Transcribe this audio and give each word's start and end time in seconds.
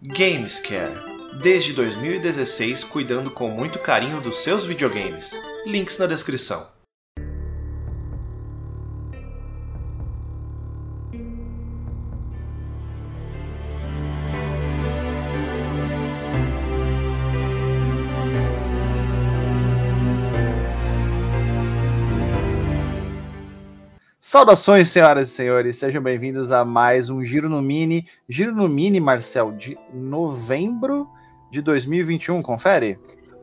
Gamescare. 0.00 0.94
Desde 1.42 1.72
2016, 1.72 2.84
cuidando 2.84 3.32
com 3.32 3.50
muito 3.50 3.80
carinho 3.80 4.20
dos 4.20 4.38
seus 4.38 4.64
videogames. 4.64 5.32
Links 5.66 5.98
na 5.98 6.06
descrição. 6.06 6.68
Saudações, 24.28 24.90
senhoras 24.90 25.30
e 25.30 25.32
senhores, 25.32 25.78
sejam 25.78 26.02
bem-vindos 26.02 26.52
a 26.52 26.62
mais 26.62 27.08
um 27.08 27.24
Giro 27.24 27.48
no 27.48 27.62
Mini. 27.62 28.04
Giro 28.28 28.54
no 28.54 28.68
Mini, 28.68 29.00
Marcel, 29.00 29.52
de 29.52 29.78
novembro 29.90 31.08
de 31.50 31.62
2021, 31.62 32.42
confere? 32.42 32.98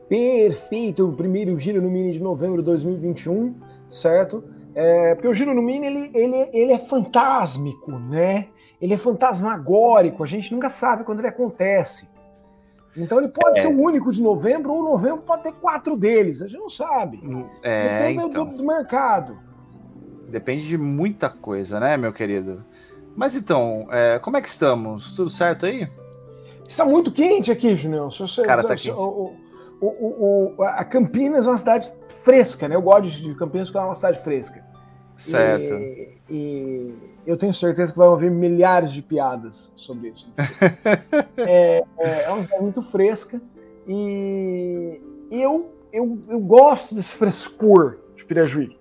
Perfeito, 0.08 1.08
o 1.08 1.12
primeiro 1.12 1.58
Giro 1.58 1.82
no 1.82 1.90
Mini 1.90 2.12
de 2.12 2.20
novembro 2.20 2.58
de 2.58 2.66
2021, 2.66 3.56
certo? 3.88 4.44
É, 4.76 5.16
porque 5.16 5.26
o 5.26 5.34
Giro 5.34 5.52
no 5.52 5.60
Mini, 5.60 5.88
ele, 5.88 6.10
ele, 6.14 6.50
ele 6.52 6.72
é 6.72 6.78
fantásmico, 6.78 7.90
né? 7.90 8.46
Ele 8.80 8.94
é 8.94 8.96
fantasmagórico, 8.96 10.22
a 10.22 10.26
gente 10.28 10.54
nunca 10.54 10.70
sabe 10.70 11.02
quando 11.02 11.18
ele 11.18 11.26
acontece. 11.26 12.08
Então 12.96 13.18
ele 13.18 13.26
pode 13.26 13.58
é. 13.58 13.62
ser 13.62 13.66
o 13.66 13.76
único 13.76 14.12
de 14.12 14.22
novembro, 14.22 14.72
ou 14.72 14.84
novembro 14.84 15.22
pode 15.22 15.42
ter 15.42 15.52
quatro 15.54 15.96
deles, 15.96 16.42
a 16.42 16.46
gente 16.46 16.60
não 16.60 16.70
sabe. 16.70 17.18
É, 17.60 17.98
Depende 17.98 18.22
então... 18.22 18.44
do, 18.44 18.58
do 18.58 18.64
mercado. 18.64 19.45
Depende 20.28 20.66
de 20.66 20.76
muita 20.76 21.28
coisa, 21.28 21.78
né, 21.78 21.96
meu 21.96 22.12
querido? 22.12 22.64
Mas 23.14 23.34
então, 23.34 23.86
é, 23.90 24.18
como 24.18 24.36
é 24.36 24.42
que 24.42 24.48
estamos? 24.48 25.12
Tudo 25.12 25.30
certo 25.30 25.66
aí? 25.66 25.88
Está 26.68 26.84
muito 26.84 27.12
quente 27.12 27.50
aqui, 27.50 27.74
Junião. 27.74 28.10
Se 28.10 28.18
você, 28.18 28.42
Cara, 28.42 28.62
tá 28.62 28.74
quente. 28.74 28.90
O, 28.90 29.34
o, 29.80 30.54
o, 30.58 30.62
a 30.62 30.84
Campinas 30.84 31.46
é 31.46 31.50
uma 31.50 31.58
cidade 31.58 31.92
fresca, 32.24 32.68
né? 32.68 32.74
Eu 32.74 32.82
gosto 32.82 33.10
de 33.10 33.34
Campinas 33.34 33.68
porque 33.68 33.78
é 33.78 33.82
uma 33.82 33.94
cidade 33.94 34.20
fresca. 34.22 34.64
Certo. 35.16 35.74
E, 35.74 36.18
e 36.28 36.94
eu 37.26 37.36
tenho 37.36 37.54
certeza 37.54 37.92
que 37.92 37.98
vai 37.98 38.08
haver 38.08 38.30
milhares 38.30 38.92
de 38.92 39.00
piadas 39.00 39.70
sobre 39.76 40.08
isso. 40.08 40.30
é, 41.38 41.82
é, 41.98 42.22
é 42.24 42.30
uma 42.30 42.42
cidade 42.42 42.62
muito 42.62 42.82
fresca 42.82 43.40
e 43.86 45.00
eu, 45.30 45.72
eu, 45.92 46.18
eu 46.28 46.38
gosto 46.40 46.94
desse 46.94 47.16
frescor 47.16 47.98
de 48.16 48.24
Pirajuí. 48.24 48.76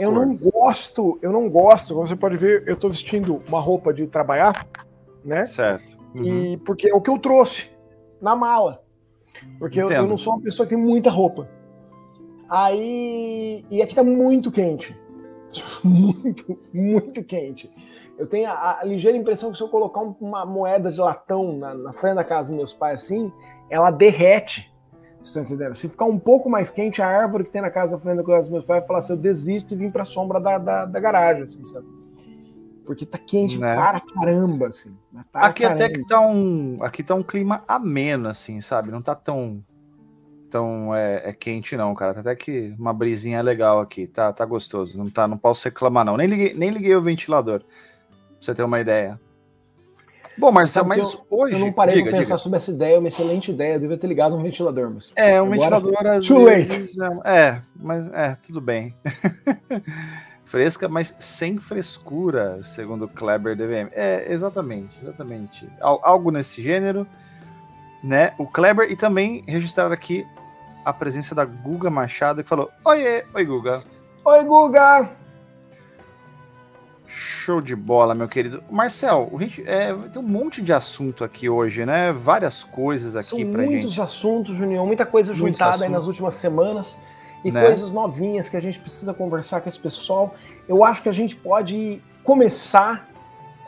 Eu 0.00 0.10
não 0.10 0.34
gosto, 0.36 1.18
eu 1.20 1.32
não 1.32 1.48
gosto, 1.48 1.94
como 1.94 2.06
você 2.06 2.16
pode 2.16 2.36
ver, 2.36 2.64
eu 2.66 2.74
estou 2.74 2.90
vestindo 2.90 3.42
uma 3.46 3.60
roupa 3.60 3.92
de 3.92 4.06
trabalhar, 4.06 4.66
né? 5.24 5.44
Certo. 5.46 5.98
Uhum. 6.14 6.22
E 6.22 6.56
porque 6.58 6.88
é 6.88 6.94
o 6.94 7.00
que 7.00 7.10
eu 7.10 7.18
trouxe 7.18 7.68
na 8.20 8.34
mala. 8.34 8.82
Porque 9.58 9.80
eu, 9.80 9.88
eu, 9.88 10.06
não 10.06 10.16
sou 10.16 10.34
uma 10.34 10.42
pessoa 10.42 10.66
que 10.66 10.74
tem 10.74 10.82
muita 10.82 11.10
roupa. 11.10 11.48
Aí. 12.48 13.64
E 13.70 13.82
aqui 13.82 13.94
tá 13.94 14.02
muito 14.02 14.50
quente. 14.50 14.96
Muito, 15.82 16.58
muito 16.72 17.24
quente. 17.24 17.70
Eu 18.18 18.26
tenho 18.26 18.50
a, 18.50 18.80
a 18.80 18.84
ligeira 18.84 19.16
impressão 19.16 19.52
que 19.52 19.56
se 19.56 19.62
eu 19.62 19.68
colocar 19.68 20.00
uma 20.20 20.44
moeda 20.44 20.90
de 20.90 21.00
latão 21.00 21.56
na, 21.56 21.72
na 21.72 21.92
frente 21.92 22.16
da 22.16 22.24
casa 22.24 22.48
dos 22.48 22.56
meus 22.56 22.72
pais 22.74 23.04
assim, 23.04 23.32
ela 23.70 23.90
derrete. 23.90 24.70
Você 25.26 25.40
entendendo? 25.40 25.74
Se 25.74 25.88
ficar 25.88 26.04
um 26.04 26.18
pouco 26.18 26.48
mais 26.48 26.70
quente, 26.70 27.02
a 27.02 27.08
árvore 27.08 27.44
que 27.44 27.50
tem 27.50 27.60
na 27.60 27.70
casa 27.70 27.98
frente 27.98 28.18
da 28.18 28.22
casa 28.22 28.42
dos 28.42 28.50
meus 28.50 28.64
pais 28.64 28.80
vai 28.80 28.86
falar 28.86 28.98
assim: 29.00 29.12
eu 29.12 29.16
desisto 29.16 29.74
e 29.74 29.76
vim 29.76 29.90
pra 29.90 30.04
sombra 30.04 30.40
da, 30.40 30.56
da, 30.56 30.84
da 30.86 31.00
garagem, 31.00 31.42
assim, 31.42 31.64
sabe? 31.66 31.86
Porque 32.84 33.04
tá 33.04 33.18
quente 33.18 33.58
né? 33.58 33.74
para 33.74 34.00
caramba, 34.00 34.68
assim. 34.68 34.96
Para 35.32 35.46
aqui 35.46 35.64
caramba. 35.64 35.84
até 35.84 35.92
que 35.92 36.06
tá 36.06 36.20
um. 36.20 36.78
Aqui 36.80 37.02
tá 37.02 37.14
um 37.16 37.22
clima 37.24 37.64
ameno, 37.66 38.28
assim, 38.28 38.60
sabe? 38.60 38.92
Não 38.92 39.02
tá 39.02 39.14
tão. 39.14 39.62
Tão 40.48 40.94
é, 40.94 41.30
é, 41.30 41.32
quente, 41.32 41.76
não, 41.76 41.92
cara. 41.92 42.14
Tá 42.14 42.20
até 42.20 42.36
que 42.36 42.72
uma 42.78 42.92
brisinha 42.92 43.42
legal 43.42 43.80
aqui. 43.80 44.06
Tá, 44.06 44.32
tá 44.32 44.44
gostoso. 44.44 44.96
Não, 44.96 45.10
tá, 45.10 45.26
não 45.26 45.36
posso 45.36 45.64
reclamar, 45.64 46.04
não. 46.04 46.16
Nem 46.16 46.28
liguei, 46.28 46.54
nem 46.54 46.70
liguei 46.70 46.94
o 46.94 47.02
ventilador. 47.02 47.60
Pra 47.60 47.68
você 48.40 48.54
ter 48.54 48.62
uma 48.62 48.80
ideia. 48.80 49.20
Bom, 50.38 50.52
Marcelo, 50.52 50.86
mas 50.86 51.14
eu, 51.14 51.26
hoje. 51.30 51.54
Eu 51.54 51.60
não 51.60 51.72
parei 51.72 51.94
diga, 51.94 52.10
pra 52.10 52.18
pensar 52.18 52.34
diga. 52.34 52.38
sobre 52.38 52.56
essa 52.58 52.70
ideia, 52.70 52.98
uma 52.98 53.08
excelente 53.08 53.50
ideia. 53.50 53.74
Eu 53.74 53.80
devia 53.80 53.96
ter 53.96 54.06
ligado 54.06 54.36
um 54.36 54.42
ventilador, 54.42 54.90
mas. 54.90 55.12
É, 55.16 55.40
um 55.40 55.50
ventilador 55.50 56.06
às 56.06 56.26
too 56.26 56.44
vezes. 56.44 56.96
Late. 56.96 57.20
É, 57.24 57.38
é, 57.38 57.62
mas 57.74 58.12
é, 58.12 58.36
tudo 58.42 58.60
bem. 58.60 58.94
Fresca, 60.44 60.88
mas 60.88 61.12
sem 61.18 61.58
frescura, 61.58 62.62
segundo 62.62 63.06
o 63.06 63.08
Kleber 63.08 63.56
DVM. 63.56 63.90
É, 63.92 64.32
exatamente, 64.32 64.96
exatamente. 65.02 65.68
Algo 65.80 66.30
nesse 66.30 66.62
gênero, 66.62 67.04
né? 68.02 68.32
O 68.38 68.46
Kleber, 68.46 68.88
e 68.88 68.94
também 68.94 69.42
registrar 69.48 69.90
aqui 69.90 70.24
a 70.84 70.92
presença 70.92 71.34
da 71.34 71.44
Guga 71.44 71.90
Machado, 71.90 72.44
que 72.44 72.48
falou: 72.48 72.70
Oiê, 72.84 73.24
oi, 73.34 73.44
Guga. 73.44 73.82
Oi, 74.24 74.44
Guga! 74.44 75.10
Show 77.46 77.60
de 77.60 77.76
bola, 77.76 78.12
meu 78.12 78.26
querido. 78.26 78.60
Marcel, 78.68 79.30
gente, 79.38 79.62
é, 79.68 79.94
tem 80.12 80.20
um 80.20 80.26
monte 80.26 80.60
de 80.60 80.72
assunto 80.72 81.22
aqui 81.22 81.48
hoje, 81.48 81.86
né? 81.86 82.12
Várias 82.12 82.64
coisas 82.64 83.14
aqui 83.14 83.28
São 83.28 83.38
pra 83.38 83.46
muitos 83.46 83.62
gente. 83.62 83.82
Muitos 83.82 84.00
assuntos, 84.00 84.56
Junião, 84.56 84.84
muita 84.84 85.06
coisa 85.06 85.32
muitos 85.32 85.56
juntada 85.56 85.70
assuntos. 85.70 85.86
aí 85.86 85.92
nas 85.92 86.08
últimas 86.08 86.34
semanas 86.34 86.98
e 87.44 87.52
né? 87.52 87.64
coisas 87.64 87.92
novinhas 87.92 88.48
que 88.48 88.56
a 88.56 88.60
gente 88.60 88.80
precisa 88.80 89.14
conversar 89.14 89.60
com 89.60 89.68
esse 89.68 89.78
pessoal. 89.78 90.34
Eu 90.68 90.82
acho 90.82 91.04
que 91.04 91.08
a 91.08 91.12
gente 91.12 91.36
pode 91.36 92.02
começar 92.24 93.08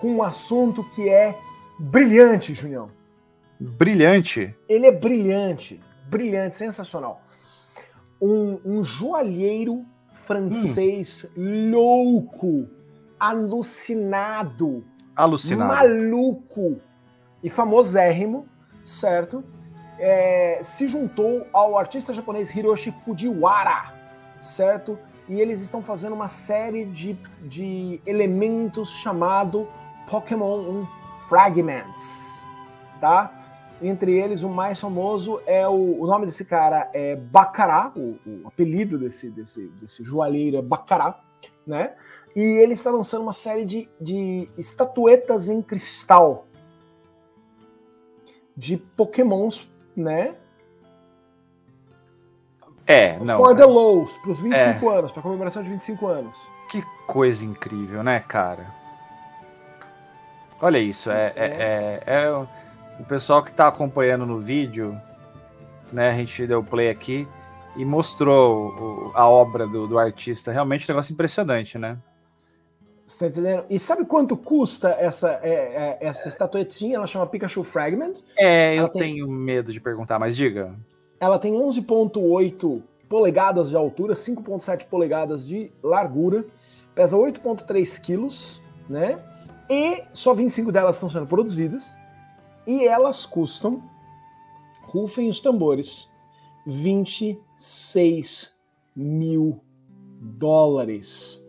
com 0.00 0.16
um 0.16 0.24
assunto 0.24 0.82
que 0.90 1.08
é 1.08 1.38
brilhante, 1.78 2.54
Junião. 2.54 2.90
Brilhante? 3.60 4.52
Ele 4.68 4.86
é 4.86 4.92
brilhante, 4.92 5.80
brilhante, 6.10 6.56
sensacional. 6.56 7.22
Um, 8.20 8.58
um 8.64 8.82
joalheiro 8.82 9.86
francês 10.26 11.24
hum. 11.36 11.70
louco, 11.70 12.68
alucinado, 13.18 14.84
alucinado, 15.14 15.68
maluco 15.68 16.80
e 17.42 17.50
famosérrimo, 17.50 18.46
certo? 18.84 19.44
é, 19.98 20.60
se 20.62 20.86
juntou 20.86 21.46
ao 21.52 21.76
artista 21.76 22.12
japonês 22.12 22.54
Hiroshi 22.54 22.94
Fujiwara, 23.04 23.92
certo? 24.40 24.98
E 25.28 25.40
eles 25.40 25.60
estão 25.60 25.82
fazendo 25.82 26.14
uma 26.14 26.28
série 26.28 26.84
de, 26.84 27.18
de 27.42 28.00
elementos 28.06 28.90
chamado 28.90 29.68
Pokémon 30.08 30.86
Fragments, 31.28 32.46
tá? 33.00 33.34
Entre 33.82 34.18
eles, 34.18 34.42
o 34.42 34.48
mais 34.48 34.80
famoso 34.80 35.40
é 35.46 35.68
o, 35.68 36.00
o 36.00 36.06
nome 36.06 36.26
desse 36.26 36.44
cara 36.44 36.90
é 36.92 37.14
Bacará, 37.14 37.92
o, 37.94 38.18
o, 38.26 38.42
apelido 38.46 38.98
desse, 38.98 39.28
desse, 39.30 39.68
desse 39.80 40.02
joalheiro 40.02 40.56
é 40.56 40.62
Bacará, 40.62 41.20
né? 41.66 41.92
E 42.36 42.40
ele 42.40 42.74
está 42.74 42.90
lançando 42.90 43.22
uma 43.22 43.32
série 43.32 43.64
de, 43.64 43.88
de 44.00 44.48
estatuetas 44.56 45.48
em 45.48 45.60
cristal 45.60 46.46
de 48.56 48.76
Pokémons 48.76 49.68
né? 49.98 50.34
É, 52.86 53.18
não. 53.18 53.36
For 53.36 53.54
the 53.54 53.64
Lows, 53.64 54.16
para 54.18 54.30
os 54.30 54.40
25 54.40 54.90
é. 54.90 54.98
anos, 54.98 55.12
para 55.12 55.20
comemoração 55.20 55.62
de 55.62 55.68
25 55.68 56.06
anos. 56.06 56.38
Que 56.70 56.82
coisa 57.06 57.44
incrível, 57.44 58.02
né, 58.02 58.20
cara? 58.20 58.66
Olha 60.60 60.78
isso, 60.78 61.10
é, 61.10 61.32
é. 61.36 61.46
é, 61.46 62.02
é, 62.06 62.22
é 62.22 62.30
o 62.98 63.04
pessoal 63.06 63.42
que 63.42 63.50
está 63.50 63.68
acompanhando 63.68 64.24
no 64.24 64.38
vídeo, 64.38 64.98
né? 65.92 66.10
A 66.10 66.14
gente 66.14 66.46
deu 66.46 66.64
play 66.64 66.88
aqui 66.88 67.28
e 67.76 67.84
mostrou 67.84 68.68
o, 68.68 69.12
a 69.14 69.28
obra 69.28 69.66
do, 69.66 69.86
do 69.86 69.98
artista. 69.98 70.50
Realmente 70.50 70.84
um 70.84 70.94
negócio 70.94 71.12
impressionante, 71.12 71.78
né? 71.78 71.98
Você 73.08 73.20
tá 73.20 73.26
entendendo? 73.26 73.64
E 73.70 73.80
sabe 73.80 74.04
quanto 74.04 74.36
custa 74.36 74.90
essa, 74.90 75.40
é, 75.42 75.48
é, 75.48 75.98
essa 75.98 76.28
estatuetinha? 76.28 76.96
Ela 76.96 77.06
chama 77.06 77.26
Pikachu 77.26 77.64
Fragment. 77.64 78.16
É, 78.36 78.76
ela 78.76 78.86
eu 78.86 78.92
tem... 78.92 79.14
tenho 79.14 79.26
medo 79.26 79.72
de 79.72 79.80
perguntar, 79.80 80.18
mas 80.18 80.36
diga. 80.36 80.74
Ela 81.18 81.38
tem 81.38 81.54
11,8 81.54 82.82
polegadas 83.08 83.70
de 83.70 83.76
altura, 83.76 84.12
5,7 84.12 84.84
polegadas 84.84 85.46
de 85.46 85.72
largura, 85.82 86.44
pesa 86.94 87.16
8,3 87.16 87.98
quilos, 87.98 88.62
né? 88.86 89.18
E 89.70 90.04
só 90.12 90.34
25 90.34 90.70
delas 90.70 90.96
estão 90.96 91.08
sendo 91.08 91.26
produzidas. 91.26 91.96
E 92.66 92.86
elas 92.86 93.24
custam, 93.24 93.82
rufem 94.82 95.30
os 95.30 95.40
tambores, 95.40 96.10
26 96.66 98.54
mil 98.94 99.62
dólares. 100.20 101.42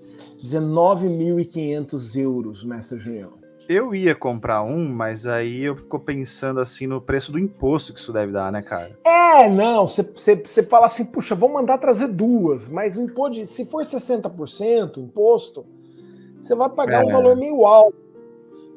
19.500 0.43 2.19
euros, 2.19 2.63
mestre 2.63 2.99
Junião. 2.99 3.39
Eu 3.67 3.93
ia 3.93 4.15
comprar 4.15 4.63
um, 4.63 4.87
mas 4.87 5.27
aí 5.27 5.63
eu 5.63 5.75
fico 5.75 5.99
pensando 5.99 6.59
assim 6.59 6.87
no 6.87 6.99
preço 6.99 7.31
do 7.31 7.37
imposto 7.37 7.93
que 7.93 7.99
isso 7.99 8.11
deve 8.11 8.31
dar, 8.31 8.51
né, 8.51 8.63
cara? 8.63 8.97
É, 9.05 9.47
não, 9.47 9.87
você 9.87 10.63
fala 10.67 10.87
assim, 10.87 11.05
puxa, 11.05 11.35
vou 11.35 11.49
mandar 11.49 11.77
trazer 11.77 12.07
duas, 12.07 12.67
mas 12.67 12.97
o 12.97 13.03
imposto, 13.03 13.45
se 13.45 13.65
for 13.65 13.83
60% 13.83 14.97
imposto, 14.97 15.67
você 16.41 16.55
vai 16.55 16.67
pagar 16.69 17.03
é, 17.03 17.05
um 17.05 17.11
valor 17.11 17.35
meio 17.35 17.63
alto. 17.63 18.09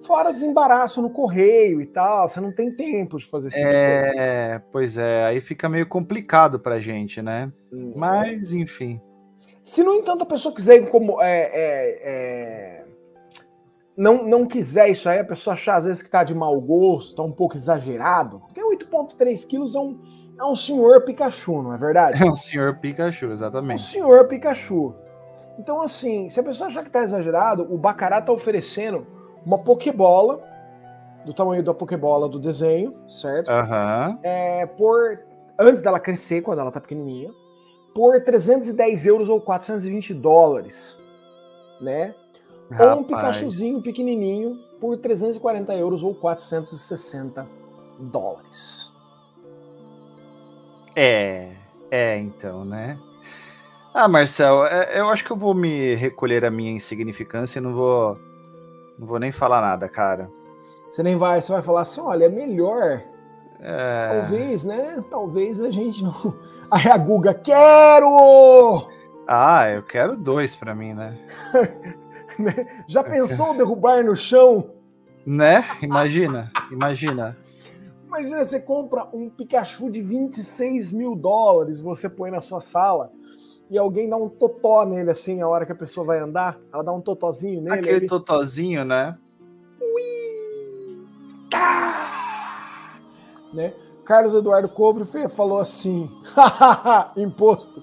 Fora 0.06 0.32
desembaraço 0.32 1.00
no 1.00 1.08
correio 1.08 1.80
e 1.80 1.86
tal, 1.86 2.28
você 2.28 2.40
não 2.40 2.52
tem 2.52 2.70
tempo 2.70 3.16
de 3.18 3.24
fazer 3.24 3.48
isso. 3.48 3.56
É, 3.56 4.60
pois 4.70 4.98
é, 4.98 5.24
aí 5.24 5.40
fica 5.40 5.68
meio 5.70 5.86
complicado 5.86 6.58
pra 6.58 6.80
gente, 6.80 7.22
né? 7.22 7.50
Hum. 7.72 7.92
Mas, 7.96 8.52
enfim. 8.52 9.00
Se, 9.62 9.82
no 9.82 9.94
entanto, 9.94 10.22
a 10.22 10.26
pessoa 10.26 10.54
quiser 10.54 10.88
como 10.90 11.20
é, 11.22 11.40
é, 11.42 12.00
é, 12.02 12.84
não, 13.96 14.24
não 14.24 14.46
quiser 14.46 14.88
isso 14.88 15.08
aí, 15.08 15.20
a 15.20 15.24
pessoa 15.24 15.54
achar 15.54 15.76
às 15.76 15.84
vezes 15.84 16.02
que 16.02 16.10
tá 16.10 16.24
de 16.24 16.34
mau 16.34 16.60
gosto, 16.60 17.14
tá 17.14 17.22
um 17.22 17.30
pouco 17.30 17.56
exagerado, 17.56 18.40
porque 18.40 18.60
8,3 18.60 19.46
quilos 19.46 19.74
é 19.76 19.78
um, 19.78 20.00
é 20.38 20.44
um 20.44 20.54
senhor 20.54 21.02
Pikachu, 21.02 21.62
não 21.62 21.74
é 21.74 21.78
verdade? 21.78 22.22
É 22.22 22.26
o 22.28 22.34
senhor 22.34 22.76
Pikachu, 22.78 23.26
Um 23.26 23.32
exatamente. 23.32 23.82
senhor 23.82 24.26
Pikachu. 24.26 24.94
Então, 25.58 25.80
assim, 25.80 26.28
se 26.28 26.40
a 26.40 26.42
pessoa 26.42 26.66
achar 26.68 26.82
que 26.82 26.90
tá 26.90 27.02
exagerado, 27.02 27.66
o 27.72 27.78
Bacará 27.78 28.20
tá 28.20 28.32
oferecendo 28.32 29.06
uma 29.44 29.58
Pokébola, 29.58 30.40
do 31.24 31.32
tamanho 31.32 31.62
da 31.62 31.72
Pokébola 31.72 32.28
do 32.28 32.38
desenho, 32.38 32.94
certo? 33.08 33.48
Aham. 33.48 34.18
É, 34.22 34.66
por 34.66 35.20
antes 35.58 35.82
dela 35.82 36.00
crescer, 36.00 36.42
quando 36.42 36.58
ela 36.60 36.72
tá 36.72 36.80
pequenininha, 36.80 37.30
por 37.94 38.20
310 38.20 39.06
euros 39.06 39.28
ou 39.28 39.40
420 39.40 40.14
dólares, 40.14 40.96
né? 41.80 42.14
Ou 42.70 42.86
um 42.86 43.02
Rapaz. 43.02 43.06
Pikachuzinho 43.06 43.82
pequenininho 43.82 44.58
por 44.80 44.96
340 44.96 45.74
euros 45.74 46.02
ou 46.02 46.14
460 46.14 47.46
dólares. 47.98 48.92
É, 50.96 51.52
é, 51.90 52.18
então, 52.18 52.64
né? 52.64 52.98
Ah, 53.94 54.08
Marcel, 54.08 54.64
é- 54.66 54.98
eu 54.98 55.08
acho 55.10 55.24
que 55.24 55.30
eu 55.30 55.36
vou 55.36 55.54
me 55.54 55.94
recolher 55.94 56.44
a 56.44 56.50
minha 56.50 56.72
insignificância 56.72 57.58
e 57.58 57.62
não 57.62 57.74
vou, 57.74 58.18
não 58.98 59.06
vou 59.06 59.18
nem 59.18 59.30
falar 59.30 59.60
nada, 59.60 59.88
cara. 59.88 60.30
Você 60.90 61.02
nem 61.02 61.16
vai, 61.16 61.40
você 61.40 61.52
vai 61.52 61.62
falar 61.62 61.82
assim, 61.82 62.00
olha, 62.00 62.24
é 62.24 62.28
melhor, 62.28 63.02
É, 63.62 64.20
talvez, 64.20 64.64
né? 64.64 65.04
Talvez 65.08 65.60
a 65.60 65.70
gente 65.70 66.02
não. 66.02 66.34
Aí 66.70 66.88
a 66.88 66.96
Guga, 66.96 67.32
quero! 67.34 68.88
Ah, 69.28 69.70
eu 69.70 69.82
quero 69.82 70.16
dois 70.16 70.56
pra 70.56 70.74
mim, 70.74 70.94
né? 70.94 71.16
Já 72.88 73.04
pensou 73.04 73.54
derrubar 73.54 74.02
no 74.02 74.16
chão? 74.16 74.70
Né? 75.24 75.64
Imagina, 75.80 76.50
imagina. 76.72 77.36
Imagina, 78.06 78.44
você 78.44 78.58
compra 78.58 79.06
um 79.12 79.30
Pikachu 79.30 79.90
de 79.90 80.02
26 80.02 80.92
mil 80.92 81.14
dólares, 81.14 81.80
você 81.80 82.08
põe 82.08 82.30
na 82.30 82.40
sua 82.40 82.60
sala 82.60 83.10
e 83.70 83.78
alguém 83.78 84.08
dá 84.08 84.16
um 84.16 84.28
totó 84.28 84.84
nele 84.84 85.10
assim, 85.10 85.40
a 85.40 85.48
hora 85.48 85.64
que 85.64 85.72
a 85.72 85.76
pessoa 85.76 86.04
vai 86.04 86.18
andar, 86.18 86.58
ela 86.72 86.82
dá 86.82 86.92
um 86.92 87.00
totozinho 87.00 87.62
nele. 87.62 87.78
Aquele 87.78 87.96
ele- 87.96 88.06
totozinho, 88.06 88.84
né? 88.84 89.16
Né? 93.52 93.72
Carlos 94.04 94.34
Eduardo 94.34 94.68
Cobre 94.68 95.04
falou 95.30 95.58
assim: 95.58 96.10
imposto. 97.16 97.82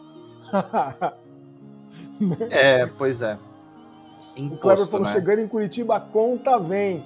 É, 2.49 2.85
pois 2.85 3.21
é. 3.21 3.35
o 3.35 3.37
Kleber 3.39 4.53
Imposto, 4.53 4.91
falou: 4.91 5.05
né? 5.07 5.13
chegando 5.13 5.39
em 5.39 5.47
Curitiba, 5.47 5.95
a 5.95 5.99
conta 6.01 6.59
vem. 6.59 7.05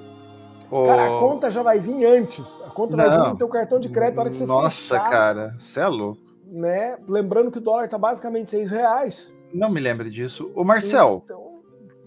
Ô, 0.71 0.87
Cara, 0.87 1.05
a 1.05 1.19
conta 1.19 1.51
já 1.51 1.61
vai 1.61 1.79
vir 1.79 2.03
antes. 2.05 2.59
A 2.65 2.69
conta 2.71 2.97
vai 2.97 3.09
vir 3.09 3.17
Não. 3.17 3.29
no 3.31 3.37
teu 3.37 3.47
cartão 3.47 3.79
de 3.79 3.89
crédito 3.89 4.15
na 4.15 4.21
hora 4.21 4.29
que 4.31 4.35
você 4.35 4.45
Nossa, 4.45 4.95
fechar, 4.97 5.09
cara, 5.11 5.55
você 5.59 5.81
é 5.81 5.87
louco. 5.87 6.19
né? 6.47 6.97
Lembrando 7.07 7.51
que 7.51 7.59
o 7.59 7.61
dólar 7.61 7.87
tá 7.87 7.97
basicamente 7.97 8.49
6 8.49 8.71
reais. 8.71 9.31
Não 9.53 9.69
me 9.69 9.79
lembro 9.79 10.09
disso. 10.09 10.51
Ô, 10.55 10.63
Marcel, 10.63 11.21
Então, 11.25 11.61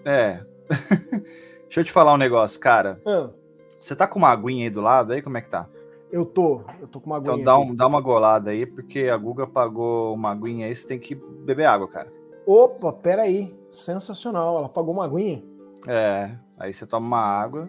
é. 0.05 0.41
Deixa 1.67 1.81
eu 1.81 1.85
te 1.85 1.93
falar 1.93 2.13
um 2.13 2.17
negócio, 2.17 2.59
cara. 2.59 3.01
ah, 3.07 3.31
Você 3.79 3.95
tá 3.95 4.09
com 4.09 4.19
uma 4.19 4.31
aguinha 4.31 4.65
aí 4.65 4.71
do 4.71 4.81
lado 4.81 5.13
aí? 5.13 5.23
Como 5.23 5.37
é 5.39 5.41
que 5.41 5.49
tá? 5.51 5.69
Eu 6.11 6.25
tô, 6.25 6.63
eu 6.81 6.87
tô 6.89 7.01
com 7.01 7.11
uma 7.11 7.19
Então 7.19 7.35
aguinha 7.35 7.45
dá, 7.47 7.57
aqui. 7.57 7.63
um, 7.71 7.75
dá 7.75 7.87
uma 7.87 8.01
golada 8.01 8.51
aí, 8.51 8.65
porque 8.67 9.09
a 9.09 9.17
Guga 9.17 9.47
pagou 9.47 10.15
uma 10.15 10.31
aguinha 10.31 10.67
aí, 10.67 10.75
você 10.75 10.87
tem 10.87 10.99
que 10.99 11.15
beber 11.15 11.67
água, 11.67 11.89
cara. 11.89 12.13
Opa, 12.47 12.93
peraí. 12.93 13.55
Sensacional. 13.71 14.59
Ela 14.59 14.69
pagou 14.69 14.95
uma 14.95 15.05
aguinha. 15.05 15.43
É, 15.87 16.31
aí 16.59 16.73
você 16.73 16.87
toma 16.87 17.07
uma 17.07 17.21
água. 17.21 17.69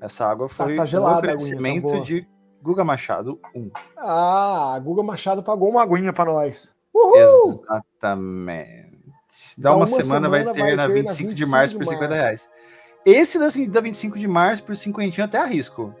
Essa 0.00 0.26
água 0.26 0.48
foi 0.48 0.74
tá 0.76 0.84
gelada 0.84 1.14
um 1.14 1.18
aguinha, 1.18 1.34
tá 1.34 1.42
oferecimento 1.42 2.00
de 2.02 2.26
Guga 2.62 2.82
Machado 2.84 3.38
1. 3.54 3.70
Ah, 3.96 4.74
a 4.74 4.78
Guga 4.78 5.02
Machado 5.02 5.42
pagou 5.42 5.68
uma 5.68 5.82
aguinha 5.82 6.12
pra 6.12 6.24
nós. 6.24 6.74
Uhul! 6.94 7.62
Exatamente. 7.62 8.92
Dá 9.56 9.70
Dá 9.70 9.70
uma, 9.70 9.78
uma 9.78 9.86
semana, 9.86 10.28
vai 10.28 10.40
semana 10.40 10.54
ter 10.54 10.60
vai 10.60 10.76
na 10.76 10.86
ter 10.86 10.92
25, 11.02 11.28
na 11.28 11.34
de 11.34 11.46
março 11.46 11.78
25 11.78 11.78
por 11.78 11.84
de 11.84 11.90
50 11.90 12.08
março. 12.08 12.22
reais. 12.22 12.48
Esse 13.04 13.38
da, 13.38 13.46
da 13.72 13.80
25 13.80 14.18
de 14.18 14.28
março 14.28 14.62
por 14.64 14.76
50 14.76 15.20
eu 15.20 15.24
até 15.24 15.38
arrisco. 15.38 15.94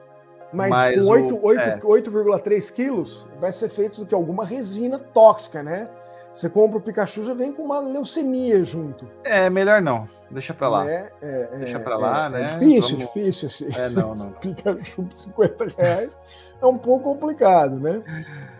Mas, 0.52 0.70
Mas 0.70 0.98
com 0.98 1.04
o- 1.04 1.08
8 1.08 1.38
8 1.46 1.60
é. 1.60 1.78
8,3 1.82 2.70
quilos 2.70 3.24
vai 3.40 3.50
ser 3.52 3.68
feito 3.70 4.00
do 4.00 4.06
que 4.06 4.14
alguma 4.14 4.44
resina 4.44 4.98
tóxica, 4.98 5.62
né? 5.62 5.86
Você 6.32 6.48
compra 6.48 6.78
o 6.78 6.80
Pikachu 6.80 7.24
já 7.24 7.34
vem 7.34 7.52
com 7.52 7.62
uma 7.62 7.78
leucemia 7.78 8.62
junto. 8.62 9.06
É, 9.22 9.50
melhor 9.50 9.82
não. 9.82 10.08
Deixa 10.30 10.54
pra 10.54 10.66
lá. 10.68 10.84
Né? 10.84 11.08
É, 11.20 11.48
é, 11.52 11.56
Deixa 11.58 11.78
pra 11.78 11.96
lá, 11.96 12.26
é, 12.26 12.28
né? 12.30 12.40
É 12.54 12.58
difícil, 12.58 12.96
Vamos- 12.98 13.12
difícil 13.14 13.46
esse, 13.48 13.78
É, 13.78 13.88
não, 13.90 14.14
não. 14.16 14.32
Pikachu 14.32 15.02
por 15.02 15.16
50 15.16 15.66
reais. 15.76 16.18
É 16.60 16.66
um 16.66 16.78
pouco 16.78 17.04
complicado, 17.12 17.78
né? 17.78 18.02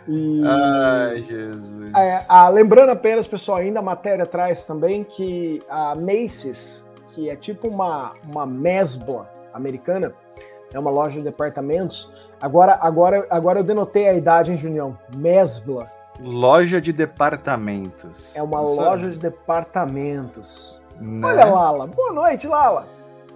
E... 0.08 0.42
Ai, 0.44 1.22
Jesus. 1.22 1.94
É, 1.94 2.24
ah, 2.28 2.48
lembrando 2.48 2.90
apenas, 2.90 3.26
pessoal, 3.26 3.58
ainda 3.58 3.78
a 3.78 3.82
matéria 3.82 4.26
traz 4.26 4.64
também 4.64 5.04
que 5.04 5.60
a 5.70 5.94
Macy's, 5.94 6.84
que 7.10 7.30
é 7.30 7.36
tipo 7.36 7.68
uma, 7.68 8.12
uma 8.30 8.44
mesbla 8.44 9.30
americana, 9.54 10.12
é 10.72 10.78
uma 10.78 10.90
loja 10.90 11.18
de 11.18 11.22
departamentos. 11.22 12.10
Agora, 12.40 12.78
agora, 12.80 13.26
agora 13.30 13.60
eu 13.60 13.64
denotei 13.64 14.08
a 14.08 14.14
idade, 14.14 14.52
hein, 14.52 14.58
Junião? 14.58 14.98
Mesbla. 15.16 15.90
Loja 16.20 16.80
de 16.80 16.92
departamentos. 16.92 18.34
É 18.36 18.42
uma 18.42 18.60
Nossa, 18.60 18.82
loja 18.82 19.10
de 19.10 19.18
departamentos. 19.18 20.80
né? 21.00 21.26
Olha, 21.26 21.44
Lala. 21.46 21.86
Boa 21.86 22.12
noite, 22.12 22.46
Lala. 22.46 22.86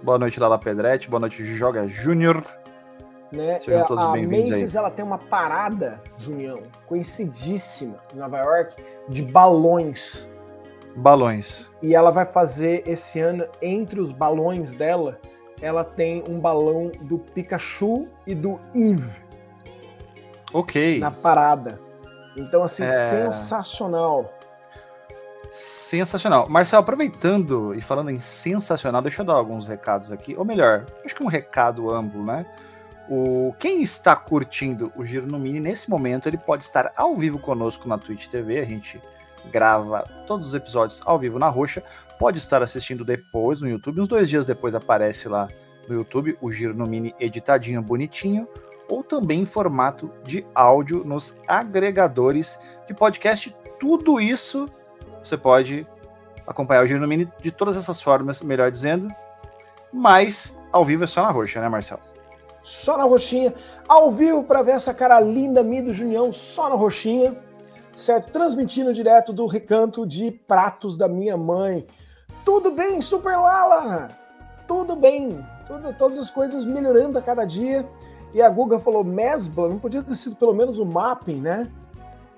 Boa 0.03 0.19
noite, 0.19 0.39
Lala 0.39 0.59
Pedretti. 0.59 1.09
Boa 1.09 1.19
noite, 1.19 1.43
Joga 1.45 1.87
Júnior. 1.87 2.43
Né? 3.31 3.59
Sejam 3.59 3.81
É, 3.81 3.83
todos 3.83 4.03
a 4.05 4.11
bem-vindos 4.11 4.51
Macy's 4.51 4.75
ela 4.75 4.89
tem 4.89 5.03
uma 5.03 5.17
parada, 5.17 6.01
Junião, 6.17 6.61
conhecidíssima 6.85 7.95
em 8.15 8.19
Nova 8.19 8.37
York, 8.37 8.75
de 9.09 9.21
balões. 9.21 10.25
Balões. 10.95 11.69
E 11.81 11.93
ela 11.93 12.09
vai 12.09 12.25
fazer 12.25 12.83
esse 12.87 13.19
ano, 13.19 13.45
entre 13.61 13.99
os 13.99 14.11
balões 14.13 14.73
dela, 14.75 15.19
ela 15.61 15.83
tem 15.83 16.23
um 16.27 16.39
balão 16.39 16.89
do 17.01 17.17
Pikachu 17.17 18.07
e 18.25 18.33
do 18.35 18.59
Eve 18.75 19.09
Ok. 20.53 20.99
na 20.99 21.11
parada. 21.11 21.79
Então, 22.35 22.63
assim, 22.63 22.83
É. 22.83 22.89
sensacional. 22.89 24.33
Sensacional. 25.49 26.47
Marcelo, 26.49 26.81
aproveitando 26.81 27.73
e 27.73 27.81
falando 27.81 28.11
em 28.11 28.19
sensacional, 28.19 29.01
deixa 29.01 29.21
eu 29.21 29.25
dar 29.25 29.33
alguns 29.33 29.67
recados 29.67 30.11
aqui. 30.11 30.35
Ou 30.37 30.45
melhor, 30.45 30.85
acho 31.03 31.15
que 31.15 31.23
um 31.23 31.27
recado 31.27 31.89
amplo, 31.93 32.23
né? 32.23 32.45
O, 33.09 33.55
quem 33.57 33.81
está 33.81 34.15
curtindo 34.15 34.91
o 34.97 35.05
Giro 35.05 35.25
no 35.25 35.39
Mini 35.39 35.61
nesse 35.61 35.89
momento, 35.89 36.27
ele 36.27 36.37
pode 36.37 36.63
estar 36.63 36.91
ao 36.95 37.15
vivo 37.15 37.39
conosco 37.39 37.87
na 37.87 37.97
Twitch 37.97 38.27
TV. 38.27 38.59
A 38.59 38.65
gente 38.65 39.01
grava 39.49 40.03
todos 40.27 40.47
os 40.49 40.53
episódios 40.53 41.01
ao 41.05 41.17
vivo 41.17 41.39
na 41.39 41.47
roxa. 41.47 41.81
Pode 42.19 42.37
estar 42.37 42.61
assistindo 42.63 43.05
depois 43.05 43.61
no 43.61 43.69
YouTube. 43.69 44.01
Uns 44.01 44.07
dois 44.07 44.29
dias 44.29 44.45
depois 44.45 44.73
aparece 44.73 45.27
lá 45.29 45.47
no 45.87 45.95
YouTube 45.95 46.37
o 46.41 46.51
Giro 46.51 46.73
no 46.73 46.85
Mini 46.85 47.13
editadinho, 47.19 47.81
bonitinho. 47.81 48.47
Ou 48.89 49.03
também 49.03 49.41
em 49.41 49.45
formato 49.45 50.11
de 50.23 50.45
áudio 50.55 51.03
nos 51.03 51.37
agregadores 51.47 52.59
de 52.87 52.93
podcast. 52.93 53.55
Tudo 53.79 54.19
isso 54.19 54.67
você 55.23 55.37
pode 55.37 55.85
acompanhar 56.45 56.83
o 56.83 56.87
Giro 56.87 57.01
no 57.01 57.07
Mini 57.07 57.27
de 57.41 57.51
todas 57.51 57.75
essas 57.75 58.01
formas, 58.01 58.41
melhor 58.41 58.71
dizendo. 58.71 59.13
Mas 59.91 60.57
ao 60.71 60.85
vivo 60.85 61.03
é 61.03 61.07
só 61.07 61.21
na 61.21 61.31
roxa, 61.31 61.61
né, 61.61 61.69
Marcelo? 61.69 62.01
Só 62.63 62.97
na 62.97 63.05
roxinha, 63.05 63.53
ao 63.87 64.11
vivo 64.11 64.43
para 64.43 64.61
ver 64.61 64.71
essa 64.71 64.93
cara 64.93 65.19
linda 65.21 65.63
minha 65.63 65.83
do 65.83 65.93
Junião, 65.93 66.33
só 66.33 66.69
na 66.69 66.75
roxinha, 66.75 67.37
certo? 67.95 68.31
Transmitindo 68.31 68.93
direto 68.93 69.31
do 69.31 69.45
recanto 69.45 70.05
de 70.05 70.31
pratos 70.31 70.97
da 70.97 71.07
minha 71.07 71.37
mãe. 71.37 71.87
Tudo 72.47 72.71
bem, 72.71 73.01
Super 73.01 73.35
Lala? 73.37 74.07
Tudo 74.65 74.95
bem. 74.95 75.45
Tudo, 75.67 75.93
todas 75.97 76.17
as 76.17 76.29
coisas 76.29 76.63
melhorando 76.63 77.17
a 77.17 77.21
cada 77.21 77.43
dia. 77.43 77.85
E 78.33 78.41
a 78.41 78.49
Guga 78.49 78.79
falou, 78.79 79.03
Mesbla, 79.03 79.67
não 79.67 79.77
podia 79.77 80.01
ter 80.01 80.15
sido 80.15 80.33
pelo 80.37 80.53
menos 80.53 80.79
o 80.79 80.85
mapping, 80.85 81.41
né? 81.41 81.69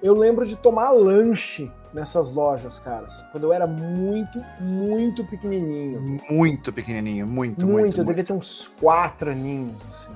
Eu 0.02 0.16
lembro 0.16 0.48
de 0.48 0.56
tomar 0.56 0.90
lanche 0.90 1.72
nessas 1.94 2.32
lojas, 2.32 2.80
caras, 2.80 3.24
quando 3.32 3.44
eu 3.44 3.54
era 3.54 3.68
muito, 3.68 4.44
muito 4.60 5.24
pequenininho. 5.26 6.20
Muito 6.28 6.74
pequenininho, 6.74 7.28
muito, 7.28 7.64
Muito, 7.64 7.80
muito. 7.80 8.02
eu 8.02 8.06
devia 8.06 8.24
ter 8.24 8.34
uns 8.34 8.68
quatro 8.82 9.30
aninhos, 9.30 9.76
assim. 9.92 10.12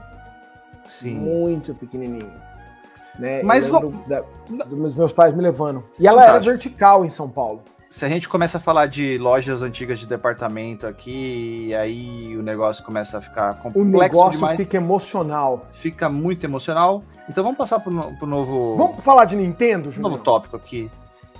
Sim. 0.87 1.15
Muito 1.19 1.75
pequenininho. 1.75 2.31
Né? 3.19 3.43
Mas 3.43 3.67
lembro 3.67 3.91
da- 4.07 4.23
dos 4.65 4.95
meus 4.95 5.13
pais 5.13 5.35
me 5.35 5.41
levando. 5.43 5.83
E 5.99 6.07
ela 6.07 6.23
era 6.23 6.31
Fantástico. 6.33 6.51
vertical 6.51 7.05
em 7.05 7.11
São 7.11 7.29
Paulo. 7.29 7.61
Se 7.95 8.03
a 8.03 8.09
gente 8.09 8.27
começa 8.27 8.57
a 8.57 8.61
falar 8.61 8.87
de 8.87 9.19
lojas 9.19 9.61
antigas 9.61 9.99
de 9.99 10.07
departamento 10.07 10.87
aqui, 10.87 11.71
aí 11.75 12.35
o 12.35 12.41
negócio 12.41 12.83
começa 12.83 13.19
a 13.19 13.21
ficar 13.21 13.53
complexo 13.59 13.79
O 13.79 13.99
negócio 14.01 14.31
demais, 14.39 14.57
fica 14.57 14.77
emocional. 14.77 15.65
fica 15.71 16.09
muito 16.09 16.43
emocional. 16.43 17.03
Então 17.29 17.43
vamos 17.43 17.55
passar 17.57 17.79
pro, 17.79 17.91
no- 17.93 18.17
pro 18.17 18.25
novo, 18.25 18.75
Vamos 18.77 19.03
falar 19.03 19.25
de 19.25 19.35
Nintendo, 19.35 19.91
Júnior? 19.91 20.11
novo 20.11 20.23
tópico 20.23 20.55
aqui. 20.57 20.89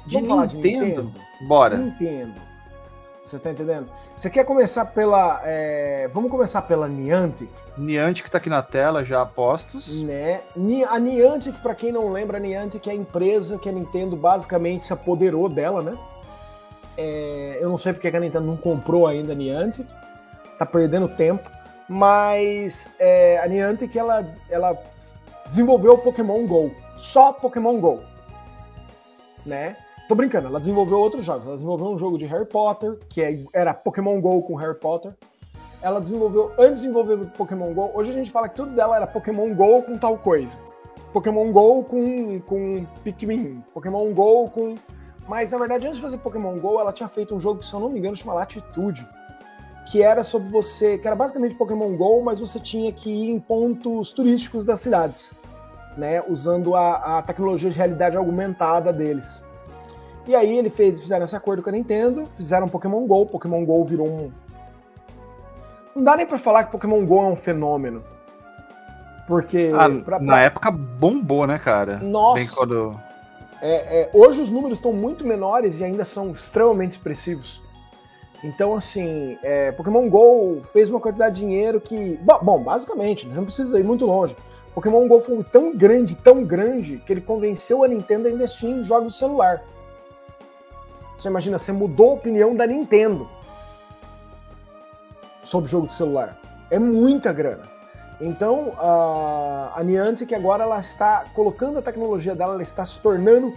De 0.06 0.22
Nintendo? 0.22 0.48
de 0.48 0.56
Nintendo? 0.58 1.12
Bora. 1.48 1.76
Nintendo. 1.78 2.34
Você 3.24 3.40
tá 3.40 3.50
entendendo? 3.50 3.88
Você 4.16 4.30
quer 4.30 4.44
começar 4.44 4.86
pela. 4.86 5.42
é, 5.46 6.08
Vamos 6.14 6.30
começar 6.30 6.62
pela 6.62 6.88
Niantic, 6.88 7.50
Niantic 7.76 8.30
tá 8.30 8.38
aqui 8.38 8.50
na 8.50 8.62
tela, 8.62 9.04
já 9.04 9.24
apostos. 9.24 10.04
né? 10.04 10.42
A 10.88 11.00
Niantic, 11.00 11.58
pra 11.64 11.74
quem 11.74 11.92
não 11.92 12.12
lembra, 12.12 12.38
a 12.38 12.40
Niantic 12.40 12.86
é 12.88 12.92
a 12.92 12.96
empresa 12.96 13.58
que 13.58 13.68
a 13.68 13.72
Nintendo 13.72 14.16
basicamente 14.16 14.84
se 14.84 14.94
apoderou 14.94 15.50
dela, 15.50 15.82
né? 15.82 15.98
É, 16.98 17.58
Eu 17.62 17.70
não 17.70 17.78
sei 17.78 17.94
porque 17.94 18.10
que 18.10 18.18
a 18.18 18.20
Nintendo 18.20 18.46
não 18.46 18.58
comprou 18.58 19.08
ainda 19.08 19.32
a 19.32 19.36
Niantic, 19.36 19.88
tá 20.60 20.66
perdendo 20.66 21.08
tempo, 21.08 21.50
mas 21.90 22.92
é, 23.00 23.40
a 23.40 23.48
Niantic 23.48 23.98
ela, 23.98 24.26
ela 24.50 24.78
desenvolveu 25.48 25.94
o 25.94 25.98
Pokémon 25.98 26.46
Go, 26.46 26.72
só 26.98 27.34
Pokémon 27.34 27.80
Go, 27.80 28.00
né? 29.46 29.76
Tô 30.08 30.16
brincando, 30.16 30.48
ela 30.48 30.60
desenvolveu 30.60 31.00
outros 31.00 31.24
jogos. 31.26 31.46
Ela 31.46 31.56
desenvolveu 31.56 31.88
um 31.88 31.98
jogo 31.98 32.18
de 32.18 32.26
Harry 32.26 32.46
Potter, 32.46 33.00
que 33.10 33.22
é- 33.22 33.40
era 33.54 33.74
Pokémon 33.74 34.20
Go 34.20 34.42
com 34.44 34.56
Harry 34.56 34.78
Potter. 34.78 35.14
Ela 35.82 36.00
desenvolveu, 36.00 36.52
antes 36.58 36.82
de 36.82 36.88
desenvolver 36.88 37.14
o 37.16 37.26
Pokémon 37.30 37.74
Go, 37.74 37.92
hoje 37.94 38.12
a 38.12 38.14
gente 38.14 38.32
fala 38.32 38.48
que 38.50 38.56
tudo 38.56 38.72
dela 38.76 38.96
era 38.98 39.08
Pokémon 39.08 39.54
Go 39.54 39.82
com 39.82 39.98
tal 39.98 40.18
coisa. 40.18 40.58
Pokémon 41.14 41.52
Go 41.52 41.84
com, 41.84 42.40
com 42.42 42.86
Pikmin, 43.04 43.64
Pokémon 43.74 44.12
Go 44.14 44.50
com. 44.50 44.76
Mas 45.28 45.52
na 45.52 45.58
verdade, 45.58 45.86
antes 45.86 45.98
de 45.98 46.04
fazer 46.04 46.18
Pokémon 46.18 46.58
Go, 46.60 46.80
ela 46.80 46.92
tinha 46.92 47.08
feito 47.10 47.34
um 47.36 47.40
jogo 47.40 47.60
que, 47.60 47.66
se 47.66 47.74
eu 47.74 47.80
não 47.80 47.90
me 47.90 48.00
engano, 48.00 48.16
chama 48.16 48.34
Latitude. 48.34 49.08
Que 49.90 50.02
era 50.02 50.24
sobre 50.24 50.50
você. 50.50 50.98
que 50.98 51.06
era 51.08 51.16
basicamente 51.16 51.56
Pokémon 51.56 51.96
Go, 51.96 52.22
mas 52.24 52.40
você 52.40 52.60
tinha 52.60 52.92
que 52.92 53.10
ir 53.10 53.30
em 53.32 53.40
pontos 53.40 54.12
turísticos 54.12 54.64
das 54.66 54.80
cidades. 54.80 55.34
Né, 55.96 56.24
usando 56.28 56.76
a, 56.76 57.20
a 57.20 57.22
tecnologia 57.22 57.70
de 57.70 57.78
realidade 57.78 58.18
aumentada 58.18 58.92
deles. 58.92 59.46
E 60.26 60.34
aí 60.34 60.58
ele 60.58 60.72
fez, 60.72 61.00
fizeram 61.00 61.24
esse 61.26 61.36
acordo 61.36 61.62
com 61.62 61.70
a 61.70 61.72
Nintendo, 61.72 62.28
fizeram 62.36 62.68
Pokémon 62.68 63.06
Go, 63.06 63.28
Pokémon 63.28 63.64
Go 63.64 63.84
virou 63.84 64.08
um. 64.08 64.32
Não 65.96 66.04
dá 66.04 66.16
nem 66.16 66.26
pra 66.26 66.40
falar 66.40 66.64
que 66.64 66.72
Pokémon 66.72 67.06
Go 67.06 67.20
é 67.22 67.28
um 67.28 67.36
fenômeno. 67.36 68.04
Porque. 69.28 69.70
Ah, 69.74 69.88
pra- 70.04 70.20
Na 70.20 70.34
pra- 70.34 70.44
época 70.44 70.72
bombou, 70.72 71.46
né, 71.46 71.60
cara? 71.60 71.98
Bem 71.98 72.10
Nossa! 72.10 72.56
quando... 72.56 73.00
É, 73.66 74.02
é, 74.02 74.10
hoje 74.12 74.42
os 74.42 74.50
números 74.50 74.78
estão 74.78 74.92
muito 74.92 75.26
menores 75.26 75.80
e 75.80 75.86
ainda 75.86 76.04
são 76.04 76.32
extremamente 76.32 76.98
expressivos. 76.98 77.62
Então, 78.44 78.76
assim, 78.76 79.38
é, 79.42 79.72
Pokémon 79.72 80.10
GO 80.10 80.62
fez 80.74 80.90
uma 80.90 81.00
quantidade 81.00 81.36
de 81.36 81.42
dinheiro 81.46 81.80
que. 81.80 82.20
Bom, 82.42 82.62
basicamente, 82.62 83.26
não 83.26 83.46
precisa 83.46 83.80
ir 83.80 83.84
muito 83.86 84.06
longe. 84.06 84.36
Pokémon 84.76 85.08
GO 85.08 85.22
foi 85.22 85.42
tão 85.46 85.74
grande, 85.74 86.14
tão 86.14 86.44
grande, 86.44 86.98
que 87.06 87.14
ele 87.14 87.22
convenceu 87.22 87.86
a 87.86 87.88
Nintendo 87.88 88.28
a 88.28 88.32
investir 88.32 88.70
em 88.70 88.84
jogos 88.84 89.14
de 89.14 89.20
celular. 89.20 89.64
Você 91.18 91.30
imagina, 91.30 91.58
você 91.58 91.72
mudou 91.72 92.12
a 92.12 92.16
opinião 92.16 92.54
da 92.54 92.68
Nintendo 92.68 93.30
sobre 95.42 95.72
jogo 95.72 95.88
de 95.88 95.94
celular. 95.94 96.38
É 96.70 96.78
muita 96.78 97.32
grana. 97.32 97.73
Então, 98.24 98.72
a, 98.80 99.82
Niantic 99.84 100.34
agora 100.34 100.64
ela 100.64 100.80
está 100.80 101.26
colocando 101.34 101.80
a 101.80 101.82
tecnologia 101.82 102.34
dela, 102.34 102.54
ela 102.54 102.64
está 102.64 102.86
se 102.86 102.98
tornando 103.00 103.54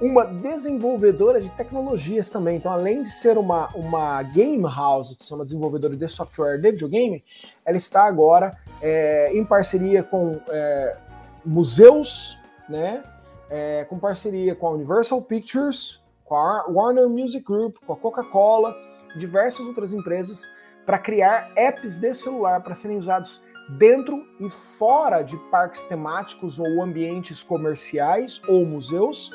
uma 0.00 0.24
desenvolvedora 0.24 1.38
de 1.38 1.50
tecnologias 1.52 2.30
também. 2.30 2.56
Então, 2.56 2.72
além 2.72 3.02
de 3.02 3.10
ser 3.10 3.36
uma, 3.36 3.68
uma 3.74 4.22
game 4.22 4.64
house, 4.64 5.14
ser 5.18 5.34
uma 5.34 5.44
desenvolvedora 5.44 5.94
de 5.94 6.08
software 6.08 6.56
de 6.56 6.70
videogame, 6.70 7.22
ela 7.64 7.76
está 7.76 8.04
agora 8.04 8.56
é, 8.80 9.30
em 9.34 9.44
parceria 9.44 10.02
com 10.02 10.40
é, 10.48 10.96
museus, 11.44 12.38
né? 12.68 13.02
É, 13.50 13.84
com 13.84 13.98
parceria 13.98 14.54
com 14.54 14.66
a 14.66 14.70
Universal 14.70 15.22
Pictures, 15.22 16.00
com 16.24 16.34
a 16.34 16.66
Warner 16.68 17.08
Music 17.08 17.44
Group, 17.44 17.76
com 17.86 17.92
a 17.92 17.96
Coca-Cola, 17.96 18.74
diversas 19.18 19.64
outras 19.66 19.92
empresas, 19.92 20.48
para 20.84 20.98
criar 20.98 21.52
apps 21.54 21.98
de 21.98 22.14
celular 22.14 22.62
para 22.62 22.74
serem 22.74 22.96
usados 22.96 23.40
dentro 23.68 24.24
e 24.40 24.48
fora 24.48 25.22
de 25.22 25.36
parques 25.50 25.82
temáticos 25.84 26.58
ou 26.58 26.82
ambientes 26.82 27.42
comerciais 27.42 28.40
ou 28.48 28.64
museus 28.64 29.30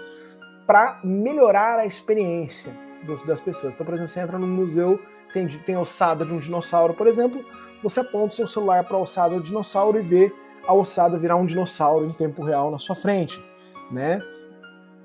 para 0.66 1.00
melhorar 1.04 1.80
a 1.80 1.86
experiência 1.86 2.72
dos, 3.06 3.24
das 3.24 3.42
pessoas. 3.42 3.74
Então, 3.74 3.86
por 3.86 3.94
exemplo, 3.94 4.12
você 4.12 4.20
entra 4.22 4.40
num 4.40 4.48
museu, 4.48 5.00
tem, 5.34 5.48
tem 5.48 5.78
ossada 5.78 6.26
de 6.26 6.32
um 6.32 6.40
dinossauro, 6.40 6.94
por 6.94 7.08
exemplo, 7.08 7.44
você 7.84 8.00
aponta 8.00 8.28
o 8.28 8.36
seu 8.36 8.48
celular 8.48 8.84
para 8.84 8.96
a 8.96 9.00
ossada 9.00 9.36
do 9.36 9.42
dinossauro 9.42 10.00
e 10.00 10.02
vê 10.02 10.34
a 10.68 10.74
ossada 10.74 11.18
virar 11.18 11.36
um 11.36 11.46
dinossauro 11.46 12.06
em 12.06 12.14
tempo 12.14 12.44
real 12.44 12.70
na 12.70 12.78
sua 12.78 12.96
frente, 12.96 13.44
né? 13.92 14.22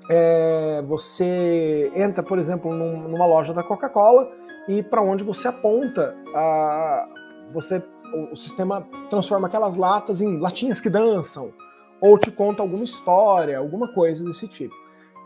É, 0.09 0.81
você 0.87 1.91
entra, 1.93 2.23
por 2.23 2.39
exemplo, 2.39 2.73
num, 2.73 3.09
numa 3.09 3.25
loja 3.25 3.53
da 3.53 3.61
Coca-Cola 3.61 4.31
e 4.67 4.81
para 4.81 5.01
onde 5.01 5.23
você 5.23 5.49
aponta, 5.49 6.15
a, 6.33 7.07
você 7.51 7.83
o, 8.13 8.33
o 8.33 8.35
sistema 8.35 8.87
transforma 9.09 9.47
aquelas 9.47 9.75
latas 9.75 10.21
em 10.21 10.39
latinhas 10.39 10.79
que 10.79 10.89
dançam, 10.89 11.53
ou 12.01 12.17
te 12.17 12.31
conta 12.31 12.61
alguma 12.61 12.83
história, 12.83 13.57
alguma 13.57 13.87
coisa 13.87 14.23
desse 14.23 14.47
tipo. 14.47 14.73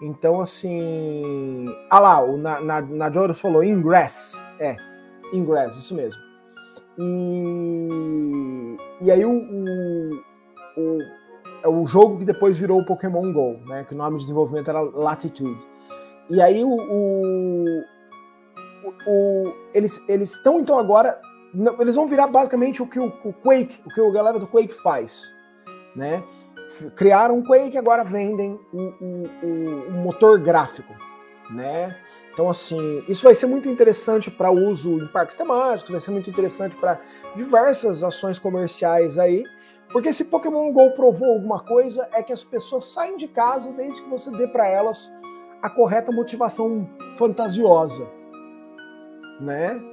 Então, 0.01 0.41
assim. 0.41 1.65
Ah 1.89 1.99
lá, 1.99 2.23
o 2.23 2.37
Na, 2.37 2.59
Na, 2.59 2.81
Najoros 2.81 3.39
falou 3.39 3.63
Ingress. 3.63 4.41
É, 4.59 4.75
Ingress, 5.31 5.77
isso 5.77 5.95
mesmo. 5.95 6.19
E, 6.97 8.77
e 9.01 9.11
aí 9.11 9.23
o, 9.23 9.31
o, 9.31 10.15
o, 10.77 10.99
é 11.63 11.67
o 11.67 11.85
jogo 11.85 12.17
que 12.17 12.25
depois 12.25 12.57
virou 12.57 12.79
o 12.79 12.85
Pokémon 12.85 13.31
GO, 13.31 13.59
né? 13.67 13.83
Que 13.83 13.93
o 13.93 13.97
nome 13.97 14.17
de 14.17 14.23
desenvolvimento 14.23 14.69
era 14.69 14.81
Latitude. 14.81 15.63
E 16.29 16.41
aí 16.41 16.63
o, 16.63 16.69
o, 16.69 17.83
o 19.07 19.53
eles 19.73 20.01
estão 20.07 20.59
então 20.59 20.79
agora 20.79 21.19
não, 21.53 21.79
eles 21.81 21.95
vão 21.95 22.07
virar 22.07 22.27
basicamente 22.27 22.81
o 22.81 22.87
que 22.87 22.99
o, 22.99 23.07
o, 23.23 23.33
Quake, 23.33 23.79
o 23.85 23.89
que 23.89 24.01
a 24.01 24.11
galera 24.11 24.39
do 24.39 24.47
Quake 24.47 24.73
faz, 24.81 25.33
né? 25.95 26.23
Criaram 26.95 27.37
um 27.37 27.43
Quake, 27.43 27.77
agora 27.77 28.03
vendem 28.03 28.57
o, 28.71 28.81
o, 28.81 29.87
o, 29.89 29.91
motor 29.91 30.39
gráfico, 30.39 30.93
né? 31.49 31.97
Então, 32.33 32.49
assim, 32.49 33.03
isso 33.09 33.23
vai 33.23 33.35
ser 33.35 33.45
muito 33.45 33.67
interessante 33.67 34.31
para 34.31 34.49
uso 34.49 34.97
em 34.97 35.07
parques 35.07 35.35
temáticos, 35.35 35.91
vai 35.91 35.99
ser 35.99 36.11
muito 36.11 36.29
interessante 36.29 36.77
para 36.77 37.01
diversas 37.35 38.03
ações 38.03 38.39
comerciais 38.39 39.19
aí, 39.19 39.43
porque 39.91 40.13
se 40.13 40.23
Pokémon 40.23 40.71
GO 40.71 40.91
provou 40.91 41.33
alguma 41.33 41.59
coisa, 41.59 42.07
é 42.13 42.23
que 42.23 42.31
as 42.31 42.43
pessoas 42.43 42.85
saem 42.85 43.17
de 43.17 43.27
casa 43.27 43.73
desde 43.73 44.01
que 44.01 44.09
você 44.09 44.31
dê 44.31 44.47
para 44.47 44.65
elas 44.65 45.11
a 45.61 45.69
correta 45.69 46.11
motivação 46.11 46.89
fantasiosa, 47.17 48.07
né? 49.41 49.90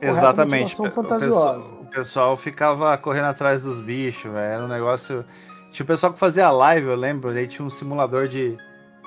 Exatamente. 0.00 0.80
O 0.80 0.90
pessoal, 0.90 1.60
o 1.80 1.86
pessoal, 1.86 2.36
ficava 2.36 2.96
correndo 2.98 3.26
atrás 3.26 3.64
dos 3.64 3.80
bichos, 3.80 4.30
véio. 4.30 4.44
era 4.44 4.64
um 4.64 4.68
negócio. 4.68 5.24
Tinha 5.70 5.84
o 5.84 5.86
pessoal 5.86 6.12
que 6.12 6.18
fazia 6.18 6.50
live, 6.50 6.88
eu 6.88 6.96
lembro, 6.96 7.30
aí 7.30 7.46
tinha 7.46 7.64
um 7.64 7.70
simulador 7.70 8.26
de, 8.26 8.56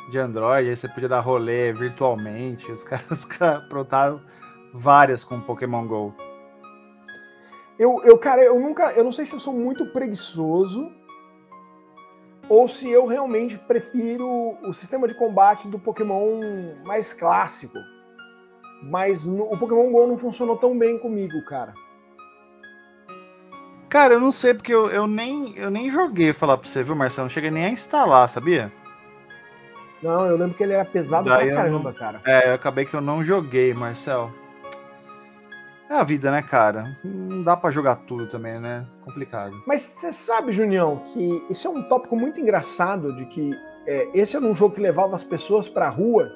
de 0.10 0.20
Android, 0.20 0.70
aí 0.70 0.76
você 0.76 0.88
podia 0.88 1.10
dar 1.10 1.20
rolê 1.20 1.74
virtualmente. 1.74 2.72
Os 2.72 2.84
caras, 2.86 3.10
os 3.10 3.26
caras 3.26 3.64
aprontaram 3.64 4.22
várias 4.74 5.24
com 5.24 5.42
Pokémon 5.42 5.86
GO. 5.88 6.14
Eu, 7.78 8.02
eu, 8.04 8.18
cara, 8.18 8.44
eu 8.44 8.60
nunca. 8.60 8.92
Eu 8.94 9.04
não 9.04 9.12
sei 9.12 9.26
se 9.26 9.34
eu 9.34 9.40
sou 9.40 9.54
muito 9.54 9.86
preguiçoso 9.88 10.92
ou 12.50 12.68
se 12.68 12.90
eu 12.90 13.06
realmente 13.06 13.58
prefiro 13.58 14.58
o 14.64 14.74
sistema 14.74 15.08
de 15.08 15.16
combate 15.16 15.68
do 15.68 15.80
Pokémon 15.80 16.40
mais 16.84 17.14
clássico. 17.14 17.78
Mas 18.84 19.26
no, 19.26 19.44
o 19.44 19.58
Pokémon 19.58 19.92
GO 19.92 20.08
não 20.08 20.18
funcionou 20.18 20.58
tão 20.58 20.78
bem 20.78 20.98
comigo, 20.98 21.42
cara. 21.46 21.74
Cara, 23.90 24.16
eu 24.16 24.20
não 24.20 24.32
sei, 24.32 24.54
porque 24.54 24.74
eu, 24.74 24.90
eu, 24.90 25.08
nem, 25.08 25.56
eu 25.56 25.70
nem 25.70 25.90
joguei, 25.90 26.34
falar 26.34 26.58
pra 26.58 26.68
você, 26.68 26.82
viu, 26.82 26.96
Marcelo? 26.96 27.26
Não 27.26 27.30
cheguei 27.30 27.52
nem 27.52 27.66
a 27.66 27.70
instalar, 27.70 28.28
sabia? 28.28 28.72
Não, 30.02 30.26
eu 30.26 30.36
lembro 30.36 30.56
que 30.56 30.64
ele 30.64 30.74
era 30.74 30.84
pesado 30.84 31.30
Daí 31.30 31.48
pra 31.48 31.56
caramba, 31.58 31.92
não... 31.92 31.94
cara. 31.94 32.22
É, 32.26 32.50
eu 32.50 32.56
acabei 32.56 32.86
que 32.86 32.94
eu 32.94 33.02
não 33.02 33.24
joguei, 33.24 33.74
Marcel. 33.74 34.32
É 35.90 35.96
a 35.96 36.04
vida, 36.04 36.32
né, 36.32 36.42
cara? 36.42 36.98
Não 37.04 37.44
dá 37.44 37.56
para 37.56 37.70
jogar 37.70 37.98
tudo 37.98 38.28
também, 38.28 38.60
né? 38.60 38.86
Complicado. 39.06 39.62
Mas 39.66 39.82
você 39.82 40.12
sabe, 40.12 40.52
Junião, 40.52 41.04
que 41.06 41.46
isso 41.50 41.68
é 41.68 41.72
um 41.72 41.84
tópico 41.84 42.16
muito 42.16 42.42
engraçado 42.42 43.16
de 43.16 43.26
que 43.28 43.52
é, 43.86 44.10
esse 44.14 44.36
era 44.36 44.44
um 44.44 44.56
jogo 44.56 44.76
que 44.76 44.82
levava 44.82 45.16
as 45.16 45.24
pessoas 45.24 45.70
pra 45.70 45.88
rua 45.88 46.32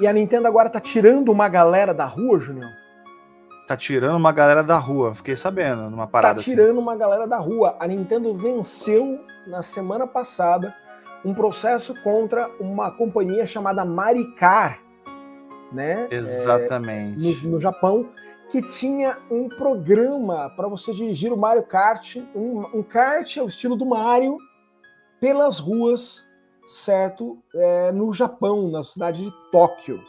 e 0.00 0.06
a 0.06 0.12
Nintendo 0.12 0.48
agora 0.48 0.70
tá 0.70 0.80
tirando 0.80 1.30
uma 1.30 1.46
galera 1.48 1.92
da 1.92 2.06
rua, 2.06 2.40
Junião. 2.40 2.70
Tá 3.68 3.76
tirando 3.76 4.16
uma 4.16 4.32
galera 4.32 4.64
da 4.64 4.78
rua, 4.78 5.14
fiquei 5.14 5.36
sabendo, 5.36 5.90
numa 5.90 6.06
parada 6.06 6.38
Tá 6.38 6.42
tirando 6.44 6.70
assim. 6.70 6.78
uma 6.78 6.96
galera 6.96 7.28
da 7.28 7.36
rua. 7.36 7.76
A 7.78 7.86
Nintendo 7.86 8.34
venceu 8.34 9.20
na 9.46 9.62
semana 9.62 10.06
passada 10.06 10.74
um 11.22 11.34
processo 11.34 11.94
contra 12.02 12.50
uma 12.58 12.90
companhia 12.90 13.44
chamada 13.44 13.84
Maricar, 13.84 14.80
né? 15.70 16.08
Exatamente. 16.10 17.20
É, 17.20 17.42
no, 17.42 17.50
no, 17.50 17.60
Japão, 17.60 18.08
que 18.50 18.62
tinha 18.62 19.18
um 19.30 19.48
programa 19.50 20.50
para 20.56 20.66
você 20.66 20.94
dirigir 20.94 21.30
o 21.30 21.36
Mario 21.36 21.62
Kart, 21.62 22.16
um, 22.34 22.78
um 22.78 22.82
kart 22.82 23.36
ao 23.36 23.46
estilo 23.46 23.76
do 23.76 23.84
Mario, 23.84 24.38
pelas 25.20 25.58
ruas, 25.58 26.24
certo? 26.66 27.38
É, 27.54 27.92
no 27.92 28.12
Japão, 28.12 28.70
na 28.70 28.82
cidade 28.82 29.24
de 29.24 29.30
Tóquio, 29.50 30.02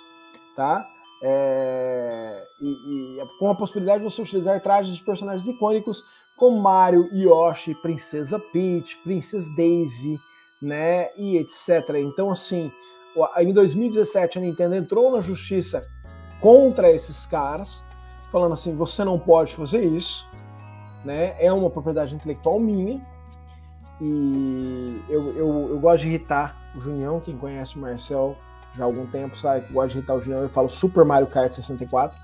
tá? 0.55 0.85
É, 1.23 2.43
e, 2.59 3.19
e, 3.19 3.25
com 3.39 3.49
a 3.49 3.55
possibilidade 3.55 4.03
de 4.03 4.11
você 4.11 4.21
utilizar 4.21 4.59
trajes 4.61 4.95
de 4.95 5.03
personagens 5.03 5.47
icônicos 5.47 6.03
como 6.35 6.59
Mario, 6.59 7.07
Yoshi, 7.13 7.75
Princesa 7.75 8.39
Peach, 8.39 8.97
Princess 9.03 9.47
Daisy, 9.55 10.19
né, 10.61 11.09
e 11.15 11.37
etc. 11.37 11.95
Então, 11.97 12.31
assim, 12.31 12.71
em 13.37 13.53
2017 13.53 14.39
a 14.39 14.41
Nintendo 14.41 14.75
entrou 14.75 15.11
na 15.11 15.21
justiça 15.21 15.87
contra 16.39 16.91
esses 16.91 17.25
caras, 17.25 17.83
falando 18.31 18.53
assim, 18.53 18.75
você 18.75 19.03
não 19.03 19.19
pode 19.19 19.55
fazer 19.55 19.83
isso, 19.83 20.27
né, 21.05 21.35
é 21.39 21.51
uma 21.53 21.69
propriedade 21.69 22.15
intelectual 22.15 22.59
minha, 22.59 23.05
e 24.01 25.01
eu, 25.07 25.37
eu, 25.37 25.69
eu 25.69 25.79
gosto 25.79 26.01
de 26.01 26.09
irritar 26.09 26.57
o 26.75 26.81
Junião, 26.81 27.19
quem 27.19 27.37
conhece 27.37 27.77
o 27.77 27.79
Marcel 27.79 28.35
já 28.75 28.83
há 28.83 28.87
algum 28.87 29.05
tempo 29.05 29.37
sabe 29.37 29.67
que 29.67 29.73
gosta 29.73 29.89
de 29.89 29.97
irritar 29.97 30.15
o 30.15 30.21
Junião, 30.21 30.41
eu 30.41 30.49
falo 30.49 30.69
Super 30.69 31.05
Mario 31.05 31.27
Kart 31.27 31.51
64, 31.53 32.17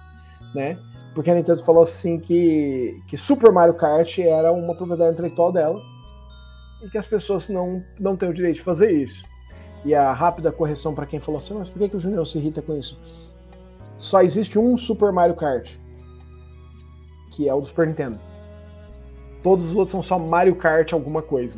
né, 0.55 0.79
porque 1.13 1.29
a 1.29 1.35
Nintendo 1.35 1.63
falou 1.63 1.83
assim 1.83 2.19
que, 2.19 2.99
que 3.07 3.17
Super 3.17 3.51
Mario 3.51 3.75
Kart 3.75 4.17
era 4.17 4.51
uma 4.51 4.75
propriedade 4.75 5.13
intelectual 5.13 5.51
dela 5.51 5.79
e 6.81 6.89
que 6.89 6.97
as 6.97 7.05
pessoas 7.05 7.47
não, 7.49 7.83
não 7.99 8.15
têm 8.15 8.29
o 8.29 8.33
direito 8.33 8.57
de 8.57 8.61
fazer 8.61 8.91
isso. 8.91 9.23
E 9.85 9.93
a 9.93 10.11
rápida 10.11 10.51
correção 10.51 10.93
para 10.93 11.05
quem 11.05 11.19
falou 11.19 11.37
assim, 11.37 11.53
mas 11.53 11.69
por 11.69 11.79
que, 11.79 11.89
que 11.89 11.97
o 11.97 11.99
Junior 11.99 12.25
se 12.25 12.37
irrita 12.37 12.61
com 12.61 12.75
isso? 12.75 12.99
Só 13.97 14.21
existe 14.21 14.59
um 14.59 14.77
Super 14.77 15.11
Mario 15.11 15.35
Kart, 15.35 15.71
que 17.31 17.47
é 17.47 17.53
o 17.53 17.61
do 17.61 17.67
Super 17.67 17.87
Nintendo. 17.87 18.19
Todos 19.47 19.67
os 19.67 19.75
outros 19.77 19.91
são 19.93 20.03
só 20.03 20.19
Mario 20.19 20.57
Kart 20.57 20.91
alguma 20.91 21.21
coisa. 21.21 21.57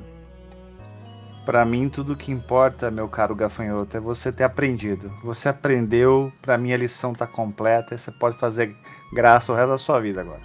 Para 1.44 1.66
mim, 1.66 1.90
tudo 1.90 2.16
que 2.16 2.32
importa, 2.32 2.92
meu 2.92 3.08
caro 3.08 3.34
gafanhoto, 3.34 3.98
é 3.98 4.00
você 4.00 4.32
ter 4.32 4.44
aprendido. 4.44 5.12
Você 5.24 5.50
aprendeu, 5.50 6.32
para 6.40 6.56
mim 6.56 6.72
a 6.72 6.78
lição 6.78 7.14
tá 7.14 7.26
completa, 7.26 7.96
e 7.96 7.98
você 7.98 8.12
pode 8.12 8.38
fazer 8.38 8.76
graça 9.12 9.52
o 9.52 9.56
resto 9.56 9.72
da 9.72 9.78
sua 9.80 10.00
vida 10.00 10.22
agora. 10.22 10.44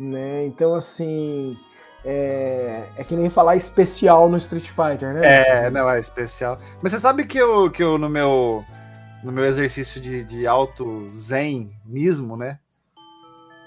Né? 0.00 0.44
Então, 0.46 0.74
assim, 0.74 1.56
é, 2.04 2.82
é 2.96 3.04
que 3.04 3.14
nem 3.14 3.30
falar 3.30 3.54
especial 3.54 4.28
no 4.28 4.36
Street 4.36 4.70
Fighter, 4.70 5.14
né? 5.14 5.20
É, 5.22 5.70
não, 5.70 5.88
é 5.88 6.00
especial. 6.00 6.58
Mas 6.82 6.90
você 6.90 6.98
sabe 6.98 7.24
que 7.24 7.38
eu, 7.38 7.70
que 7.70 7.80
eu 7.80 7.96
no 7.96 8.08
meu 8.08 8.64
no 9.22 9.30
meu 9.30 9.44
exercício 9.44 10.00
de, 10.00 10.24
de 10.24 10.48
auto 10.48 11.08
zenismo, 11.10 12.36
né? 12.36 12.58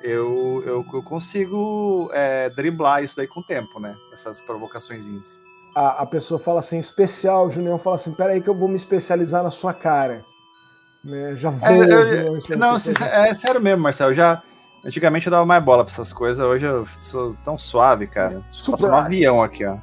Eu, 0.04 0.62
eu, 0.66 0.86
eu 0.94 1.04
consigo 1.04 2.10
é, 2.14 2.50
driblar 2.50 3.02
isso 3.02 3.16
daí 3.16 3.28
com 3.28 3.40
o 3.40 3.44
tempo, 3.44 3.80
né? 3.80 3.96
Essas 4.12 4.42
provocações 4.42 5.08
a, 5.76 6.04
a 6.04 6.06
pessoa 6.06 6.40
fala 6.40 6.60
assim, 6.60 6.78
especial, 6.78 7.48
o 7.48 7.50
Julião 7.50 7.80
fala 7.80 7.96
assim, 7.96 8.14
peraí 8.14 8.42
que 8.42 8.50
eu 8.50 8.56
vou 8.56 8.68
me 8.68 8.76
especializar 8.76 9.44
na 9.44 9.50
sua 9.50 9.74
cara. 9.74 10.24
Né? 11.04 11.36
Já 11.36 11.50
vou. 11.50 11.70
É, 11.70 12.28
eu, 12.28 12.58
não, 12.58 12.76
é 12.76 13.34
sério 13.34 13.62
mesmo, 13.62 13.82
Marcelo. 13.82 14.14
Já, 14.14 14.42
antigamente 14.86 15.28
eu 15.28 15.32
dava 15.32 15.46
mais 15.46 15.64
bola 15.64 15.84
pra 15.84 15.92
essas 15.92 16.14
coisas, 16.14 16.46
hoje 16.46 16.66
eu 16.66 16.86
sou 17.02 17.36
tão 17.44 17.58
suave, 17.58 18.08
cara. 18.08 18.44
Super 18.50 18.90
um 18.90 18.96
avião 18.96 19.42
aqui, 19.42 19.66
ó. 19.66 19.78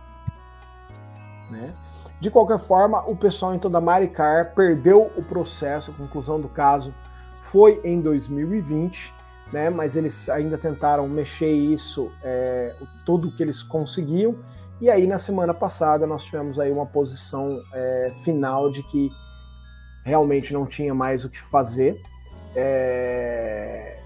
Né? 1.51 1.75
De 2.21 2.31
qualquer 2.31 2.59
forma, 2.59 3.03
o 3.07 3.17
pessoal 3.17 3.55
então 3.55 3.71
da 3.71 3.81
Maricar 3.81 4.55
perdeu 4.55 5.11
o 5.17 5.23
processo, 5.23 5.91
a 5.91 5.95
conclusão 5.95 6.41
do 6.41 6.49
caso 6.49 6.95
foi 7.43 7.81
em 7.83 8.01
2020, 8.01 9.15
né? 9.53 9.71
Mas 9.71 9.97
eles 9.97 10.29
ainda 10.29 10.57
tentaram 10.57 11.09
mexer 11.09 11.53
isso, 11.53 12.11
é, 12.23 12.75
tudo 13.05 13.31
que 13.33 13.43
eles 13.43 13.63
conseguiam 13.63 14.37
e 14.81 14.89
aí, 14.89 15.07
na 15.07 15.19
semana 15.19 15.53
passada, 15.53 16.07
nós 16.07 16.25
tivemos 16.25 16.59
aí 16.59 16.73
uma 16.73 16.87
posição 16.87 17.63
é, 17.75 18.11
final 18.25 18.71
de 18.71 18.83
que 18.83 19.11
realmente 20.07 20.55
não 20.55 20.65
tinha 20.65 20.95
mais 20.95 21.23
o 21.23 21.29
que 21.29 21.39
fazer. 21.39 22.01
É, 22.57 23.99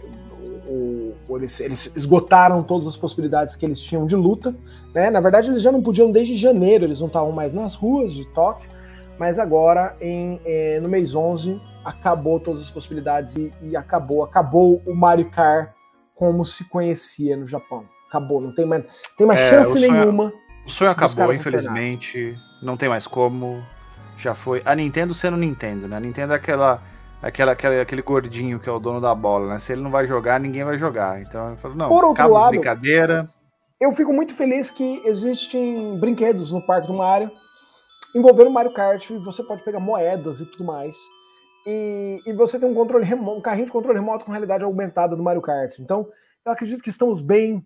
o, 0.66 1.14
o, 1.28 1.36
eles, 1.36 1.60
eles, 1.60 1.92
esgotaram 1.94 2.60
todas 2.60 2.88
as 2.88 2.96
possibilidades 2.96 3.54
que 3.54 3.64
eles 3.64 3.80
tinham 3.80 4.04
de 4.04 4.16
luta. 4.16 4.52
Né? 4.92 5.10
Na 5.10 5.20
verdade, 5.20 5.48
eles 5.48 5.62
já 5.62 5.70
não 5.70 5.80
podiam 5.80 6.10
desde 6.10 6.34
janeiro, 6.34 6.84
eles 6.84 6.98
não 6.98 7.06
estavam 7.06 7.30
mais 7.30 7.52
nas 7.52 7.76
ruas 7.76 8.12
de 8.12 8.24
Tóquio, 8.34 8.68
mas 9.16 9.38
agora, 9.38 9.96
em, 10.00 10.40
é, 10.44 10.80
no 10.80 10.88
mês 10.88 11.14
11, 11.14 11.60
acabou 11.84 12.40
todas 12.40 12.62
as 12.62 12.70
possibilidades 12.70 13.36
e, 13.36 13.52
e 13.62 13.76
acabou, 13.76 14.24
acabou 14.24 14.82
o 14.86 14.94
Mario 14.94 15.30
Kart 15.30 15.70
como 16.14 16.44
se 16.44 16.64
conhecia 16.64 17.36
no 17.36 17.46
Japão. 17.46 17.84
Acabou, 18.08 18.40
não 18.40 18.54
tem 18.54 18.64
mais, 18.64 18.84
tem 19.18 19.26
mais 19.26 19.40
é, 19.40 19.50
chance 19.50 19.78
nenhuma. 19.78 20.32
O 20.66 20.70
sonho 20.70 20.90
acabou, 20.90 21.32
infelizmente. 21.32 22.36
Não 22.62 22.76
tem 22.76 22.88
mais 22.88 23.06
como. 23.06 23.62
Já 24.16 24.34
foi. 24.34 24.62
A 24.64 24.74
Nintendo 24.74 25.12
sendo 25.12 25.36
Nintendo, 25.36 25.88
né? 25.88 25.96
A 25.96 26.00
Nintendo 26.00 26.32
é 26.32 26.36
aquela, 26.36 26.80
aquela, 27.20 27.52
aquela, 27.52 27.82
aquele 27.82 28.02
gordinho 28.02 28.60
que 28.60 28.68
é 28.68 28.72
o 28.72 28.78
dono 28.78 29.00
da 29.00 29.14
bola, 29.14 29.54
né? 29.54 29.58
Se 29.58 29.72
ele 29.72 29.82
não 29.82 29.90
vai 29.90 30.06
jogar, 30.06 30.38
ninguém 30.38 30.64
vai 30.64 30.78
jogar. 30.78 31.20
Então 31.20 31.50
eu 31.50 31.56
falo, 31.56 31.74
não, 31.74 31.88
Por 31.88 32.04
outro 32.04 32.28
lado, 32.28 32.50
brincadeira. 32.50 33.28
Eu 33.80 33.92
fico 33.92 34.12
muito 34.12 34.32
feliz 34.34 34.70
que 34.70 35.02
existem 35.04 35.98
brinquedos 35.98 36.52
no 36.52 36.64
parque 36.64 36.86
do 36.86 36.94
Mario 36.94 37.30
envolvendo 38.14 38.48
o 38.48 38.52
Mario 38.52 38.72
Kart. 38.72 39.10
Você 39.24 39.42
pode 39.42 39.62
pegar 39.64 39.80
moedas 39.80 40.40
e 40.40 40.46
tudo 40.46 40.64
mais. 40.64 40.96
E, 41.66 42.20
e 42.26 42.32
você 42.32 42.58
tem 42.58 42.68
um 42.68 42.74
controle 42.74 43.04
remoto, 43.04 43.38
um 43.38 43.42
carrinho 43.42 43.66
de 43.66 43.72
controle 43.72 43.98
remoto 43.98 44.24
com 44.24 44.32
realidade 44.32 44.64
aumentada 44.64 45.16
do 45.16 45.22
Mario 45.22 45.42
Kart. 45.42 45.78
Então, 45.78 46.08
eu 46.44 46.52
acredito 46.52 46.82
que 46.82 46.90
estamos 46.90 47.20
bem 47.20 47.64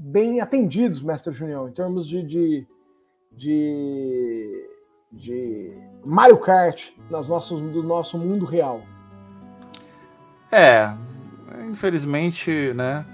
bem 0.00 0.40
atendidos, 0.40 1.02
mestre 1.02 1.32
Junião, 1.34 1.68
em 1.68 1.72
termos 1.72 2.08
de, 2.08 2.22
de, 2.22 2.66
de, 3.32 4.68
de 5.12 5.72
Mario 6.02 6.38
Kart 6.38 6.90
nas 7.10 7.28
nossas, 7.28 7.60
do 7.60 7.82
nosso 7.82 8.16
mundo 8.16 8.46
real. 8.46 8.80
É, 10.50 10.90
infelizmente, 11.68 12.72
né? 12.72 13.04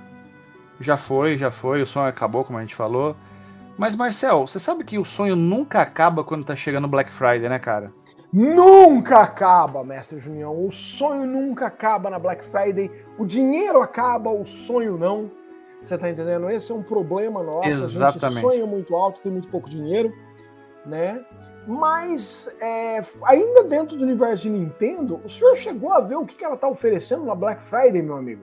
Já 0.81 0.97
foi, 0.97 1.37
já 1.37 1.51
foi, 1.51 1.83
o 1.83 1.87
sonho 1.87 2.07
acabou, 2.07 2.45
como 2.45 2.59
a 2.59 2.61
gente 2.61 2.77
falou. 2.77 3.17
Mas, 3.77 3.97
Marcel, 3.97 4.47
você 4.47 4.61
sabe 4.61 4.85
que 4.85 4.99
o 4.99 5.05
sonho 5.05 5.35
nunca 5.35 5.81
acaba 5.81 6.23
quando 6.23 6.45
tá 6.45 6.55
chegando 6.55 6.87
Black 6.87 7.13
Friday, 7.13 7.49
né, 7.49 7.59
cara? 7.59 7.93
Nunca 8.33 9.21
acaba, 9.21 9.85
mestre 9.85 10.19
Junião. 10.19 10.67
O 10.67 10.71
sonho 10.71 11.27
nunca 11.27 11.67
acaba 11.67 12.11
na 12.11 12.19
Black 12.19 12.45
Friday. 12.47 12.91
O 13.19 13.25
dinheiro 13.25 13.81
acaba, 13.81 14.31
o 14.31 14.45
sonho 14.45 14.99
não. 14.99 15.31
Você 15.81 15.97
tá 15.97 16.11
entendendo? 16.11 16.51
Esse 16.51 16.73
é 16.73 16.75
um 16.75 16.83
problema 16.83 17.43
nosso. 17.43 17.69
Exatamente. 17.69 18.25
A 18.25 18.29
gente 18.29 18.41
sonha 18.41 18.67
muito 18.67 18.95
alto, 18.95 19.21
tem 19.21 19.31
muito 19.31 19.49
pouco 19.49 19.69
dinheiro, 19.69 20.13
né? 20.85 21.25
Mas 21.67 22.49
é, 22.61 23.05
ainda 23.25 23.65
dentro 23.65 23.97
do 23.97 24.05
universo 24.05 24.45
de 24.45 24.51
Nintendo, 24.51 25.21
o 25.25 25.29
senhor 25.29 25.57
chegou 25.57 25.93
a 25.93 26.01
ver 26.01 26.17
o 26.17 26.25
que, 26.25 26.45
ela 26.45 26.57
tá 26.57 26.69
oferecendo 26.69 27.25
na 27.25 27.35
Black 27.35 27.63
Friday, 27.69 28.03
meu 28.03 28.17
amigo? 28.17 28.43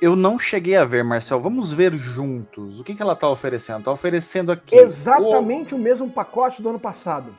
Eu 0.00 0.14
não 0.14 0.38
cheguei 0.38 0.76
a 0.76 0.84
ver, 0.84 1.02
Marcel. 1.02 1.40
Vamos 1.40 1.72
ver 1.72 1.94
juntos. 1.94 2.80
O 2.80 2.84
que, 2.84 2.94
que 2.94 3.02
ela 3.02 3.16
tá 3.16 3.28
oferecendo? 3.28 3.84
Tá 3.84 3.92
oferecendo 3.92 4.52
aqui. 4.52 4.76
Exatamente 4.76 5.74
o... 5.74 5.78
o 5.78 5.80
mesmo 5.80 6.10
pacote 6.10 6.60
do 6.60 6.68
ano 6.68 6.80
passado. 6.80 7.34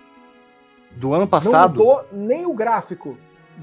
Do 0.97 1.13
ano 1.13 1.27
passado? 1.27 1.77
Não 1.77 1.85
mudou 1.85 2.05
nem 2.11 2.45
o 2.45 2.53
gráfico 2.53 3.17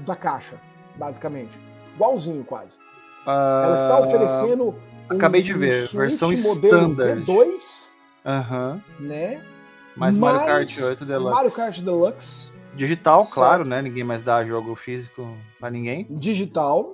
da 0.05 0.15
caixa, 0.15 0.59
basicamente. 0.95 1.57
Igualzinho 1.95 2.43
quase. 2.43 2.77
Uh... 3.25 3.63
Ela 3.65 3.75
está 3.75 3.99
oferecendo 3.99 4.75
Acabei 5.09 5.41
de 5.41 5.53
ver, 5.53 5.87
versão 5.89 6.33
standard. 6.33 7.23
2, 7.25 7.91
Aham. 8.25 8.81
Uhum. 8.99 9.07
Né? 9.07 9.41
Mais 9.95 10.17
Mario 10.17 10.45
Kart 10.45 10.81
8 10.81 11.05
Deluxe. 11.05 11.35
Mario 11.35 11.51
Kart 11.51 11.79
Deluxe. 11.79 12.51
Digital, 12.75 13.23
certo. 13.23 13.33
claro, 13.33 13.65
né? 13.65 13.81
Ninguém 13.81 14.03
mais 14.03 14.23
dá 14.23 14.43
jogo 14.43 14.75
físico 14.75 15.25
pra 15.59 15.69
ninguém. 15.69 16.07
Digital, 16.09 16.93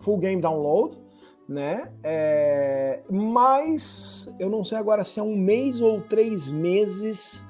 full 0.00 0.18
game 0.18 0.42
download, 0.42 0.98
né? 1.48 1.90
É... 2.02 3.00
Mas 3.08 4.28
eu 4.38 4.50
não 4.50 4.62
sei 4.64 4.76
agora 4.76 5.04
se 5.04 5.20
é 5.20 5.22
um 5.22 5.36
mês 5.36 5.80
ou 5.80 6.02
três 6.02 6.48
meses 6.48 7.46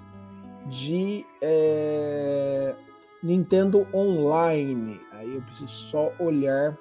de 0.66 1.24
é... 1.40 2.74
Nintendo 3.22 3.86
Online. 3.94 5.00
Aí 5.12 5.34
eu 5.34 5.42
preciso 5.42 5.68
só 5.68 6.12
olhar 6.18 6.76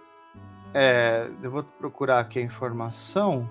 é, 0.73 1.27
eu 1.43 1.51
vou 1.51 1.63
procurar 1.63 2.19
aqui 2.19 2.39
a 2.39 2.41
informação. 2.41 3.49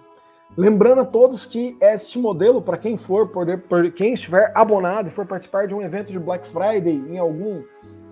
Lembrando 0.56 1.02
a 1.02 1.04
todos 1.04 1.46
que 1.46 1.76
este 1.80 2.18
modelo, 2.18 2.60
para 2.60 2.76
quem 2.76 2.96
for, 2.96 3.28
por, 3.28 3.46
por, 3.58 3.90
quem 3.92 4.14
estiver 4.14 4.50
abonado 4.54 5.08
e 5.08 5.10
for 5.10 5.26
participar 5.26 5.68
de 5.68 5.74
um 5.74 5.82
evento 5.82 6.10
de 6.10 6.18
Black 6.18 6.46
Friday 6.48 6.94
em 7.08 7.18
algum 7.18 7.62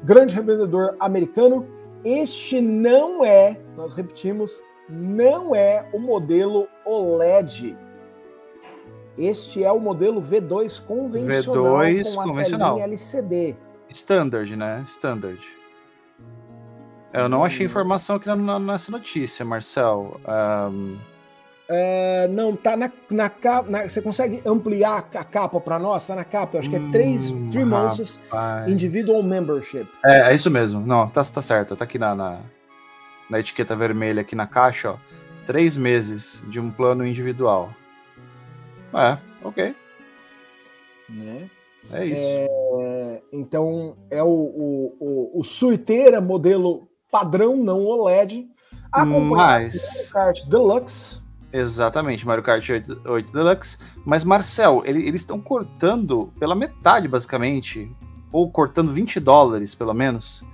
grande 0.04 0.34
revendedor 0.34 0.94
americano, 1.00 1.66
este 2.04 2.60
não 2.60 3.24
é, 3.24 3.58
nós 3.76 3.94
repetimos, 3.94 4.60
não 4.88 5.54
é 5.54 5.88
o 5.92 5.98
modelo 5.98 6.68
OLED. 6.86 7.76
Este 9.18 9.64
é 9.64 9.72
o 9.72 9.80
modelo 9.80 10.22
V2 10.22 10.80
convencional 10.84 11.78
V2 11.80 12.14
com 12.14 12.20
a 12.20 12.24
convencional. 12.24 12.78
LCD. 12.78 13.56
Standard, 13.90 14.56
né? 14.56 14.84
Standard. 14.86 15.40
Eu 17.12 17.28
não 17.28 17.42
achei 17.42 17.66
informação 17.66 18.16
aqui 18.16 18.28
na, 18.28 18.58
nessa 18.60 18.92
notícia, 18.92 19.44
Marcel. 19.44 20.20
Um... 20.70 20.96
É, 21.70 22.28
não, 22.28 22.54
tá 22.54 22.76
na, 22.76 22.90
na 23.10 23.28
capa. 23.28 23.88
Você 23.88 24.00
consegue 24.00 24.40
ampliar 24.46 25.08
a 25.14 25.24
capa 25.24 25.60
para 25.60 25.78
nós? 25.78 26.06
Tá 26.06 26.14
na 26.14 26.24
capa, 26.24 26.56
eu 26.56 26.60
acho 26.60 26.70
que 26.70 26.76
é 26.76 26.90
3 26.90 27.30
hum, 27.30 27.50
months 27.66 28.20
Individual 28.66 29.22
Membership. 29.22 29.86
É, 30.04 30.30
é 30.30 30.34
isso 30.34 30.50
mesmo. 30.50 30.80
Não, 30.80 31.08
tá, 31.08 31.22
tá 31.24 31.42
certo. 31.42 31.74
Tá 31.74 31.84
aqui 31.84 31.98
na, 31.98 32.14
na, 32.14 32.38
na 33.28 33.40
etiqueta 33.40 33.74
vermelha, 33.74 34.20
aqui 34.20 34.36
na 34.36 34.46
caixa, 34.46 34.92
ó. 34.92 34.96
Três 35.46 35.76
meses 35.76 36.44
de 36.48 36.60
um 36.60 36.70
plano 36.70 37.06
individual. 37.06 37.70
É, 38.94 39.18
ok. 39.44 39.74
Né? 41.08 41.50
É 41.90 42.04
isso. 42.04 42.22
É, 42.22 43.22
então, 43.32 43.96
é 44.10 44.22
o, 44.22 44.26
o, 44.26 44.96
o, 45.00 45.40
o 45.40 45.44
Suiteira 45.44 46.20
modelo 46.20 46.88
padrão, 47.10 47.56
não 47.56 47.84
OLED. 47.84 48.48
Acompanhado 48.92 49.34
Mas... 49.34 49.94
Mario 49.94 50.10
Kart 50.10 50.44
Deluxe. 50.46 51.20
Exatamente, 51.50 52.26
Mario 52.26 52.44
Kart 52.44 52.68
8, 52.68 53.02
8 53.06 53.32
Deluxe. 53.32 53.78
Mas, 54.04 54.22
Marcel, 54.22 54.82
ele, 54.84 55.06
eles 55.06 55.22
estão 55.22 55.40
cortando 55.40 56.30
pela 56.38 56.54
metade, 56.54 57.08
basicamente, 57.08 57.90
ou 58.30 58.50
cortando 58.50 58.92
20 58.92 59.18
dólares, 59.18 59.74
pelo 59.74 59.94
menos, 59.94 60.44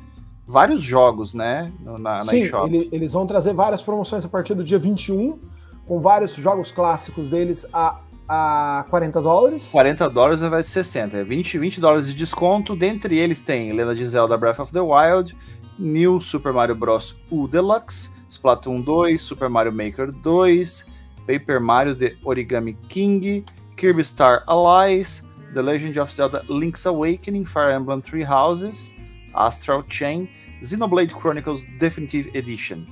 vários 0.46 0.82
jogos, 0.82 1.34
né, 1.34 1.72
na, 1.80 1.98
na 1.98 2.20
Sim, 2.20 2.48
ele, 2.66 2.88
eles 2.92 3.12
vão 3.12 3.26
trazer 3.26 3.52
várias 3.52 3.82
promoções 3.82 4.24
a 4.24 4.28
partir 4.28 4.54
do 4.54 4.62
dia 4.62 4.78
21, 4.78 5.38
com 5.86 6.00
vários 6.00 6.34
jogos 6.34 6.70
clássicos 6.70 7.28
deles 7.28 7.66
a, 7.72 8.00
a 8.28 8.86
40 8.90 9.20
dólares. 9.20 9.70
40 9.70 10.10
dólares 10.10 10.40
vai 10.40 10.62
ser 10.62 10.84
60, 10.84 11.18
é 11.18 11.24
20, 11.24 11.58
20 11.58 11.80
dólares 11.80 12.06
de 12.06 12.14
desconto. 12.14 12.74
Dentre 12.74 13.18
eles 13.18 13.42
tem 13.42 13.72
Lenda 13.72 13.94
de 13.94 14.06
Zelda 14.06 14.36
Breath 14.36 14.60
of 14.60 14.72
the 14.72 14.80
Wild, 14.80 15.36
New 15.78 16.20
Super 16.20 16.52
Mario 16.52 16.74
Bros. 16.74 17.16
U 17.30 17.46
Deluxe, 17.46 18.12
Splatoon 18.28 18.82
2, 18.82 19.18
Super 19.18 19.48
Mario 19.48 19.72
Maker 19.72 20.10
2, 20.10 20.84
Paper 21.26 21.60
Mario 21.60 21.94
The 21.94 22.16
Origami 22.24 22.76
King, 22.88 23.44
Kirby 23.76 24.04
Star 24.04 24.42
Allies, 24.46 25.22
The 25.52 25.62
Legend 25.62 25.98
of 25.98 26.12
Zelda 26.12 26.44
Link's 26.48 26.86
Awakening, 26.86 27.44
Fire 27.44 27.70
Emblem 27.70 28.00
Three 28.00 28.24
Houses, 28.24 28.94
Astral 29.34 29.84
Chain, 29.88 30.28
Xenoblade 30.62 31.12
Chronicles 31.12 31.64
Definitive 31.78 32.30
Edition. 32.34 32.86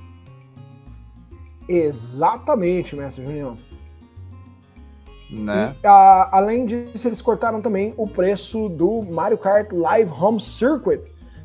Exatamente, 1.67 2.95
mestre 2.95 3.23
Junião. 3.23 3.57
Né? 5.33 5.75
E, 5.83 5.87
a, 5.87 6.29
além 6.31 6.65
disso, 6.65 7.07
eles 7.07 7.21
cortaram 7.21 7.61
também 7.61 7.93
o 7.97 8.07
preço 8.07 8.69
do 8.69 9.01
Mario 9.01 9.37
Kart 9.37 9.71
Live 9.71 10.11
Home 10.11 10.39
Circuit, 10.39 11.01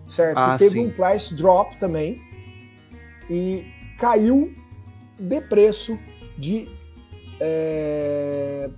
certo? 0.06 0.36
Ah, 0.36 0.58
teve 0.58 0.72
sim. 0.72 0.86
um 0.86 0.90
price 0.90 1.34
drop 1.34 1.78
também. 1.78 2.20
E 3.30 3.64
caiu 3.98 4.52
de 5.18 5.40
preço 5.40 5.98
de 6.36 6.68
é, 7.40 8.68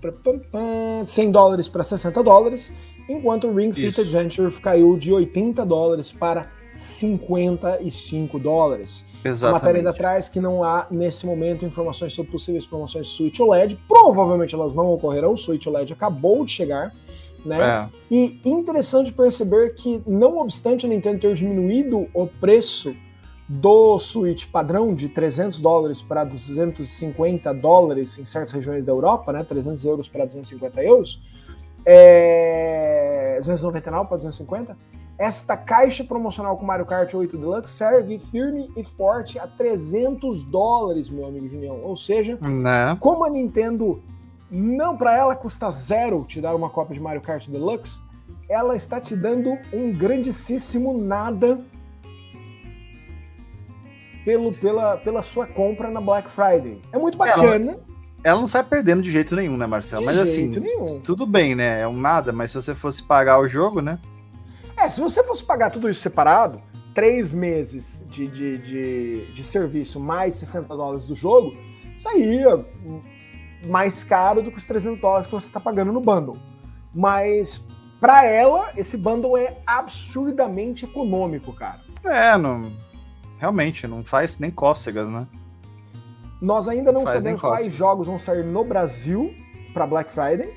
100 1.05 1.31
dólares 1.31 1.69
para 1.69 1.83
60 1.83 2.23
dólares, 2.23 2.73
enquanto 3.09 3.49
o 3.49 3.55
Ring 3.55 3.73
Fit 3.73 3.89
Isso. 3.89 4.01
Adventure 4.01 4.53
caiu 4.61 4.97
de 4.97 5.13
80 5.13 5.65
dólares 5.67 6.13
para 6.13 6.51
55 6.77 8.39
dólares. 8.39 9.05
A 9.23 9.29
Exatamente. 9.29 9.63
matéria 9.63 9.79
ainda 9.81 9.93
traz 9.93 10.29
que 10.29 10.41
não 10.41 10.65
há, 10.65 10.87
nesse 10.91 11.27
momento, 11.27 11.65
informações 11.65 12.15
sobre 12.15 12.33
possíveis 12.33 12.65
promoções 12.65 13.07
de 13.07 13.13
Switch 13.13 13.39
OLED. 13.39 13.79
Provavelmente 13.87 14.55
elas 14.55 14.75
não 14.75 14.91
ocorrerão, 14.93 15.35
o 15.35 15.37
Switch 15.37 15.67
OLED 15.67 15.93
acabou 15.93 16.45
de 16.45 16.53
chegar. 16.53 16.95
Né? 17.45 17.59
É. 17.61 17.89
E 18.11 18.41
interessante 18.45 19.13
perceber 19.13 19.75
que, 19.75 20.03
não 20.07 20.39
obstante 20.39 20.87
a 20.87 20.89
Nintendo 20.89 21.21
ter 21.21 21.35
diminuído 21.35 22.07
o 22.13 22.27
preço 22.27 22.95
do 23.49 23.99
Switch 23.99 24.47
padrão 24.47 24.95
de 24.95 25.09
300 25.09 25.59
dólares 25.59 26.01
para 26.01 26.23
250 26.23 27.53
dólares 27.55 28.17
em 28.19 28.25
certas 28.25 28.53
regiões 28.53 28.85
da 28.85 28.93
Europa, 28.93 29.33
né? 29.33 29.43
300 29.43 29.85
euros 29.85 30.09
para 30.09 30.25
250 30.25 30.83
euros, 30.85 31.21
é... 31.85 33.37
299 33.41 34.09
para 34.09 34.17
250, 34.19 34.77
esta 35.21 35.55
caixa 35.55 36.03
promocional 36.03 36.57
com 36.57 36.65
Mario 36.65 36.87
Kart 36.87 37.13
8 37.13 37.37
Deluxe 37.37 37.71
serve 37.75 38.19
firme 38.33 38.73
e 38.75 38.83
forte 38.83 39.39
a 39.39 39.47
300 39.47 40.43
dólares, 40.45 41.11
meu 41.11 41.27
amigo 41.27 41.47
Julião. 41.47 41.79
Ou 41.83 41.95
seja, 41.95 42.39
Né? 42.41 42.97
como 42.99 43.23
a 43.23 43.29
Nintendo 43.29 44.03
não 44.51 44.97
para 44.97 45.15
ela 45.15 45.37
custa 45.37 45.71
zero 45.71 46.25
te 46.27 46.41
dar 46.41 46.55
uma 46.55 46.71
cópia 46.71 46.95
de 46.95 47.01
Mario 47.03 47.21
Kart 47.21 47.47
Deluxe, 47.49 48.01
ela 48.49 48.75
está 48.75 48.99
te 48.99 49.15
dando 49.15 49.59
um 49.75 49.93
grandíssimo 49.93 50.97
nada 50.97 51.61
pelo, 54.25 54.53
pela, 54.55 54.97
pela 54.97 55.21
sua 55.21 55.47
compra 55.47 55.91
na 55.91 56.01
Black 56.01 56.31
Friday. 56.31 56.81
É 56.93 56.99
muito 56.99 57.19
bacana. 57.19 57.79
Ela 58.25 58.41
não 58.41 58.49
sai 58.49 58.63
perdendo 58.65 59.03
de 59.03 59.11
jeito 59.11 59.37
nenhum, 59.37 59.57
né, 59.59 59.67
Marcelo? 59.67 60.01
De 60.01 60.07
Mas 60.07 60.19
assim, 60.19 60.51
jeito 60.53 60.61
nenhum. 60.61 61.01
tudo 61.01 61.27
bem, 61.27 61.55
né? 61.55 61.83
É 61.83 61.89
um 61.89 61.97
nada, 61.97 62.33
mas 62.33 62.51
se 62.51 62.57
você 62.57 62.75
fosse 62.75 63.03
pagar 63.03 63.39
o 63.39 63.47
jogo, 63.47 63.83
né? 63.83 63.99
É, 64.81 64.89
se 64.89 65.01
você 65.01 65.23
fosse 65.23 65.45
pagar 65.45 65.71
tudo 65.71 65.91
isso 65.91 66.01
separado, 66.01 66.61
três 66.95 67.33
meses 67.33 68.03
de, 68.09 68.27
de, 68.27 68.59
de, 68.59 69.33
de 69.35 69.45
serviço 69.45 70.01
mais 70.01 70.35
60 70.35 70.75
dólares 70.75 71.05
do 71.05 71.15
jogo, 71.15 71.53
saía 71.99 72.65
mais 73.67 74.03
caro 74.03 74.43
do 74.43 74.51
que 74.51 74.57
os 74.57 74.65
300 74.65 74.99
dólares 74.99 75.27
que 75.27 75.33
você 75.33 75.49
está 75.49 75.61
pagando 75.61 75.93
no 75.93 76.01
bundle. 76.01 76.39
Mas 76.95 77.63
para 78.01 78.25
ela, 78.25 78.73
esse 78.75 78.97
bundle 78.97 79.37
é 79.37 79.59
absurdamente 79.67 80.87
econômico, 80.87 81.53
cara. 81.53 81.81
É, 82.03 82.37
não. 82.39 82.73
Realmente, 83.39 83.87
não 83.87 84.03
faz 84.03 84.39
nem 84.39 84.51
cócegas, 84.51 85.11
né? 85.11 85.27
Nós 86.41 86.67
ainda 86.67 86.91
não 86.91 87.05
Faz 87.05 87.19
sabemos 87.19 87.43
quais 87.43 87.71
jogos 87.71 88.07
vão 88.07 88.19
sair 88.19 88.43
no 88.43 88.65
Brasil 88.65 89.35
para 89.75 89.87
Black 89.87 90.11
Friday. 90.11 90.55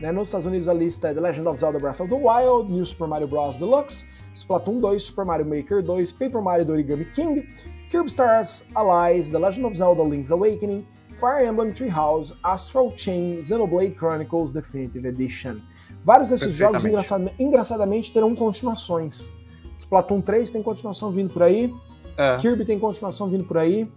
Né? 0.00 0.12
Nos 0.12 0.28
Estados 0.28 0.46
Unidos 0.46 0.68
a 0.68 0.74
lista 0.74 1.08
é 1.08 1.14
The 1.14 1.20
Legend 1.20 1.48
of 1.48 1.60
Zelda 1.60 1.78
Breath 1.78 2.00
of 2.00 2.08
the 2.10 2.14
Wild, 2.16 2.70
New 2.70 2.84
Super 2.84 3.06
Mario 3.08 3.26
Bros. 3.28 3.56
Deluxe, 3.56 4.06
Splatoon 4.34 4.80
2, 4.80 5.02
Super 5.02 5.24
Mario 5.24 5.46
Maker 5.46 5.82
2, 5.82 6.12
Paper 6.12 6.42
Mario 6.42 6.66
The 6.66 6.72
Origami 6.72 7.04
King, 7.14 7.48
Kirby 7.90 8.08
Stars 8.10 8.66
Allies, 8.74 9.30
The 9.30 9.38
Legend 9.38 9.66
of 9.66 9.76
Zelda 9.76 10.02
Link's 10.02 10.30
Awakening, 10.30 10.86
Fire 11.18 11.46
Emblem 11.46 11.72
Three 11.72 11.88
House, 11.90 12.34
Astral 12.42 12.92
Chain, 12.96 13.42
Xenoblade 13.42 13.94
Chronicles 13.96 14.52
Definitive 14.52 15.08
Edition. 15.08 15.56
Vários 16.04 16.28
desses 16.30 16.54
jogos, 16.54 16.84
engraçad- 16.84 17.32
engraçadamente, 17.38 18.12
terão 18.12 18.34
continuações. 18.36 19.32
Splatoon 19.78 20.20
3 20.20 20.50
tem 20.50 20.62
continuação 20.62 21.10
vindo 21.10 21.32
por 21.32 21.42
aí, 21.42 21.72
É. 22.18 22.36
Kirby 22.38 22.64
tem 22.64 22.78
continuação 22.78 23.28
vindo 23.28 23.44
por 23.44 23.56
aí. 23.58 23.90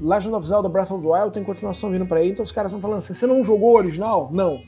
Legend 0.00 0.34
of 0.34 0.46
Zelda 0.46 0.68
Breath 0.68 0.90
of 0.90 1.02
the 1.02 1.08
Wild 1.12 1.32
tem 1.32 1.44
continuação 1.44 1.90
vindo 1.90 2.06
por 2.06 2.16
aí. 2.16 2.30
Então 2.30 2.42
os 2.42 2.50
caras 2.52 2.70
estão 2.72 2.80
falando 2.80 2.98
assim: 2.98 3.14
você 3.14 3.26
não 3.26 3.42
jogou 3.44 3.72
o 3.74 3.76
original? 3.76 4.28
Não. 4.32 4.60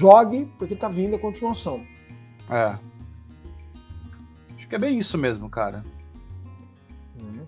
Jogue, 0.00 0.44
porque 0.58 0.76
tá 0.76 0.88
vindo 0.88 1.16
a 1.16 1.18
continuação. 1.18 1.80
É. 2.50 2.76
Acho 4.54 4.68
que 4.68 4.74
é 4.74 4.78
bem 4.78 4.98
isso 4.98 5.16
mesmo, 5.16 5.48
cara. 5.48 5.82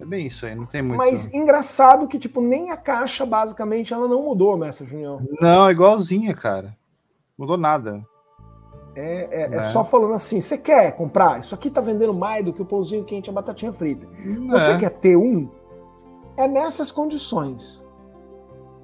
É 0.00 0.04
bem 0.04 0.26
isso 0.26 0.46
aí, 0.46 0.54
não 0.54 0.64
tem 0.64 0.80
muito. 0.80 0.96
Mas 0.96 1.32
engraçado 1.34 2.06
que, 2.08 2.18
tipo, 2.18 2.40
nem 2.40 2.70
a 2.70 2.76
caixa, 2.76 3.26
basicamente, 3.26 3.92
ela 3.92 4.08
não 4.08 4.22
mudou, 4.22 4.56
Mestre 4.56 4.86
Junior. 4.86 5.20
Não, 5.40 5.68
é 5.68 5.72
igualzinha, 5.72 6.34
cara. 6.34 6.74
Mudou 7.36 7.56
nada. 7.58 8.02
É, 8.94 9.42
é- 9.42 9.54
é 9.54 9.56
É. 9.56 9.62
só 9.62 9.84
falando 9.84 10.14
assim: 10.14 10.40
você 10.40 10.56
quer 10.56 10.92
comprar? 10.92 11.40
Isso 11.40 11.54
aqui 11.54 11.68
tá 11.68 11.80
vendendo 11.80 12.14
mais 12.14 12.44
do 12.44 12.52
que 12.52 12.62
o 12.62 12.64
pãozinho 12.64 13.04
quente 13.04 13.26
e 13.26 13.30
a 13.30 13.32
batatinha 13.34 13.72
frita. 13.72 14.06
Você 14.50 14.70
É. 14.72 14.78
quer 14.78 14.90
ter 14.90 15.16
um? 15.16 15.50
É 16.36 16.48
nessas 16.48 16.90
condições. 16.90 17.84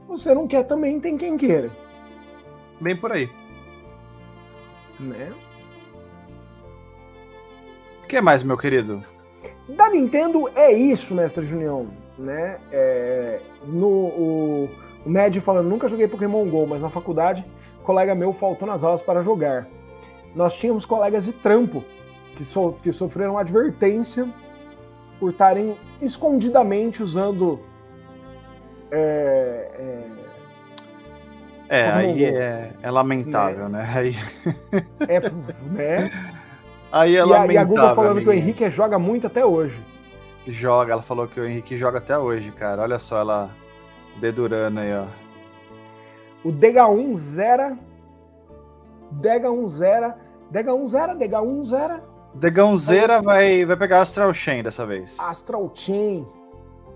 Você 0.08 0.34
não 0.34 0.46
quer 0.46 0.64
também, 0.64 1.00
tem 1.00 1.16
quem 1.16 1.36
queira. 1.36 1.70
Bem 2.80 2.96
por 2.96 3.12
aí. 3.12 3.30
Né? 5.00 5.32
O 8.02 8.06
que 8.06 8.20
mais, 8.20 8.42
meu 8.42 8.56
querido? 8.56 9.02
Da 9.68 9.88
Nintendo 9.90 10.48
é 10.54 10.72
isso, 10.72 11.14
mestre 11.14 11.44
Junião, 11.44 11.88
né? 12.18 12.58
É, 12.70 13.40
no, 13.66 13.88
o, 13.88 14.70
o 15.04 15.10
Ned 15.10 15.40
falando, 15.40 15.68
nunca 15.68 15.88
joguei 15.88 16.06
Pokémon 16.06 16.48
GO, 16.48 16.66
mas 16.66 16.82
na 16.82 16.90
faculdade, 16.90 17.44
colega 17.82 18.14
meu 18.14 18.32
faltou 18.32 18.68
nas 18.68 18.84
aulas 18.84 19.00
para 19.02 19.22
jogar. 19.22 19.66
Nós 20.34 20.54
tínhamos 20.56 20.84
colegas 20.84 21.24
de 21.24 21.32
trampo 21.32 21.82
que, 22.36 22.44
so- 22.44 22.76
que 22.82 22.92
sofreram 22.92 23.38
advertência 23.38 24.28
por 25.18 25.30
estarem 25.30 25.76
escondidamente 26.02 27.02
usando 27.02 27.60
é, 28.90 29.70
É, 29.78 30.23
Pokémon 31.64 31.96
aí 31.96 32.24
é, 32.24 32.72
é 32.82 32.90
lamentável, 32.90 33.68
né? 33.68 33.88
Aí, 33.94 34.14
é, 35.08 35.16
é, 35.16 35.30
né? 35.72 36.10
aí 36.92 37.16
é 37.16 37.18
e, 37.18 37.20
a, 37.20 37.24
lamentável. 37.24 37.52
e 37.52 37.58
a 37.58 37.64
Google 37.64 37.94
falando 37.94 38.20
que 38.20 38.28
o. 38.28 38.32
Henrique 38.32 38.70
joga 38.70 38.98
muito 38.98 39.26
até 39.26 39.44
hoje. 39.44 39.78
Joga, 40.46 40.92
ela 40.92 41.02
falou 41.02 41.26
que 41.26 41.40
o 41.40 41.46
Henrique 41.46 41.78
joga 41.78 41.98
até 41.98 42.18
hoje, 42.18 42.50
cara. 42.52 42.82
Olha 42.82 42.98
só 42.98 43.20
ela 43.20 43.50
dedurando 44.20 44.80
aí, 44.80 44.92
ó. 44.94 45.06
O 46.44 46.52
DH1 46.52 47.16
zera. 47.16 47.78
DH1 49.20 49.68
zera. 49.68 50.18
DH1 50.52 50.88
zera, 50.88 51.14
DH1 51.16 51.64
zera. 51.64 52.14
Degãozeira 52.34 53.22
vai, 53.22 53.64
vai 53.64 53.76
pegar 53.76 54.00
Astral 54.00 54.34
Chain 54.34 54.62
dessa 54.62 54.84
vez. 54.84 55.16
Astral 55.20 55.70
Chain. 55.72 56.26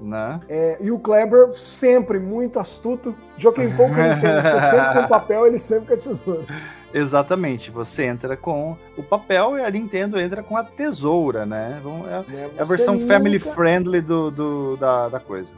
Né? 0.00 0.40
É, 0.48 0.78
e 0.80 0.92
o 0.92 0.98
Kleber, 0.98 1.52
sempre 1.54 2.18
muito 2.20 2.60
astuto. 2.60 3.14
Joaquim 3.36 3.70
Pouco, 3.74 3.94
você 3.94 4.60
sempre 4.60 5.02
com 5.02 5.08
papel, 5.08 5.46
ele 5.46 5.58
sempre 5.58 5.88
com 5.88 5.94
a 5.94 5.96
tesoura. 5.96 6.46
Exatamente, 6.94 7.70
você 7.70 8.04
entra 8.04 8.36
com 8.36 8.76
o 8.96 9.02
papel 9.02 9.58
e 9.58 9.64
a 9.64 9.70
Nintendo 9.70 10.18
entra 10.18 10.42
com 10.42 10.56
a 10.56 10.64
tesoura, 10.64 11.44
né? 11.44 11.82
É, 12.30 12.34
é, 12.34 12.50
é 12.56 12.60
a 12.60 12.64
versão 12.64 12.94
nunca... 12.94 13.06
family 13.06 13.38
friendly 13.38 14.00
do, 14.00 14.30
do, 14.30 14.76
da, 14.76 15.08
da 15.08 15.20
coisa. 15.20 15.52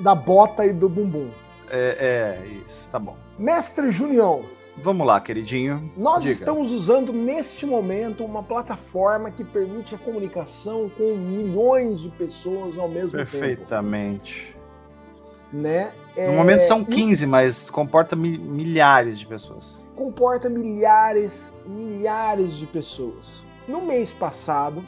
Da 0.00 0.14
bota 0.14 0.66
e 0.66 0.72
do 0.72 0.88
bumbum. 0.88 1.30
É, 1.70 2.40
é 2.40 2.46
isso, 2.64 2.88
tá 2.90 2.98
bom. 2.98 3.16
Mestre 3.38 3.90
Junião. 3.90 4.44
Vamos 4.78 5.06
lá, 5.06 5.20
queridinho. 5.20 5.90
Nós 5.96 6.22
Diga. 6.22 6.32
estamos 6.32 6.72
usando 6.72 7.12
neste 7.12 7.66
momento 7.66 8.24
uma 8.24 8.42
plataforma 8.42 9.30
que 9.30 9.44
permite 9.44 9.94
a 9.94 9.98
comunicação 9.98 10.90
com 10.96 11.14
milhões 11.14 12.00
de 12.00 12.08
pessoas 12.10 12.78
ao 12.78 12.88
mesmo 12.88 13.10
Perfeitamente. 13.10 14.46
tempo. 14.46 14.56
Perfeitamente. 14.56 14.56
Né? 15.52 15.92
No 16.16 16.22
é... 16.22 16.36
momento 16.36 16.60
são 16.60 16.82
15, 16.82 17.26
mas 17.26 17.68
comporta 17.68 18.16
milhares 18.16 19.18
de 19.18 19.26
pessoas. 19.26 19.86
Comporta 19.94 20.48
milhares, 20.48 21.52
milhares 21.66 22.54
de 22.54 22.66
pessoas. 22.66 23.44
No 23.68 23.82
mês 23.82 24.10
passado, 24.10 24.82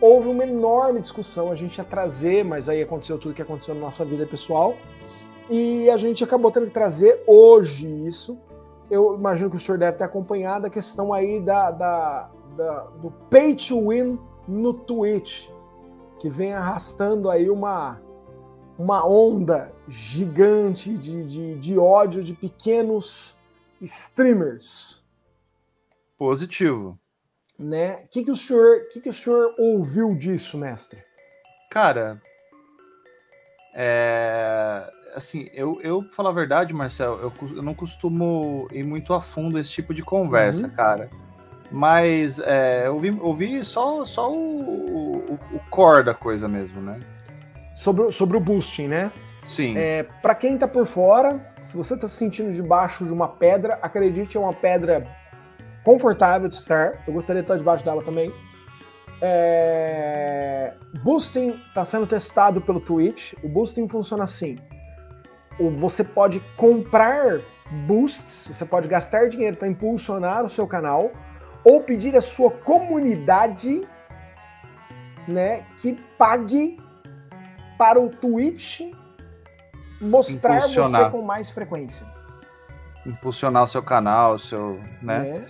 houve 0.00 0.28
uma 0.28 0.44
enorme 0.44 1.00
discussão. 1.00 1.52
A 1.52 1.54
gente 1.54 1.78
ia 1.78 1.84
trazer, 1.84 2.44
mas 2.44 2.68
aí 2.68 2.82
aconteceu 2.82 3.16
tudo 3.16 3.32
que 3.32 3.42
aconteceu 3.42 3.76
na 3.76 3.82
nossa 3.82 4.04
vida 4.04 4.26
pessoal. 4.26 4.76
E 5.48 5.88
a 5.88 5.96
gente 5.96 6.24
acabou 6.24 6.50
tendo 6.50 6.66
que 6.66 6.72
trazer 6.72 7.22
hoje 7.28 7.86
isso 8.06 8.36
eu 8.94 9.14
imagino 9.14 9.50
que 9.50 9.56
o 9.56 9.60
senhor 9.60 9.78
deve 9.78 9.98
ter 9.98 10.04
acompanhado 10.04 10.66
a 10.66 10.70
questão 10.70 11.12
aí 11.12 11.40
da, 11.40 11.70
da, 11.70 12.30
da, 12.56 12.80
do 13.02 13.10
pay 13.30 13.54
to 13.56 13.88
win 13.88 14.18
no 14.46 14.72
Twitch, 14.72 15.48
que 16.20 16.28
vem 16.28 16.52
arrastando 16.52 17.28
aí 17.28 17.50
uma, 17.50 18.00
uma 18.78 19.06
onda 19.06 19.72
gigante 19.88 20.96
de, 20.96 21.24
de, 21.24 21.58
de 21.58 21.78
ódio 21.78 22.22
de 22.22 22.34
pequenos 22.34 23.34
streamers. 23.80 25.02
Positivo. 26.16 26.98
Né? 27.58 28.02
O 28.04 28.08
que, 28.08 28.24
que, 28.24 28.30
o 28.30 28.36
senhor, 28.36 28.88
que, 28.92 29.00
que 29.00 29.08
o 29.08 29.12
senhor 29.12 29.54
ouviu 29.58 30.14
disso, 30.14 30.56
mestre? 30.56 31.02
Cara, 31.70 32.20
é 33.74 34.90
assim, 35.14 35.48
eu, 35.52 35.80
eu 35.82 36.02
pra 36.02 36.12
falar 36.12 36.30
a 36.30 36.34
verdade, 36.34 36.72
Marcel, 36.72 37.18
eu, 37.20 37.32
eu 37.56 37.62
não 37.62 37.74
costumo 37.74 38.66
ir 38.72 38.84
muito 38.84 39.14
a 39.14 39.20
fundo 39.20 39.58
esse 39.58 39.70
tipo 39.70 39.94
de 39.94 40.02
conversa, 40.02 40.66
uhum. 40.66 40.72
cara. 40.74 41.10
Mas 41.70 42.38
é, 42.38 42.86
eu, 42.86 42.98
vi, 42.98 43.08
eu 43.08 43.34
vi 43.34 43.64
só, 43.64 44.04
só 44.04 44.30
o, 44.30 44.36
o, 44.36 45.38
o, 45.52 45.60
core 45.70 46.04
da 46.04 46.14
coisa 46.14 46.46
mesmo, 46.46 46.80
né? 46.80 47.00
Sobre, 47.74 48.12
sobre 48.12 48.36
o 48.36 48.40
boosting, 48.40 48.88
né? 48.88 49.10
Sim. 49.46 49.76
É, 49.76 50.04
para 50.22 50.34
quem 50.34 50.56
tá 50.56 50.68
por 50.68 50.86
fora, 50.86 51.52
se 51.62 51.76
você 51.76 51.96
tá 51.96 52.06
se 52.06 52.14
sentindo 52.14 52.52
debaixo 52.52 53.04
de 53.04 53.12
uma 53.12 53.28
pedra, 53.28 53.78
acredite, 53.82 54.36
é 54.36 54.40
uma 54.40 54.52
pedra 54.52 55.06
confortável 55.82 56.48
de 56.48 56.54
estar. 56.54 57.02
Eu 57.06 57.12
gostaria 57.12 57.42
de 57.42 57.46
estar 57.46 57.56
debaixo 57.56 57.84
dela 57.84 58.02
também. 58.02 58.32
É... 59.20 60.74
Boosting 61.02 61.50
está 61.68 61.84
sendo 61.84 62.06
testado 62.06 62.60
pelo 62.60 62.80
Twitch. 62.80 63.34
O 63.42 63.48
boosting 63.48 63.88
funciona 63.88 64.24
assim: 64.24 64.58
você 65.58 66.02
pode 66.02 66.40
comprar 66.56 67.40
boosts, 67.86 68.46
você 68.46 68.64
pode 68.64 68.88
gastar 68.88 69.28
dinheiro 69.28 69.56
para 69.56 69.68
impulsionar 69.68 70.44
o 70.44 70.50
seu 70.50 70.66
canal 70.66 71.12
ou 71.62 71.80
pedir 71.80 72.16
à 72.16 72.20
sua 72.20 72.50
comunidade, 72.50 73.86
né, 75.26 75.64
que 75.78 75.94
pague 76.18 76.78
para 77.78 77.98
o 77.98 78.10
Twitch 78.10 78.82
mostrar 80.00 80.60
você 80.60 81.10
com 81.10 81.22
mais 81.22 81.50
frequência. 81.50 82.06
Impulsionar 83.06 83.62
o 83.62 83.66
seu 83.66 83.82
canal, 83.82 84.34
o 84.34 84.38
seu, 84.38 84.78
né? 85.02 85.42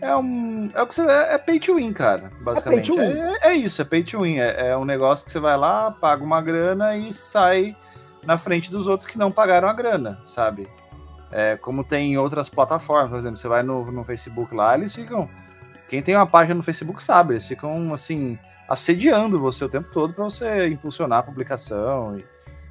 É. 0.00 0.08
é 0.08 0.16
um, 0.16 0.70
é 0.74 0.82
o 0.82 0.86
que 0.86 0.94
você 0.94 1.02
é, 1.02 1.34
é 1.34 1.38
pay 1.38 1.60
to 1.60 1.76
win, 1.76 1.92
cara. 1.92 2.30
Basicamente 2.40 2.92
é, 2.98 3.04
é, 3.04 3.48
é 3.48 3.54
isso, 3.54 3.80
é 3.80 3.84
pay 3.84 4.02
to 4.02 4.22
win. 4.22 4.38
É, 4.38 4.68
é 4.68 4.76
um 4.76 4.84
negócio 4.84 5.24
que 5.24 5.32
você 5.32 5.40
vai 5.40 5.56
lá, 5.56 5.90
paga 5.90 6.22
uma 6.22 6.40
grana 6.40 6.96
e 6.96 7.12
sai 7.12 7.76
na 8.24 8.38
frente 8.38 8.70
dos 8.70 8.86
outros 8.86 9.08
que 9.08 9.18
não 9.18 9.30
pagaram 9.30 9.68
a 9.68 9.72
grana, 9.72 10.20
sabe? 10.26 10.68
É, 11.30 11.56
como 11.56 11.82
tem 11.82 12.12
em 12.12 12.18
outras 12.18 12.48
plataformas, 12.48 13.10
por 13.10 13.18
exemplo, 13.18 13.36
você 13.36 13.48
vai 13.48 13.62
no, 13.62 13.90
no 13.90 14.04
Facebook 14.04 14.54
lá, 14.54 14.74
eles 14.76 14.94
ficam. 14.94 15.28
Quem 15.88 16.02
tem 16.02 16.14
uma 16.14 16.26
página 16.26 16.54
no 16.54 16.62
Facebook 16.62 17.02
sabe, 17.02 17.34
eles 17.34 17.46
ficam 17.46 17.92
assim, 17.92 18.38
assediando 18.68 19.40
você 19.40 19.64
o 19.64 19.68
tempo 19.68 19.88
todo 19.92 20.14
para 20.14 20.24
você 20.24 20.68
impulsionar 20.68 21.20
a 21.20 21.22
publicação. 21.22 22.18
E 22.18 22.24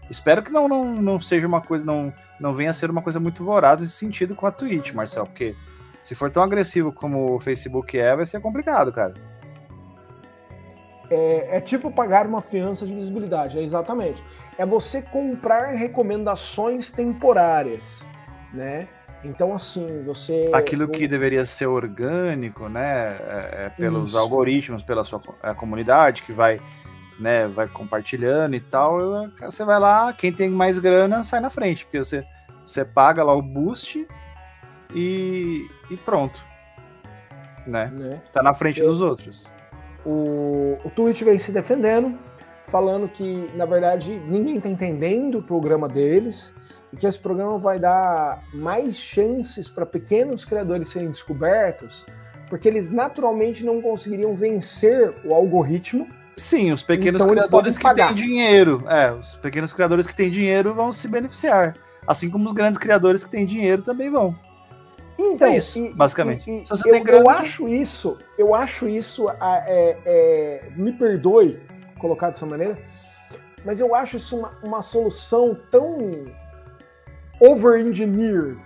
espero 0.09 0.43
que 0.43 0.51
não, 0.51 0.67
não, 0.67 0.85
não 0.85 1.19
seja 1.19 1.47
uma 1.47 1.61
coisa, 1.61 1.85
não, 1.85 2.13
não 2.39 2.53
venha 2.53 2.69
a 2.69 2.73
ser 2.73 2.89
uma 2.89 3.01
coisa 3.01 3.19
muito 3.19 3.43
voraz 3.43 3.81
nesse 3.81 3.93
sentido 3.93 4.35
com 4.35 4.45
a 4.45 4.51
Twitch, 4.51 4.93
Marcel, 4.93 5.25
porque 5.25 5.55
se 6.01 6.15
for 6.15 6.31
tão 6.31 6.41
agressivo 6.41 6.91
como 6.91 7.35
o 7.35 7.39
Facebook 7.39 7.97
é, 7.97 8.15
vai 8.15 8.25
ser 8.25 8.39
complicado, 8.39 8.91
cara. 8.91 9.13
É, 11.09 11.57
é 11.57 11.61
tipo 11.61 11.91
pagar 11.91 12.25
uma 12.25 12.41
fiança 12.41 12.85
de 12.85 12.93
visibilidade, 12.93 13.59
é 13.59 13.63
exatamente 13.63 14.23
é 14.61 14.65
você 14.65 15.01
comprar 15.01 15.73
recomendações 15.73 16.91
temporárias, 16.91 18.05
né? 18.53 18.87
Então, 19.23 19.53
assim, 19.53 20.03
você. 20.03 20.51
Aquilo 20.53 20.87
que 20.87 21.07
deveria 21.07 21.43
ser 21.45 21.65
orgânico, 21.65 22.69
né? 22.69 23.17
É, 23.27 23.65
é 23.65 23.69
pelos 23.75 24.09
Isso. 24.09 24.19
algoritmos, 24.19 24.83
pela 24.83 25.03
sua 25.03 25.19
é, 25.41 25.51
comunidade, 25.55 26.21
que 26.21 26.31
vai, 26.31 26.61
né, 27.19 27.47
vai 27.47 27.67
compartilhando 27.67 28.55
e 28.55 28.59
tal. 28.59 28.99
Você 29.41 29.65
vai 29.65 29.79
lá, 29.79 30.13
quem 30.13 30.31
tem 30.31 30.47
mais 30.47 30.77
grana 30.77 31.23
sai 31.23 31.39
na 31.39 31.49
frente, 31.49 31.83
porque 31.85 31.97
você, 31.97 32.23
você 32.63 32.85
paga 32.85 33.23
lá 33.23 33.33
o 33.33 33.41
boost 33.41 34.07
e, 34.93 35.67
e 35.89 35.97
pronto. 35.97 36.39
Né? 37.65 37.91
né? 37.91 38.21
Tá 38.31 38.43
na 38.43 38.53
frente 38.53 38.79
dos 38.79 39.01
outros. 39.01 39.51
O, 40.05 40.77
o 40.83 40.89
Twitch 40.91 41.23
vem 41.23 41.39
se 41.39 41.51
defendendo, 41.51 42.15
falando 42.71 43.07
que, 43.09 43.51
na 43.53 43.65
verdade, 43.65 44.17
ninguém 44.27 44.57
está 44.57 44.69
entendendo 44.69 45.39
o 45.39 45.43
programa 45.43 45.89
deles 45.89 46.53
e 46.91 46.95
que 46.95 47.05
esse 47.05 47.19
programa 47.19 47.59
vai 47.59 47.77
dar 47.77 48.41
mais 48.53 48.95
chances 48.95 49.69
para 49.69 49.85
pequenos 49.85 50.45
criadores 50.45 50.89
serem 50.89 51.11
descobertos, 51.11 52.05
porque 52.49 52.67
eles 52.67 52.89
naturalmente 52.89 53.63
não 53.63 53.81
conseguiriam 53.81 54.35
vencer 54.35 55.13
o 55.25 55.33
algoritmo. 55.33 56.07
Sim, 56.37 56.71
os 56.71 56.81
pequenos 56.81 57.21
então 57.21 57.33
criadores 57.33 57.77
que 57.77 57.93
têm 57.93 58.13
dinheiro, 58.13 58.83
é, 58.87 59.11
os 59.11 59.35
pequenos 59.35 59.73
criadores 59.73 60.07
que 60.07 60.15
têm 60.15 60.31
dinheiro 60.31 60.73
vão 60.73 60.93
se 60.93 61.07
beneficiar, 61.09 61.75
assim 62.07 62.29
como 62.29 62.47
os 62.47 62.53
grandes 62.53 62.79
criadores 62.79 63.21
que 63.21 63.29
têm 63.29 63.45
dinheiro 63.45 63.81
também 63.81 64.09
vão. 64.09 64.33
Então, 65.19 65.49
é 65.49 65.57
isso, 65.57 65.77
e, 65.77 65.93
basicamente. 65.93 66.49
E, 66.49 66.63
e, 66.63 66.89
eu, 66.89 67.03
grana, 67.03 67.23
eu 67.25 67.29
acho 67.29 67.67
isso, 67.67 68.17
eu 68.37 68.55
acho 68.55 68.87
isso, 68.87 69.29
é, 69.29 69.97
é, 70.05 70.69
me 70.75 70.93
perdoe, 70.93 71.59
colocar 72.01 72.29
dessa 72.29 72.45
maneira, 72.45 72.77
mas 73.63 73.79
eu 73.79 73.93
acho 73.93 74.17
isso 74.17 74.37
uma, 74.37 74.51
uma 74.63 74.81
solução 74.81 75.55
tão 75.71 76.25
over-engineered, 77.39 78.59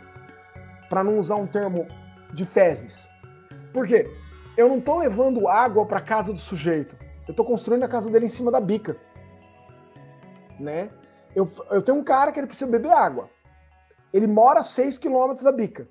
para 0.90 1.04
não 1.04 1.20
usar 1.20 1.36
um 1.36 1.48
termo 1.48 1.88
de 2.34 2.46
fezes. 2.46 3.10
Por 3.74 3.86
quê? 3.88 4.10
Eu 4.58 4.70
não 4.70 4.78
estou 4.78 5.00
levando 5.00 5.48
água 5.48 5.86
para 5.86 6.00
casa 6.00 6.32
do 6.32 6.40
sujeito. 6.40 6.96
Eu 7.28 7.32
estou 7.32 7.46
construindo 7.46 7.84
a 7.84 7.90
casa 7.90 8.10
dele 8.10 8.26
em 8.26 8.30
cima 8.30 8.52
da 8.52 8.62
bica. 8.62 8.96
Né? 10.60 10.90
Eu, 11.36 11.50
eu 11.72 11.82
tenho 11.82 11.98
um 11.98 12.04
cara 12.04 12.32
que 12.32 12.40
ele 12.40 12.48
precisa 12.48 12.70
beber 12.70 12.92
água. 12.92 13.30
Ele 14.14 14.28
mora 14.28 14.62
a 14.62 14.64
6 14.64 14.98
km 14.98 15.34
da 15.44 15.52
bica. 15.52 15.88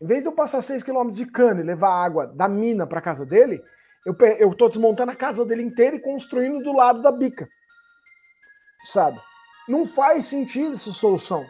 Em 0.00 0.06
vez 0.06 0.22
de 0.22 0.28
eu 0.28 0.32
passar 0.32 0.62
6 0.62 0.82
km 0.82 1.08
de 1.10 1.26
cano 1.26 1.60
e 1.60 1.64
levar 1.64 1.90
água 1.90 2.26
da 2.26 2.48
mina 2.48 2.86
para 2.86 3.00
casa 3.00 3.24
dele, 3.24 3.62
eu, 4.06 4.16
eu 4.38 4.54
tô 4.54 4.68
desmontando 4.68 5.10
a 5.10 5.16
casa 5.16 5.44
dele 5.44 5.64
inteira 5.64 5.96
e 5.96 6.00
construindo 6.00 6.62
do 6.62 6.72
lado 6.72 7.02
da 7.02 7.10
bica. 7.10 7.48
Sabe? 8.84 9.20
Não 9.68 9.84
faz 9.84 10.26
sentido 10.26 10.74
essa 10.74 10.92
solução. 10.92 11.44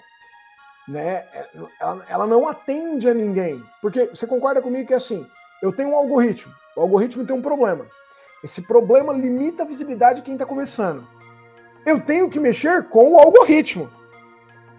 Né? 0.88 1.16
É, 1.34 1.50
ela, 1.78 2.06
ela 2.08 2.26
não 2.26 2.48
atende 2.48 3.10
a 3.10 3.12
ninguém. 3.12 3.62
Porque 3.82 4.06
você 4.06 4.26
concorda 4.26 4.62
comigo 4.62 4.88
que 4.88 4.94
assim, 4.94 5.26
eu 5.62 5.70
tenho 5.70 5.90
um 5.90 5.96
algoritmo. 5.96 6.50
O 6.74 6.80
algoritmo 6.80 7.26
tem 7.26 7.36
um 7.36 7.42
problema. 7.42 7.86
Esse 8.42 8.62
problema 8.62 9.12
limita 9.12 9.62
a 9.62 9.66
visibilidade 9.66 10.20
de 10.20 10.24
quem 10.24 10.34
está 10.34 10.46
começando. 10.46 11.06
Eu 11.84 12.00
tenho 12.00 12.30
que 12.30 12.40
mexer 12.40 12.88
com 12.88 13.12
o 13.12 13.18
algoritmo. 13.18 13.90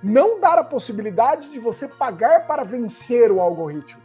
Não 0.02 0.40
dar 0.40 0.58
a 0.58 0.63
possibilidade 0.63 1.52
de 1.52 1.60
você 1.60 1.88
pagar 1.88 2.48
para 2.48 2.63
vencer 2.63 3.32
o 3.32 3.40
algoritmo. 3.40 4.02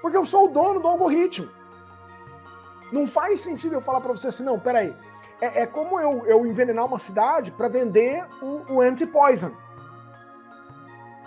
Porque 0.00 0.16
eu 0.16 0.24
sou 0.24 0.44
o 0.44 0.48
dono 0.48 0.78
do 0.78 0.86
algoritmo. 0.86 1.55
Não 2.92 3.06
faz 3.06 3.40
sentido 3.40 3.74
eu 3.74 3.80
falar 3.80 4.00
para 4.00 4.12
você 4.12 4.28
assim, 4.28 4.42
não, 4.44 4.58
peraí. 4.58 4.94
É, 5.40 5.62
é 5.62 5.66
como 5.66 6.00
eu, 6.00 6.24
eu 6.26 6.46
envenenar 6.46 6.86
uma 6.86 6.98
cidade 6.98 7.50
para 7.50 7.68
vender 7.68 8.24
o, 8.40 8.74
o 8.74 8.80
anti-poison. 8.80 9.50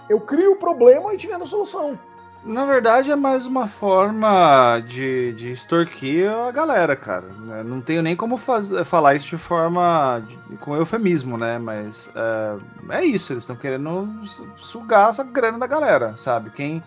Eu 0.10 0.19
crio 0.19 0.54
o 0.54 0.56
problema 0.56 1.13
e 1.13 1.17
te 1.17 1.28
vendo 1.28 1.43
a 1.43 1.48
solução. 1.48 1.98
Na 2.43 2.65
verdade, 2.65 3.12
é 3.12 3.15
mais 3.17 3.45
uma 3.45 3.67
forma 3.67 4.80
de, 4.88 5.34
de 5.34 5.52
extorquir 5.52 6.32
a 6.32 6.50
galera, 6.52 6.95
cara. 6.95 7.28
né? 7.38 7.63
Não 7.63 7.82
tenho 7.82 8.02
nem 8.02 8.15
como 8.15 8.38
faz, 8.38 8.69
falar 8.86 9.13
isso 9.15 9.28
de 9.28 9.38
forma 9.38 10.24
de- 10.26 10.56
com 10.58 10.74
eufemismo, 10.74 11.38
né? 11.38 11.60
Mas 11.60 12.10
é, 12.15 12.95
é 13.02 13.06
isso, 13.06 13.34
eles 13.34 13.43
estão 13.43 13.58
querendo 13.58 14.08
su- 14.26 14.48
sugar 14.56 15.10
essa 15.10 15.24
grana 15.24 15.60
da 15.60 15.67
galera, 15.67 16.15
sabe? 16.15 16.50
Quem, 16.52 16.82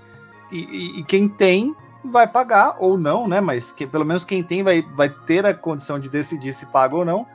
e, 0.50 0.58
e- 0.58 1.00
e 1.00 1.04
quem 1.04 1.28
tem 1.28 1.76
vai 2.04 2.26
pagar 2.26 2.76
ou 2.78 2.98
não, 2.98 3.28
né? 3.28 3.40
Mas 3.40 3.72
que, 3.72 3.86
pelo 3.86 4.04
menos 4.04 4.24
quem 4.24 4.42
tem 4.42 4.62
vai, 4.62 4.82
vai 4.82 5.08
ter 5.08 5.46
a 5.46 5.54
condição 5.54 5.98
de 5.98 6.08
decidir 6.08 6.52
se 6.52 6.66
paga 6.66 6.96
ou 6.96 7.04
não. 7.04 7.26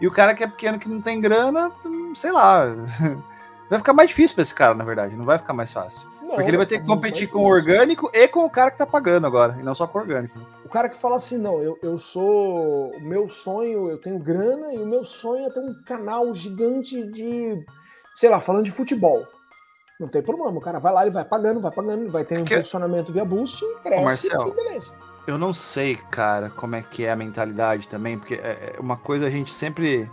E 0.00 0.06
o 0.06 0.10
cara 0.10 0.34
que 0.34 0.42
é 0.42 0.46
pequeno 0.46 0.78
que 0.78 0.88
não 0.88 1.00
tem 1.00 1.20
grana, 1.20 1.70
sei 2.14 2.32
lá. 2.32 2.66
Vai 3.70 3.78
ficar 3.78 3.94
mais 3.94 4.10
difícil 4.10 4.34
pra 4.34 4.42
esse 4.42 4.54
cara, 4.54 4.74
na 4.74 4.84
verdade. 4.84 5.16
Não 5.16 5.24
vai 5.24 5.38
ficar 5.38 5.54
mais 5.54 5.72
fácil. 5.72 6.06
Não, 6.20 6.34
Porque 6.34 6.50
ele 6.50 6.58
vai 6.58 6.66
ter 6.66 6.78
que 6.78 6.86
competir 6.86 7.26
com 7.26 7.38
o 7.38 7.46
orgânico 7.46 8.10
e 8.12 8.28
com 8.28 8.44
o 8.44 8.50
cara 8.50 8.70
que 8.70 8.76
tá 8.76 8.84
pagando 8.86 9.26
agora, 9.26 9.56
e 9.58 9.62
não 9.62 9.74
só 9.74 9.86
com 9.86 9.96
o 9.96 10.02
orgânico. 10.02 10.38
O 10.62 10.68
cara 10.68 10.90
que 10.90 10.96
fala 10.98 11.16
assim, 11.16 11.38
não, 11.38 11.62
eu, 11.62 11.78
eu 11.82 11.98
sou. 11.98 12.90
O 12.90 13.00
meu 13.00 13.30
sonho, 13.30 13.88
eu 13.88 13.96
tenho 13.96 14.18
grana 14.18 14.74
e 14.74 14.78
o 14.78 14.86
meu 14.86 15.06
sonho 15.06 15.46
é 15.46 15.50
ter 15.50 15.60
um 15.60 15.74
canal 15.86 16.34
gigante 16.34 17.02
de. 17.02 17.64
Sei 18.16 18.28
lá, 18.28 18.42
falando 18.42 18.64
de 18.64 18.72
futebol. 18.72 19.26
Não 20.00 20.08
tem 20.08 20.22
problema, 20.22 20.56
o 20.56 20.60
cara 20.60 20.78
vai 20.78 20.92
lá, 20.92 21.02
ele 21.02 21.10
vai 21.14 21.24
pagando, 21.24 21.60
vai 21.60 21.70
pagando, 21.70 22.10
vai 22.10 22.24
ter 22.24 22.40
um 22.40 22.44
que- 22.44 22.54
impulsionamento 22.54 23.12
via 23.12 23.24
boost, 23.24 23.64
cresce 23.82 24.04
Marcel, 24.04 24.48
e 24.48 24.54
beleza. 24.54 24.92
Eu 25.26 25.38
não 25.38 25.54
sei, 25.54 25.94
cara, 26.10 26.50
como 26.50 26.74
é 26.74 26.82
que 26.82 27.04
é 27.04 27.12
a 27.12 27.16
mentalidade 27.16 27.86
também, 27.86 28.18
porque 28.18 28.34
é 28.34 28.74
é 28.76 28.80
uma 28.80 28.96
coisa 28.96 29.26
a 29.26 29.30
gente 29.30 29.52
sempre 29.52 30.10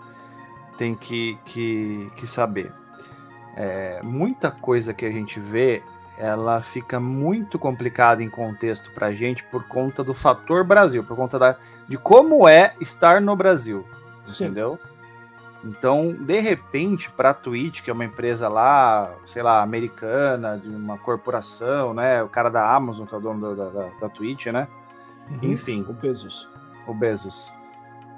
tem 0.77 0.93
que, 0.93 1.37
que, 1.45 2.11
que 2.15 2.27
saber. 2.27 2.71
É, 3.57 3.99
muita 4.03 4.51
coisa 4.51 4.93
que 4.93 5.05
a 5.05 5.11
gente 5.11 5.39
vê, 5.39 5.81
ela 6.17 6.61
fica 6.61 6.99
muito 6.99 7.57
complicada 7.57 8.21
em 8.23 8.29
contexto 8.29 8.91
pra 8.91 9.11
gente 9.11 9.43
por 9.45 9.63
conta 9.67 10.03
do 10.03 10.13
fator 10.13 10.63
Brasil, 10.63 11.03
por 11.03 11.15
conta 11.17 11.39
da, 11.39 11.57
de 11.87 11.97
como 11.97 12.47
é 12.47 12.73
estar 12.79 13.19
no 13.19 13.35
Brasil, 13.35 13.85
Sim. 14.25 14.45
entendeu? 14.45 14.77
Então, 15.63 16.13
de 16.13 16.39
repente, 16.39 17.09
para 17.11 17.31
a 17.31 17.33
Twitch, 17.33 17.81
que 17.81 17.89
é 17.89 17.93
uma 17.93 18.05
empresa 18.05 18.47
lá, 18.47 19.13
sei 19.25 19.43
lá, 19.43 19.61
americana, 19.61 20.57
de 20.57 20.69
uma 20.69 20.97
corporação, 20.97 21.93
né? 21.93 22.23
O 22.23 22.29
cara 22.29 22.49
da 22.49 22.73
Amazon, 22.73 23.05
que 23.05 23.13
é 23.13 23.17
o 23.17 23.21
dono 23.21 23.55
da, 23.55 23.65
da, 23.69 23.89
da 24.01 24.09
Twitch, 24.09 24.45
né? 24.47 24.67
Enfim, 25.43 25.85
O 25.87 25.93
Bezos. 25.93 26.47
o 26.87 26.93
Bezos. 26.93 27.51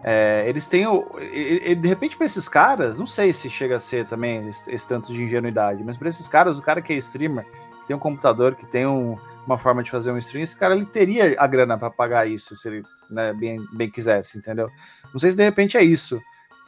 É, 0.03 0.45
eles 0.47 0.67
têm 0.67 0.87
o. 0.87 1.05
e- 1.19 1.71
e- 1.71 1.75
de 1.75 1.87
repente, 1.87 2.15
para 2.17 2.25
esses 2.25 2.47
caras, 2.47 2.97
não 2.97 3.05
sei 3.07 3.31
se 3.33 3.49
chega 3.49 3.75
a 3.75 3.79
ser 3.79 4.05
também 4.07 4.47
esse, 4.47 4.71
esse 4.73 4.87
tanto 4.87 5.11
de 5.13 5.23
ingenuidade, 5.23 5.83
mas 5.83 5.97
para 5.97 6.09
esses 6.09 6.27
caras, 6.27 6.57
o 6.57 6.61
cara 6.61 6.81
que 6.81 6.93
é 6.93 6.95
streamer, 6.97 7.43
que 7.45 7.87
tem 7.87 7.95
um 7.95 7.99
computador, 7.99 8.55
que 8.55 8.65
tem 8.65 8.85
um- 8.87 9.17
uma 9.45 9.57
forma 9.57 9.83
de 9.83 9.91
fazer 9.91 10.11
um 10.11 10.17
stream, 10.17 10.43
esse 10.43 10.55
cara 10.57 10.75
ele 10.75 10.85
teria 10.85 11.35
a 11.39 11.45
grana 11.47 11.77
para 11.77 11.89
pagar 11.91 12.27
isso, 12.27 12.55
se 12.55 12.67
ele 12.67 12.83
né, 13.09 13.33
bem, 13.33 13.59
bem 13.73 13.89
quisesse, 13.89 14.37
entendeu? 14.37 14.69
Não 15.11 15.19
sei 15.19 15.31
se 15.31 15.37
de 15.37 15.43
repente 15.43 15.75
é 15.77 15.83
isso. 15.83 16.19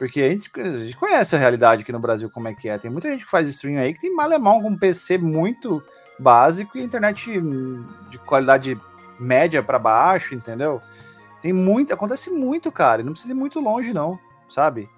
Porque 0.04 0.20
a 0.20 0.28
gente, 0.28 0.50
a 0.60 0.84
gente 0.84 0.96
conhece 0.98 1.34
a 1.34 1.38
realidade 1.38 1.80
aqui 1.80 1.90
no 1.90 1.98
Brasil, 1.98 2.28
como 2.28 2.46
é 2.46 2.54
que 2.54 2.68
é. 2.68 2.76
Tem 2.76 2.90
muita 2.90 3.10
gente 3.10 3.24
que 3.24 3.30
faz 3.30 3.48
stream 3.48 3.80
aí 3.80 3.94
que 3.94 4.00
tem 4.00 4.14
malemão 4.14 4.60
com 4.60 4.68
um 4.68 4.76
PC 4.76 5.16
muito 5.16 5.82
básico 6.18 6.76
e 6.76 6.82
internet 6.82 7.40
de 8.10 8.18
qualidade 8.18 8.78
média 9.18 9.62
para 9.62 9.78
baixo, 9.78 10.34
entendeu? 10.34 10.82
Tem 11.40 11.54
muito, 11.54 11.94
acontece 11.94 12.28
muito, 12.28 12.70
cara. 12.70 13.02
Não 13.02 13.12
precisa 13.12 13.32
ir 13.32 13.36
muito 13.36 13.58
longe, 13.60 13.94
não, 13.94 14.18
sabe? 14.50 14.90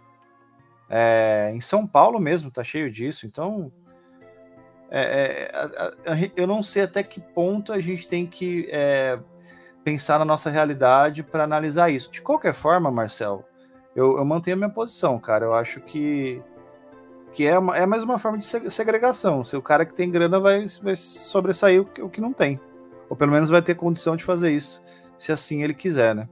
É, 0.91 1.53
em 1.55 1.61
São 1.61 1.87
Paulo 1.87 2.19
mesmo 2.19 2.51
tá 2.51 2.65
cheio 2.65 2.91
disso, 2.91 3.27
então. 3.27 3.71
é, 4.91 5.53
é, 6.05 6.33
eu 6.35 6.49
não 6.49 6.65
sei 6.65 6.83
até 6.83 7.01
que 7.05 7.21
ponto 7.21 7.73
a 7.73 7.79
gente 7.79 8.09
tem 8.09 8.27
que 8.27 8.69
é, 8.73 9.21
pensar 9.85 10.19
na 10.19 10.25
nossa 10.25 10.51
realidade 10.51 11.23
para 11.23 11.45
analisar 11.45 11.91
isso. 11.91 12.11
De 12.11 12.21
qualquer 12.21 12.53
forma, 12.53 12.91
Marcel, 12.91 13.45
eu, 13.97 14.19
eu 14.19 14.25
mantenho 14.25 14.55
a 14.55 14.59
minha 14.59 14.71
posição, 14.71 15.19
cara. 15.19 15.47
Eu 15.47 15.55
acho 15.55 15.81
que, 15.81 16.41
que 17.33 17.45
é, 17.47 17.59
uma- 17.59 17.77
é 17.77 17.85
mais 17.87 18.05
uma 18.05 18.19
forma 18.19 18.39
de 18.39 18.45
se- 18.45 18.71
segregação. 18.71 19.43
Se 19.43 19.57
o 19.57 19.63
cara 19.63 19.85
que 19.85 19.95
tem 19.95 20.11
grana 20.11 20.39
vai, 20.39 20.65
vai 20.83 20.95
sobressair 20.95 21.81
o 21.81 21.85
que, 21.85 22.03
o 22.03 22.09
que 22.09 22.21
não 22.21 22.33
tem. 22.33 22.61
Ou 23.09 23.17
pelo 23.17 23.33
menos 23.33 23.49
vai 23.49 23.63
ter 23.63 23.75
condição 23.75 24.15
de 24.17 24.23
fazer 24.23 24.51
isso, 24.53 24.83
se 25.17 25.33
assim 25.33 25.63
ele 25.63 25.75
quiser, 25.75 26.15
né? 26.15 26.29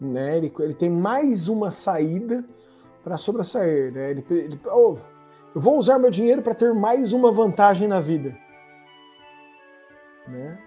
Né? 0.00 0.36
Ele, 0.36 0.52
ele 0.58 0.74
tem 0.74 0.90
mais 0.90 1.48
uma 1.48 1.70
saída 1.70 2.44
para 3.04 3.16
sobressair. 3.16 3.92
Né? 3.92 4.10
Ele, 4.10 4.24
ele, 4.30 4.60
oh, 4.66 4.96
eu 5.54 5.60
vou 5.60 5.78
usar 5.78 5.98
meu 5.98 6.10
dinheiro 6.10 6.42
para 6.42 6.54
ter 6.54 6.74
mais 6.74 7.12
uma 7.12 7.30
vantagem 7.30 7.86
na 7.86 8.00
vida. 8.00 8.36
Né? 10.26 10.58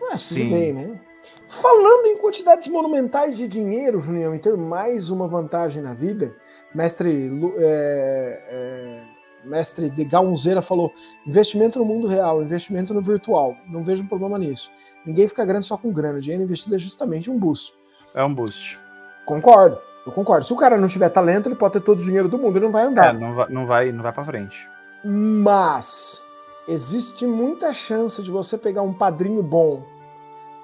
Mas 0.00 0.22
Sim. 0.22 0.40
tudo 0.40 0.50
bem, 0.50 0.72
né? 0.72 1.00
Falando 1.48 2.06
em 2.06 2.18
quantidades 2.18 2.66
monumentais 2.68 3.36
de 3.36 3.46
dinheiro, 3.46 4.00
Junião, 4.00 4.34
em 4.34 4.38
ter 4.38 4.56
mais 4.56 5.10
uma 5.10 5.28
vantagem 5.28 5.82
na 5.82 5.94
vida, 5.94 6.34
mestre, 6.74 7.30
é, 7.58 8.42
é, 8.48 9.02
mestre 9.44 9.88
de 9.90 10.04
Gaunzeira 10.04 10.60
falou: 10.60 10.92
investimento 11.26 11.78
no 11.78 11.84
mundo 11.84 12.06
real, 12.08 12.42
investimento 12.42 12.92
no 12.92 13.00
virtual. 13.00 13.56
Não 13.68 13.84
vejo 13.84 14.02
um 14.02 14.08
problema 14.08 14.38
nisso. 14.38 14.70
Ninguém 15.04 15.28
fica 15.28 15.44
grande 15.44 15.66
só 15.66 15.76
com 15.76 15.92
grana. 15.92 16.18
O 16.18 16.20
dinheiro 16.20 16.42
investido 16.42 16.74
é 16.74 16.78
justamente 16.78 17.30
um 17.30 17.38
boost. 17.38 17.72
É 18.14 18.24
um 18.24 18.34
boost. 18.34 18.78
Concordo, 19.24 19.78
eu 20.04 20.10
concordo. 20.12 20.44
Se 20.46 20.52
o 20.52 20.56
cara 20.56 20.76
não 20.76 20.88
tiver 20.88 21.08
talento, 21.10 21.48
ele 21.48 21.54
pode 21.56 21.74
ter 21.74 21.80
todo 21.80 22.00
o 22.00 22.02
dinheiro 22.04 22.28
do 22.28 22.38
mundo, 22.38 22.56
ele 22.58 22.64
não 22.66 22.72
vai 22.72 22.82
É, 22.82 22.86
andar. 22.86 23.14
não 23.14 23.34
vai, 23.34 23.48
não 23.48 23.66
vai, 23.66 23.92
não 23.92 24.02
vai 24.02 24.12
para 24.12 24.24
frente. 24.24 24.68
Mas 25.04 26.22
existe 26.66 27.24
muita 27.26 27.72
chance 27.72 28.20
de 28.20 28.30
você 28.30 28.58
pegar 28.58 28.82
um 28.82 28.92
padrinho 28.92 29.42
bom 29.42 29.84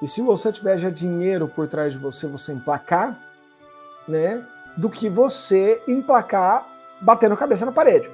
e 0.02 0.08
se 0.08 0.20
você 0.20 0.50
tiver 0.50 0.76
já 0.76 0.90
dinheiro 0.90 1.46
por 1.46 1.68
trás 1.68 1.92
de 1.92 1.98
você, 1.98 2.26
você 2.26 2.52
emplacar, 2.52 3.16
né? 4.08 4.44
Do 4.76 4.90
que 4.90 5.08
você 5.08 5.80
emplacar 5.86 6.66
batendo 7.00 7.34
a 7.34 7.36
cabeça 7.36 7.64
na 7.64 7.70
parede. 7.70 8.10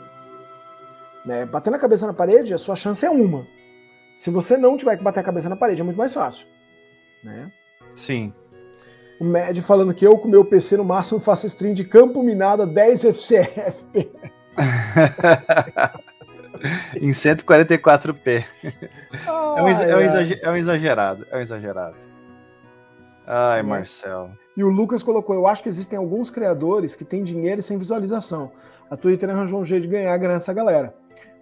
Né? 1.25 1.47
Batendo 1.47 1.77
a 1.77 1.79
cabeça 1.79 2.07
na 2.07 2.13
parede, 2.13 2.53
a 2.53 2.59
sua 2.59 2.77
chance 2.77 3.07
é 3.07 3.11
uma. 3.11 3.47
Se 4.19 4.29
você 4.31 4.59
não 4.59 4.77
tiver 4.77 4.99
que 4.99 5.03
bater 5.03 5.21
a 5.21 5.25
cabeça 5.25 5.49
na 5.49 5.57
parede, 5.57 5.81
é 5.81 5.85
muito 5.85 5.97
mais 5.97 6.13
fácil. 6.13 6.47
Né? 7.25 7.51
Sim. 7.95 8.35
O 9.19 9.25
Med 9.25 9.63
falando 9.63 9.95
que 9.95 10.07
eu 10.07 10.19
com 10.19 10.29
meu 10.29 10.45
PC 10.45 10.77
no 10.77 10.85
máximo 10.85 11.19
faço 11.19 11.47
stream 11.47 11.73
de 11.73 11.85
campo 11.85 12.23
minado 12.23 12.65
a 12.65 12.67
10 12.67 13.05
FCF. 13.05 14.11
em 17.01 17.11
144p. 17.11 18.45
É 19.27 19.63
um, 19.63 19.69
é 19.69 19.97
um 19.97 20.01
é 20.43 20.51
um 20.51 20.57
exagerado. 20.57 21.27
É 21.31 21.37
um 21.37 21.41
exagerado. 21.41 21.97
Ai, 23.27 23.61
É. 23.61 23.63
Marcel. 23.63 24.31
E 24.57 24.65
o 24.65 24.69
Lucas 24.69 25.03
colocou: 25.03 25.35
Eu 25.35 25.47
acho 25.47 25.63
que 25.63 25.69
existem 25.69 25.99
alguns 25.99 26.31
criadores 26.31 26.97
que 26.97 27.05
têm 27.05 27.23
dinheiro 27.23 27.61
e 27.61 27.63
sem 27.63 27.79
visualização. 27.79 28.51
A 28.91 28.97
Twitter 28.97 29.29
arranjou 29.31 29.61
um 29.61 29.65
jeito 29.65 29.83
de 29.83 29.89
ganhar 29.89 30.17
grana 30.17 30.39
essa 30.39 30.53
galera. 30.53 30.95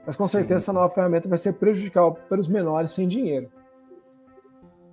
Mas 0.05 0.17
com 0.17 0.25
Sim. 0.25 0.39
certeza 0.39 0.57
essa 0.59 0.73
nova 0.73 0.93
ferramenta 0.93 1.29
vai 1.29 1.39
ser 1.39 1.55
prejudicial 1.55 2.15
para 2.29 2.41
os 2.41 2.49
menores 2.49 2.91
sem 2.93 3.09
dinheiro. 3.09 3.49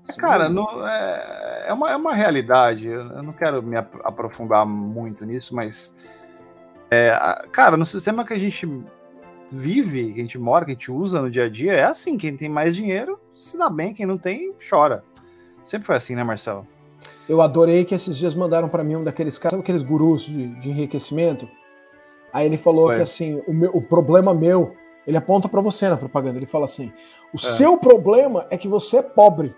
Sem 0.05 0.15
Cara, 0.17 0.49
não, 0.49 0.87
é, 0.87 1.65
é, 1.67 1.73
uma, 1.73 1.91
é 1.91 1.95
uma 1.95 2.13
realidade. 2.13 2.87
Eu 2.87 3.23
não 3.23 3.31
quero 3.33 3.61
me 3.63 3.77
ap- 3.77 4.01
aprofundar 4.03 4.65
muito 4.65 5.25
nisso, 5.25 5.55
mas. 5.55 5.95
é, 6.91 7.11
cara, 7.51 7.77
no 7.77 7.85
sistema 7.85 8.25
que 8.25 8.33
a 8.33 8.39
gente 8.39 8.67
vive, 9.53 10.13
que 10.13 10.19
a 10.19 10.23
gente 10.23 10.37
mora, 10.37 10.65
que 10.65 10.71
a 10.71 10.73
gente 10.73 10.91
usa 10.91 11.21
no 11.21 11.29
dia 11.29 11.45
a 11.45 11.49
dia, 11.49 11.73
é 11.73 11.83
assim: 11.83 12.17
quem 12.17 12.35
tem 12.35 12.49
mais 12.49 12.75
dinheiro 12.75 13.19
se 13.35 13.57
dá 13.57 13.69
bem, 13.69 13.93
quem 13.93 14.05
não 14.05 14.17
tem, 14.17 14.53
chora. 14.69 15.03
Sempre 15.63 15.87
foi 15.87 15.95
assim, 15.95 16.15
né, 16.15 16.23
Marcelo? 16.23 16.67
Eu 17.27 17.41
adorei 17.41 17.85
que 17.85 17.95
esses 17.95 18.17
dias 18.17 18.35
mandaram 18.35 18.67
para 18.67 18.83
mim 18.83 18.97
um 18.97 19.03
daqueles 19.03 19.37
caras, 19.37 19.51
sabe 19.51 19.63
aqueles 19.63 19.81
gurus 19.81 20.23
de, 20.23 20.47
de 20.59 20.69
enriquecimento? 20.69 21.47
Aí 22.31 22.45
ele 22.45 22.57
falou 22.57 22.87
Ué. 22.87 22.97
que 22.97 23.01
assim, 23.01 23.41
o, 23.47 23.53
meu, 23.53 23.71
o 23.73 23.81
problema 23.81 24.33
meu, 24.33 24.75
ele 25.05 25.17
aponta 25.17 25.47
para 25.47 25.61
você 25.61 25.87
na 25.87 25.97
propaganda, 25.97 26.37
ele 26.37 26.45
fala 26.45 26.65
assim: 26.65 26.91
o 27.33 27.37
É. 27.37 27.39
seu 27.39 27.77
problema 27.77 28.47
é 28.49 28.57
que 28.57 28.67
você 28.67 28.97
é 28.97 29.01
pobre. 29.01 29.55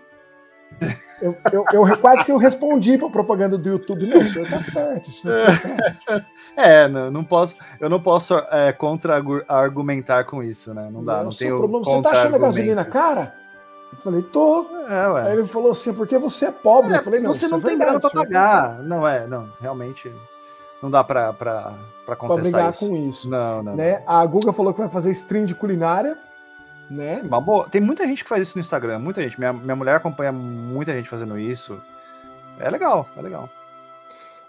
Eu, 1.20 1.36
eu, 1.52 1.64
eu 1.72 1.98
quase 1.98 2.24
que 2.24 2.30
eu 2.32 2.36
respondi 2.36 2.98
para 2.98 3.08
propaganda 3.08 3.56
do 3.56 3.68
YouTube, 3.68 4.06
não, 4.06 4.18
o 4.18 4.30
senhor 4.30 4.48
tá 4.48 4.62
certo. 4.62 5.10
Senhor 5.12 5.46
tá 5.46 5.52
certo. 6.06 6.26
É, 6.56 6.88
não, 6.88 7.10
não 7.10 7.24
posso, 7.24 7.56
eu 7.80 7.88
não 7.88 8.00
posso 8.00 8.36
é, 8.50 8.72
contra-argumentar 8.72 10.24
com 10.24 10.42
isso, 10.42 10.74
né? 10.74 10.88
Não 10.92 11.04
dá, 11.04 11.22
não, 11.22 11.28
o 11.28 11.32
seu 11.32 11.46
tenho 11.48 11.58
problema, 11.58 11.84
você 11.84 12.02
tá 12.02 12.10
achando 12.10 12.36
a 12.36 12.38
gasolina 12.38 12.84
cara? 12.84 13.34
Eu 13.92 13.98
falei, 13.98 14.22
tô. 14.22 14.66
É, 14.88 15.26
Aí 15.28 15.38
ele 15.38 15.46
falou 15.46 15.72
assim, 15.72 15.94
porque 15.94 16.18
você 16.18 16.46
é 16.46 16.50
pobre. 16.50 16.92
É, 16.92 16.98
eu 16.98 17.02
falei, 17.04 17.20
não, 17.20 17.32
você 17.32 17.46
isso 17.46 17.54
não 17.56 17.62
é 17.62 17.68
tem 17.68 17.78
grana 17.78 18.00
tá 18.00 18.10
certo. 18.10 18.14
pagar. 18.14 18.82
Não 18.82 19.06
é, 19.08 19.26
não, 19.26 19.50
realmente 19.60 20.12
não 20.82 20.90
dá 20.90 21.02
pra 21.02 21.32
Pra 22.06 22.14
contestar 22.14 22.42
brigar 22.42 22.70
isso. 22.70 22.88
com 22.88 22.96
isso. 22.96 23.28
Não, 23.28 23.62
não. 23.64 23.74
Né? 23.74 24.00
A 24.06 24.24
Guga 24.24 24.52
falou 24.52 24.72
que 24.72 24.80
vai 24.80 24.88
fazer 24.88 25.10
stream 25.10 25.44
de 25.44 25.56
culinária, 25.56 26.16
né? 26.90 27.20
Uma 27.24 27.40
boa. 27.40 27.68
Tem 27.68 27.80
muita 27.80 28.06
gente 28.06 28.22
que 28.22 28.28
faz 28.28 28.42
isso 28.48 28.56
no 28.56 28.60
Instagram, 28.60 28.98
muita 28.98 29.22
gente. 29.22 29.38
Minha, 29.38 29.52
minha 29.52 29.76
mulher 29.76 29.96
acompanha 29.96 30.32
muita 30.32 30.92
gente 30.92 31.08
fazendo 31.08 31.38
isso. 31.38 31.80
É 32.58 32.70
legal, 32.70 33.08
é 33.16 33.22
legal. 33.22 33.48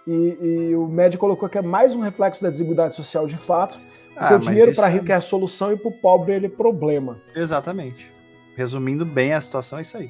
E, 0.05 0.37
e 0.41 0.75
o 0.75 0.87
médico 0.87 1.21
colocou 1.21 1.49
que 1.49 1.57
é 1.57 1.61
mais 1.61 1.93
um 1.93 1.99
reflexo 1.99 2.41
da 2.41 2.49
desigualdade 2.49 2.95
social 2.95 3.27
de 3.27 3.35
fato, 3.35 3.77
porque 4.13 4.33
Ah, 4.33 4.37
o 4.37 4.39
dinheiro 4.39 4.73
para 4.73 4.87
é- 4.87 4.91
rico 4.91 5.11
é 5.11 5.15
a 5.15 5.21
solução 5.21 5.73
e 5.73 5.77
para 5.77 5.89
o 5.89 5.91
pobre 5.91 6.33
ele 6.33 6.45
é 6.45 6.49
problema. 6.49 7.19
Exatamente. 7.35 8.11
resumindo 8.55 9.05
bem 9.05 9.33
a 9.33 9.41
situação, 9.41 9.77
é 9.77 9.83
isso 9.83 9.95
aí. 9.97 10.09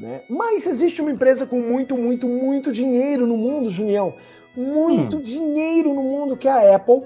Né? 0.00 0.22
Mas 0.28 0.66
existe 0.66 1.02
uma 1.02 1.10
empresa 1.10 1.44
com 1.46 1.60
muito, 1.60 1.94
muito, 1.94 2.26
muito 2.26 2.72
dinheiro 2.72 3.26
no 3.26 3.36
mundo, 3.36 3.68
Junião. 3.68 4.14
Muito 4.56 5.18
hum. 5.18 5.20
dinheiro 5.20 5.92
no 5.92 6.02
mundo, 6.02 6.34
que 6.36 6.48
é 6.48 6.50
a 6.72 6.76
Apple. 6.76 7.02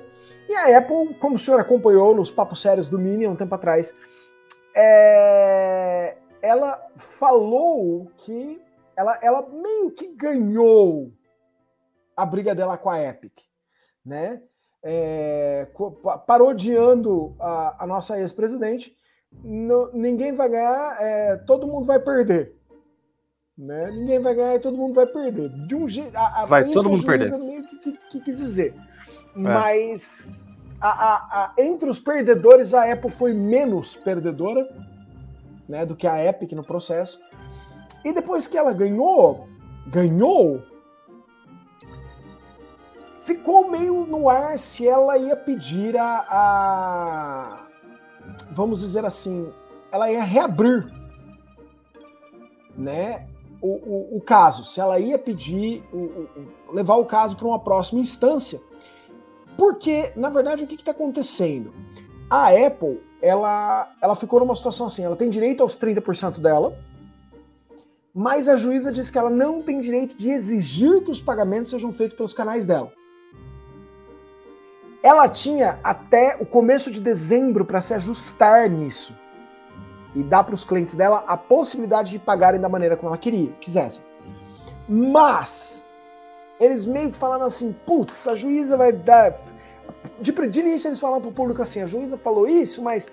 E 0.50 0.56
a 0.56 0.78
Apple, 0.78 1.14
como 1.20 1.36
o 1.36 1.38
senhor 1.38 1.60
acompanhou 1.60 2.12
nos 2.12 2.28
papos 2.28 2.60
sérios 2.60 2.88
do 2.88 2.98
Mini 2.98 3.24
um 3.24 3.36
tempo 3.36 3.54
atrás, 3.54 3.94
é... 4.74 6.16
ela 6.42 6.84
falou 6.96 8.10
que 8.16 8.60
ela, 8.96 9.16
ela 9.22 9.48
meio 9.48 9.92
que 9.92 10.08
ganhou 10.08 11.12
a 12.16 12.26
briga 12.26 12.52
dela 12.52 12.76
com 12.76 12.90
a 12.90 13.00
Epic, 13.00 13.32
né? 14.04 14.42
É, 14.82 15.68
parodiando 16.26 17.36
a, 17.38 17.84
a 17.84 17.86
nossa 17.86 18.18
ex-presidente, 18.18 18.92
ninguém 19.92 20.34
vai 20.34 20.48
ganhar, 20.48 20.96
é, 21.00 21.36
todo 21.46 21.68
mundo 21.68 21.86
vai 21.86 22.00
perder. 22.00 22.56
Né? 23.56 23.88
Ninguém 23.92 24.18
vai 24.18 24.34
ganhar 24.34 24.54
e 24.56 24.60
todo 24.60 24.76
mundo 24.76 24.94
vai 24.94 25.06
perder. 25.06 25.48
De 25.68 25.76
um 25.76 25.86
jeito, 25.86 26.12
vai 26.48 26.64
todo 26.64 26.88
mundo 26.88 27.06
perder. 27.06 27.30
Que, 27.30 27.78
que, 27.78 27.92
que, 27.92 28.20
quis 28.20 28.38
dizer. 28.38 28.74
É. 28.74 29.38
Mas 29.38 30.39
a, 30.88 31.52
entre 31.58 31.88
os 31.88 31.98
perdedores, 31.98 32.72
a 32.72 32.90
Apple 32.90 33.10
foi 33.10 33.32
menos 33.32 33.94
perdedora 33.96 34.68
né, 35.68 35.84
do 35.84 35.94
que 35.94 36.06
a 36.06 36.24
Epic 36.24 36.52
no 36.52 36.64
processo. 36.64 37.20
E 38.04 38.12
depois 38.12 38.46
que 38.46 38.56
ela 38.56 38.72
ganhou, 38.72 39.46
ganhou, 39.86 40.62
ficou 43.24 43.70
meio 43.70 44.06
no 44.06 44.28
ar 44.28 44.58
se 44.58 44.88
ela 44.88 45.16
ia 45.18 45.36
pedir 45.36 45.96
a, 45.96 46.26
a 46.28 47.66
vamos 48.50 48.80
dizer 48.80 49.04
assim, 49.04 49.52
ela 49.92 50.10
ia 50.10 50.22
reabrir, 50.22 50.86
né? 52.76 53.26
O, 53.62 53.68
o, 53.68 54.16
o 54.16 54.20
caso, 54.22 54.64
se 54.64 54.80
ela 54.80 54.98
ia 54.98 55.18
pedir, 55.18 55.84
o 55.92 56.72
levar 56.72 56.96
o 56.96 57.04
caso 57.04 57.36
para 57.36 57.46
uma 57.46 57.58
próxima 57.58 58.00
instância, 58.00 58.60
porque 59.56 60.12
na 60.16 60.30
verdade 60.30 60.64
o 60.64 60.66
que 60.66 60.74
está 60.74 60.90
acontecendo? 60.90 61.72
A 62.28 62.50
Apple, 62.50 63.00
ela, 63.20 63.92
ela 64.00 64.16
ficou 64.16 64.40
numa 64.40 64.54
situação 64.54 64.86
assim, 64.86 65.04
ela 65.04 65.16
tem 65.16 65.28
direito 65.28 65.62
aos 65.62 65.78
30% 65.78 66.40
dela, 66.40 66.76
mas 68.14 68.48
a 68.48 68.56
juíza 68.56 68.92
diz 68.92 69.10
que 69.10 69.18
ela 69.18 69.30
não 69.30 69.62
tem 69.62 69.80
direito 69.80 70.16
de 70.16 70.30
exigir 70.30 71.02
que 71.02 71.10
os 71.10 71.20
pagamentos 71.20 71.70
sejam 71.70 71.92
feitos 71.92 72.16
pelos 72.16 72.34
canais 72.34 72.66
dela. 72.66 72.92
Ela 75.02 75.28
tinha 75.28 75.78
até 75.82 76.36
o 76.38 76.44
começo 76.44 76.90
de 76.90 77.00
dezembro 77.00 77.64
para 77.64 77.80
se 77.80 77.94
ajustar 77.94 78.68
nisso 78.68 79.14
e 80.14 80.22
dar 80.22 80.44
para 80.44 80.54
os 80.54 80.64
clientes 80.64 80.94
dela 80.94 81.24
a 81.26 81.36
possibilidade 81.36 82.10
de 82.10 82.18
pagarem 82.18 82.60
da 82.60 82.68
maneira 82.68 82.96
como 82.96 83.08
ela 83.08 83.18
queria, 83.18 83.52
quisessem. 83.60 84.04
Mas 84.88 85.86
eles 86.60 86.84
meio 86.84 87.10
que 87.10 87.16
falaram 87.16 87.46
assim: 87.46 87.74
putz, 87.86 88.28
a 88.28 88.34
juíza 88.34 88.76
vai 88.76 88.92
dar. 88.92 89.34
De, 90.20 90.30
de 90.30 90.60
início 90.60 90.88
eles 90.88 91.00
falaram 91.00 91.22
para 91.22 91.30
o 91.30 91.34
público 91.34 91.62
assim: 91.62 91.80
a 91.80 91.86
juíza 91.86 92.18
falou 92.18 92.46
isso, 92.46 92.82
mas 92.82 93.10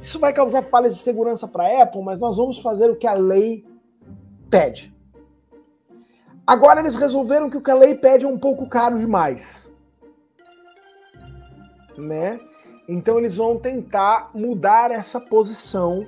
isso 0.00 0.20
vai 0.20 0.32
causar 0.32 0.62
falhas 0.64 0.94
de 0.94 1.00
segurança 1.00 1.48
para 1.48 1.64
a 1.64 1.82
Apple, 1.84 2.02
mas 2.02 2.20
nós 2.20 2.36
vamos 2.36 2.60
fazer 2.60 2.90
o 2.90 2.96
que 2.96 3.06
a 3.06 3.14
lei 3.14 3.64
pede. 4.50 4.92
Agora 6.46 6.80
eles 6.80 6.94
resolveram 6.94 7.48
que 7.48 7.56
o 7.56 7.62
que 7.62 7.70
a 7.70 7.74
lei 7.74 7.94
pede 7.94 8.26
é 8.26 8.28
um 8.28 8.38
pouco 8.38 8.68
caro 8.68 8.98
demais. 8.98 9.70
Né? 11.96 12.38
Então 12.88 13.18
eles 13.18 13.36
vão 13.36 13.58
tentar 13.58 14.30
mudar 14.34 14.90
essa 14.90 15.20
posição 15.20 16.04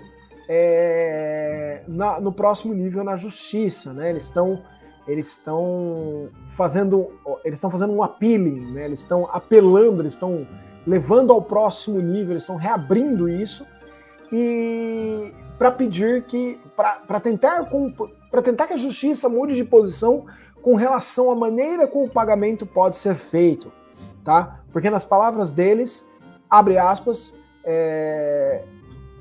é, 0.49 1.83
na, 1.87 2.21
no 2.21 2.33
próximo 2.33 2.75
nível 2.75 3.05
na 3.05 3.17
justiça, 3.17 3.93
né? 3.93 4.11
Eles 4.11 4.25
estão 4.25 4.63
eles 5.07 5.27
estão 5.33 6.29
fazendo 6.57 7.11
eles 7.45 7.59
estão 7.59 7.71
fazendo 7.71 7.93
um 7.93 8.03
appealing, 8.03 8.73
né? 8.73 8.85
Eles 8.85 9.01
estão 9.01 9.29
apelando, 9.31 10.03
eles 10.03 10.15
estão 10.15 10.47
levando 10.87 11.33
ao 11.33 11.43
próximo 11.43 12.01
nível, 12.01 12.33
eles 12.33 12.43
estão 12.43 12.57
reabrindo 12.57 13.29
isso 13.29 13.67
e 14.33 15.33
para 15.59 15.71
pedir 15.71 16.25
que 16.25 16.59
para 16.77 17.21
tentar 17.21 17.69
para 18.31 18.43
tentar 18.43 18.67
que 18.67 18.75
a 18.75 18.77
justiça 18.77 19.29
mude 19.29 19.55
de 19.55 19.65
posição 19.65 20.27
com 20.61 20.75
relação 20.75 21.31
à 21.31 21.35
maneira 21.35 21.87
como 21.87 22.07
o 22.07 22.11
pagamento 22.11 22.67
pode 22.67 22.97
ser 22.97 23.15
feito, 23.15 23.71
tá? 24.25 24.61
Porque 24.73 24.89
nas 24.91 25.05
palavras 25.05 25.53
deles, 25.53 26.09
abre 26.49 26.79
aspas, 26.79 27.37
é, 27.65 28.65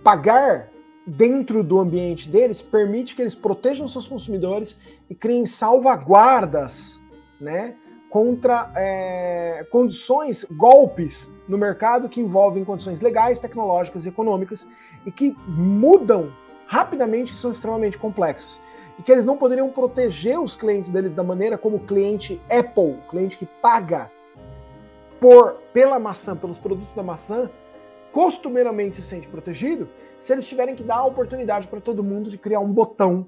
pagar 0.03 0.69
dentro 1.05 1.63
do 1.63 1.79
ambiente 1.79 2.29
deles 2.29 2.61
permite 2.61 3.15
que 3.15 3.21
eles 3.21 3.35
protejam 3.35 3.87
seus 3.87 4.07
consumidores 4.07 4.79
e 5.09 5.15
criem 5.15 5.45
salvaguardas, 5.45 7.01
né? 7.39 7.75
Contra 8.09 8.71
é, 8.75 9.65
condições, 9.71 10.43
golpes 10.43 11.29
no 11.47 11.57
mercado 11.57 12.07
que 12.07 12.21
envolvem 12.21 12.63
condições 12.63 13.01
legais, 13.01 13.39
tecnológicas 13.39 14.05
e 14.05 14.09
econômicas 14.09 14.67
e 15.05 15.11
que 15.11 15.35
mudam 15.47 16.31
rapidamente, 16.67 17.31
que 17.31 17.37
são 17.37 17.51
extremamente 17.51 17.97
complexos 17.97 18.59
e 18.97 19.01
que 19.01 19.11
eles 19.11 19.25
não 19.25 19.35
poderiam 19.35 19.69
proteger 19.69 20.39
os 20.39 20.55
clientes 20.55 20.91
deles 20.91 21.15
da 21.15 21.23
maneira 21.23 21.57
como 21.57 21.77
o 21.77 21.79
cliente 21.79 22.39
Apple, 22.49 22.97
cliente 23.09 23.37
que 23.37 23.45
paga 23.45 24.11
por 25.19 25.55
pela 25.73 25.97
maçã, 25.97 26.35
pelos 26.35 26.57
produtos 26.57 26.93
da 26.93 27.01
maçã, 27.01 27.49
costumeiramente 28.11 28.97
se 28.97 29.03
sente 29.03 29.27
protegido, 29.27 29.89
se 30.23 30.31
eles 30.31 30.47
tiverem 30.47 30.73
que 30.73 30.83
dar 30.85 30.99
a 30.99 31.05
oportunidade 31.05 31.67
para 31.67 31.81
todo 31.81 32.01
mundo 32.01 32.29
de 32.29 32.37
criar 32.37 32.61
um 32.61 32.71
botão 32.71 33.27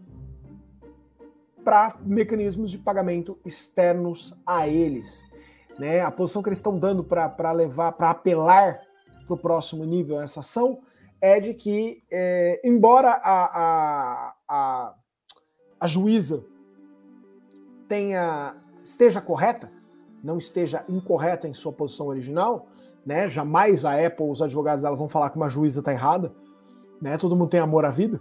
para 1.62 1.98
mecanismos 2.00 2.72
de 2.72 2.78
pagamento 2.78 3.38
externos 3.44 4.34
a 4.46 4.66
eles. 4.66 5.22
Né? 5.78 6.00
A 6.00 6.10
posição 6.10 6.42
que 6.42 6.48
eles 6.48 6.60
estão 6.60 6.80
dando 6.80 7.04
para 7.04 7.52
levar, 7.52 7.92
para 7.92 8.12
apelar 8.12 8.80
para 9.28 9.34
o 9.34 9.38
próximo 9.38 9.84
nível 9.84 10.22
essa 10.22 10.40
ação 10.40 10.80
é 11.20 11.38
de 11.38 11.54
que, 11.54 12.02
é, 12.10 12.62
embora 12.64 13.10
a, 13.10 13.46
a, 13.46 14.34
a 14.48 14.96
a 15.78 15.88
juíza 15.88 16.46
tenha 17.90 18.56
esteja 18.82 19.20
correta, 19.20 19.70
não 20.24 20.38
esteja 20.38 20.86
incorreta 20.88 21.46
em 21.46 21.54
sua 21.54 21.74
posição 21.74 22.08
original, 22.08 22.68
né? 23.06 23.28
Jamais 23.28 23.84
a 23.84 23.94
Apple, 23.94 24.30
os 24.30 24.42
advogados 24.42 24.84
dela 24.84 24.96
vão 24.96 25.10
falar 25.10 25.30
que 25.30 25.36
uma 25.36 25.50
juíza 25.50 25.82
está 25.82 25.92
errada, 25.92 26.34
né? 27.06 27.20
Todo 27.20 27.36
mundo 27.36 27.50
tem 27.50 27.60
amor 27.60 27.86
à 27.86 27.92
vida. 27.92 28.20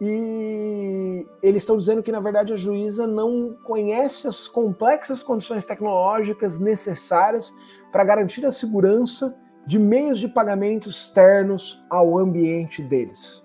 E 0.00 1.26
eles 1.42 1.62
estão 1.62 1.76
dizendo 1.76 2.02
que 2.02 2.12
na 2.12 2.20
verdade 2.20 2.52
a 2.52 2.56
juíza 2.56 3.08
não 3.08 3.56
conhece 3.64 4.28
as 4.28 4.46
complexas 4.46 5.20
condições 5.22 5.64
tecnológicas 5.64 6.58
necessárias 6.58 7.52
para 7.90 8.04
garantir 8.04 8.46
a 8.46 8.52
segurança 8.52 9.36
de 9.66 9.78
meios 9.78 10.20
de 10.20 10.28
pagamento 10.28 10.88
externos 10.88 11.84
ao 11.90 12.16
ambiente 12.16 12.82
deles. 12.82 13.44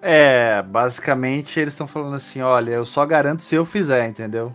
É, 0.00 0.62
basicamente 0.62 1.60
eles 1.60 1.74
estão 1.74 1.86
falando 1.86 2.16
assim: 2.16 2.40
olha, 2.40 2.70
eu 2.70 2.86
só 2.86 3.04
garanto 3.04 3.42
se 3.42 3.54
eu 3.54 3.66
fizer, 3.66 4.08
entendeu? 4.08 4.52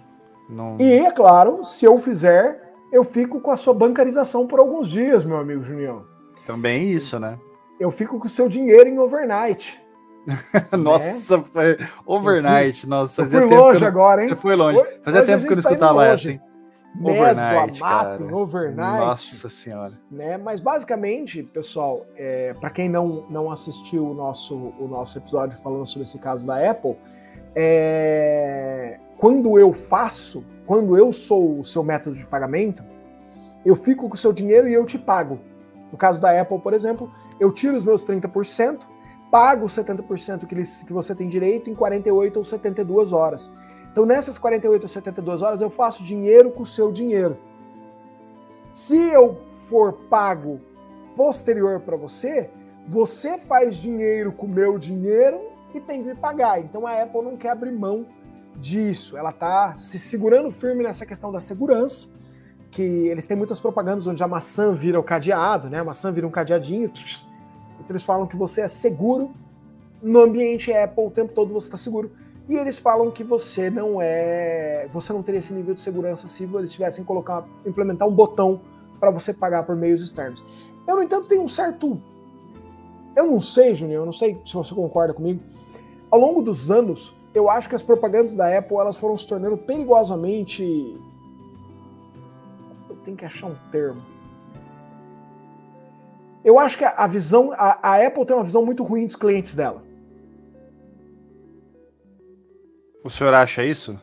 Não... 0.50 0.78
E 0.80 0.92
é 0.92 1.12
claro, 1.12 1.64
se 1.64 1.86
eu 1.86 1.98
fizer, 2.00 2.74
eu 2.92 3.04
fico 3.04 3.40
com 3.40 3.52
a 3.52 3.56
sua 3.56 3.74
bancarização 3.74 4.48
por 4.48 4.60
alguns 4.60 4.90
dias, 4.90 5.24
meu 5.24 5.38
amigo 5.38 5.64
Junião. 5.64 6.11
Também 6.46 6.92
isso, 6.92 7.20
né? 7.20 7.38
Eu 7.80 7.92
fico 7.92 8.20
com 8.20 8.26
o 8.26 8.30
seu 8.30 8.48
dinheiro 8.48 8.90
em 8.90 9.00
overnight. 9.00 9.82
nossa, 10.78 11.38
né? 11.38 11.78
overnight, 12.06 12.88
nossa. 12.88 13.24
Eu 13.24 13.28
fui 13.28 13.46
longe 13.46 13.86
agora, 13.86 14.22
hein? 14.22 14.30
Você 14.30 14.36
foi 14.36 14.56
longe. 14.56 14.84
Fazia 15.04 15.24
tempo 15.24 15.44
que 15.46 15.52
eu 15.52 15.56
não 15.56 15.64
tá 15.64 15.70
escutava 15.70 16.06
essa, 16.06 16.32
hein? 16.32 16.42
Overnight, 17.00 17.82
Amato, 17.82 18.36
overnight. 18.36 19.06
Nossa 19.06 19.48
senhora. 19.48 19.94
Né? 20.12 20.38
Mas 20.38 20.60
basicamente, 20.60 21.42
pessoal, 21.42 22.06
é, 22.18 22.54
para 22.54 22.70
quem 22.70 22.90
não, 22.90 23.26
não 23.30 23.50
assistiu 23.50 24.06
o 24.06 24.14
nosso, 24.14 24.56
o 24.56 24.88
nosso 24.90 25.18
episódio 25.18 25.58
falando 25.64 25.88
sobre 25.88 26.04
esse 26.04 26.20
caso 26.20 26.46
da 26.46 26.70
Apple, 26.70 26.98
é, 27.56 29.00
quando 29.18 29.58
eu 29.58 29.72
faço, 29.72 30.44
quando 30.66 30.98
eu 30.98 31.14
sou 31.14 31.60
o 31.60 31.64
seu 31.64 31.82
método 31.82 32.18
de 32.18 32.26
pagamento, 32.26 32.84
eu 33.66 33.76
fico 33.76 34.10
com 34.10 34.16
o 34.16 34.18
seu 34.18 34.34
dinheiro 34.34 34.68
e 34.68 34.74
eu 34.74 34.86
te 34.86 34.98
pago. 34.98 35.40
No 35.92 35.98
caso 35.98 36.22
da 36.22 36.40
Apple, 36.40 36.60
por 36.60 36.74
exemplo, 36.74 37.12
eu 37.40 37.52
tiro 37.52 37.76
os 37.76 37.84
meus 37.84 38.06
30%, 38.06 38.82
pago 39.30 39.66
os 39.66 39.76
70% 39.76 40.46
que, 40.46 40.56
eles, 40.56 40.84
que 40.84 40.94
você 40.94 41.14
tem 41.16 41.28
direito 41.28 41.70
em 41.70 41.76
48 41.76 42.38
ou 42.38 42.46
72 42.46 43.12
horas. 43.12 43.52
Então, 43.92 44.06
nessas 44.06 44.38
48 44.38 44.84
ou 44.84 44.88
72 44.88 45.42
horas, 45.42 45.62
eu 45.62 45.70
faço 45.70 46.04
dinheiro 46.04 46.52
com 46.52 46.64
o 46.64 46.66
seu 46.66 46.92
dinheiro. 46.92 47.38
Se 48.72 48.98
eu 48.98 49.38
for 49.68 49.94
pago 50.10 50.62
posterior 51.16 51.82
para 51.82 51.98
você, 51.98 52.50
você 52.88 53.38
faz 53.38 53.76
dinheiro 53.76 54.32
com 54.32 54.46
o 54.46 54.50
meu 54.50 54.78
dinheiro 54.78 55.42
e 55.74 55.80
tem 55.80 56.02
que 56.02 56.10
me 56.10 56.16
pagar. 56.16 56.60
Então, 56.60 56.88
a 56.88 57.02
Apple 57.02 57.22
não 57.22 57.36
quer 57.36 57.50
abrir 57.50 57.72
mão 57.72 58.06
disso. 58.56 59.18
Ela 59.18 59.30
está 59.30 59.76
se 59.76 60.00
segurando 60.00 60.52
firme 60.52 60.84
nessa 60.84 61.06
questão 61.06 61.32
da 61.32 61.40
segurança, 61.40 62.10
que 62.72 62.82
eles 62.82 63.26
têm 63.26 63.36
muitas 63.36 63.60
propagandas 63.60 64.08
onde 64.08 64.24
a 64.24 64.28
maçã 64.28 64.74
vira 64.74 65.00
o 65.00 65.04
cadeado, 65.04 65.70
né? 65.70 65.80
A 65.80 65.84
maçã 65.84 66.12
vira 66.12 66.26
um 66.26 66.32
cadeadinho 66.32 66.86
Então 66.86 67.86
eles 67.90 68.04
falam 68.04 68.26
que 68.26 68.38
você 68.38 68.62
é 68.62 68.68
seguro 68.68 69.32
no 70.02 70.22
ambiente 70.22 70.74
Apple 70.74 71.06
o 71.06 71.12
tempo 71.12 71.34
todo 71.34 71.54
você 71.54 71.68
está 71.68 71.78
seguro. 71.78 72.12
E 72.50 72.56
eles 72.56 72.78
falam 72.78 73.12
que 73.12 73.24
você 73.24 73.70
não 73.70 74.02
é, 74.02 74.88
você 74.92 75.14
não 75.14 75.22
teria 75.22 75.40
esse 75.40 75.54
nível 75.54 75.76
de 75.76 75.82
segurança 75.82 76.28
se 76.28 76.44
eles 76.44 76.72
tivessem 76.72 77.04
colocar, 77.04 77.46
implementar 77.66 78.08
um 78.08 78.12
botão 78.12 78.62
para 79.00 79.12
você 79.12 79.34
pagar 79.34 79.64
por 79.64 79.76
meios 79.76 80.02
externos. 80.02 80.44
Eu 80.88 80.96
no 80.96 81.04
entanto 81.04 81.28
tenho 81.28 81.44
um 81.44 81.48
certo, 81.48 82.02
eu 83.16 83.28
não 83.28 83.40
sei, 83.40 83.76
Junior, 83.76 84.02
eu 84.02 84.06
não 84.06 84.14
sei 84.14 84.42
se 84.46 84.54
você 84.54 84.74
concorda 84.74 85.14
comigo. 85.14 85.40
Ao 86.10 86.20
longo 86.20 86.42
dos 86.42 86.72
anos, 86.72 87.16
eu 87.34 87.50
acho 87.50 87.70
que 87.70 87.76
as 87.76 87.82
propagandas 87.82 88.36
da 88.36 88.58
Apple 88.58 88.78
elas 88.78 88.98
foram 88.98 89.18
se 89.18 89.26
tornando 89.26 89.58
perigosamente, 89.58 91.00
tenho 93.12 93.18
que 93.18 93.26
achar 93.26 93.48
um 93.48 93.56
termo 93.72 94.02
eu 96.44 96.58
acho 96.58 96.78
que 96.78 96.84
a 96.84 97.08
visão, 97.08 97.52
a, 97.54 97.78
a, 97.82 98.06
Apple 98.06 98.26
tem 98.26 98.36
uma 98.36 98.44
visão 98.44 98.66
muito 98.66 98.84
ruim 98.84 99.06
dos 99.06 99.16
clientes 99.16 99.56
dela. 99.56 99.84
O 103.04 103.10
senhor 103.10 103.34
acha 103.34 103.64
isso? 103.64 104.00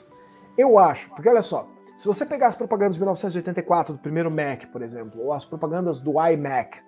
Eu 0.56 0.78
acho, 0.78 1.08
porque 1.10 1.28
olha 1.28 1.42
só, 1.42 1.68
se 1.96 2.06
você 2.06 2.24
pegar 2.24 2.48
as 2.48 2.54
propagandas 2.54 2.94
de 2.94 3.00
1984 3.00 3.94
do 3.94 4.00
primeiro 4.00 4.30
Mac, 4.30 4.66
por 4.66 4.82
exemplo, 4.82 5.20
ou 5.20 5.32
as 5.32 5.44
propagandas 5.44 6.00
do 6.00 6.12
iMac, 6.24 6.80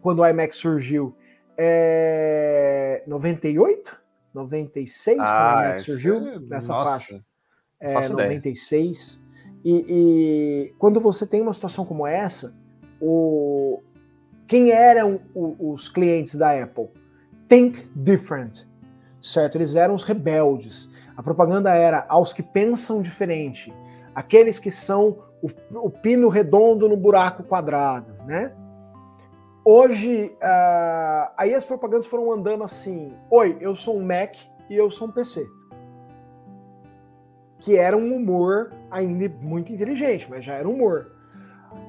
quando 0.00 0.20
o 0.20 0.26
iMac 0.26 0.54
surgiu, 0.54 1.14
é 1.56 3.02
98? 3.06 4.00
96 4.32 5.18
ah, 5.20 5.24
quando 5.24 5.58
o 5.58 5.62
iMac 5.62 5.82
surgiu 5.82 6.16
é... 6.16 6.38
nessa 6.40 6.72
Nossa, 6.72 6.90
faixa. 6.90 7.24
É, 7.78 8.08
96. 8.08 9.25
E, 9.68 9.84
e 9.88 10.74
quando 10.78 11.00
você 11.00 11.26
tem 11.26 11.42
uma 11.42 11.52
situação 11.52 11.84
como 11.84 12.06
essa, 12.06 12.54
o, 13.00 13.82
quem 14.46 14.70
eram 14.70 15.20
os 15.34 15.88
clientes 15.88 16.36
da 16.36 16.52
Apple? 16.62 16.86
Think 17.48 17.90
different, 17.96 18.64
certo? 19.20 19.58
Eles 19.58 19.74
eram 19.74 19.92
os 19.92 20.04
rebeldes. 20.04 20.88
A 21.16 21.22
propaganda 21.22 21.74
era 21.74 22.06
aos 22.08 22.32
que 22.32 22.44
pensam 22.44 23.02
diferente, 23.02 23.74
aqueles 24.14 24.60
que 24.60 24.70
são 24.70 25.18
o, 25.42 25.50
o 25.74 25.90
pino 25.90 26.28
redondo 26.28 26.88
no 26.88 26.96
buraco 26.96 27.42
quadrado, 27.42 28.12
né? 28.24 28.52
Hoje, 29.64 30.32
uh, 30.36 31.32
aí 31.36 31.52
as 31.52 31.64
propagandas 31.64 32.06
foram 32.06 32.30
andando 32.30 32.62
assim: 32.62 33.12
Oi, 33.28 33.56
eu 33.60 33.74
sou 33.74 33.98
um 33.98 34.06
Mac 34.06 34.36
e 34.70 34.76
eu 34.76 34.92
sou 34.92 35.08
um 35.08 35.10
PC. 35.10 35.44
Que 37.66 37.76
era 37.76 37.96
um 37.96 38.14
humor 38.14 38.72
ainda 38.88 39.28
muito 39.42 39.72
inteligente, 39.72 40.24
mas 40.30 40.44
já 40.44 40.54
era 40.54 40.68
humor. 40.68 41.10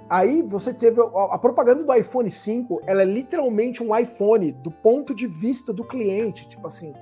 Aí 0.10 0.42
você 0.42 0.74
teve 0.74 1.00
a 1.00 1.38
propaganda 1.38 1.84
do 1.84 1.94
iPhone 1.94 2.32
5, 2.32 2.82
ela 2.88 3.04
é 3.04 3.06
literalmente 3.06 3.84
um 3.84 3.96
iPhone 3.96 4.54
do 4.64 4.72
ponto 4.72 5.14
de 5.14 5.28
vista 5.28 5.72
do 5.72 5.84
cliente, 5.84 6.50
tipo 6.50 6.66
assim, 6.66 6.96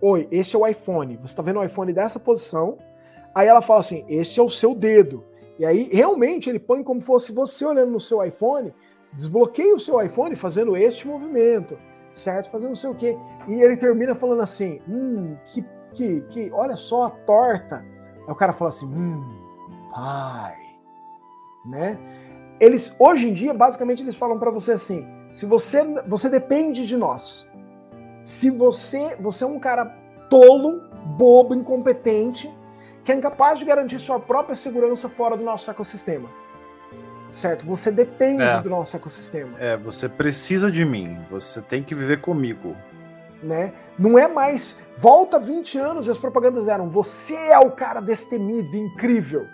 oi, 0.00 0.26
esse 0.32 0.56
é 0.56 0.58
o 0.58 0.66
iPhone. 0.66 1.16
Você 1.18 1.26
está 1.26 1.44
vendo 1.44 1.60
o 1.60 1.64
iPhone 1.64 1.92
dessa 1.92 2.18
posição? 2.18 2.76
Aí 3.32 3.46
ela 3.46 3.62
fala 3.62 3.78
assim, 3.78 4.04
esse 4.08 4.40
é 4.40 4.42
o 4.42 4.50
seu 4.50 4.74
dedo. 4.74 5.22
E 5.56 5.64
aí 5.64 5.88
realmente 5.92 6.50
ele 6.50 6.58
põe 6.58 6.82
como 6.82 7.00
fosse 7.00 7.30
você 7.30 7.64
olhando 7.64 7.92
no 7.92 8.00
seu 8.00 8.20
iPhone, 8.24 8.74
desbloqueia 9.12 9.76
o 9.76 9.80
seu 9.80 10.02
iPhone 10.02 10.34
fazendo 10.34 10.76
este 10.76 11.06
movimento, 11.06 11.78
certo? 12.12 12.50
Fazendo 12.50 12.70
não 12.70 12.74
sei 12.74 12.90
o 12.90 12.96
quê. 12.96 13.16
E 13.46 13.62
ele 13.62 13.76
termina 13.76 14.12
falando 14.16 14.42
assim, 14.42 14.80
hum, 14.88 15.36
que, 15.44 15.64
que, 15.96 16.20
que, 16.28 16.52
olha 16.52 16.76
só 16.76 17.06
a 17.06 17.10
torta. 17.10 17.84
Aí 18.26 18.32
o 18.32 18.34
cara 18.34 18.52
fala 18.52 18.68
assim, 18.68 18.86
hum, 18.86 19.24
pai 19.90 20.66
né? 21.66 21.98
Eles 22.60 22.92
hoje 22.98 23.28
em 23.28 23.34
dia 23.34 23.52
basicamente 23.52 24.02
eles 24.02 24.14
falam 24.14 24.38
para 24.38 24.50
você 24.50 24.72
assim: 24.72 25.06
se 25.32 25.44
você 25.44 25.82
você 26.06 26.28
depende 26.28 26.86
de 26.86 26.96
nós. 26.96 27.46
Se 28.24 28.50
você 28.50 29.16
você 29.16 29.44
é 29.44 29.46
um 29.46 29.58
cara 29.58 29.84
tolo, 30.30 30.82
bobo, 31.04 31.54
incompetente, 31.54 32.52
que 33.04 33.12
é 33.12 33.14
incapaz 33.14 33.58
de 33.58 33.64
garantir 33.64 33.98
sua 33.98 34.18
própria 34.18 34.56
segurança 34.56 35.08
fora 35.08 35.36
do 35.36 35.44
nosso 35.44 35.70
ecossistema. 35.70 36.28
Certo? 37.30 37.66
Você 37.66 37.90
depende 37.90 38.42
é. 38.42 38.60
do 38.60 38.70
nosso 38.70 38.96
ecossistema. 38.96 39.58
É, 39.58 39.76
você 39.76 40.08
precisa 40.08 40.70
de 40.70 40.84
mim, 40.84 41.18
você 41.28 41.60
tem 41.60 41.82
que 41.82 41.94
viver 41.94 42.20
comigo. 42.20 42.74
Né? 43.42 43.72
Não 43.98 44.18
é 44.18 44.26
mais 44.26 44.76
volta 44.96 45.38
20 45.38 45.78
anos 45.78 46.06
e 46.06 46.10
as 46.10 46.18
propagandas 46.18 46.68
eram 46.68 46.88
você 46.88 47.34
é 47.34 47.58
o 47.58 47.70
cara 47.70 48.00
destemido, 48.00 48.76
incrível 48.76 49.46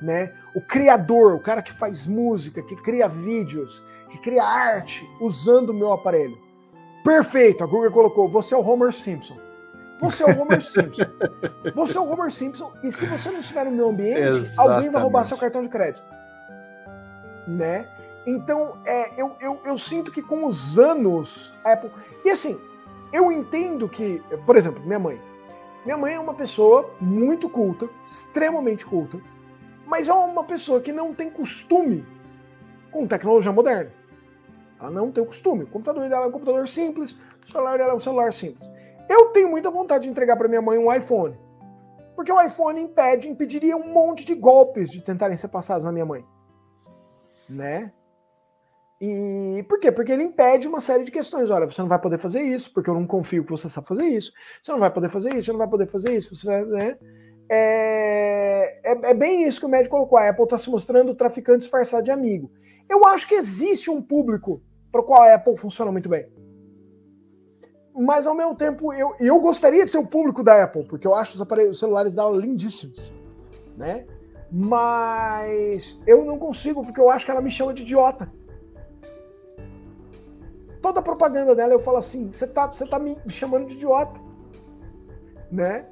né? 0.00 0.32
O 0.54 0.60
criador, 0.60 1.34
o 1.34 1.40
cara 1.40 1.62
que 1.62 1.72
faz 1.72 2.06
música, 2.06 2.62
que 2.62 2.76
cria 2.76 3.08
vídeos, 3.08 3.84
que 4.10 4.18
cria 4.18 4.44
arte 4.44 5.08
usando 5.20 5.70
o 5.70 5.74
meu 5.74 5.92
aparelho. 5.92 6.38
Perfeito, 7.04 7.62
a 7.62 7.66
Google 7.66 7.90
colocou, 7.90 8.28
você 8.28 8.54
é 8.54 8.58
o 8.58 8.66
Homer 8.66 8.92
Simpson. 8.92 9.36
Você 10.00 10.22
é 10.22 10.26
o 10.26 10.40
Homer 10.40 10.60
Simpson. 10.62 11.04
Você 11.74 11.96
é 11.96 12.00
o 12.00 12.10
Homer 12.10 12.30
Simpson 12.30 12.72
e 12.82 12.92
se 12.92 13.06
você 13.06 13.30
não 13.30 13.40
estiver 13.40 13.64
no 13.64 13.72
meu 13.72 13.88
ambiente, 13.88 14.20
Exatamente. 14.20 14.60
alguém 14.60 14.90
vai 14.90 15.02
roubar 15.02 15.24
seu 15.24 15.38
cartão 15.38 15.62
de 15.62 15.68
crédito. 15.68 16.06
Né? 17.46 17.88
Então, 18.26 18.76
é, 18.84 19.20
eu, 19.20 19.36
eu, 19.40 19.60
eu 19.64 19.78
sinto 19.78 20.10
que 20.10 20.20
com 20.20 20.46
os 20.46 20.78
anos, 20.78 21.54
a 21.64 21.72
Apple... 21.72 21.90
E 22.24 22.30
assim, 22.30 22.58
eu 23.16 23.32
entendo 23.32 23.88
que, 23.88 24.22
por 24.44 24.56
exemplo, 24.56 24.84
minha 24.84 24.98
mãe. 24.98 25.20
Minha 25.84 25.96
mãe 25.96 26.14
é 26.14 26.20
uma 26.20 26.34
pessoa 26.34 26.90
muito 27.00 27.48
culta, 27.48 27.88
extremamente 28.06 28.84
culta, 28.84 29.18
mas 29.86 30.08
é 30.08 30.12
uma 30.12 30.44
pessoa 30.44 30.80
que 30.80 30.92
não 30.92 31.14
tem 31.14 31.30
costume 31.30 32.04
com 32.90 33.06
tecnologia 33.06 33.52
moderna. 33.52 33.92
Ela 34.80 34.90
não 34.90 35.10
tem 35.10 35.22
o 35.22 35.26
costume. 35.26 35.64
O 35.64 35.68
computador 35.68 36.08
dela 36.08 36.26
é 36.26 36.28
um 36.28 36.32
computador 36.32 36.68
simples, 36.68 37.16
o 37.46 37.50
celular 37.50 37.78
dela 37.78 37.92
é 37.92 37.94
um 37.94 38.00
celular 38.00 38.32
simples. 38.32 38.68
Eu 39.08 39.26
tenho 39.28 39.48
muita 39.48 39.70
vontade 39.70 40.04
de 40.04 40.10
entregar 40.10 40.36
para 40.36 40.48
minha 40.48 40.60
mãe 40.60 40.76
um 40.76 40.92
iPhone. 40.92 41.38
Porque 42.14 42.32
o 42.32 42.40
iPhone 42.40 42.80
impede, 42.80 43.28
impediria 43.28 43.76
um 43.76 43.92
monte 43.92 44.24
de 44.24 44.34
golpes 44.34 44.90
de 44.90 45.00
tentarem 45.00 45.36
ser 45.36 45.48
passados 45.48 45.84
na 45.84 45.92
minha 45.92 46.04
mãe. 46.04 46.24
Né? 47.48 47.92
E 49.00 49.64
por 49.68 49.78
quê? 49.78 49.92
Porque 49.92 50.12
ele 50.12 50.22
impede 50.22 50.66
uma 50.66 50.80
série 50.80 51.04
de 51.04 51.10
questões. 51.10 51.50
Olha, 51.50 51.66
você 51.66 51.80
não 51.82 51.88
vai 51.88 52.00
poder 52.00 52.18
fazer 52.18 52.40
isso, 52.40 52.72
porque 52.72 52.88
eu 52.88 52.94
não 52.94 53.06
confio 53.06 53.44
que 53.44 53.50
você 53.50 53.68
sabe 53.68 53.86
fazer 53.86 54.06
isso. 54.06 54.32
Você 54.62 54.72
não 54.72 54.78
vai 54.78 54.90
poder 54.90 55.10
fazer 55.10 55.30
isso, 55.30 55.46
você 55.46 55.52
não 55.52 55.58
vai 55.58 55.68
poder 55.68 55.86
fazer 55.86 56.16
isso. 56.16 56.34
Você 56.34 56.46
vai, 56.46 56.64
né? 56.64 56.96
é, 57.48 58.80
é, 58.82 59.10
é, 59.10 59.14
bem 59.14 59.46
isso 59.46 59.60
que 59.60 59.66
o 59.66 59.68
médico 59.68 59.96
colocou. 59.96 60.18
A 60.18 60.28
Apple 60.28 60.44
está 60.44 60.58
se 60.58 60.70
mostrando 60.70 61.14
traficante 61.14 61.60
disfarçado 61.60 62.04
de 62.04 62.10
amigo. 62.10 62.50
Eu 62.88 63.04
acho 63.06 63.26
que 63.26 63.34
existe 63.34 63.90
um 63.90 64.00
público 64.00 64.62
para 64.90 65.00
o 65.00 65.04
qual 65.04 65.22
a 65.22 65.34
Apple 65.34 65.56
funciona 65.56 65.92
muito 65.92 66.08
bem. 66.08 66.26
Mas 67.94 68.26
ao 68.26 68.34
mesmo 68.34 68.54
tempo, 68.54 68.92
eu, 68.92 69.14
eu 69.18 69.40
gostaria 69.40 69.84
de 69.84 69.90
ser 69.90 69.98
o 69.98 70.06
público 70.06 70.42
da 70.42 70.64
Apple, 70.64 70.84
porque 70.84 71.06
eu 71.06 71.14
acho 71.14 71.34
os 71.34 71.40
aparelhos 71.40 71.72
os 71.72 71.80
celulares 71.80 72.14
dela 72.14 72.36
lindíssimos. 72.36 73.12
Né? 73.76 74.06
Mas 74.50 75.98
eu 76.06 76.24
não 76.24 76.38
consigo, 76.38 76.82
porque 76.82 77.00
eu 77.00 77.10
acho 77.10 77.24
que 77.24 77.30
ela 77.30 77.40
me 77.40 77.50
chama 77.50 77.72
de 77.72 77.82
idiota. 77.82 78.30
Toda 80.86 81.00
a 81.00 81.02
propaganda 81.02 81.52
dela 81.52 81.72
eu 81.72 81.80
falo 81.80 81.96
assim: 81.96 82.30
você 82.30 82.46
tá, 82.46 82.68
você 82.68 82.86
tá 82.86 82.96
me 82.96 83.18
chamando 83.26 83.66
de 83.66 83.74
idiota. 83.74 84.20
Né? 85.50 85.84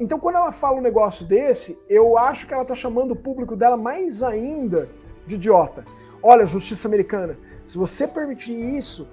Então, 0.00 0.18
quando 0.18 0.36
ela 0.36 0.50
fala 0.50 0.78
um 0.78 0.80
negócio 0.80 1.26
desse, 1.26 1.78
eu 1.86 2.16
acho 2.16 2.46
que 2.46 2.54
ela 2.54 2.62
está 2.62 2.74
chamando 2.74 3.10
o 3.10 3.16
público 3.16 3.54
dela 3.54 3.76
mais 3.76 4.22
ainda 4.22 4.88
de 5.26 5.34
idiota. 5.34 5.84
Olha, 6.22 6.46
justiça 6.46 6.88
americana, 6.88 7.36
se 7.66 7.76
você 7.76 8.08
permitir 8.08 8.54
isso, 8.54 9.06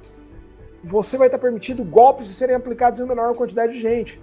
você 0.81 1.17
vai 1.17 1.27
estar 1.27 1.37
permitindo 1.37 1.83
golpes 1.83 2.29
serem 2.29 2.55
aplicados 2.55 3.01
em 3.01 3.05
menor 3.05 3.35
quantidade 3.35 3.73
de 3.73 3.81
gente. 3.81 4.21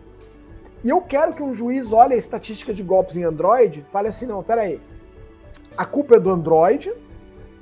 E 0.83 0.89
eu 0.89 1.03
quero 1.03 1.35
que 1.35 1.43
um 1.43 1.53
juiz 1.53 1.93
olhe 1.93 2.15
a 2.15 2.17
estatística 2.17 2.73
de 2.73 2.83
golpes 2.83 3.17
em 3.17 3.23
Android 3.23 3.81
e 3.81 3.93
fale 3.93 4.09
assim: 4.09 4.25
não, 4.25 4.43
peraí, 4.43 4.81
a 5.77 5.85
culpa 5.85 6.17
é 6.17 6.19
do 6.19 6.31
Android 6.31 6.91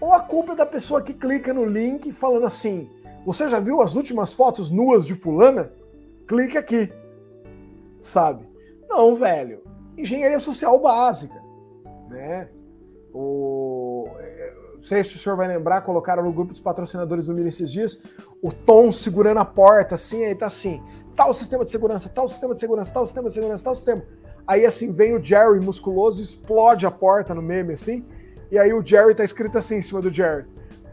ou 0.01 0.13
a 0.13 0.21
culpa 0.21 0.53
é 0.53 0.55
da 0.55 0.67
pessoa 0.67 1.03
que 1.03 1.13
clica 1.13 1.53
no 1.53 1.65
link 1.65 2.13
falando 2.13 2.47
assim: 2.47 2.89
você 3.25 3.49
já 3.49 3.61
viu 3.61 3.81
as 3.81 3.97
últimas 3.97 4.33
fotos 4.33 4.71
nuas 4.71 5.07
de 5.07 5.15
Fulana? 5.15 5.73
Clique 6.27 6.57
aqui. 6.57 6.93
Sabe? 8.01 8.49
Não, 8.89 9.15
velho. 9.17 9.63
Engenharia 9.97 10.41
social 10.41 10.81
básica, 10.81 11.41
né? 12.09 12.49
O 13.13 14.09
não 14.81 14.83
sei 14.83 15.05
se 15.05 15.15
o 15.15 15.19
senhor 15.19 15.37
vai 15.37 15.47
lembrar, 15.47 15.83
colocaram 15.83 16.25
no 16.25 16.33
grupo 16.33 16.53
dos 16.53 16.61
patrocinadores 16.61 17.27
do 17.27 17.35
Mini 17.35 17.51
esses 17.51 17.71
dias, 17.71 18.01
o 18.43 18.51
Tom 18.51 18.91
segurando 18.91 19.39
a 19.39 19.45
porta, 19.45 19.95
assim, 19.95 20.25
aí 20.25 20.35
tá 20.35 20.47
assim, 20.47 20.83
tal 21.15 21.35
sistema 21.35 21.67
de 21.67 21.71
segurança, 21.71 22.09
tal 22.09 22.27
sistema 22.27 22.55
de 22.55 22.61
segurança, 22.61 22.91
tal 22.91 23.05
sistema 23.05 23.29
de 23.29 23.35
segurança, 23.35 23.65
tal 23.65 23.75
sistema. 23.75 24.03
Aí, 24.47 24.65
assim, 24.65 24.91
vem 24.91 25.15
o 25.15 25.23
Jerry 25.23 25.63
musculoso, 25.63 26.23
explode 26.23 26.87
a 26.87 26.91
porta 26.91 27.35
no 27.35 27.43
meme, 27.43 27.75
assim, 27.75 28.07
e 28.51 28.59
aí 28.59 28.73
o 28.73 28.85
Jerry 28.85 29.15
tá 29.15 29.23
escrito 29.23 29.59
assim 29.59 29.77
em 29.77 29.83
cima 29.83 30.01
do 30.01 30.11
Jerry. 30.11 30.47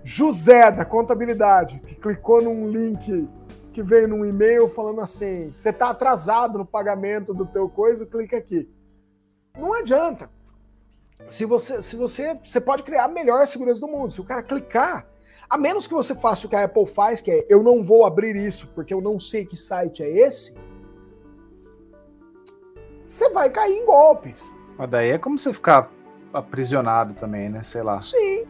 José, 0.07 0.71
da 0.71 0.85
contabilidade, 0.85 1.81
que 1.85 1.93
clicou 1.93 2.41
num 2.41 2.69
link 2.69 3.27
que 3.73 3.83
veio 3.83 4.07
num 4.07 4.23
e-mail 4.23 4.69
falando 4.69 5.01
assim: 5.01 5.51
você 5.51 5.67
está 5.67 5.89
atrasado 5.89 6.57
no 6.57 6.65
pagamento 6.65 7.33
do 7.33 7.45
teu 7.45 7.67
coisa, 7.67 8.05
clica 8.05 8.37
aqui. 8.37 8.69
Não 9.59 9.73
adianta. 9.73 10.29
Se 11.27 11.43
você, 11.43 11.81
se 11.81 11.97
você, 11.97 12.39
você 12.41 12.61
pode 12.61 12.83
criar 12.83 13.03
a 13.03 13.09
melhor 13.09 13.45
segurança 13.47 13.81
do 13.81 13.87
mundo. 13.89 14.13
Se 14.13 14.21
o 14.21 14.23
cara 14.23 14.41
clicar, 14.41 15.05
A 15.49 15.57
menos 15.57 15.87
que 15.87 15.93
você 15.93 16.15
faça 16.15 16.47
o 16.47 16.49
que 16.49 16.55
a 16.55 16.63
Apple 16.63 16.87
faz, 16.87 17.19
que 17.19 17.29
é 17.29 17.45
eu 17.49 17.61
não 17.61 17.83
vou 17.83 18.05
abrir 18.05 18.33
isso 18.37 18.65
porque 18.73 18.93
eu 18.93 19.01
não 19.01 19.19
sei 19.19 19.45
que 19.45 19.57
site 19.57 20.03
é 20.03 20.09
esse, 20.09 20.53
você 23.09 23.29
vai 23.29 23.49
cair 23.49 23.75
em 23.75 23.85
golpes. 23.85 24.41
Mas 24.77 24.89
daí 24.89 25.09
é 25.09 25.17
como 25.17 25.37
você 25.37 25.51
ficar 25.53 25.91
aprisionado 26.33 27.13
também, 27.13 27.49
né? 27.49 27.61
Sei 27.61 27.83
lá. 27.83 27.99
Sim. 27.99 28.45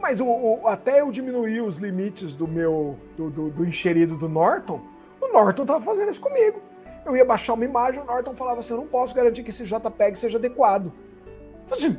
Mas 0.00 0.20
o, 0.20 0.26
o, 0.26 0.68
até 0.68 1.00
eu 1.00 1.10
diminuir 1.10 1.60
os 1.62 1.76
limites 1.76 2.34
do 2.34 2.46
meu 2.46 2.96
do, 3.16 3.30
do, 3.30 3.50
do, 3.50 3.64
encherido 3.64 4.16
do 4.16 4.28
Norton, 4.28 4.80
o 5.20 5.32
Norton 5.32 5.64
tava 5.64 5.84
fazendo 5.84 6.10
isso 6.10 6.20
comigo. 6.20 6.60
Eu 7.04 7.16
ia 7.16 7.24
baixar 7.24 7.54
uma 7.54 7.64
imagem, 7.64 8.00
o 8.00 8.04
Norton 8.04 8.34
falava 8.34 8.60
assim: 8.60 8.72
eu 8.72 8.78
não 8.78 8.86
posso 8.86 9.14
garantir 9.14 9.42
que 9.42 9.50
esse 9.50 9.64
JPEG 9.64 10.18
seja 10.18 10.38
adequado. 10.38 10.92
Assim, 11.70 11.98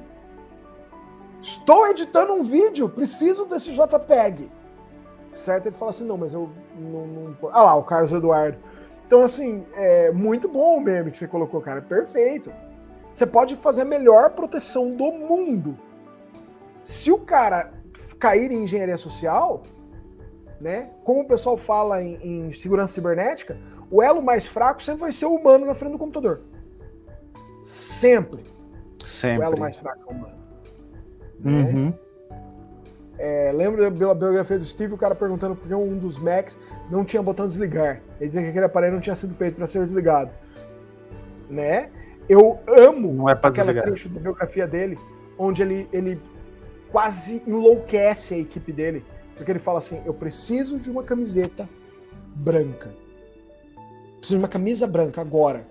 estou 1.42 1.88
editando 1.88 2.34
um 2.34 2.44
vídeo, 2.44 2.88
preciso 2.88 3.46
desse 3.46 3.72
JPEG. 3.72 4.50
Certo? 5.32 5.68
Ele 5.68 5.76
fala 5.76 5.90
assim: 5.90 6.06
não, 6.06 6.18
mas 6.18 6.34
eu 6.34 6.50
não. 6.76 7.08
não... 7.08 7.38
Ah 7.52 7.64
lá, 7.64 7.76
o 7.76 7.84
Carlos 7.84 8.12
Eduardo. 8.12 8.58
Então, 9.06 9.24
assim, 9.24 9.66
é 9.74 10.12
muito 10.12 10.50
bom 10.50 10.78
o 10.78 10.82
meme 10.82 11.12
que 11.12 11.18
você 11.18 11.28
colocou, 11.28 11.62
cara. 11.62 11.82
Perfeito. 11.82 12.52
Você 13.14 13.26
pode 13.26 13.56
fazer 13.56 13.84
a 13.84 13.86
melhor 13.86 14.32
proteção 14.32 14.92
do 14.92 15.12
mundo. 15.12 15.78
Se 16.84 17.12
o 17.12 17.18
cara 17.18 17.72
cair 18.20 18.52
em 18.52 18.64
engenharia 18.64 18.98
social, 18.98 19.62
né? 20.60 20.90
Como 21.04 21.22
o 21.22 21.28
pessoal 21.28 21.58
fala 21.58 22.02
em, 22.02 22.48
em 22.48 22.52
segurança 22.52 22.94
cibernética, 22.94 23.58
o 23.90 24.02
elo 24.02 24.22
mais 24.22 24.46
fraco 24.46 24.82
sempre 24.82 25.02
vai 25.02 25.12
ser 25.12 25.26
o 25.26 25.36
humano 25.36 25.66
na 25.66 25.76
frente 25.76 25.94
do 25.94 25.98
computador. 25.98 26.42
Sempre. 27.64 28.44
Sempre. 29.06 29.40
O 29.40 29.44
elo 29.44 29.60
mais 29.60 29.78
fraco 29.78 30.02
é 30.08 30.14
o 30.14 30.16
humano. 30.16 30.38
Uhum. 31.44 31.86
Né? 31.88 31.94
É, 33.20 33.52
lembra 33.52 33.90
da 33.90 34.14
biografia 34.14 34.60
do 34.60 34.66
Steve, 34.66 34.94
o 34.94 34.98
cara 34.98 35.16
perguntando 35.16 35.56
por 35.56 35.68
que 35.68 35.74
um 35.74 35.98
dos 35.98 36.20
Macs 36.20 36.60
não 36.90 37.04
tinha 37.04 37.22
botão 37.22 37.48
desligar. 37.48 38.02
Ele 38.20 38.28
dizia 38.28 38.42
que 38.44 38.50
aquele 38.50 38.66
aparelho 38.66 38.94
não 38.94 39.02
tinha 39.02 39.16
sido 39.16 39.34
feito 39.36 39.56
para 39.56 39.66
ser 39.66 39.84
desligado. 39.84 40.30
Né? 41.50 41.90
Eu 42.30 42.60
amo 42.68 43.14
não 43.14 43.30
é 43.30 43.34
aquela 43.34 43.52
desligar. 43.52 43.84
trecho 43.86 44.10
da 44.10 44.20
biografia 44.20 44.68
dele, 44.68 44.98
onde 45.38 45.64
ele, 45.64 45.90
ele 45.92 46.22
quase 46.92 47.42
enlouquece 47.46 48.34
a 48.34 48.38
equipe 48.38 48.72
dele, 48.72 49.06
porque 49.36 49.52
ele 49.52 49.60
fala 49.60 49.80
assim: 49.80 50.02
Eu 50.06 50.14
preciso 50.14 50.80
de 50.80 50.90
uma 50.90 51.04
camiseta 51.04 51.68
branca. 52.36 52.94
Preciso 54.18 54.38
de 54.38 54.44
uma 54.44 54.48
camisa 54.48 54.88
branca 54.88 55.22
agora. 55.22 55.68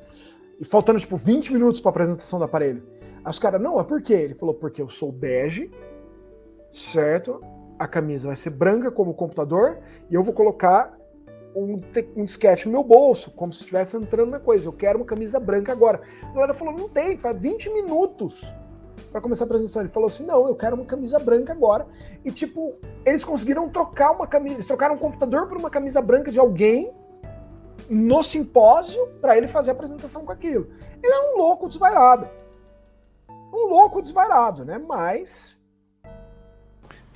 E 0.58 0.64
faltando 0.64 0.98
tipo 1.00 1.16
20 1.16 1.52
minutos 1.52 1.80
para 1.80 1.90
a 1.90 1.92
apresentação 1.92 2.38
do 2.38 2.44
aparelho. 2.44 2.82
Aí 3.24 3.30
os 3.30 3.38
caras, 3.38 3.60
não, 3.60 3.78
é 3.78 3.84
por 3.84 4.00
quê? 4.00 4.14
Ele 4.14 4.34
falou: 4.34 4.54
Porque 4.54 4.80
eu 4.80 4.88
sou 4.88 5.12
bege 5.12 5.70
certo? 6.76 7.40
A 7.78 7.88
camisa 7.88 8.28
vai 8.28 8.36
ser 8.36 8.50
branca 8.50 8.90
como 8.90 9.10
o 9.10 9.14
computador 9.14 9.78
e 10.10 10.14
eu 10.14 10.22
vou 10.22 10.34
colocar 10.34 10.96
um, 11.54 11.80
um 12.14 12.24
disquete 12.24 12.66
no 12.66 12.72
meu 12.72 12.84
bolso, 12.84 13.30
como 13.30 13.52
se 13.52 13.60
estivesse 13.60 13.96
entrando 13.96 14.30
na 14.30 14.38
coisa. 14.38 14.68
Eu 14.68 14.72
quero 14.72 14.98
uma 14.98 15.06
camisa 15.06 15.40
branca 15.40 15.72
agora. 15.72 16.00
A 16.22 16.32
galera 16.32 16.54
falou: 16.54 16.74
não 16.74 16.88
tem, 16.88 17.16
faz 17.16 17.40
20 17.40 17.70
minutos 17.70 18.52
para 19.11 19.20
começar 19.20 19.44
a 19.44 19.47
apresentação. 19.47 19.82
Ele 19.82 19.90
falou 19.90 20.07
assim: 20.07 20.24
não, 20.24 20.47
eu 20.47 20.55
quero 20.55 20.76
uma 20.76 20.84
camisa 20.84 21.18
branca 21.18 21.53
agora. 21.53 21.86
E 22.24 22.30
tipo, 22.30 22.74
eles 23.05 23.24
conseguiram 23.24 23.68
trocar 23.68 24.12
uma 24.12 24.26
camisa, 24.26 24.57
eles 24.57 24.66
trocaram 24.66 24.94
um 24.94 24.99
computador 24.99 25.47
por 25.49 25.59
uma 25.59 25.70
camisa 25.70 26.01
branca 26.01 26.30
de 26.30 26.38
alguém 26.38 26.92
no 27.88 28.22
simpósio 28.22 29.07
para 29.20 29.36
ele 29.36 29.49
fazer 29.49 29.70
a 29.70 29.74
apresentação 29.74 30.24
com 30.24 30.32
aquilo. 30.32 30.68
Ele 31.03 31.12
é 31.12 31.32
um 31.32 31.38
louco 31.38 31.68
desvairado. 31.68 32.28
Um 33.28 33.68
louco 33.68 34.03
desvairado, 34.03 34.64
né? 34.64 34.78
Mas 34.78 35.57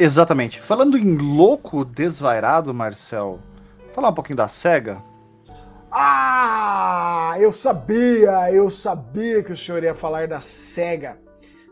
Exatamente. 0.01 0.63
Falando 0.63 0.97
em 0.97 1.15
louco 1.15 1.85
desvairado, 1.85 2.73
Marcel, 2.73 3.39
falar 3.93 4.09
um 4.09 4.15
pouquinho 4.15 4.39
da 4.39 4.49
SEGA. 4.49 5.03
Ah, 5.93 7.35
eu 7.39 7.53
sabia, 7.53 8.51
eu 8.51 8.71
sabia 8.71 9.43
que 9.43 9.53
o 9.53 9.57
senhor 9.57 9.85
ia 9.85 9.95
falar 9.95 10.27
da 10.27 10.41
SEGA. 10.41 11.19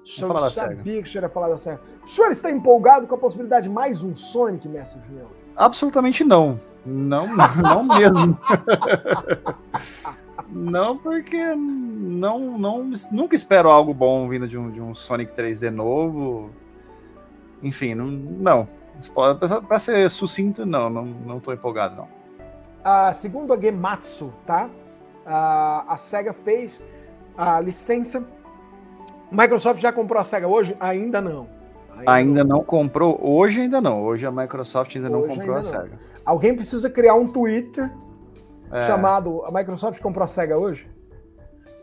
Senhor 0.08 0.28
falar 0.28 0.50
sabia 0.50 0.76
da 0.76 0.82
que 0.82 1.00
o 1.00 1.06
senhor 1.06 1.24
ia 1.24 1.28
falar 1.28 1.48
da 1.50 1.58
SEGA. 1.58 1.80
O 2.02 2.08
senhor 2.08 2.30
está 2.30 2.50
empolgado 2.50 3.06
com 3.06 3.14
a 3.14 3.18
possibilidade 3.18 3.64
de 3.64 3.68
mais 3.68 4.02
um 4.02 4.14
Sonic, 4.14 4.66
mestre 4.66 5.00
Julião? 5.06 5.28
Absolutamente 5.54 6.24
não. 6.24 6.58
Não, 6.86 7.26
não 7.62 7.82
mesmo. 7.82 8.38
não, 10.48 10.96
porque 10.96 11.54
não, 11.54 12.58
não, 12.58 12.90
nunca 13.12 13.36
espero 13.36 13.68
algo 13.68 13.92
bom 13.92 14.26
vindo 14.30 14.48
de 14.48 14.56
um, 14.56 14.70
de 14.70 14.80
um 14.80 14.94
Sonic 14.94 15.32
3D 15.34 15.68
novo. 15.68 16.50
Enfim, 17.62 17.94
não. 17.94 18.06
não. 18.06 18.68
Para 19.68 19.78
ser 19.78 20.08
sucinto, 20.08 20.64
não, 20.64 20.88
não, 20.88 21.04
não 21.04 21.38
tô 21.38 21.52
empolgado, 21.52 21.96
não. 21.96 22.04
Uh, 22.04 23.12
segundo 23.12 23.52
a 23.52 23.60
Gematsu, 23.60 24.32
tá? 24.46 24.70
Uh, 25.26 25.84
a 25.86 25.96
SEGA 25.98 26.32
fez 26.32 26.82
a 27.36 27.60
licença. 27.60 28.24
Microsoft 29.30 29.80
já 29.80 29.92
comprou 29.92 30.20
a 30.20 30.24
SEGA 30.24 30.46
hoje? 30.46 30.76
Ainda 30.80 31.20
não. 31.20 31.48
Ainda, 31.96 32.12
ainda 32.12 32.44
não. 32.44 32.56
não. 32.58 32.64
comprou. 32.64 33.18
Hoje 33.22 33.60
ainda 33.60 33.80
não. 33.80 34.02
Hoje 34.02 34.26
a 34.26 34.30
Microsoft 34.30 34.94
ainda 34.94 35.08
hoje 35.08 35.28
não 35.28 35.36
comprou 35.36 35.56
ainda 35.56 35.68
a 35.68 35.72
não. 35.72 35.82
SEGA. 35.82 35.98
Alguém 36.24 36.54
precisa 36.54 36.90
criar 36.90 37.14
um 37.14 37.26
Twitter 37.26 37.90
é. 38.70 38.82
chamado 38.82 39.44
A 39.44 39.50
Microsoft 39.50 40.00
comprou 40.00 40.24
a 40.24 40.28
SEGA 40.28 40.58
hoje? 40.58 40.88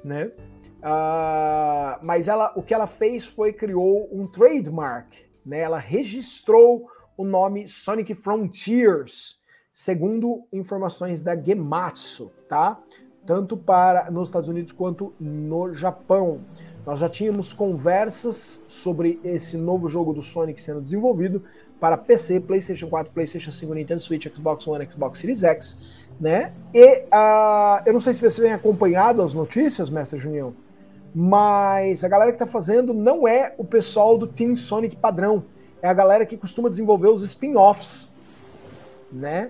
Né? 0.04 0.32
Uh, 0.80 2.06
mas 2.06 2.28
ela, 2.28 2.52
o 2.56 2.62
que 2.62 2.74
ela 2.74 2.86
fez 2.86 3.26
foi 3.26 3.52
criou 3.52 4.08
um 4.12 4.28
trademark 4.28 5.26
né, 5.46 5.60
ela 5.60 5.78
registrou 5.78 6.90
o 7.16 7.24
nome 7.24 7.68
Sonic 7.68 8.16
Frontiers, 8.16 9.40
segundo 9.72 10.48
informações 10.52 11.22
da 11.22 11.36
Gematsu, 11.36 12.32
tá? 12.50 12.80
Tanto 13.26 13.56
para 13.56 14.10
nos 14.10 14.30
Estados 14.30 14.50
Unidos 14.50 14.72
quanto 14.74 15.14
no 15.20 15.74
Japão. 15.74 16.42
Nós 16.86 17.00
já 17.00 17.10
tínhamos 17.10 17.52
conversas 17.52 18.62
sobre 18.68 19.20
esse 19.24 19.58
novo 19.58 19.90
jogo 19.90 20.14
do 20.14 20.22
Sonic 20.22 20.62
sendo 20.62 20.80
desenvolvido 20.80 21.42
para 21.80 21.98
PC, 21.98 22.40
PlayStation 22.40 22.88
4, 22.88 23.12
PlayStation 23.12 23.52
5, 23.52 23.74
Nintendo 23.74 24.02
Switch, 24.02 24.28
Xbox 24.34 24.68
One, 24.68 24.88
Xbox 24.90 25.20
Series 25.20 25.44
X, 25.44 25.78
né? 26.20 26.54
E 26.74 27.00
uh, 27.06 27.82
eu 27.86 27.94
não 27.94 28.00
sei 28.00 28.14
se 28.14 28.22
você 28.22 28.44
tem 28.44 28.54
acompanhado 28.54 29.22
as 29.22 29.34
notícias, 29.34 29.90
Mestre 29.90 30.20
Junião, 30.20 30.54
mas 31.14 32.04
a 32.04 32.08
galera 32.08 32.32
que 32.32 32.36
está 32.36 32.48
fazendo 32.48 32.94
não 32.94 33.28
é 33.28 33.54
o 33.58 33.64
pessoal 33.64 34.18
do 34.18 34.28
Team 34.28 34.56
Sonic 34.56 34.96
padrão, 34.96 35.44
é 35.82 35.88
a 35.88 35.94
galera 35.94 36.26
que 36.26 36.38
costuma 36.38 36.70
desenvolver 36.70 37.08
os 37.08 37.24
spin-offs, 37.24 38.08
né? 39.12 39.50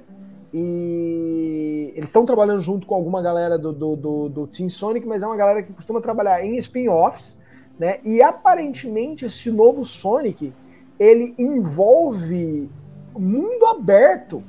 E 0.57 1.91
eles 1.97 2.07
estão 2.07 2.25
trabalhando 2.25 2.61
junto 2.61 2.87
com 2.87 2.95
alguma 2.95 3.21
galera 3.21 3.57
do, 3.57 3.73
do, 3.73 3.95
do, 3.97 4.29
do, 4.29 4.47
Team 4.47 4.69
Sonic, 4.69 5.05
mas 5.05 5.21
é 5.21 5.27
uma 5.27 5.35
galera 5.35 5.61
que 5.61 5.73
costuma 5.73 5.99
trabalhar 5.99 6.45
em 6.45 6.55
spin-offs, 6.59 7.37
né? 7.77 7.99
E 8.05 8.21
aparentemente 8.21 9.25
esse 9.25 9.51
novo 9.51 9.83
Sonic 9.83 10.53
ele 10.97 11.35
envolve 11.37 12.69
mundo 13.13 13.65
aberto 13.65 14.41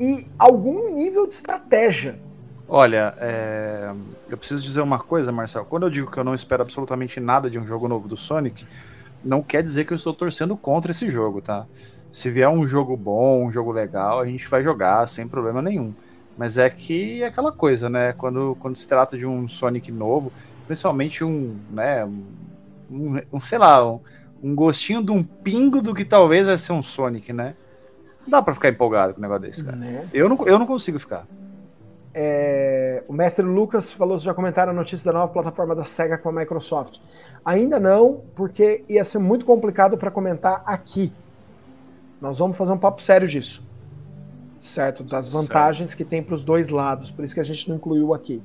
e 0.00 0.26
algum 0.38 0.94
nível 0.94 1.26
de 1.26 1.34
estratégia. 1.34 2.18
Olha, 2.66 3.14
é... 3.18 3.92
eu 4.30 4.38
preciso 4.38 4.64
dizer 4.64 4.80
uma 4.80 4.98
coisa, 4.98 5.30
Marcel. 5.30 5.66
Quando 5.66 5.82
eu 5.82 5.90
digo 5.90 6.10
que 6.10 6.16
eu 6.16 6.24
não 6.24 6.34
espero 6.34 6.62
absolutamente 6.62 7.20
nada 7.20 7.50
de 7.50 7.58
um 7.58 7.66
jogo 7.66 7.86
novo 7.86 8.08
do 8.08 8.16
Sonic, 8.16 8.64
não 9.22 9.42
quer 9.42 9.62
dizer 9.62 9.84
que 9.84 9.92
eu 9.92 9.96
estou 9.96 10.14
torcendo 10.14 10.56
contra 10.56 10.90
esse 10.90 11.10
jogo, 11.10 11.42
tá? 11.42 11.66
Se 12.18 12.28
vier 12.30 12.48
um 12.48 12.66
jogo 12.66 12.96
bom, 12.96 13.46
um 13.46 13.52
jogo 13.52 13.70
legal, 13.70 14.18
a 14.18 14.26
gente 14.26 14.48
vai 14.48 14.60
jogar 14.60 15.06
sem 15.06 15.28
problema 15.28 15.62
nenhum. 15.62 15.94
Mas 16.36 16.58
é 16.58 16.68
que 16.68 17.22
é 17.22 17.26
aquela 17.26 17.52
coisa, 17.52 17.88
né? 17.88 18.12
Quando, 18.12 18.56
quando 18.58 18.74
se 18.74 18.88
trata 18.88 19.16
de 19.16 19.24
um 19.24 19.46
Sonic 19.46 19.92
novo, 19.92 20.32
principalmente 20.66 21.22
um, 21.22 21.56
né? 21.70 22.04
Um, 22.90 23.20
um 23.32 23.40
sei 23.40 23.58
lá, 23.58 23.88
um, 23.88 24.00
um, 24.42 24.52
gostinho 24.52 25.00
de 25.00 25.12
um 25.12 25.22
pingo 25.22 25.80
do 25.80 25.94
que 25.94 26.04
talvez 26.04 26.48
vai 26.48 26.58
ser 26.58 26.72
um 26.72 26.82
Sonic, 26.82 27.32
né? 27.32 27.54
Não 28.22 28.30
dá 28.32 28.42
pra 28.42 28.52
ficar 28.52 28.70
empolgado 28.70 29.14
com 29.14 29.20
um 29.20 29.22
negócio 29.22 29.42
desse, 29.42 29.64
cara. 29.64 29.76
Né? 29.76 30.04
Eu, 30.12 30.28
não, 30.28 30.44
eu 30.44 30.58
não 30.58 30.66
consigo 30.66 30.98
ficar. 30.98 31.24
É, 32.12 33.04
o 33.06 33.12
mestre 33.12 33.44
Lucas 33.44 33.92
falou, 33.92 34.18
já 34.18 34.34
comentaram 34.34 34.72
a 34.72 34.74
notícia 34.74 35.04
da 35.04 35.16
nova 35.16 35.32
plataforma 35.32 35.72
da 35.72 35.84
SEGA 35.84 36.18
com 36.18 36.30
a 36.30 36.32
Microsoft. 36.32 36.98
Ainda 37.44 37.78
não, 37.78 38.24
porque 38.34 38.84
ia 38.88 39.04
ser 39.04 39.20
muito 39.20 39.46
complicado 39.46 39.96
para 39.96 40.10
comentar 40.10 40.64
aqui. 40.66 41.12
Nós 42.20 42.38
vamos 42.38 42.56
fazer 42.56 42.72
um 42.72 42.78
papo 42.78 43.00
sério 43.00 43.26
disso. 43.26 43.62
Certo? 44.58 45.04
Das 45.04 45.28
vantagens 45.28 45.90
certo. 45.90 45.98
que 45.98 46.04
tem 46.04 46.22
para 46.22 46.34
os 46.34 46.42
dois 46.42 46.68
lados. 46.68 47.10
Por 47.10 47.24
isso 47.24 47.34
que 47.34 47.40
a 47.40 47.44
gente 47.44 47.68
não 47.68 47.76
incluiu 47.76 48.12
aqui. 48.12 48.42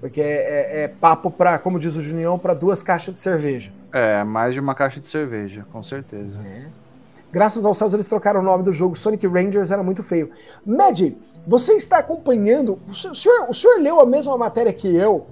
Porque 0.00 0.20
é, 0.20 0.24
é, 0.24 0.82
é 0.82 0.88
papo 0.88 1.30
para, 1.30 1.58
como 1.58 1.78
diz 1.78 1.96
o 1.96 2.02
Junião, 2.02 2.38
para 2.38 2.52
duas 2.52 2.82
caixas 2.82 3.14
de 3.14 3.20
cerveja. 3.20 3.72
É, 3.92 4.22
mais 4.22 4.52
de 4.52 4.60
uma 4.60 4.74
caixa 4.74 5.00
de 5.00 5.06
cerveja, 5.06 5.64
com 5.72 5.82
certeza. 5.82 6.40
É. 6.40 6.66
Graças 7.32 7.64
aos 7.64 7.76
céus 7.76 7.92
eles 7.92 8.06
trocaram 8.06 8.40
o 8.40 8.42
nome 8.42 8.62
do 8.62 8.72
jogo. 8.72 8.96
Sonic 8.96 9.26
Rangers 9.26 9.70
era 9.70 9.82
muito 9.82 10.02
feio. 10.02 10.30
Magic, 10.64 11.16
você 11.46 11.74
está 11.74 11.98
acompanhando. 11.98 12.78
O 12.88 12.94
senhor, 12.94 13.48
o 13.48 13.54
senhor 13.54 13.80
leu 13.80 14.00
a 14.00 14.06
mesma 14.06 14.36
matéria 14.36 14.72
que 14.72 14.94
eu, 14.94 15.26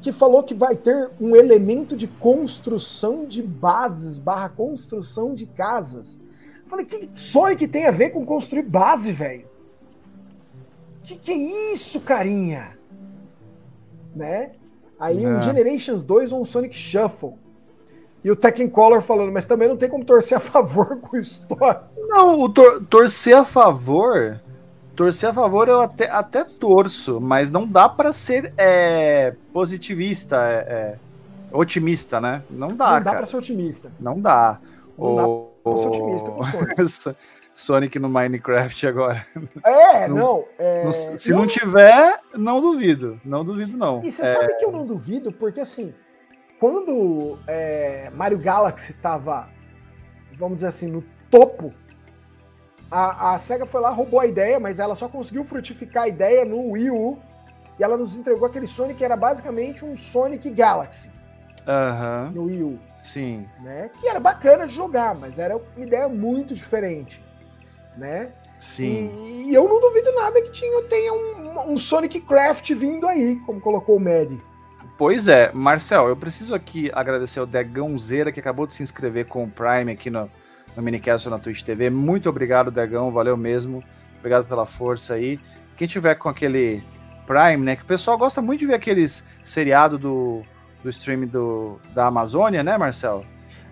que 0.00 0.12
falou 0.12 0.42
que 0.42 0.54
vai 0.54 0.74
ter 0.74 1.10
um 1.20 1.36
elemento 1.36 1.96
de 1.96 2.06
construção 2.06 3.24
de 3.24 3.42
bases 3.42 4.18
barra 4.18 4.48
construção 4.48 5.34
de 5.34 5.46
casas. 5.46 6.18
Falei, 6.70 6.86
que 6.86 7.10
Sonic 7.12 7.66
tem 7.66 7.86
a 7.86 7.90
ver 7.90 8.10
com 8.10 8.24
construir 8.24 8.62
base, 8.62 9.10
velho? 9.10 9.44
Que 11.02 11.16
que 11.16 11.32
é 11.32 11.72
isso, 11.72 12.00
carinha? 12.00 12.70
Né? 14.14 14.52
Aí 14.98 15.26
um 15.26 15.38
É. 15.38 15.42
Generations 15.42 16.04
2 16.04 16.32
ou 16.32 16.40
um 16.40 16.44
Sonic 16.44 16.74
Shuffle. 16.76 17.32
E 18.22 18.30
o 18.30 18.36
Tekken 18.36 18.68
Color 18.68 19.02
falando, 19.02 19.32
mas 19.32 19.46
também 19.46 19.66
não 19.66 19.76
tem 19.76 19.88
como 19.88 20.04
torcer 20.04 20.36
a 20.36 20.40
favor 20.40 20.98
com 21.00 21.16
história. 21.16 21.80
Não, 21.96 22.38
o 22.40 22.48
tor- 22.48 22.84
torcer 22.86 23.34
a 23.34 23.44
favor. 23.44 24.38
Torcer 24.94 25.30
a 25.30 25.32
favor 25.32 25.66
eu 25.68 25.80
até, 25.80 26.10
até 26.10 26.44
torço, 26.44 27.18
mas 27.20 27.50
não 27.50 27.66
dá 27.66 27.88
pra 27.88 28.12
ser 28.12 28.52
é, 28.58 29.34
positivista, 29.52 30.36
é, 30.36 30.56
é, 30.58 30.98
otimista, 31.50 32.20
né? 32.20 32.42
Não 32.50 32.68
dá, 32.68 32.86
não 32.92 32.98
dá 32.98 33.00
cara. 33.04 33.16
pra 33.18 33.26
ser 33.26 33.36
otimista. 33.38 33.90
Não 33.98 34.20
dá. 34.20 34.60
Não 34.98 35.16
dá 35.16 35.49
Ser 35.64 35.88
otimista 35.88 36.30
com 36.30 36.42
Sonic. 36.42 37.16
Sonic 37.54 37.98
no 37.98 38.08
Minecraft 38.08 38.86
agora. 38.86 39.26
É, 39.64 40.06
Não- 40.08 40.16
não. 40.16 40.44
é, 40.58 40.84
Não- 40.84 40.92
se 40.92 41.30
eu 41.30 41.36
não 41.36 41.46
tiver, 41.46 42.16
não 42.34 42.60
duvido. 42.60 43.20
Não 43.24 43.44
duvido, 43.44 43.76
não. 43.76 44.02
E 44.02 44.10
você 44.12 44.22
É, 44.22 44.32
sabe 44.34 44.54
que 44.54 44.64
eu 44.64 44.72
não 44.72 44.86
duvido, 44.86 45.30
porque 45.32 45.60
assim, 45.60 45.92
quando 46.58 47.38
é, 47.46 48.08
Mario 48.14 48.38
Galaxy 48.38 48.94
tava, 48.94 49.48
vamos 50.38 50.56
dizer 50.56 50.68
assim, 50.68 50.86
no 50.90 51.04
topo, 51.30 51.74
a, 52.90 53.34
a 53.34 53.38
SEGA 53.38 53.66
foi 53.66 53.80
lá, 53.80 53.90
roubou 53.90 54.20
a 54.20 54.26
ideia, 54.26 54.58
mas 54.58 54.78
ela 54.78 54.94
só 54.94 55.08
conseguiu 55.08 55.44
frutificar 55.44 56.04
a 56.04 56.08
ideia 56.08 56.44
no 56.44 56.70
Wii 56.70 56.90
U, 56.90 57.18
e 57.78 57.82
ela 57.84 57.96
nos 57.96 58.16
entregou 58.16 58.46
aquele 58.46 58.66
Sonic 58.66 58.98
que 58.98 59.04
era 59.04 59.16
basicamente 59.16 59.84
um 59.84 59.96
Sonic 59.96 60.48
Galaxy 60.50 61.10
Aham, 61.66 62.32
no 62.34 62.44
Wii 62.44 62.62
U, 62.62 62.78
sim. 62.96 63.46
né? 63.60 63.90
Que 64.00 64.08
era 64.08 64.18
bacana 64.18 64.66
de 64.66 64.74
jogar, 64.74 65.16
mas 65.16 65.38
era 65.38 65.56
uma 65.56 65.84
ideia 65.84 66.08
muito 66.08 66.54
diferente, 66.54 67.22
né? 67.96 68.30
Sim. 68.58 69.10
E, 69.16 69.50
e 69.50 69.54
eu 69.54 69.68
não 69.68 69.80
duvido 69.80 70.12
nada 70.14 70.40
que 70.42 70.50
tinha, 70.50 70.82
tenha 70.84 71.12
um, 71.12 71.72
um 71.72 71.78
Sonic 71.78 72.20
Craft 72.20 72.70
vindo 72.74 73.06
aí, 73.06 73.36
como 73.46 73.60
colocou 73.60 73.96
o 73.96 74.00
Mad. 74.00 74.32
Pois 74.98 75.28
é, 75.28 75.50
Marcel, 75.54 76.08
eu 76.08 76.16
preciso 76.16 76.54
aqui 76.54 76.90
agradecer 76.92 77.40
ao 77.40 77.46
Degãozeira 77.46 78.30
que 78.30 78.38
acabou 78.38 78.66
de 78.66 78.74
se 78.74 78.82
inscrever 78.82 79.24
com 79.26 79.44
o 79.44 79.50
Prime 79.50 79.90
aqui 79.90 80.10
no, 80.10 80.30
no 80.76 80.82
Minicast 80.82 81.26
na 81.30 81.38
Twitch 81.38 81.62
TV. 81.62 81.88
Muito 81.88 82.28
obrigado, 82.28 82.70
Degão, 82.70 83.10
valeu 83.10 83.34
mesmo. 83.34 83.82
Obrigado 84.18 84.46
pela 84.46 84.66
força 84.66 85.14
aí. 85.14 85.40
Quem 85.74 85.88
tiver 85.88 86.16
com 86.16 86.28
aquele 86.28 86.82
Prime, 87.26 87.64
né, 87.64 87.76
que 87.76 87.82
o 87.82 87.86
pessoal 87.86 88.18
gosta 88.18 88.42
muito 88.42 88.60
de 88.60 88.66
ver 88.66 88.74
aqueles 88.74 89.24
seriado 89.42 89.96
do, 89.96 90.42
do 90.82 90.90
stream 90.90 91.26
do, 91.26 91.78
da 91.94 92.06
Amazônia, 92.06 92.62
né, 92.62 92.76
Marcel? 92.78 93.24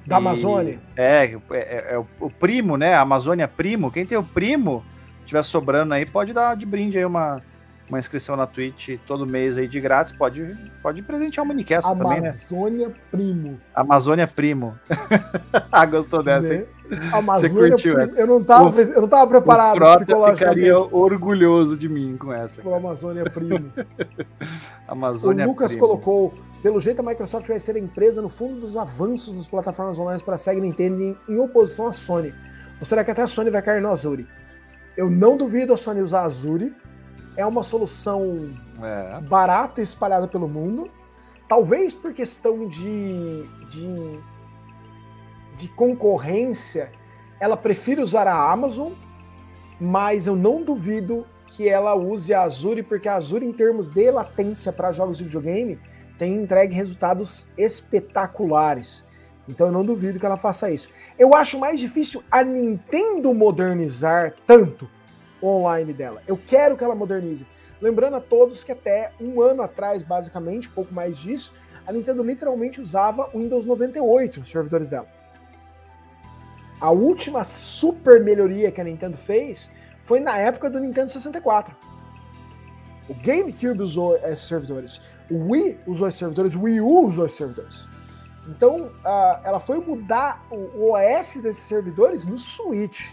Da 0.06 0.16
E- 0.16 0.18
Amazônia. 0.18 0.78
É, 0.96 1.24
é, 1.50 1.56
é- 1.56 1.86
é 1.94 1.98
o, 1.98 2.06
o 2.20 2.30
primo, 2.30 2.76
né? 2.76 2.94
A 2.94 3.00
Amazônia 3.00 3.46
Primo. 3.48 3.90
Quem 3.90 4.06
tem 4.06 4.16
o 4.18 4.22
primo, 4.22 4.82
tiver 5.26 5.42
sobrando 5.42 5.92
aí, 5.94 6.06
pode 6.06 6.32
dar 6.32 6.56
de 6.56 6.64
brinde 6.64 6.96
aí 6.98 7.04
uma, 7.04 7.42
uma 7.88 7.98
inscrição 7.98 8.34
na 8.36 8.46
Twitch 8.46 8.98
todo 9.06 9.26
mês 9.26 9.58
aí 9.58 9.68
de 9.68 9.78
grátis. 9.80 10.12
Pode, 10.14 10.56
pode 10.82 11.02
presentear 11.02 11.44
o 11.44 11.48
Minicast 11.48 11.88
também, 11.94 12.20
né? 12.22 12.28
Amazônia 12.28 12.90
Primo. 13.10 13.60
Amazônia 13.74 14.26
Primo. 14.26 14.78
ah, 15.70 15.84
gostou 15.86 16.22
dessa, 16.22 16.54
hein? 16.54 16.64
Amazônia 17.12 17.68
curtiu 17.70 17.94
Primo. 17.96 18.12
Eu 18.16 18.26
não 18.26 18.42
tava, 18.42 18.70
O- 18.70 18.80
eu 18.80 19.00
não 19.02 19.08
tava 19.08 19.24
O 19.24 19.28
preparado 19.28 19.76
Frota 19.76 20.04
psicologicamente 20.06 20.38
ficaria 20.60 20.78
orgulhoso 20.78 21.76
de 21.76 21.86
mim 21.86 22.16
com 22.18 22.32
essa. 22.32 22.62
pro 22.62 22.74
Amazônia 22.74 23.24
Primo. 23.24 23.70
o 24.88 24.92
Amazônia 24.92 25.46
Lucas 25.46 25.72
Primo. 25.72 25.86
colocou, 25.86 26.34
pelo 26.62 26.80
jeito 26.80 27.00
a 27.00 27.02
Microsoft 27.02 27.46
vai 27.46 27.60
ser 27.60 27.76
a 27.76 27.78
empresa 27.78 28.20
no 28.20 28.28
fundo 28.28 28.60
dos 28.60 28.76
avanços 28.76 29.34
das 29.34 29.46
plataformas 29.46 29.98
online 29.98 30.22
para 30.22 30.34
a 30.34 30.38
Sega 30.38 30.58
e 30.58 30.62
Nintendo 30.62 31.02
em, 31.02 31.16
em 31.28 31.38
oposição 31.38 31.86
à 31.86 31.92
Sony. 31.92 32.34
Ou 32.80 32.86
será 32.86 33.04
que 33.04 33.10
até 33.10 33.22
a 33.22 33.26
Sony 33.26 33.50
vai 33.50 33.62
cair 33.62 33.80
no 33.80 33.90
Azure? 33.90 34.26
Eu 34.96 35.08
não 35.08 35.36
duvido 35.36 35.72
a 35.72 35.76
Sony 35.76 36.00
usar 36.00 36.22
Azure. 36.22 36.74
É 37.36 37.46
uma 37.46 37.62
solução 37.62 38.36
É. 38.82 39.20
barata 39.20 39.80
e 39.80 39.84
espalhada 39.84 40.26
pelo 40.26 40.48
mundo. 40.48 40.90
Talvez 41.48 41.92
por 41.92 42.12
questão 42.12 42.68
de, 42.68 43.44
de, 43.70 44.18
de 45.56 45.68
concorrência, 45.68 46.90
ela 47.40 47.56
prefira 47.56 48.02
usar 48.02 48.26
a 48.26 48.50
Amazon, 48.52 48.92
mas 49.80 50.26
eu 50.26 50.34
não 50.36 50.62
duvido 50.62 51.24
que 51.48 51.68
ela 51.68 51.94
use 51.94 52.34
a 52.34 52.42
Azure, 52.42 52.82
porque 52.82 53.08
a 53.08 53.14
Azure, 53.14 53.46
em 53.46 53.52
termos 53.52 53.88
de 53.88 54.10
latência 54.10 54.72
para 54.72 54.92
jogos 54.92 55.16
de 55.18 55.24
videogame, 55.24 55.78
tem 56.18 56.36
entregue 56.36 56.74
resultados 56.74 57.46
espetaculares. 57.56 59.04
Então 59.48 59.68
eu 59.68 59.72
não 59.72 59.84
duvido 59.84 60.18
que 60.18 60.26
ela 60.26 60.36
faça 60.36 60.70
isso. 60.70 60.88
Eu 61.18 61.34
acho 61.34 61.58
mais 61.58 61.80
difícil 61.80 62.22
a 62.30 62.42
Nintendo 62.42 63.32
modernizar 63.32 64.34
tanto 64.46 64.88
o 65.40 65.46
online 65.46 65.92
dela. 65.92 66.22
Eu 66.26 66.36
quero 66.36 66.76
que 66.76 66.84
ela 66.84 66.94
modernize. 66.94 67.46
Lembrando 67.80 68.16
a 68.16 68.20
todos 68.20 68.64
que 68.64 68.72
até 68.72 69.12
um 69.20 69.40
ano 69.40 69.62
atrás, 69.62 70.02
basicamente, 70.02 70.68
pouco 70.68 70.92
mais 70.92 71.16
disso, 71.16 71.54
a 71.86 71.92
Nintendo 71.92 72.22
literalmente 72.22 72.80
usava 72.80 73.30
o 73.32 73.38
Windows 73.38 73.64
98 73.64 74.40
nos 74.40 74.50
servidores 74.50 74.90
dela. 74.90 75.06
A 76.80 76.90
última 76.90 77.44
super 77.44 78.22
melhoria 78.22 78.70
que 78.70 78.80
a 78.80 78.84
Nintendo 78.84 79.16
fez 79.16 79.70
foi 80.04 80.20
na 80.20 80.36
época 80.36 80.68
do 80.68 80.78
Nintendo 80.78 81.10
64. 81.10 81.74
O 83.08 83.14
GameCube 83.14 83.82
usou 83.82 84.16
esses 84.16 84.46
servidores, 84.46 85.00
o 85.30 85.52
Wii 85.52 85.78
usou 85.86 86.08
esses 86.08 86.18
servidores, 86.18 86.54
o 86.54 86.62
Wii 86.62 86.80
U 86.80 87.06
usou 87.06 87.26
esses 87.26 87.38
servidores. 87.38 87.88
Então, 88.48 88.90
ah, 89.04 89.40
ela 89.44 89.60
foi 89.60 89.78
mudar 89.78 90.42
o, 90.50 90.92
OS 90.92 91.36
desses 91.42 91.64
servidores 91.64 92.24
no 92.24 92.38
Switch. 92.38 93.10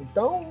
Então, 0.00 0.46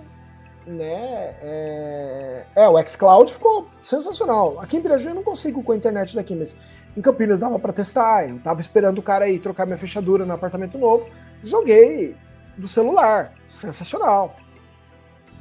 né, 0.65 1.35
é, 1.41 2.45
é, 2.55 2.69
o 2.69 2.81
xCloud 2.85 3.31
ficou 3.31 3.67
sensacional. 3.81 4.59
Aqui 4.59 4.77
em 4.77 4.81
Piraju 4.81 5.09
eu 5.09 5.15
não 5.15 5.23
consigo 5.23 5.63
com 5.63 5.71
a 5.71 5.75
internet 5.75 6.15
daqui, 6.15 6.35
mas 6.35 6.55
em 6.95 7.01
Campinas 7.01 7.39
dava 7.39 7.57
para 7.57 7.71
testar. 7.71 8.29
Eu 8.29 8.39
tava 8.39 8.59
esperando 8.59 8.99
o 8.99 9.01
cara 9.01 9.25
aí 9.25 9.39
trocar 9.39 9.65
minha 9.65 9.77
fechadura 9.77 10.25
no 10.25 10.33
apartamento 10.33 10.77
novo. 10.77 11.07
Joguei 11.41 12.15
do 12.57 12.67
celular. 12.67 13.33
Sensacional. 13.49 14.35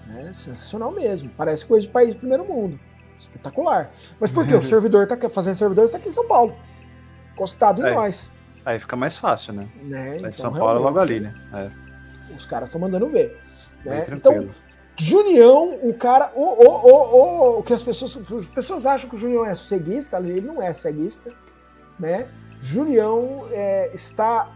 Né? 0.07 0.33
Sensacional 0.35 0.93
mesmo. 0.93 1.31
Parece 1.37 1.67
coisa 1.67 1.87
de 1.87 1.93
país 1.93 2.11
de 2.11 2.19
primeiro 2.19 2.45
mundo. 2.45 2.79
Espetacular. 3.23 3.91
Mas 4.21 4.31
por 4.31 4.47
quê? 4.47 4.55
O 4.55 4.63
servidor 4.63 5.07
tá 5.07 5.17
fazendo 5.31 5.55
servidores 5.55 5.91
tá 5.91 5.99
aqui 5.99 6.09
em 6.09 6.13
São 6.13 6.27
Paulo. 6.27 6.55
Encostado 7.33 7.83
em 7.83 7.87
É. 7.87 7.95
nós. 7.95 8.31
Aí 8.65 8.79
fica 8.79 8.97
mais 8.97 9.17
fácil, 9.17 9.55
né? 9.55 9.69
Né? 9.83 10.17
Então, 10.19 10.33
São 10.33 10.53
Paulo 10.53 10.81
logo 10.81 10.99
ali, 10.99 11.21
né? 11.21 11.35
É, 11.53 11.71
Os 12.37 12.47
caras 12.47 12.69
estão 12.69 12.81
mandando 12.81 13.09
ver. 13.09 13.37
Né? 13.85 14.05
Então, 14.13 14.49
Junião, 14.97 15.79
o 15.83 15.95
cara. 15.95 16.31
O, 16.35 16.43
o, 16.43 16.69
o, 16.69 17.57
o, 17.57 17.59
o 17.59 17.63
que 17.63 17.73
as 17.73 17.83
pessoas. 17.83 18.17
As 18.17 18.47
pessoas 18.47 18.87
acham 18.87 19.09
que 19.09 19.17
o 19.17 19.19
Junião 19.19 19.45
é 19.45 19.55
ceguista, 19.55 20.19
ele 20.19 20.41
não 20.41 20.63
é 20.63 20.73
ceguista. 20.73 21.33
Né? 21.99 22.29
Junião 22.61 23.47
é, 23.51 23.91
está 23.93 24.49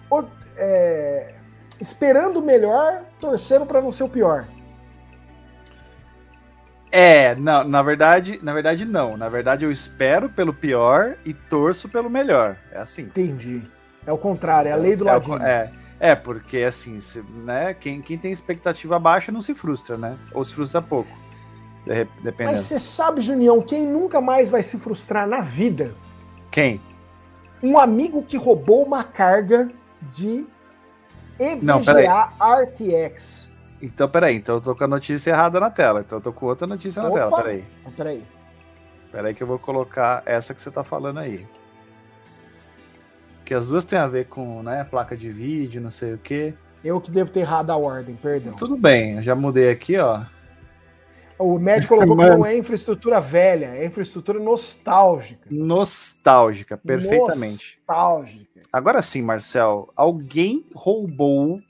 é, 0.56 1.34
esperando 1.80 2.38
o 2.38 2.42
melhor, 2.42 3.02
torcendo 3.18 3.66
para 3.66 3.80
não 3.80 3.90
ser 3.90 4.04
o 4.04 4.08
pior. 4.08 4.46
É, 6.98 7.34
não, 7.34 7.62
na 7.62 7.82
verdade, 7.82 8.40
na 8.42 8.54
verdade 8.54 8.86
não. 8.86 9.18
Na 9.18 9.28
verdade 9.28 9.66
eu 9.66 9.70
espero 9.70 10.30
pelo 10.30 10.54
pior 10.54 11.14
e 11.26 11.34
torço 11.34 11.90
pelo 11.90 12.08
melhor. 12.08 12.56
É 12.72 12.78
assim. 12.78 13.02
Entendi. 13.02 13.60
É 14.06 14.10
o 14.12 14.16
contrário, 14.16 14.70
é 14.70 14.72
a 14.72 14.76
lei 14.76 14.96
do 14.96 15.06
é, 15.06 15.12
ladinho. 15.12 15.42
é, 15.42 15.70
é, 16.00 16.14
porque 16.14 16.58
assim, 16.58 16.98
se- 16.98 17.22
né, 17.44 17.74
quem, 17.74 18.00
quem 18.00 18.16
tem 18.16 18.32
expectativa 18.32 18.98
baixa 18.98 19.30
não 19.30 19.42
se 19.42 19.54
frustra, 19.54 19.98
né? 19.98 20.16
Ou 20.32 20.42
se 20.42 20.54
frustra 20.54 20.80
pouco. 20.80 21.10
de- 21.84 22.06
Dependendo. 22.22 22.52
Mas 22.52 22.60
você 22.60 22.78
sabe, 22.78 23.20
Junião, 23.20 23.60
quem 23.60 23.86
nunca 23.86 24.18
mais 24.18 24.48
vai 24.48 24.62
se 24.62 24.78
frustrar 24.78 25.26
na 25.28 25.42
vida? 25.42 25.92
Quem? 26.50 26.80
Um 27.62 27.78
amigo 27.78 28.22
que 28.22 28.38
roubou 28.38 28.82
uma 28.82 29.04
carga 29.04 29.68
de 30.14 30.46
Não. 31.60 31.78
EVGA 31.80 32.28
RTX. 32.40 33.52
Então, 33.80 34.08
peraí, 34.08 34.36
então 34.36 34.56
eu 34.56 34.60
tô 34.60 34.74
com 34.74 34.84
a 34.84 34.88
notícia 34.88 35.30
errada 35.30 35.60
na 35.60 35.70
tela. 35.70 36.00
Então 36.00 36.18
eu 36.18 36.22
tô 36.22 36.32
com 36.32 36.46
outra 36.46 36.66
notícia 36.66 37.02
na 37.02 37.08
Opa. 37.08 37.18
tela, 37.18 37.36
peraí. 37.36 37.64
Então, 37.80 37.92
peraí. 37.92 38.24
Peraí 39.12 39.34
que 39.34 39.42
eu 39.42 39.46
vou 39.46 39.58
colocar 39.58 40.22
essa 40.26 40.54
que 40.54 40.60
você 40.60 40.70
tá 40.70 40.82
falando 40.82 41.18
aí. 41.18 41.46
Que 43.44 43.54
as 43.54 43.66
duas 43.68 43.84
têm 43.84 43.98
a 43.98 44.06
ver 44.06 44.26
com, 44.26 44.62
né, 44.62 44.84
placa 44.84 45.16
de 45.16 45.30
vídeo, 45.30 45.80
não 45.80 45.90
sei 45.90 46.14
o 46.14 46.18
quê. 46.18 46.54
Eu 46.82 47.00
que 47.00 47.10
devo 47.10 47.30
ter 47.30 47.40
errado 47.40 47.70
a 47.70 47.76
ordem, 47.76 48.16
perdão. 48.16 48.52
Tudo 48.54 48.76
bem, 48.76 49.16
eu 49.16 49.22
já 49.22 49.34
mudei 49.34 49.70
aqui, 49.70 49.96
ó. 49.98 50.22
O 51.38 51.58
médico 51.58 51.94
colocou 51.94 52.16
que 52.16 52.30
não 52.30 52.46
é 52.46 52.56
infraestrutura 52.56 53.20
velha, 53.20 53.66
é 53.66 53.84
infraestrutura 53.84 54.38
nostálgica. 54.38 55.46
Nostálgica, 55.50 56.76
perfeitamente. 56.78 57.78
Nostálgica. 57.86 58.62
Agora 58.72 59.02
sim, 59.02 59.22
Marcel, 59.22 59.92
alguém 59.94 60.64
roubou 60.74 61.60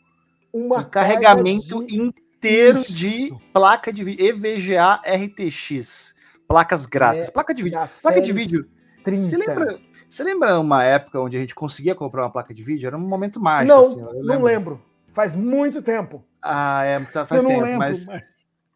Uma 0.56 0.78
um 0.80 0.84
carregamento 0.84 1.86
de- 1.86 1.96
inteiro 2.00 2.78
Isso. 2.78 2.92
de 2.94 3.34
placa 3.52 3.92
de 3.92 4.02
vídeo 4.02 4.26
EVGA 4.26 5.00
RTX, 5.04 6.14
placas 6.48 6.86
gráficas, 6.86 7.28
É, 7.28 7.30
placa 7.30 7.52
de 7.54 7.62
vídeo. 7.62 7.78
Placa 8.02 8.20
de 8.20 8.32
vídeo. 8.32 8.66
30. 9.04 9.20
Você 9.22 9.36
lembra, 9.36 9.78
você 10.08 10.24
lembra 10.24 10.58
uma 10.60 10.82
época 10.82 11.20
onde 11.20 11.36
a 11.36 11.40
gente 11.40 11.54
conseguia 11.54 11.94
comprar 11.94 12.22
uma 12.24 12.30
placa 12.30 12.52
de 12.54 12.62
vídeo? 12.62 12.86
Era 12.86 12.96
um 12.96 13.06
momento 13.06 13.38
mágico. 13.40 13.74
Não, 13.74 13.82
assim, 13.82 14.00
eu 14.00 14.24
não 14.24 14.42
lembro. 14.42 14.80
Faz 15.12 15.34
muito 15.34 15.80
tempo. 15.82 16.24
Ah, 16.42 16.82
é, 16.84 17.00
tá, 17.00 17.24
faz 17.26 17.42
eu 17.42 17.48
tempo, 17.48 17.62
lembro, 17.62 17.78
mas 17.78 18.06
mas- 18.06 18.22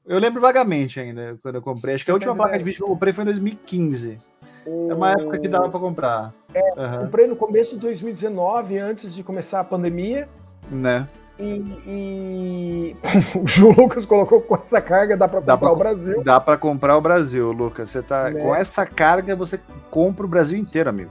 eu 0.06 0.18
lembro 0.18 0.40
vagamente 0.40 0.98
ainda 1.00 1.38
quando 1.42 1.56
eu 1.56 1.62
comprei. 1.62 1.94
Acho 1.94 2.04
que 2.04 2.10
a 2.10 2.14
última 2.14 2.34
placa 2.34 2.58
de 2.58 2.64
vídeo 2.64 2.78
que 2.78 2.84
eu 2.84 2.88
comprei 2.88 3.12
foi 3.12 3.22
em 3.22 3.26
2015. 3.26 4.20
É 4.66 4.94
uma 4.94 5.12
época 5.12 5.38
que 5.38 5.48
dava 5.48 5.68
pra 5.68 5.80
comprar. 5.80 6.32
Aham, 6.76 6.98
Comprei 7.06 7.26
no 7.26 7.36
começo 7.36 7.74
de 7.74 7.80
2019, 7.80 8.78
antes 8.78 9.14
de 9.14 9.22
começar 9.22 9.60
a 9.60 9.64
pandemia. 9.64 10.28
né? 10.70 11.08
E, 11.40 11.80
e... 11.86 12.96
o 13.34 13.46
Ju 13.48 13.70
Lucas 13.70 14.04
colocou 14.04 14.42
com 14.42 14.56
essa 14.56 14.80
carga, 14.80 15.16
dá 15.16 15.26
Dá 15.26 15.32
comprar 15.40 15.56
pra 15.56 15.72
o 15.72 15.76
Brasil. 15.76 16.22
Dá 16.22 16.38
pra 16.38 16.58
comprar 16.58 16.96
o 16.98 17.00
Brasil, 17.00 17.50
Lucas. 17.50 17.88
Você 17.88 18.02
tá 18.02 18.30
Né? 18.30 18.40
com 18.40 18.54
essa 18.54 18.84
carga, 18.84 19.34
você 19.34 19.58
compra 19.90 20.26
o 20.26 20.28
Brasil 20.28 20.58
inteiro, 20.58 20.90
amigo. 20.90 21.10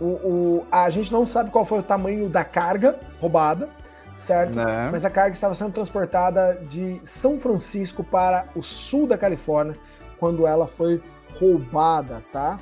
O, 0.00 0.04
o- 0.04 0.66
a 0.72 0.90
gente 0.90 1.12
não 1.12 1.26
sabe 1.26 1.50
qual 1.50 1.64
foi 1.64 1.78
o 1.78 1.82
tamanho 1.82 2.28
da 2.28 2.42
carga 2.42 2.98
roubada, 3.20 3.68
certo? 4.16 4.56
Né? 4.56 4.88
Mas 4.90 5.04
a 5.04 5.10
carga 5.10 5.32
estava 5.34 5.54
sendo 5.54 5.72
transportada 5.72 6.58
de 6.68 7.00
São 7.04 7.38
Francisco 7.38 8.02
para 8.02 8.44
o 8.56 8.62
sul 8.62 9.06
da 9.06 9.16
Califórnia 9.16 9.76
quando 10.18 10.46
ela 10.46 10.66
foi 10.66 11.00
roubada, 11.38 12.22
tá? 12.32 12.58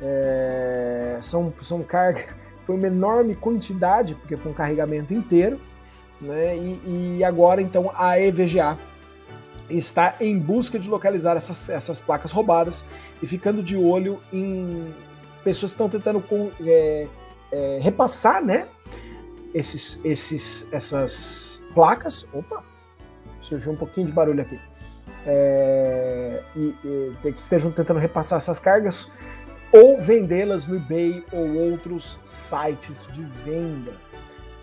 É, 0.00 1.18
são, 1.20 1.52
são 1.60 1.82
carga, 1.82 2.22
foi 2.64 2.76
uma 2.76 2.86
enorme 2.86 3.34
quantidade, 3.34 4.14
porque 4.14 4.36
foi 4.36 4.52
um 4.52 4.54
carregamento 4.54 5.12
inteiro, 5.12 5.60
né? 6.20 6.56
E, 6.56 7.16
e 7.18 7.24
agora 7.24 7.60
então 7.60 7.90
a 7.94 8.18
EVGA 8.18 8.78
está 9.68 10.16
em 10.20 10.38
busca 10.38 10.78
de 10.78 10.88
localizar 10.88 11.36
essas, 11.36 11.68
essas 11.68 12.00
placas 12.00 12.30
roubadas 12.32 12.84
e 13.22 13.26
ficando 13.26 13.62
de 13.62 13.76
olho 13.76 14.20
em 14.32 14.94
pessoas 15.42 15.72
que 15.72 15.82
estão 15.82 15.88
tentando 15.88 16.22
é, 16.64 17.06
é, 17.52 17.78
repassar, 17.82 18.44
né? 18.44 18.66
Esses, 19.54 19.98
esses, 20.04 20.66
essas 20.72 21.62
placas. 21.74 22.26
Opa, 22.32 22.62
surgiu 23.42 23.72
um 23.72 23.76
pouquinho 23.76 24.06
de 24.06 24.12
barulho 24.12 24.42
aqui. 24.42 24.58
É, 25.28 26.42
e 26.54 26.74
que 27.22 27.28
estejam 27.30 27.72
tentando 27.72 27.98
repassar 27.98 28.36
essas 28.36 28.60
cargas 28.60 29.08
ou 29.72 30.00
vendê-las 30.00 30.66
no 30.66 30.76
eBay 30.76 31.24
ou 31.32 31.70
outros 31.70 32.18
sites 32.24 33.08
de 33.12 33.22
venda, 33.44 33.92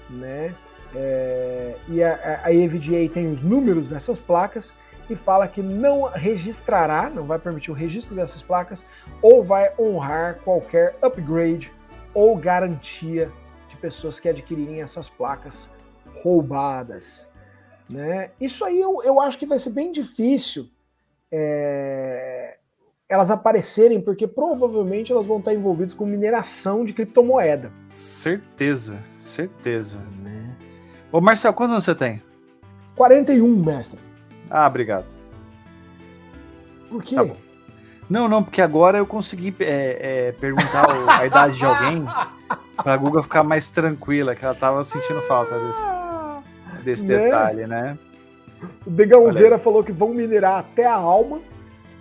né? 0.10 0.56
É, 0.96 1.76
e 1.88 2.04
a, 2.04 2.42
a 2.44 2.54
EVGA 2.54 3.12
tem 3.14 3.32
os 3.32 3.42
números 3.42 3.88
dessas 3.88 4.20
placas 4.20 4.74
e 5.10 5.16
fala 5.16 5.48
que 5.48 5.62
não 5.62 6.04
registrará, 6.04 7.10
não 7.10 7.26
vai 7.26 7.40
permitir 7.40 7.72
o 7.72 7.74
registro 7.74 8.16
dessas 8.16 8.42
placas 8.42 8.86
ou 9.22 9.44
vai 9.44 9.72
honrar 9.78 10.40
qualquer 10.42 10.96
upgrade 11.02 11.72
ou 12.14 12.36
garantia 12.36 13.32
de 13.70 13.76
pessoas 13.78 14.20
que 14.20 14.30
adquirirem 14.30 14.82
essas 14.82 15.10
placas 15.10 15.70
roubadas. 16.22 17.28
Né? 17.92 18.32
Isso 18.40 18.64
aí 18.64 18.80
eu, 18.80 19.02
eu 19.04 19.20
acho 19.20 19.38
que 19.38 19.46
vai 19.46 19.60
ser 19.60 19.72
bem 19.72 19.92
difícil 19.92 20.70
é, 21.32 22.58
elas 23.10 23.30
aparecerem, 23.30 24.00
porque 24.00 24.28
provavelmente 24.28 25.12
elas 25.12 25.26
vão 25.26 25.40
estar 25.40 25.54
envolvidas 25.54 25.94
com 25.94 26.06
mineração 26.06 26.86
de 26.86 26.94
criptomoeda. 26.94 27.72
Certeza, 27.94 29.04
certeza. 29.20 30.00
Ô, 31.14 31.22
Marcel, 31.22 31.54
quantos 31.54 31.72
anos 31.74 31.84
você 31.86 31.96
tem? 31.96 32.22
41, 32.96 33.48
mestre. 33.64 34.00
Ah, 34.50 34.68
obrigado. 34.68 35.06
Por 36.90 37.02
quê? 37.04 37.16
Tá 37.16 37.24
bom. 37.24 37.38
Não, 38.10 38.28
não, 38.28 38.44
porque 38.44 38.62
agora 38.62 38.98
eu 38.98 39.06
consegui 39.06 39.56
é, 39.60 40.28
é, 40.30 40.32
perguntar 40.34 40.86
a 41.08 41.26
idade 41.26 41.58
de 41.58 41.66
alguém 41.66 42.06
pra 42.84 42.98
Guga 42.98 43.24
ficar 43.24 43.44
mais 43.44 43.70
tranquila, 43.70 44.36
que 44.36 44.44
ela 44.44 44.54
tava 44.54 44.84
sentindo 44.84 45.22
falta 45.22 45.58
desse, 45.58 45.86
desse 46.84 47.06
Né? 47.06 47.18
detalhe, 47.18 47.66
né? 47.68 47.98
O 48.86 48.90
Degãozeira 48.90 49.58
falou 49.58 49.84
que 49.84 49.92
vão 49.92 50.10
minerar 50.10 50.60
até 50.60 50.86
a 50.86 50.94
alma. 50.96 51.40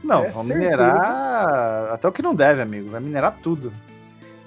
Não, 0.02 0.24
É, 0.24 0.32
certeza. 0.32 0.54
minerar 0.54 1.92
até 1.92 2.08
o 2.08 2.12
que 2.12 2.22
não 2.22 2.34
deve, 2.34 2.60
amigo. 2.62 2.90
Vai 2.90 3.00
minerar 3.00 3.36
tudo. 3.42 3.72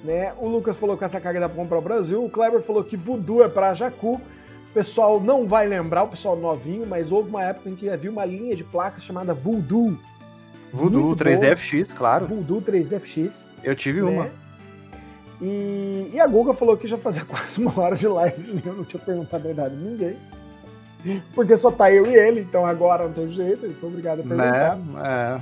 né? 0.04 0.34
O 0.38 0.48
Lucas 0.48 0.76
falou 0.76 0.98
que 0.98 1.04
essa 1.04 1.20
carga 1.22 1.40
dá 1.40 1.48
pra 1.50 1.56
comprar 1.56 1.78
o 1.78 1.82
Brasil. 1.82 2.24
O 2.24 2.30
Kleber 2.30 2.62
falou 2.62 2.84
que 2.84 2.98
voodoo 2.98 3.44
é 3.44 3.48
pra 3.50 3.74
Jacu. 3.74 4.20
Pessoal 4.76 5.22
não 5.22 5.48
vai 5.48 5.66
lembrar, 5.66 6.04
o 6.04 6.10
pessoal 6.10 6.36
novinho, 6.36 6.86
mas 6.86 7.10
houve 7.10 7.30
uma 7.30 7.42
época 7.42 7.70
em 7.70 7.76
que 7.76 7.90
havia 7.90 8.12
uma 8.12 8.26
linha 8.26 8.58
de 8.58 8.64
placas 8.66 9.06
chamada 9.06 9.34
Voodoo. 9.34 9.98
Voodoo 10.70 11.02
Muito 11.06 11.24
3DFX, 11.24 11.94
claro. 11.96 12.26
Voodoo 12.26 12.62
3DFX. 12.62 13.46
Eu 13.64 13.74
tive 13.74 14.02
né? 14.02 14.10
uma. 14.10 14.28
E, 15.42 16.12
e 16.14 16.20
a 16.20 16.28
Guga 16.28 16.54
falou 16.54 16.76
que 16.76 16.90
já 16.90 16.98
fazia 16.98 17.24
quase 17.26 17.58
uma 17.58 17.80
hora 17.80 17.96
de 17.96 18.06
live 18.06 18.42
e 18.42 18.68
eu 18.68 18.74
não 18.74 18.84
tinha 18.84 19.02
perguntado 19.02 19.44
a 19.44 19.48
verdade 19.48 19.76
a 19.76 19.78
ninguém. 19.78 20.18
Porque 21.34 21.56
só 21.56 21.72
tá 21.72 21.90
eu 21.90 22.06
e 22.06 22.14
ele, 22.14 22.42
então 22.42 22.66
agora 22.66 23.06
não 23.06 23.14
tem 23.14 23.30
jeito, 23.30 23.66
ele 23.66 23.76
foi 23.76 23.88
obrigado 23.88 24.20
a 24.20 24.24
perguntar. 24.24 24.76
Né? 24.76 25.42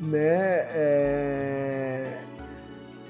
É. 0.00 0.06
né? 0.06 0.66
é, 0.74 2.18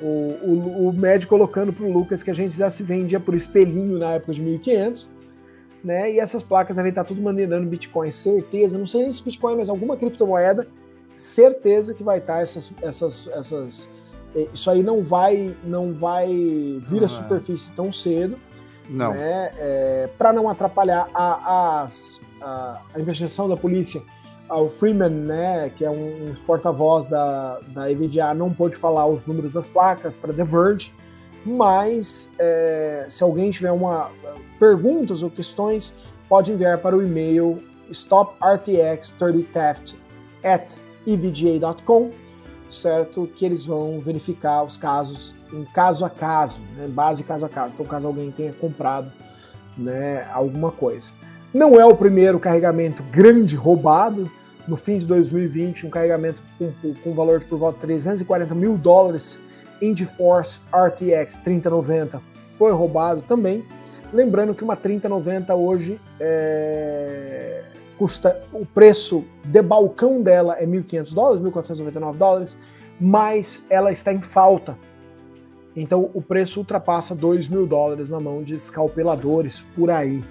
O, 0.01 0.07
o, 0.43 0.89
o 0.89 0.93
médico 0.93 1.31
colocando 1.31 1.73
pro 1.73 1.89
Lucas 1.89 2.25
que 2.25 2.33
a 2.33 2.35
gente 2.35 2.57
já 2.57 2.69
se 2.69 2.83
vendia 2.83 3.21
por 3.21 3.35
espelhinho 3.35 4.01
na 4.01 4.15
época 4.15 4.33
de 4.33 4.41
1500, 4.41 5.09
né? 5.85 6.13
E 6.13 6.19
essas 6.21 6.43
placas 6.43 6.77
devem 6.77 6.91
estar 6.91 7.05
tudo 7.05 7.21
maneirando 7.21 7.67
Bitcoin, 7.69 8.11
certeza. 8.11 8.79
Não 8.79 8.87
sei 8.87 9.03
nem 9.03 9.13
se 9.13 9.23
Bitcoin, 9.23 9.57
mas 9.57 9.69
alguma 9.69 9.97
criptomoeda, 9.97 10.67
certeza 11.17 11.93
que 11.95 12.03
vai 12.03 12.19
estar 12.19 12.41
essas, 12.43 12.71
essas, 12.83 13.29
essas. 13.29 13.91
eh, 14.35 14.47
Isso 14.53 14.71
aí 14.71 14.83
não 14.83 15.03
vai, 15.03 15.55
não 15.65 15.93
vai 15.93 16.29
vir 16.89 17.03
à 17.03 17.07
Ah. 17.07 17.09
superfície 17.09 17.71
tão 17.73 17.93
cedo 17.93 18.37
Não. 18.89 19.13
né, 19.13 19.53
para 20.19 20.33
não 20.33 20.49
atrapalhar 20.49 21.09
a, 21.15 21.83
as- 21.83 22.19
a, 22.41 22.81
a 22.95 23.01
investigação 23.01 23.49
da 23.49 23.57
polícia. 23.57 24.03
Ah, 24.49 24.59
O 24.61 24.69
Freeman, 24.69 25.09
né, 25.11 25.71
que 25.77 25.85
é 25.85 25.91
um, 25.91 26.31
um 26.31 26.35
porta-voz 26.47 27.07
da, 27.09 27.59
da 27.69 27.91
EVGA, 27.91 28.35
não 28.35 28.53
pôde 28.53 28.77
falar 28.77 29.07
os 29.07 29.25
números 29.27 29.53
das 29.55 29.67
placas 29.69 30.17
para 30.17 30.33
The 30.33 30.45
Verge, 30.45 30.93
mas 31.45 32.31
é, 32.39 33.07
se 33.09 33.23
alguém 33.23 33.51
tiver 33.51 33.73
uma 33.73 34.11
perguntas 34.59 35.23
ou 35.23 35.31
questões, 35.31 35.93
pode 36.29 36.53
enviar 36.53 36.79
para 36.79 36.97
o 36.97 37.03
e-mail 37.03 37.63
stoprtx30theft 37.91 39.95
at 40.45 40.75
certo? 42.71 43.29
Que 43.37 43.45
eles 43.45 43.67
vão 43.67 44.01
verificar 44.01 44.63
os 44.63 44.77
casos 44.77 45.35
em 45.53 45.65
caso 45.65 46.05
a 46.05 46.11
caso, 46.11 46.61
né? 46.77 46.87
base 46.89 47.23
caso 47.23 47.45
a 47.45 47.49
caso. 47.49 47.75
Então, 47.75 47.85
caso 47.85 48.07
alguém 48.07 48.31
tenha 48.31 48.53
comprado 48.53 49.13
né, 49.77 50.27
alguma 50.33 50.71
coisa. 50.71 51.13
Não 51.53 51.79
é 51.79 51.85
o 51.85 51.95
primeiro 51.95 52.41
carregamento 52.41 53.03
grande 53.05 53.57
roubado. 53.57 54.31
No 54.67 54.77
fim 54.77 54.99
de 54.99 55.07
2020, 55.07 55.87
um 55.87 55.91
carregamento 55.91 56.41
com, 56.59 56.73
com 57.03 57.13
valor 57.13 57.41
de 57.41 57.47
por 57.47 57.59
volta 57.59 57.81
de 57.81 57.87
340 57.87 58.55
mil 58.55 58.79
dólares 58.79 59.39
em 59.83 59.95
GeForce 59.95 60.61
RTX 60.73 61.39
3090 61.39 62.23
foi 62.57 62.71
roubado 62.71 63.21
também. 63.23 63.65
Lembrando 64.13 64.55
que 64.55 64.63
uma 64.63 64.77
3090 64.77 65.55
hoje 65.55 66.01
é, 66.21 67.65
custa 67.99 68.41
o 68.53 68.65
preço 68.65 69.25
de 69.45 69.61
balcão 69.61 70.23
dela 70.23 70.55
é 70.57 70.65
1.500 70.65 71.13
dólares, 71.13 71.43
1.499 71.43 72.17
dólares, 72.17 72.57
mas 73.01 73.65
ela 73.69 73.91
está 73.91 74.13
em 74.13 74.23
falta. 74.23 74.79
Então 75.75 76.11
o 76.15 76.23
preço 76.23 76.61
ultrapassa 76.61 77.15
2 77.15 77.49
mil 77.49 77.67
dólares 77.67 78.11
na 78.11 78.21
mão 78.21 78.43
de 78.43 78.55
escalpeladores 78.55 79.65
por 79.75 79.91
aí. 79.91 80.23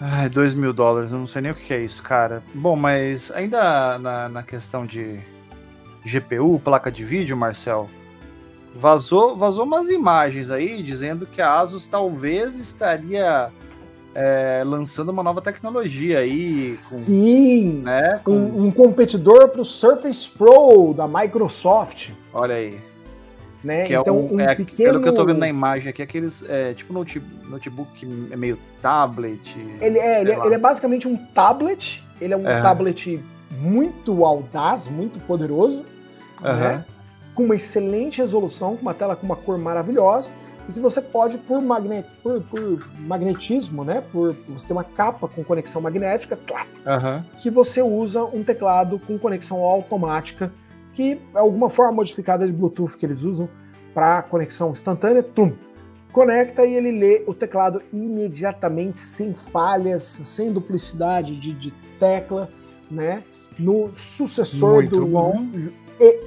Ai, 0.00 0.28
2 0.28 0.54
mil 0.54 0.72
dólares, 0.72 1.12
eu 1.12 1.18
não 1.18 1.26
sei 1.26 1.42
nem 1.42 1.52
o 1.52 1.54
que 1.54 1.72
é 1.72 1.80
isso, 1.80 2.02
cara. 2.02 2.42
Bom, 2.54 2.76
mas 2.76 3.30
ainda 3.32 3.98
na, 3.98 4.28
na 4.28 4.42
questão 4.42 4.84
de 4.84 5.18
GPU, 6.04 6.60
placa 6.62 6.90
de 6.90 7.04
vídeo, 7.04 7.36
Marcel, 7.36 7.88
vazou, 8.74 9.36
vazou 9.36 9.64
umas 9.64 9.88
imagens 9.90 10.50
aí 10.50 10.82
dizendo 10.82 11.26
que 11.26 11.40
a 11.40 11.58
Asus 11.60 11.86
talvez 11.86 12.56
estaria 12.56 13.48
é, 14.14 14.62
lançando 14.66 15.10
uma 15.10 15.22
nova 15.22 15.40
tecnologia 15.40 16.18
aí, 16.18 16.46
com, 16.90 17.00
Sim, 17.00 17.82
né? 17.84 18.20
Com, 18.24 18.32
um, 18.32 18.66
um 18.66 18.70
competidor 18.70 19.48
para 19.48 19.60
o 19.60 19.64
Surface 19.64 20.28
Pro 20.28 20.92
da 20.94 21.06
Microsoft, 21.08 22.10
Olha 22.32 22.54
aí. 22.56 22.78
né? 23.64 23.84
Que 23.84 23.94
é, 23.94 24.00
então 24.00 24.18
um, 24.18 24.34
um 24.34 24.40
é 24.40 24.54
pequeno, 24.54 24.90
pelo 24.90 25.02
que 25.02 25.08
eu 25.08 25.14
tô 25.14 25.24
vendo 25.24 25.38
na 25.38 25.48
imagem 25.48 25.88
aqui, 25.88 26.02
aqueles 26.02 26.44
é, 26.48 26.74
tipo 26.74 26.92
note, 26.92 27.22
notebook 27.48 28.06
é 28.30 28.36
meio 28.36 28.58
tablet. 28.82 29.56
Ele 29.80 29.98
é, 29.98 30.20
ele, 30.20 30.32
é- 30.32 30.44
ele 30.46 30.54
é 30.54 30.58
basicamente 30.58 31.06
um 31.08 31.16
tablet. 31.16 32.02
Ele 32.20 32.34
é 32.34 32.36
um 32.36 32.46
É. 32.46 32.60
tablet 32.60 33.18
muito 33.50 34.24
audaz, 34.24 34.88
muito 34.88 35.18
poderoso, 35.26 35.84
Né? 36.42 36.84
com 37.34 37.44
uma 37.44 37.56
excelente 37.56 38.18
resolução, 38.18 38.76
com 38.76 38.82
uma 38.82 38.94
tela 38.94 39.16
com 39.16 39.26
uma 39.26 39.36
cor 39.36 39.58
maravilhosa, 39.58 40.28
e 40.68 40.72
que 40.72 40.80
você 40.80 41.00
pode, 41.00 41.38
por, 41.38 41.60
magnet, 41.60 42.06
por, 42.22 42.40
por 42.42 42.86
magnetismo, 43.00 43.82
né? 43.84 44.02
Por 44.12 44.36
você 44.48 44.68
ter 44.68 44.72
uma 44.72 44.84
capa 44.84 45.26
com 45.26 45.42
conexão 45.42 45.82
magnética, 45.82 46.38
que 47.38 47.50
você 47.50 47.82
usa 47.82 48.22
um 48.24 48.44
teclado 48.44 48.98
com 49.00 49.18
conexão 49.18 49.58
automática, 49.58 50.52
que 50.94 51.20
é 51.34 51.38
alguma 51.38 51.68
forma 51.68 51.92
modificada 51.92 52.46
de 52.46 52.52
Bluetooth 52.52 52.96
que 52.96 53.04
eles 53.04 53.22
usam 53.22 53.48
para 53.92 54.22
conexão 54.22 54.70
instantânea, 54.70 55.22
tum, 55.22 55.52
conecta 56.12 56.64
e 56.64 56.74
ele 56.74 56.92
lê 56.92 57.24
o 57.26 57.34
teclado 57.34 57.82
imediatamente, 57.92 59.00
sem 59.00 59.34
falhas, 59.52 60.20
sem 60.24 60.52
duplicidade 60.52 61.34
de, 61.40 61.52
de 61.54 61.70
tecla, 61.98 62.48
né? 62.90 63.22
No 63.58 63.90
sucessor 63.96 64.74
Muito 64.74 64.96
do, 64.96 65.06
bom. 65.06 65.44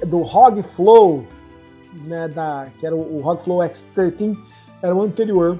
Do 0.06 0.22
ROG 0.22 0.62
Flow, 0.62 1.24
né, 2.04 2.28
da, 2.28 2.68
que 2.78 2.86
era 2.86 2.94
o, 2.94 3.18
o 3.18 3.20
ROG 3.20 3.42
Flow 3.42 3.58
X13, 3.58 4.36
era 4.82 4.94
o 4.94 5.02
anterior 5.02 5.58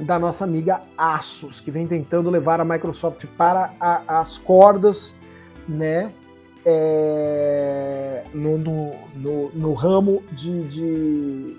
da 0.00 0.18
nossa 0.18 0.44
amiga 0.44 0.80
Asus, 0.96 1.60
que 1.60 1.70
vem 1.70 1.86
tentando 1.86 2.30
levar 2.30 2.60
a 2.60 2.64
Microsoft 2.64 3.26
para 3.36 3.72
a- 3.80 4.20
as 4.20 4.38
cordas, 4.38 5.14
né? 5.68 6.12
é, 6.64 8.24
no, 8.32 8.58
no, 8.58 8.92
no, 9.16 9.50
no 9.52 9.72
ramo 9.74 10.22
de, 10.32 10.62
de, 10.68 11.56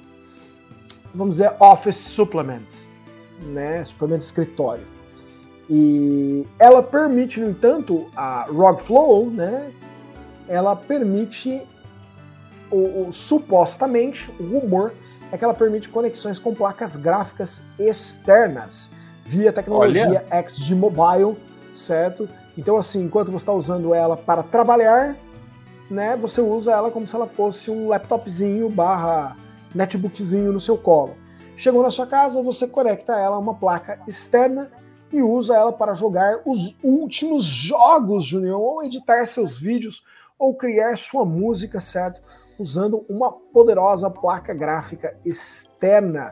vamos 1.13 1.35
dizer, 1.35 1.51
Office 1.59 1.97
Supplement, 1.97 2.61
né? 3.47 3.83
Suplemento 3.85 4.19
de 4.19 4.25
escritório. 4.25 4.85
E 5.69 6.45
ela 6.59 6.81
permite, 6.83 7.39
no 7.39 7.49
entanto, 7.49 8.07
a 8.15 8.45
ROG 8.49 8.81
Flow, 8.83 9.29
né? 9.29 9.71
Ela 10.47 10.75
permite, 10.75 11.61
o, 12.71 13.11
supostamente, 13.11 14.29
o 14.39 14.59
rumor 14.59 14.93
é 15.31 15.37
que 15.37 15.43
ela 15.43 15.53
permite 15.53 15.89
conexões 15.89 16.37
com 16.37 16.53
placas 16.53 16.95
gráficas 16.95 17.61
externas 17.79 18.89
via 19.25 19.51
tecnologia 19.51 20.25
XG 20.45 20.75
Mobile, 20.75 21.37
certo? 21.73 22.29
Então, 22.57 22.77
assim, 22.77 23.03
enquanto 23.03 23.31
você 23.31 23.37
está 23.37 23.53
usando 23.53 23.93
ela 23.93 24.15
para 24.15 24.43
trabalhar, 24.43 25.15
né, 25.89 26.15
você 26.15 26.41
usa 26.41 26.71
ela 26.71 26.91
como 26.91 27.07
se 27.07 27.15
ela 27.15 27.27
fosse 27.27 27.71
um 27.71 27.87
laptopzinho 27.87 28.69
barra 28.69 29.35
netbookzinho 29.73 30.51
no 30.51 30.59
seu 30.59 30.77
colo. 30.77 31.15
Chegou 31.55 31.83
na 31.83 31.91
sua 31.91 32.05
casa, 32.05 32.41
você 32.41 32.67
conecta 32.67 33.13
ela 33.13 33.35
a 33.35 33.39
uma 33.39 33.53
placa 33.53 33.99
externa 34.07 34.71
e 35.11 35.21
usa 35.21 35.55
ela 35.55 35.71
para 35.71 35.93
jogar 35.93 36.41
os 36.45 36.75
últimos 36.83 37.43
jogos, 37.43 38.25
Junião, 38.25 38.59
ou 38.59 38.83
editar 38.83 39.25
seus 39.25 39.57
vídeos, 39.57 40.03
ou 40.37 40.55
criar 40.55 40.97
sua 40.97 41.25
música, 41.25 41.79
certo? 41.79 42.21
Usando 42.59 43.05
uma 43.09 43.31
poderosa 43.31 44.09
placa 44.09 44.53
gráfica 44.53 45.17
externa, 45.25 46.31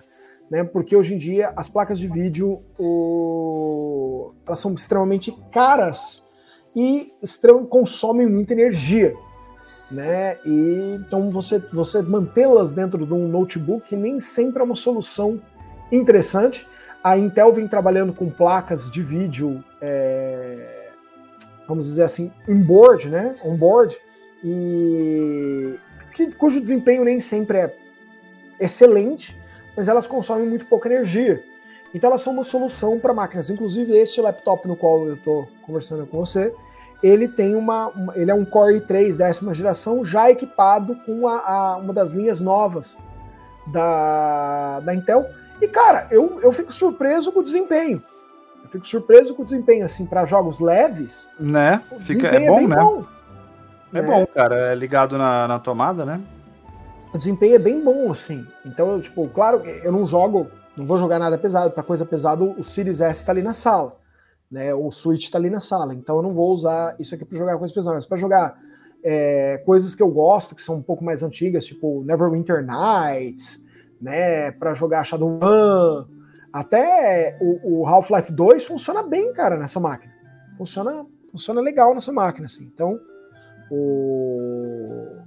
né? 0.49 0.63
Porque 0.63 0.95
hoje 0.95 1.15
em 1.15 1.17
dia 1.17 1.53
as 1.55 1.67
placas 1.69 1.97
de 1.99 2.07
vídeo 2.07 2.61
o- 2.77 4.33
elas 4.45 4.59
são 4.59 4.73
extremamente 4.73 5.31
caras 5.51 6.23
e 6.75 7.11
consomem 7.69 8.27
muita 8.27 8.53
energia, 8.53 9.13
né? 9.89 10.37
E 10.45 10.95
então 10.99 11.29
você 11.29 11.59
você 11.59 12.01
mantê-las 12.01 12.73
dentro 12.73 13.05
de 13.05 13.13
um 13.13 13.27
notebook 13.27 13.95
nem 13.95 14.19
sempre 14.21 14.61
é 14.61 14.65
uma 14.65 14.75
solução 14.75 15.41
interessante. 15.91 16.67
A 17.03 17.17
Intel 17.17 17.51
vem 17.51 17.67
trabalhando 17.67 18.13
com 18.13 18.29
placas 18.29 18.89
de 18.91 19.01
vídeo, 19.01 19.63
é, 19.81 20.80
vamos 21.71 21.85
dizer 21.85 22.03
assim, 22.03 22.31
on-board, 22.47 23.09
né? 23.09 23.35
On-board, 23.43 23.97
e 24.43 25.75
que- 26.13 26.31
cujo 26.33 26.59
desempenho 26.61 27.03
nem 27.03 27.19
sempre 27.19 27.57
é 27.59 27.75
excelente, 28.59 29.35
mas 29.75 29.87
elas 29.87 30.07
consomem 30.07 30.47
muito 30.47 30.65
pouca 30.65 30.87
energia. 30.89 31.43
Então 31.93 32.09
elas 32.09 32.21
são 32.21 32.33
uma 32.33 32.43
solução 32.43 32.99
para 32.99 33.13
máquinas. 33.13 33.49
Inclusive 33.49 33.93
este 33.97 34.21
laptop 34.21 34.67
no 34.67 34.75
qual 34.75 35.07
eu 35.07 35.15
estou 35.15 35.47
conversando 35.65 36.05
com 36.05 36.17
você, 36.25 36.53
ele 37.03 37.27
tem 37.27 37.55
uma, 37.55 37.87
uma- 37.89 38.15
ele 38.17 38.29
é 38.31 38.33
um 38.33 38.45
Core 38.45 38.79
i3 38.79 39.17
décima 39.17 39.53
geração 39.53 40.03
já 40.05 40.29
equipado 40.29 40.95
com 41.05 41.27
a, 41.27 41.37
a- 41.39 41.77
uma 41.77 41.93
das 41.93 42.11
linhas 42.11 42.39
novas 42.39 42.97
da, 43.67 44.79
da 44.81 44.93
Intel. 44.93 45.25
E 45.61 45.67
cara, 45.67 46.07
eu, 46.11 46.39
eu 46.41 46.51
fico 46.51 46.71
surpreso 46.71 47.31
com 47.31 47.39
o 47.39 47.43
desempenho. 47.43 48.01
Fico 48.71 48.87
surpreso 48.87 49.35
com 49.35 49.41
o 49.41 49.45
desempenho 49.45 49.85
assim 49.85 50.05
para 50.05 50.25
jogos 50.25 50.59
leves. 50.59 51.27
Né? 51.39 51.81
Fica, 51.99 52.27
é 52.27 52.31
desempenho 52.31 52.51
bom, 52.51 52.57
bem 52.57 52.67
né? 52.67 52.75
bom, 52.77 53.05
É 53.93 54.01
né? 54.01 54.07
bom, 54.07 54.25
cara. 54.27 54.55
É 54.71 54.75
ligado 54.75 55.17
na, 55.17 55.47
na 55.47 55.59
tomada, 55.59 56.05
né? 56.05 56.21
o 57.13 57.17
desempenho 57.17 57.55
é 57.55 57.59
bem 57.59 57.83
bom, 57.83 58.11
assim. 58.11 58.45
Então, 58.65 58.91
eu, 58.93 59.01
tipo, 59.01 59.27
claro 59.29 59.61
que 59.61 59.69
eu 59.83 59.91
não 59.91 60.05
jogo, 60.05 60.47
não 60.77 60.85
vou 60.85 60.97
jogar 60.97 61.19
nada 61.19 61.37
pesado. 61.37 61.71
Para 61.71 61.83
coisa 61.83 62.05
pesada, 62.05 62.43
o 62.43 62.63
Series 62.63 63.01
S 63.01 63.25
tá 63.25 63.31
ali 63.31 63.41
na 63.41 63.53
sala, 63.53 63.97
né? 64.49 64.73
O 64.73 64.91
Switch 64.91 65.29
tá 65.29 65.37
ali 65.37 65.49
na 65.49 65.59
sala. 65.59 65.93
Então, 65.93 66.17
eu 66.17 66.21
não 66.21 66.33
vou 66.33 66.51
usar 66.53 66.95
isso 66.99 67.13
aqui 67.13 67.25
para 67.25 67.37
jogar 67.37 67.57
coisa 67.57 67.73
pesada. 67.73 67.95
Mas 67.95 68.05
para 68.05 68.17
jogar 68.17 68.57
é, 69.03 69.57
coisas 69.65 69.93
que 69.93 70.01
eu 70.01 70.09
gosto, 70.09 70.55
que 70.55 70.61
são 70.61 70.75
um 70.77 70.81
pouco 70.81 71.03
mais 71.03 71.21
antigas, 71.21 71.65
tipo 71.65 72.01
Neverwinter 72.05 72.65
Nights, 72.65 73.61
né? 74.01 74.51
Para 74.51 74.73
jogar 74.73 75.03
Shadowrun, 75.03 76.05
até 76.53 77.37
o, 77.41 77.81
o 77.81 77.87
Half-Life 77.87 78.31
2 78.31 78.63
funciona 78.65 79.01
bem, 79.03 79.31
cara, 79.33 79.55
nessa 79.57 79.79
máquina. 79.79 80.11
Funciona, 80.57 81.05
funciona 81.31 81.61
legal 81.61 81.93
nessa 81.93 82.11
máquina, 82.11 82.45
assim. 82.45 82.63
Então, 82.73 82.99
o 83.69 85.17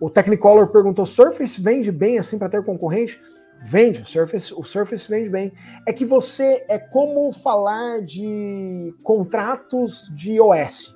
o 0.00 0.08
Technicolor 0.08 0.68
perguntou: 0.68 1.04
Surface 1.06 1.60
vende 1.60 1.90
bem 1.90 2.18
assim 2.18 2.38
para 2.38 2.48
ter 2.48 2.64
concorrente? 2.64 3.20
Vende, 3.64 4.02
o 4.02 4.04
Surface, 4.04 4.54
o 4.54 4.62
Surface 4.62 5.08
vende 5.10 5.28
bem. 5.28 5.52
É 5.86 5.92
que 5.92 6.04
você 6.04 6.64
é 6.68 6.78
como 6.78 7.32
falar 7.32 8.02
de 8.04 8.94
contratos 9.02 10.08
de 10.14 10.40
OS, 10.40 10.94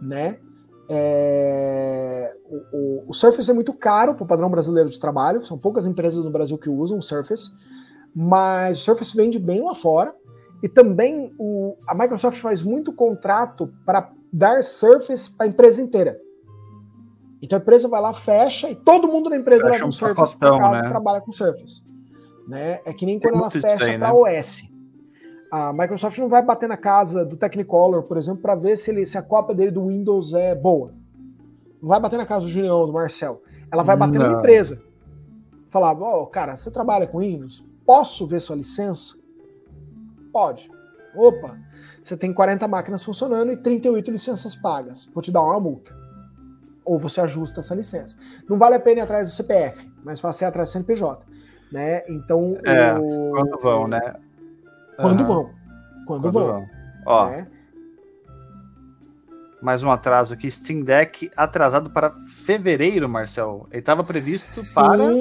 né? 0.00 0.38
É, 0.88 2.32
o, 2.44 2.76
o- 2.76 3.04
o 3.08 3.12
Surface 3.12 3.50
é 3.50 3.54
muito 3.54 3.72
caro 3.74 4.14
para 4.14 4.22
o 4.22 4.26
padrão 4.26 4.48
brasileiro 4.48 4.88
de 4.88 5.00
trabalho, 5.00 5.44
são 5.44 5.58
poucas 5.58 5.84
empresas 5.86 6.24
no 6.24 6.30
Brasil 6.30 6.56
que 6.56 6.70
usam 6.70 6.98
o 6.98 7.02
Surface, 7.02 7.50
mas 8.18 8.78
o 8.78 8.80
Surface 8.80 9.14
vende 9.14 9.38
bem 9.38 9.62
lá 9.62 9.74
fora. 9.74 10.14
E 10.62 10.68
também 10.70 11.34
o- 11.38 11.76
a 11.86 11.94
Microsoft 11.94 12.40
faz 12.40 12.62
muito 12.62 12.90
contrato 12.90 13.70
para 13.84 14.10
dar 14.32 14.64
Surface 14.64 15.30
para 15.30 15.44
a 15.44 15.48
empresa 15.50 15.82
inteira. 15.82 16.18
Então 17.42 17.58
a 17.58 17.60
empresa 17.60 17.86
vai 17.86 18.00
lá, 18.00 18.14
fecha, 18.14 18.70
e 18.70 18.74
todo 18.74 19.06
mundo 19.06 19.28
na 19.28 19.36
empresa 19.36 19.60
Fecha 19.64 19.74
leva 19.74 19.86
um 19.86 19.92
Surface 19.92 20.34
para 20.34 20.58
casa 20.58 20.80
né? 20.82 20.88
e 20.88 20.90
trabalha 20.90 21.20
com 21.20 21.30
Surface. 21.30 21.82
Né? 22.48 22.80
É 22.86 22.92
que 22.94 23.04
nem 23.04 23.18
Tem 23.18 23.30
quando 23.30 23.42
ela 23.42 23.50
fecha 23.50 23.76
para 23.76 23.98
né? 23.98 24.12
OS. 24.12 24.62
A 25.52 25.72
Microsoft 25.74 26.16
não 26.18 26.28
vai 26.28 26.42
bater 26.42 26.68
na 26.68 26.76
casa 26.76 27.24
do 27.24 27.36
Technicolor, 27.36 28.02
por 28.04 28.16
exemplo, 28.16 28.40
para 28.40 28.54
ver 28.54 28.78
se, 28.78 28.90
ele, 28.90 29.04
se 29.04 29.18
a 29.18 29.22
cópia 29.22 29.54
dele 29.54 29.70
do 29.70 29.86
Windows 29.86 30.32
é 30.32 30.54
boa. 30.54 30.92
Não 31.82 31.88
vai 31.90 32.00
bater 32.00 32.16
na 32.16 32.26
casa 32.26 32.46
do 32.46 32.50
Julião, 32.50 32.86
do 32.86 32.92
Marcel. 32.92 33.42
Ela 33.70 33.82
vai 33.82 33.96
bater 33.96 34.18
Não. 34.18 34.32
na 34.32 34.38
empresa. 34.38 34.80
Falar, 35.68 35.92
ó, 36.00 36.24
cara, 36.26 36.56
você 36.56 36.70
trabalha 36.70 37.06
com 37.06 37.18
Windows? 37.18 37.62
Posso 37.86 38.26
ver 38.26 38.40
sua 38.40 38.56
licença? 38.56 39.14
Pode. 40.32 40.70
Opa, 41.14 41.56
você 42.04 42.16
tem 42.16 42.32
40 42.32 42.66
máquinas 42.68 43.02
funcionando 43.04 43.52
e 43.52 43.56
38 43.56 44.10
licenças 44.10 44.54
pagas. 44.56 45.06
Vou 45.14 45.22
te 45.22 45.30
dar 45.30 45.40
uma 45.42 45.58
multa. 45.60 45.94
Ou 46.84 46.98
você 46.98 47.20
ajusta 47.20 47.60
essa 47.60 47.74
licença. 47.74 48.16
Não 48.48 48.58
vale 48.58 48.74
a 48.74 48.80
pena 48.80 49.00
ir 49.00 49.02
atrás 49.02 49.30
do 49.30 49.34
CPF, 49.36 49.90
mas 50.04 50.20
fácil 50.20 50.44
ir 50.44 50.48
atrás 50.48 50.68
do 50.68 50.72
CNPJ. 50.72 51.24
Né? 51.72 52.02
Então, 52.08 52.56
É, 52.64 52.94
o- 52.98 53.30
Quando 53.32 53.58
vão, 53.60 53.88
né? 53.88 54.00
Quando 54.96 55.20
Aham, 55.20 55.26
vão. 55.26 55.44
Quando, 56.06 56.22
Quando 56.22 56.32
vão. 56.32 56.46
vão. 56.46 56.66
Ó, 57.06 57.30
né? 57.30 57.46
mais 59.62 59.82
um 59.82 59.90
atraso 59.90 60.34
aqui. 60.34 60.48
Steam 60.50 60.82
Deck 60.82 61.30
atrasado 61.36 61.90
para 61.90 62.12
fevereiro, 62.12 63.08
Marcel. 63.08 63.66
Ele 63.70 63.80
estava 63.80 64.04
previsto 64.04 64.60
Sim, 64.60 64.74
para 64.74 65.12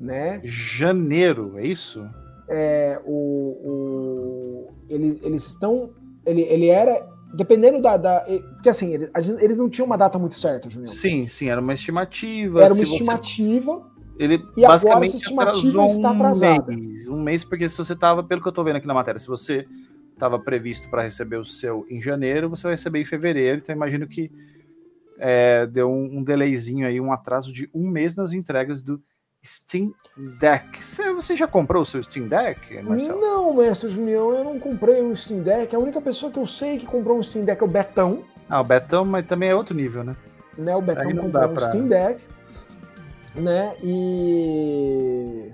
né? 0.00 0.40
janeiro, 0.44 1.58
é 1.58 1.66
isso? 1.66 2.08
É, 2.48 3.00
o, 3.04 3.12
o- 3.12 4.72
ele- 4.88 5.18
eles 5.22 5.46
estão. 5.48 5.90
Ele, 6.24 6.42
ele 6.42 6.68
era. 6.68 7.06
Dependendo 7.34 7.82
da. 7.82 7.96
da- 7.96 8.24
porque 8.54 8.70
assim, 8.70 8.94
ele- 8.94 9.10
a 9.12 9.20
gente- 9.20 9.42
eles 9.44 9.58
não 9.58 9.68
tinham 9.68 9.86
uma 9.86 9.98
data 9.98 10.18
muito 10.18 10.36
certa, 10.36 10.68
Junião. 10.70 10.86
Sim, 10.92 11.28
sim, 11.28 11.50
era 11.50 11.60
uma 11.60 11.74
estimativa. 11.74 12.62
Era 12.64 12.72
uma 12.72 12.76
Se 12.78 12.86
você- 12.86 12.94
estimativa. 12.94 13.86
Ele 14.18 14.34
E 14.56 14.64
agora 14.64 14.68
basicamente 14.72 15.14
estimativa 15.16 15.50
atrasou 15.60 15.86
está 15.86 16.10
um 16.10 16.14
atrasada. 16.16 16.74
mês. 16.74 17.06
Um 17.08 17.22
mês, 17.22 17.44
porque 17.44 17.68
se 17.68 17.76
você 17.78 17.92
estava, 17.92 18.24
pelo 18.24 18.42
que 18.42 18.48
eu 18.48 18.52
tô 18.52 18.64
vendo 18.64 18.76
aqui 18.76 18.86
na 18.86 18.94
matéria, 18.94 19.20
se 19.20 19.28
você 19.28 19.64
estava 20.12 20.38
previsto 20.40 20.88
para 20.90 21.02
receber 21.02 21.36
o 21.36 21.44
seu 21.44 21.86
em 21.88 22.02
janeiro, 22.02 22.48
você 22.50 22.64
vai 22.64 22.72
receber 22.72 23.00
em 23.00 23.04
fevereiro. 23.04 23.58
Então 23.58 23.74
imagino 23.74 24.08
que 24.08 24.28
é, 25.20 25.66
deu 25.66 25.88
um, 25.90 26.18
um 26.18 26.22
delayzinho 26.24 26.86
aí, 26.86 27.00
um 27.00 27.12
atraso 27.12 27.52
de 27.52 27.68
um 27.74 27.88
mês 27.88 28.16
nas 28.16 28.32
entregas 28.32 28.82
do 28.82 29.00
Steam 29.44 29.92
Deck. 30.40 30.82
Você, 30.82 31.36
já 31.36 31.46
comprou 31.46 31.82
o 31.82 31.86
seu 31.86 32.02
Steam 32.02 32.26
Deck, 32.28 32.82
Marcelo? 32.82 33.20
Não, 33.20 33.54
mestre 33.54 33.88
Julião, 33.88 34.32
eu 34.32 34.44
não 34.44 34.58
comprei 34.58 35.02
um 35.02 35.14
Steam 35.14 35.40
Deck. 35.40 35.74
A 35.74 35.78
única 35.78 36.00
pessoa 36.00 36.30
que 36.30 36.38
eu 36.38 36.46
sei 36.46 36.78
que 36.78 36.86
comprou 36.86 37.18
um 37.18 37.22
Steam 37.22 37.44
Deck 37.44 37.62
é 37.62 37.64
o 37.64 37.68
Betão. 37.68 38.22
Ah, 38.48 38.60
o 38.60 38.64
Betão, 38.64 39.04
mas 39.04 39.26
também 39.26 39.50
é 39.50 39.54
outro 39.54 39.74
nível, 39.74 40.02
né? 40.02 40.16
né? 40.56 40.74
O 40.74 40.82
Betão 40.82 41.06
Aí 41.08 41.14
não 41.14 41.24
comprou 41.24 41.42
dá 41.42 41.48
um 41.48 41.54
pra- 41.54 41.68
Steam 41.68 41.86
Deck, 41.86 42.20
né? 43.36 43.74
E 43.82 45.52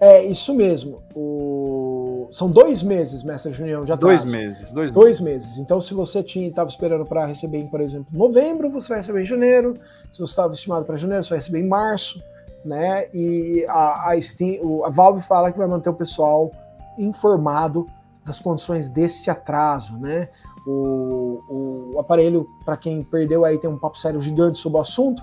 é 0.00 0.24
isso 0.24 0.54
mesmo. 0.54 1.02
O... 1.14 2.28
São 2.30 2.50
dois 2.50 2.82
meses, 2.82 3.22
mestre 3.22 3.52
Junião, 3.52 3.86
já 3.86 3.94
Dois 3.96 4.24
meses, 4.24 4.72
dois, 4.72 4.90
Dois 4.90 5.20
meses. 5.20 5.48
meses. 5.48 5.58
Então, 5.58 5.80
se 5.80 5.92
você 5.94 6.22
tinha 6.22 6.48
estava 6.48 6.68
esperando 6.68 7.04
para 7.04 7.26
receber 7.26 7.64
por 7.66 7.80
exemplo, 7.80 8.06
novembro, 8.12 8.70
você 8.70 8.88
vai 8.88 8.98
receber 8.98 9.22
em 9.22 9.26
janeiro. 9.26 9.74
Se 10.12 10.18
você 10.20 10.32
estava 10.32 10.52
estimado 10.52 10.84
para 10.84 10.96
janeiro, 10.96 11.22
você 11.22 11.30
vai 11.30 11.38
receber 11.38 11.60
em 11.60 11.66
março. 11.68 12.22
Né? 12.64 13.08
E 13.12 13.64
a, 13.68 14.10
a 14.10 14.20
Steam, 14.20 14.84
a 14.84 14.90
Valve 14.90 15.22
fala 15.22 15.52
que 15.52 15.58
vai 15.58 15.66
manter 15.66 15.90
o 15.90 15.94
pessoal 15.94 16.50
informado 16.98 17.86
das 18.24 18.40
condições 18.40 18.88
deste 18.88 19.30
atraso, 19.30 19.96
né? 19.98 20.28
O, 20.66 21.92
o 21.94 22.00
aparelho, 22.00 22.48
para 22.64 22.76
quem 22.76 23.02
perdeu 23.02 23.44
aí, 23.44 23.58
tem 23.58 23.68
um 23.68 23.78
papo 23.78 23.98
sério 23.98 24.20
gigante 24.20 24.58
sobre 24.58 24.78
o 24.78 24.80
assunto, 24.80 25.22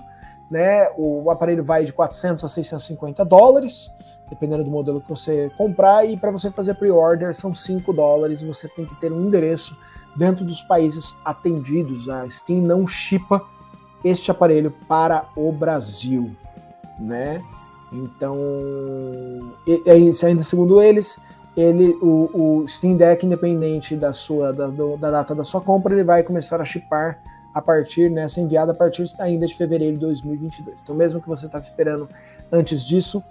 né? 0.50 0.88
O 0.96 1.30
aparelho 1.30 1.64
vai 1.64 1.84
de 1.84 1.92
400 1.92 2.44
a 2.44 2.48
650 2.48 3.24
dólares, 3.24 3.90
dependendo 4.30 4.62
do 4.62 4.70
modelo 4.70 5.00
que 5.00 5.08
você 5.08 5.50
comprar, 5.58 6.04
e 6.04 6.16
para 6.16 6.30
você 6.30 6.50
fazer 6.50 6.74
pre-order 6.74 7.34
são 7.34 7.52
5 7.52 7.92
dólares, 7.92 8.40
você 8.40 8.68
tem 8.68 8.86
que 8.86 8.94
ter 9.00 9.12
um 9.12 9.26
endereço 9.26 9.76
dentro 10.16 10.44
dos 10.44 10.62
países 10.62 11.14
atendidos. 11.24 12.08
A 12.08 12.28
Steam 12.30 12.60
não 12.60 12.86
chipa 12.86 13.42
este 14.04 14.30
aparelho 14.30 14.72
para 14.86 15.26
o 15.36 15.50
Brasil, 15.52 16.34
né? 17.02 17.42
Então, 17.92 18.36
ainda 20.24 20.42
segundo 20.42 20.80
eles, 20.80 21.18
ele, 21.56 21.90
o, 22.00 22.62
o 22.62 22.68
Steam 22.68 22.96
Deck, 22.96 23.26
independente 23.26 23.94
da 23.94 24.12
sua 24.12 24.52
da, 24.52 24.68
da, 24.68 25.10
data 25.10 25.34
da 25.34 25.44
sua 25.44 25.60
compra, 25.60 25.92
ele 25.92 26.04
vai 26.04 26.22
começar 26.22 26.60
a 26.60 26.64
chipar 26.64 27.18
a 27.54 27.60
partir, 27.60 28.10
né, 28.10 28.26
ser 28.28 28.40
enviado 28.40 28.70
a 28.70 28.74
partir 28.74 29.04
ainda 29.18 29.46
de 29.46 29.54
fevereiro 29.54 29.94
de 29.94 30.00
2022. 30.00 30.80
Então, 30.82 30.94
mesmo 30.94 31.20
que 31.20 31.28
você 31.28 31.44
está 31.44 31.58
esperando 31.58 32.08
antes 32.50 32.82
disso, 32.82 33.22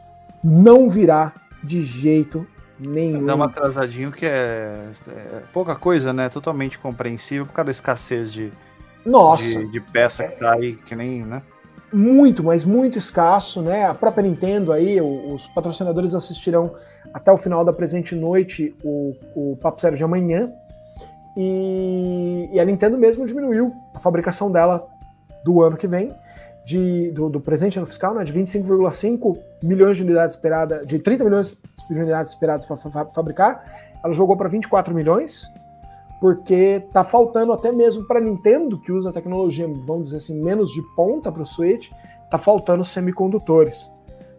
não 0.43 0.87
virá 0.87 1.33
de 1.63 1.83
jeito 1.83 2.45
nenhum. 2.77 3.25
Dá 3.25 3.35
um 3.35 3.43
atrasadinho 3.43 4.11
que 4.11 4.25
é, 4.25 4.89
é, 5.07 5.41
pouca 5.51 5.75
coisa, 5.75 6.13
né? 6.13 6.29
Totalmente 6.29 6.77
compreensível 6.77 7.47
por 7.47 7.53
causa 7.53 7.65
da 7.65 7.71
escassez 7.71 8.31
de, 8.31 8.51
Nossa, 9.03 9.59
de, 9.59 9.71
de 9.71 9.79
peça 9.79 10.27
que 10.27 10.39
tá 10.39 10.53
aí, 10.53 10.75
que 10.75 10.95
nem, 10.95 11.23
né? 11.23 11.41
Muito, 11.93 12.43
mas 12.43 12.63
muito 12.63 12.97
escasso, 12.97 13.61
né? 13.61 13.85
A 13.85 13.93
própria 13.93 14.23
Nintendo 14.23 14.71
aí, 14.71 15.01
os 15.01 15.45
patrocinadores 15.47 16.13
assistirão 16.13 16.73
até 17.13 17.31
o 17.31 17.37
final 17.37 17.65
da 17.65 17.73
presente 17.73 18.15
noite 18.15 18.73
o, 18.83 19.13
o 19.35 19.57
Papo 19.57 19.81
Sério 19.81 19.97
de 19.97 20.03
amanhã. 20.03 20.51
E, 21.35 22.49
e, 22.51 22.59
a 22.59 22.65
Nintendo 22.65 22.97
mesmo 22.97 23.25
diminuiu 23.25 23.73
a 23.93 23.99
fabricação 23.99 24.51
dela 24.51 24.85
do 25.43 25.61
ano 25.61 25.77
que 25.77 25.87
vem, 25.87 26.13
de, 26.65 27.11
do, 27.11 27.29
do 27.29 27.39
presente 27.39 27.77
ano 27.77 27.87
fiscal, 27.87 28.13
né, 28.13 28.23
de 28.23 28.33
25,5 28.33 29.37
milhões 29.63 29.97
de 29.97 30.03
unidades 30.03 30.35
esperadas, 30.35 30.85
de 30.85 30.99
30 30.99 31.23
milhões 31.23 31.49
de 31.89 31.99
unidades 31.99 32.33
esperadas 32.33 32.65
para 32.65 32.77
fabricar, 33.13 33.63
ela 34.03 34.13
jogou 34.13 34.35
para 34.35 34.49
24 34.49 34.93
milhões, 34.93 35.49
porque 36.21 36.83
tá 36.93 37.03
faltando 37.03 37.51
até 37.51 37.71
mesmo 37.71 38.05
para 38.05 38.21
Nintendo, 38.21 38.77
que 38.77 38.91
usa 38.91 39.09
a 39.09 39.13
tecnologia, 39.13 39.67
vamos 39.67 40.03
dizer 40.03 40.17
assim, 40.17 40.39
menos 40.39 40.71
de 40.71 40.83
ponta 40.95 41.31
para 41.31 41.41
o 41.41 41.45
Switch, 41.45 41.89
tá 42.29 42.37
faltando 42.37 42.85
semicondutores. 42.85 43.91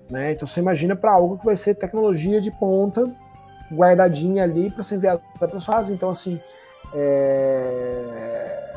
Né? 0.08 0.30
Então 0.30 0.46
você 0.46 0.60
imagina 0.60 0.94
para 0.94 1.10
algo 1.10 1.38
que 1.38 1.44
vai 1.44 1.56
ser 1.56 1.74
tecnologia 1.74 2.40
de 2.40 2.52
ponta 2.52 3.12
guardadinha 3.72 4.44
ali 4.44 4.70
para 4.70 4.84
ser 4.84 4.94
enviada 4.94 5.20
para 5.36 5.58
sua 5.58 5.74
casa. 5.74 5.92
Então 5.92 6.10
assim, 6.10 6.38
é... 6.94 8.74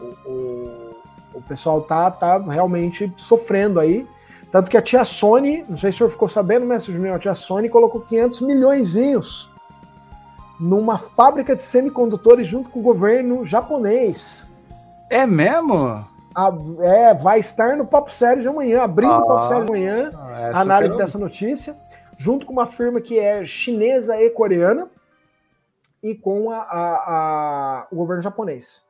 o, 0.00 0.30
o, 0.30 0.96
o, 1.34 1.42
pessoal 1.48 1.80
tá, 1.80 2.08
tá 2.08 2.38
realmente 2.38 3.12
sofrendo 3.16 3.80
aí. 3.80 4.06
Tanto 4.52 4.70
que 4.70 4.76
a 4.76 4.82
tia 4.82 5.04
Sony, 5.04 5.64
não 5.68 5.76
sei 5.76 5.90
se 5.90 5.96
o 5.96 5.98
senhor 5.98 6.10
ficou 6.10 6.28
sabendo, 6.28 6.64
mas 6.64 6.88
a 6.88 7.18
tia 7.18 7.34
Sony 7.34 7.68
colocou 7.68 8.00
500 8.00 8.42
milhões 8.42 8.94
numa 10.58 10.98
fábrica 10.98 11.54
de 11.54 11.62
semicondutores 11.62 12.46
junto 12.46 12.70
com 12.70 12.80
o 12.80 12.82
governo 12.82 13.44
japonês. 13.44 14.46
É 15.10 15.26
mesmo? 15.26 16.04
A, 16.34 16.52
é, 16.80 17.14
vai 17.14 17.38
estar 17.38 17.76
no 17.76 17.86
Papo 17.86 18.10
Sério 18.10 18.42
de 18.42 18.48
amanhã, 18.48 18.82
abrindo 18.82 19.12
ah, 19.12 19.18
o 19.18 19.26
Papo 19.26 19.44
Sério 19.44 19.64
de 19.64 19.70
amanhã, 19.70 20.12
a 20.54 20.60
análise 20.60 20.96
dessa 20.96 21.18
notícia, 21.18 21.74
junto 22.16 22.44
com 22.44 22.52
uma 22.52 22.66
firma 22.66 23.00
que 23.00 23.18
é 23.18 23.44
chinesa 23.46 24.20
e 24.20 24.30
coreana 24.30 24.88
e 26.02 26.14
com 26.14 26.50
a, 26.50 26.58
a, 26.58 26.94
a 27.06 27.86
o 27.90 27.96
governo 27.96 28.22
japonês. 28.22 28.82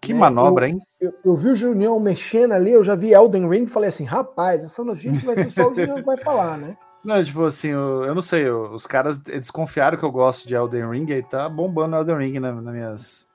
Que 0.00 0.12
né? 0.12 0.20
manobra, 0.20 0.66
eu, 0.66 0.70
hein? 0.70 0.78
Eu, 1.00 1.14
eu, 1.24 1.34
vi 1.34 1.48
o 1.48 1.56
Junião 1.56 1.98
mexendo 1.98 2.52
ali, 2.52 2.70
eu 2.70 2.84
já 2.84 2.94
vi 2.94 3.12
Elden 3.12 3.48
Ring 3.48 3.64
e 3.64 3.68
falei 3.68 3.88
assim, 3.88 4.04
rapaz, 4.04 4.62
essa 4.62 4.84
notícia 4.84 5.26
vai 5.26 5.36
ser 5.36 5.50
só 5.50 5.68
o 5.68 5.74
Junião 5.74 5.96
que 5.96 6.02
vai 6.02 6.16
falar, 6.18 6.58
né? 6.58 6.76
Não, 7.06 7.22
tipo 7.22 7.44
assim, 7.44 7.68
eu, 7.68 8.04
eu 8.04 8.14
não 8.16 8.20
sei, 8.20 8.48
eu, 8.48 8.72
os 8.72 8.84
caras 8.84 9.16
desconfiaram 9.18 9.96
que 9.96 10.04
eu 10.04 10.10
gosto 10.10 10.48
de 10.48 10.56
Elden 10.56 10.90
Ring 10.90 11.06
e 11.08 11.22
tá 11.22 11.48
bombando 11.48 11.94
Elden 11.94 12.18
Ring 12.18 12.40
na, 12.40 12.52
nas 12.52 12.74
minhas 12.74 13.26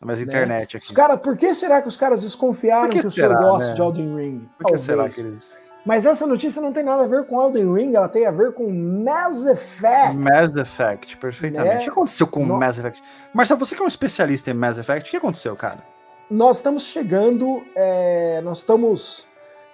mas 0.00 0.20
né? 0.20 0.24
internet 0.24 0.78
aqui. 0.78 0.86
Os 0.86 0.92
cara, 0.92 1.18
por 1.18 1.36
que 1.36 1.52
será 1.52 1.82
que 1.82 1.88
os 1.88 1.98
caras 1.98 2.22
desconfiaram 2.22 2.88
que, 2.88 3.00
que, 3.00 3.06
o 3.06 3.10
senhor 3.10 3.36
gosta 3.36 3.68
né? 3.68 3.74
de 3.74 3.82
Elden 3.82 4.16
Ring? 4.16 4.48
Por 4.58 4.70
que 4.70 4.78
será 4.78 5.06
que 5.06 5.20
eles. 5.20 5.58
Mas 5.84 6.06
essa 6.06 6.26
notícia 6.26 6.62
não 6.62 6.72
tem 6.72 6.82
nada 6.82 7.04
a 7.04 7.06
ver 7.06 7.26
com 7.26 7.38
Elden 7.42 7.74
Ring, 7.74 7.94
ela 7.94 8.08
tem 8.08 8.24
a 8.24 8.30
ver 8.30 8.52
com 8.52 8.70
Mass 8.70 9.44
Effect. 9.44 10.16
Mass 10.16 10.56
Effect, 10.56 11.16
perfeitamente. 11.18 11.74
Né? 11.74 11.80
O 11.80 11.84
que 11.84 11.90
aconteceu 11.90 12.26
com 12.26 12.46
no... 12.46 12.56
Mass 12.56 12.78
Effect? 12.78 13.02
Marcelo, 13.34 13.60
você 13.60 13.74
que 13.74 13.82
é 13.82 13.84
um 13.84 13.88
especialista 13.88 14.50
em 14.50 14.54
Mass 14.54 14.78
Effect, 14.78 15.08
o 15.08 15.10
que 15.10 15.16
aconteceu, 15.18 15.54
cara? 15.56 15.84
Nós 16.30 16.56
estamos 16.58 16.84
chegando, 16.84 17.62
é, 17.74 18.40
nós 18.42 18.58
estamos 18.58 19.27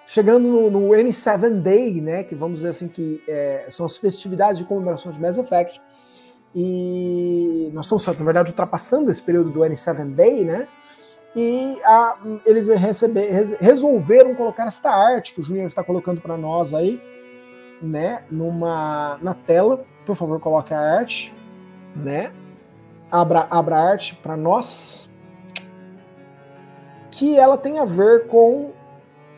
chegando 0.07 0.47
no, 0.47 0.69
no, 0.69 0.89
N7 0.89 1.61
Day, 1.61 1.99
né? 2.01 2.23
Que 2.23 2.35
vamos 2.35 2.59
dizer 2.59 2.69
assim 2.69 2.87
que 2.87 3.21
é, 3.27 3.65
são 3.69 3.85
as 3.85 3.97
festividades 3.97 4.57
de 4.57 4.65
comemoração 4.65 5.11
de 5.11 5.19
Mass 5.19 5.37
Effect. 5.37 5.81
E 6.53 7.69
nós 7.73 7.85
estamos, 7.85 8.05
na 8.05 8.25
verdade, 8.25 8.51
ultrapassando 8.51 9.11
esse 9.11 9.21
período 9.21 9.51
do 9.51 9.59
N7 9.59 10.13
Day, 10.13 10.45
né? 10.45 10.67
E 11.35 11.77
a, 11.83 12.17
eles 12.45 12.67
resolveram 13.59 14.33
colocar 14.35 14.65
esta 14.67 14.89
arte 14.89 15.33
que 15.33 15.41
o 15.41 15.43
Júnior 15.43 15.67
está 15.67 15.83
colocando 15.83 16.21
para 16.21 16.37
nós 16.37 16.73
aí, 16.73 17.01
né? 17.81 18.23
Numa, 18.31 19.19
na 19.21 19.33
tela. 19.33 19.85
Por 20.05 20.15
favor, 20.15 20.39
coloque 20.39 20.73
a 20.73 20.79
arte, 20.79 21.35
né? 21.93 22.31
Abra, 23.11 23.47
abra 23.49 23.75
a 23.75 23.89
arte 23.89 24.15
para 24.15 24.37
nós. 24.37 25.09
Que 27.11 27.37
ela 27.37 27.57
tem 27.57 27.79
a 27.79 27.85
ver 27.85 28.27
com 28.27 28.71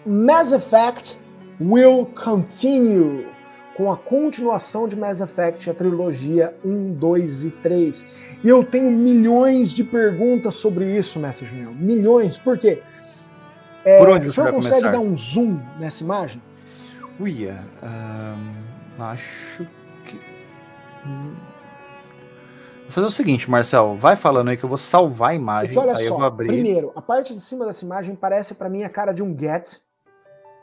Mass 0.08 0.53
Effect 0.53 1.20
Will 1.60 2.05
Continue 2.16 3.28
com 3.76 3.91
a 3.91 3.97
continuação 3.97 4.88
de 4.88 4.95
Mass 4.95 5.20
Effect, 5.20 5.70
a 5.70 5.74
trilogia 5.74 6.55
1, 6.64 6.93
2 6.93 7.43
e 7.43 7.51
3. 7.51 8.05
E 8.43 8.47
eu 8.47 8.64
tenho 8.64 8.89
milhões 8.89 9.70
de 9.70 9.84
perguntas 9.84 10.55
sobre 10.55 10.97
isso, 10.97 11.20
Mestre 11.20 11.45
Junior. 11.45 11.74
Milhões. 11.76 12.38
Por 12.38 12.58
quê? 12.58 12.82
É, 13.84 13.99
Por 13.99 14.10
onde 14.10 14.26
você 14.26 14.30
o 14.30 14.34
senhor 14.34 14.51
consegue 14.53 14.76
começar? 14.76 14.91
dar 14.91 14.99
um 14.99 15.16
zoom 15.16 15.60
nessa 15.78 16.03
imagem? 16.03 16.41
Uia, 17.20 17.60
um, 17.84 19.03
acho 19.03 19.68
que. 20.05 20.20
Vou 22.84 22.89
fazer 22.91 23.08
o 23.08 23.12
seguinte, 23.12 23.49
Marcel, 23.49 23.95
vai 23.95 24.16
falando 24.16 24.49
aí 24.49 24.58
que 24.58 24.64
eu 24.64 24.70
vou 24.70 24.78
salvar 24.78 25.32
a 25.32 25.36
imagem. 25.36 25.74
Porque 25.74 25.89
olha 25.89 26.08
só, 26.08 26.32
primeiro, 26.32 26.93
a 26.95 27.01
parte 27.01 27.34
de 27.34 27.41
cima 27.41 27.66
dessa 27.66 27.84
imagem 27.84 28.16
parece 28.16 28.55
para 28.55 28.70
mim 28.70 28.84
a 28.84 28.89
cara 28.89 29.12
de 29.12 29.22
um 29.22 29.38
Get, 29.38 29.80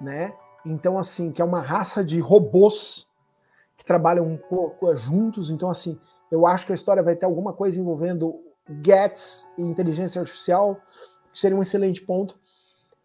né? 0.01 0.33
Então, 0.65 0.99
assim, 0.99 1.31
que 1.31 1.43
é 1.43 1.45
uma 1.45 1.61
raça 1.61 2.05
de 2.05 2.19
robôs 2.21 3.07
que 3.77 3.85
trabalham 3.85 4.39
juntos. 4.95 5.51
Então, 5.51 5.69
assim, 5.69 5.99
eu 6.31 6.47
acho 6.47 6.66
que 6.66 6.73
a 6.73 6.75
história 6.75 7.03
vai 7.03 7.15
ter 7.15 7.27
alguma 7.27 7.53
coisa 7.53 7.79
envolvendo 7.79 8.35
Gets 8.83 9.47
e 9.59 9.62
inteligência 9.62 10.21
artificial, 10.21 10.81
que 11.33 11.39
seria 11.39 11.57
um 11.57 11.62
excelente 11.62 12.01
ponto. 12.01 12.39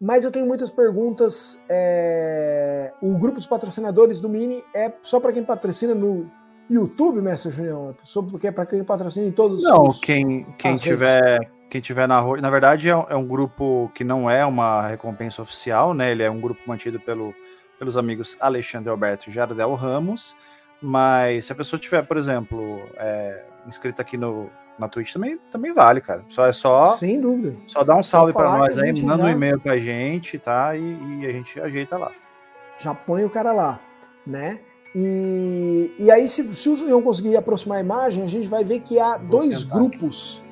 Mas 0.00 0.24
eu 0.24 0.32
tenho 0.32 0.46
muitas 0.46 0.70
perguntas. 0.70 1.60
É... 1.68 2.92
O 3.02 3.18
grupo 3.18 3.36
dos 3.36 3.46
patrocinadores 3.46 4.20
do 4.20 4.28
Mini 4.28 4.64
é 4.74 4.90
só 5.02 5.20
para 5.20 5.32
quem 5.32 5.44
patrocina 5.44 5.94
no 5.94 6.30
YouTube, 6.70 7.20
Mestre 7.20 7.52
Junião? 7.52 7.94
Porque 8.30 8.46
é 8.46 8.52
para 8.52 8.64
quem 8.64 8.82
patrocina 8.82 9.26
em 9.26 9.32
todos 9.32 9.62
Não, 9.62 9.82
os. 9.82 9.94
Não, 9.96 10.00
quem, 10.00 10.46
quem 10.56 10.76
tiver. 10.76 11.40
Redes 11.40 11.59
quem 11.70 11.80
tiver 11.80 12.08
na 12.08 12.18
rua, 12.18 12.40
na 12.40 12.50
verdade 12.50 12.90
é, 12.90 12.92
é 12.92 13.16
um 13.16 13.24
grupo 13.24 13.90
que 13.94 14.02
não 14.02 14.28
é 14.28 14.44
uma 14.44 14.86
recompensa 14.88 15.40
oficial, 15.40 15.94
né? 15.94 16.10
Ele 16.10 16.22
é 16.22 16.30
um 16.30 16.40
grupo 16.40 16.60
mantido 16.66 16.98
pelo, 16.98 17.32
pelos 17.78 17.96
amigos 17.96 18.36
Alexandre 18.40 18.90
Alberto 18.90 19.30
e 19.30 19.32
Jardel 19.32 19.72
Ramos. 19.74 20.36
Mas 20.82 21.44
se 21.44 21.52
a 21.52 21.54
pessoa 21.54 21.78
tiver, 21.78 22.02
por 22.02 22.16
exemplo, 22.16 22.82
é, 22.96 23.44
inscrita 23.66 24.02
aqui 24.02 24.16
no, 24.16 24.50
na 24.78 24.88
Twitch, 24.88 25.12
também, 25.12 25.38
também 25.50 25.72
vale, 25.72 26.00
cara. 26.00 26.24
Só 26.28 26.46
é 26.46 26.52
só. 26.52 26.96
Sem 26.96 27.20
dúvida. 27.20 27.54
Só 27.66 27.84
dá 27.84 27.94
um 27.94 28.02
salve 28.02 28.32
para 28.32 28.58
nós 28.58 28.76
aí, 28.76 28.92
manda 29.02 29.22
já... 29.22 29.28
um 29.28 29.32
e-mail 29.32 29.60
pra 29.60 29.76
gente, 29.76 30.38
tá? 30.38 30.74
E, 30.74 30.80
e, 31.20 31.26
a 31.26 31.32
gente 31.32 31.60
ajeita 31.60 31.96
lá. 31.96 32.10
Já 32.78 32.94
põe 32.94 33.24
o 33.24 33.30
cara 33.30 33.52
lá, 33.52 33.78
né? 34.26 34.58
E, 34.96 35.94
e 35.98 36.10
aí, 36.10 36.26
se, 36.26 36.42
se 36.56 36.68
o 36.68 36.74
Julião 36.74 37.00
conseguir 37.00 37.36
aproximar 37.36 37.78
a 37.78 37.80
imagem, 37.80 38.24
a 38.24 38.26
gente 38.26 38.48
vai 38.48 38.64
ver 38.64 38.80
que 38.80 38.98
há 38.98 39.18
Vou 39.18 39.28
dois 39.28 39.62
grupos 39.62 40.42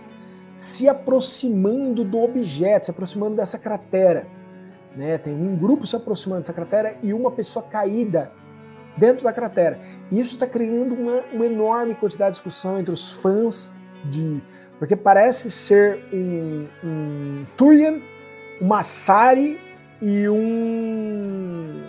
se 0.59 0.89
aproximando 0.89 2.02
do 2.02 2.20
objeto, 2.20 2.86
se 2.86 2.90
aproximando 2.90 3.36
dessa 3.36 3.56
cratera. 3.56 4.26
Né? 4.97 5.16
Tem 5.16 5.32
um 5.32 5.55
grupo 5.55 5.86
se 5.86 5.94
aproximando 5.94 6.40
dessa 6.40 6.52
cratera 6.52 6.97
e 7.01 7.14
uma 7.14 7.30
pessoa 7.30 7.64
caída 7.64 8.32
dentro 8.97 9.22
da 9.22 9.32
cratera. 9.32 9.78
E 10.10 10.18
isso 10.18 10.35
está 10.35 10.48
criando 10.48 10.97
uma, 10.97 11.20
uma, 11.32 11.47
enorme 11.47 11.94
quantidade 11.94 12.32
de 12.32 12.39
discussão 12.39 12.76
entre 12.80 12.93
os 12.93 13.12
fãs 13.12 13.72
de. 14.06 14.43
Porque 14.80 14.97
parece 14.97 15.48
ser 15.48 16.05
um, 16.12 16.66
um 16.82 17.47
Turian, 17.56 18.01
uma 18.60 18.82
Sari 18.82 19.60
e 20.02 20.28
um. 20.28 21.85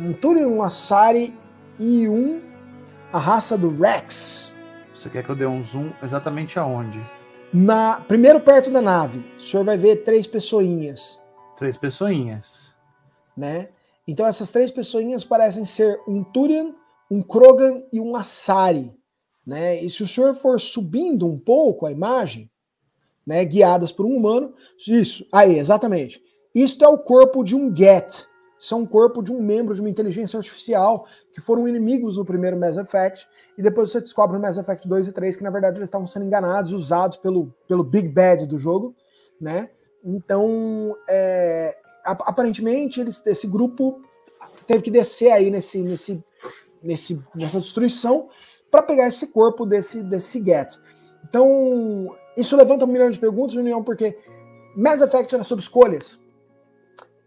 um 0.00 0.12
Turian, 0.14 0.48
um 0.48 0.62
Asari 0.62 1.32
e 1.78 2.08
um 2.08 2.40
a 3.12 3.20
raça 3.20 3.56
do 3.56 3.70
Rex. 3.80 4.50
Você 4.92 5.08
quer 5.08 5.22
que 5.22 5.30
eu 5.30 5.36
dê 5.36 5.46
um 5.46 5.62
zoom 5.62 5.92
exatamente 6.02 6.58
aonde? 6.58 7.00
Na, 7.52 8.00
primeiro 8.00 8.40
perto 8.40 8.70
da 8.70 8.80
nave, 8.80 9.22
o 9.36 9.40
senhor 9.40 9.62
vai 9.62 9.76
ver 9.76 10.04
três 10.04 10.26
pessoinhas. 10.26 11.20
Três 11.54 11.76
pessoinhas. 11.76 12.74
Né? 13.36 13.68
Então 14.08 14.26
essas 14.26 14.50
três 14.50 14.70
pessoinhas 14.70 15.22
parecem 15.22 15.66
ser 15.66 16.00
um 16.08 16.24
Turian, 16.24 16.74
um 17.10 17.20
Krogan 17.20 17.82
e 17.92 18.00
um 18.00 18.16
Asari. 18.16 18.90
Né? 19.46 19.82
E 19.84 19.90
se 19.90 20.02
o 20.02 20.06
senhor 20.06 20.34
for 20.34 20.58
subindo 20.58 21.26
um 21.26 21.38
pouco 21.38 21.84
a 21.84 21.92
imagem, 21.92 22.50
né, 23.26 23.44
guiadas 23.44 23.92
por 23.92 24.06
um 24.06 24.16
humano, 24.16 24.54
isso, 24.88 25.26
aí, 25.30 25.58
exatamente. 25.58 26.22
Isto 26.54 26.84
é 26.84 26.88
o 26.88 26.98
corpo 26.98 27.44
de 27.44 27.54
um 27.54 27.74
Get. 27.74 28.26
Isso 28.58 28.74
é 28.74 28.76
um 28.76 28.86
corpo 28.86 29.22
de 29.22 29.32
um 29.32 29.42
membro 29.42 29.74
de 29.74 29.80
uma 29.80 29.90
inteligência 29.90 30.38
artificial 30.38 31.06
que 31.32 31.40
foram 31.40 31.68
inimigos 31.68 32.16
no 32.16 32.24
primeiro 32.24 32.56
Mass 32.56 32.76
Effect, 32.76 33.26
e 33.56 33.62
depois 33.62 33.90
você 33.90 34.00
descobre 34.00 34.36
no 34.36 34.42
Mass 34.42 34.56
Effect 34.56 34.88
2 34.88 35.08
e 35.08 35.12
3 35.12 35.36
que 35.36 35.42
na 35.42 35.50
verdade 35.50 35.76
eles 35.76 35.88
estavam 35.88 36.06
sendo 36.06 36.24
enganados, 36.24 36.72
usados 36.72 37.16
pelo, 37.16 37.54
pelo 37.68 37.84
Big 37.84 38.08
Bad 38.08 38.46
do 38.46 38.58
jogo, 38.58 38.94
né? 39.40 39.70
Então, 40.04 40.96
é, 41.08 41.76
aparentemente, 42.04 43.00
eles, 43.00 43.24
esse 43.26 43.46
grupo 43.46 44.00
teve 44.66 44.82
que 44.82 44.90
descer 44.90 45.30
aí 45.30 45.50
nesse, 45.50 45.80
nesse, 45.80 46.24
nesse, 46.82 47.22
nessa 47.34 47.60
destruição 47.60 48.28
para 48.70 48.82
pegar 48.82 49.06
esse 49.06 49.28
corpo 49.28 49.64
desse, 49.64 50.02
desse 50.02 50.42
Get. 50.42 50.74
Então, 51.28 52.16
isso 52.36 52.56
levanta 52.56 52.84
um 52.84 52.88
milhão 52.88 53.10
de 53.10 53.18
perguntas, 53.18 53.54
União, 53.54 53.84
porque 53.84 54.18
Mass 54.74 55.00
Effect 55.00 55.34
era 55.34 55.44
sobre 55.44 55.62
escolhas. 55.62 56.18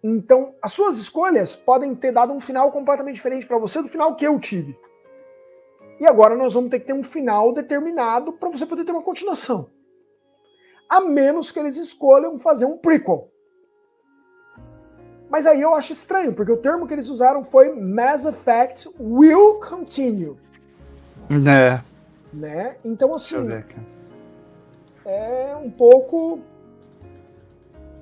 Então, 0.04 0.54
as 0.62 0.74
suas 0.74 0.98
escolhas 0.98 1.56
podem 1.56 1.96
ter 1.96 2.12
dado 2.12 2.34
um 2.34 2.40
final 2.40 2.72
completamente 2.72 3.16
diferente 3.16 3.46
para 3.46 3.58
você 3.58 3.82
do 3.82 3.90
final 3.90 4.16
que 4.16 4.26
eu 4.26 4.40
tive. 4.40 4.78
E 6.00 6.06
agora 6.06 6.36
nós 6.36 6.54
vamos 6.54 6.70
ter 6.70 6.80
que 6.80 6.88
ter 6.88 6.94
um 6.94 7.04
final 7.04 7.54
determinado 7.54 8.34
para 8.34 8.50
você 8.50 8.66
poder 8.66 8.84
ter 8.84 8.92
uma 8.92 9.02
continuação. 9.02 9.70
A 10.90 11.02
menos 11.02 11.52
que 11.52 11.60
eles 11.60 11.78
escolham 11.78 12.38
fazer 12.38 12.66
um 12.66 12.78
prequel. 12.78 13.32
Mas 15.30 15.48
aí 15.48 15.62
eu 15.62 15.74
acho 15.74 15.94
estranho, 15.94 16.34
porque 16.34 16.52
o 16.52 16.58
termo 16.58 16.86
que 16.86 16.94
eles 16.94 17.10
usaram 17.10 17.44
foi 17.44 17.74
Mass 17.74 18.26
Effect 18.26 18.90
will 19.00 19.60
continue. 19.60 20.38
Né. 21.30 21.84
Né? 22.32 22.78
Então, 22.84 23.14
assim. 23.14 23.36
É 25.06 25.56
um 25.56 25.72
pouco. 25.72 26.40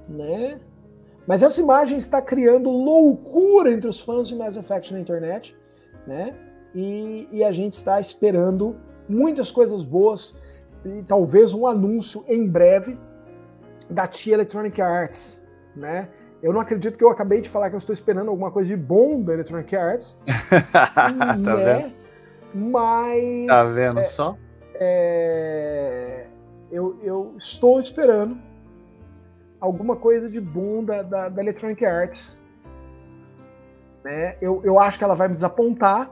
Né? 0.10 0.60
Mas 1.26 1.41
essa 1.41 1.61
imagem 1.61 1.98
está 1.98 2.22
criando 2.22 2.70
loucura 2.70 3.72
entre 3.72 3.90
os 3.90 3.99
fãs 3.99 4.28
de 4.28 4.36
Mass 4.36 4.57
Effect 4.57 4.94
na 4.94 4.99
internet, 4.99 5.56
né? 6.06 6.36
E, 6.74 7.28
e, 7.32 7.44
a 7.44 7.52
gente 7.52 7.74
está 7.74 8.00
esperando 8.00 8.76
muitas 9.08 9.52
coisas 9.52 9.84
boas 9.84 10.36
e 10.84 11.04
talvez 11.04 11.54
um 11.54 11.68
anúncio 11.68 12.24
em 12.28 12.48
breve 12.48 12.98
da 13.90 14.08
tia 14.08 14.34
Electronic 14.34 14.82
Arts, 14.82 15.41
né? 15.76 16.10
Eu 16.41 16.52
não 16.52 16.60
acredito 16.60 16.98
que 16.98 17.04
eu 17.04 17.10
acabei 17.10 17.40
de 17.40 17.48
falar 17.48 17.70
que 17.70 17.76
eu 17.76 17.80
estou 17.80 17.94
esperando 17.94 18.30
alguma 18.30 18.52
coisa 18.52 18.68
de 18.68 18.76
bom 18.76 19.22
da 19.22 19.34
Electronic 19.34 19.74
Arts. 19.76 20.18
tá 20.74 21.56
né? 21.56 21.78
vendo? 21.80 21.94
Mas. 22.54 23.48
Tá 23.48 23.64
vendo 23.64 24.00
é, 24.00 24.06
só? 24.06 24.38
É, 24.76 26.26
eu, 26.70 27.00
eu 27.02 27.36
estou 27.38 27.80
esperando 27.80 28.38
alguma 29.62 29.95
coisa 29.95 30.30
de 30.30 30.41
bom 30.41 30.84
da, 30.84 31.02
da, 31.02 31.30
da 31.30 31.41
Electronic 31.41 31.86
Arts. 31.86 32.36
Né? 34.04 34.36
Eu, 34.41 34.60
eu 34.66 34.78
acho 34.78 34.98
que 34.98 35.04
ela 35.06 35.16
vai 35.16 35.30
me 35.30 35.36
desapontar, 35.36 36.12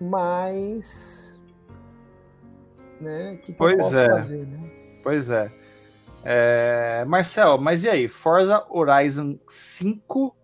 mas. 0.00 1.40
Né? 3.00 3.36
Que 3.36 3.52
que 3.52 3.58
pois 3.58 3.92
é. 3.92 4.08
Fazer, 4.08 4.46
né? 4.46 4.70
Pois 5.02 5.30
é. 5.30 5.50
é. 6.24 7.04
Marcel, 7.06 7.58
mas 7.58 7.84
e 7.84 7.88
aí? 7.88 8.08
Forza 8.08 8.64
Horizon 8.68 9.38
5 9.48 10.34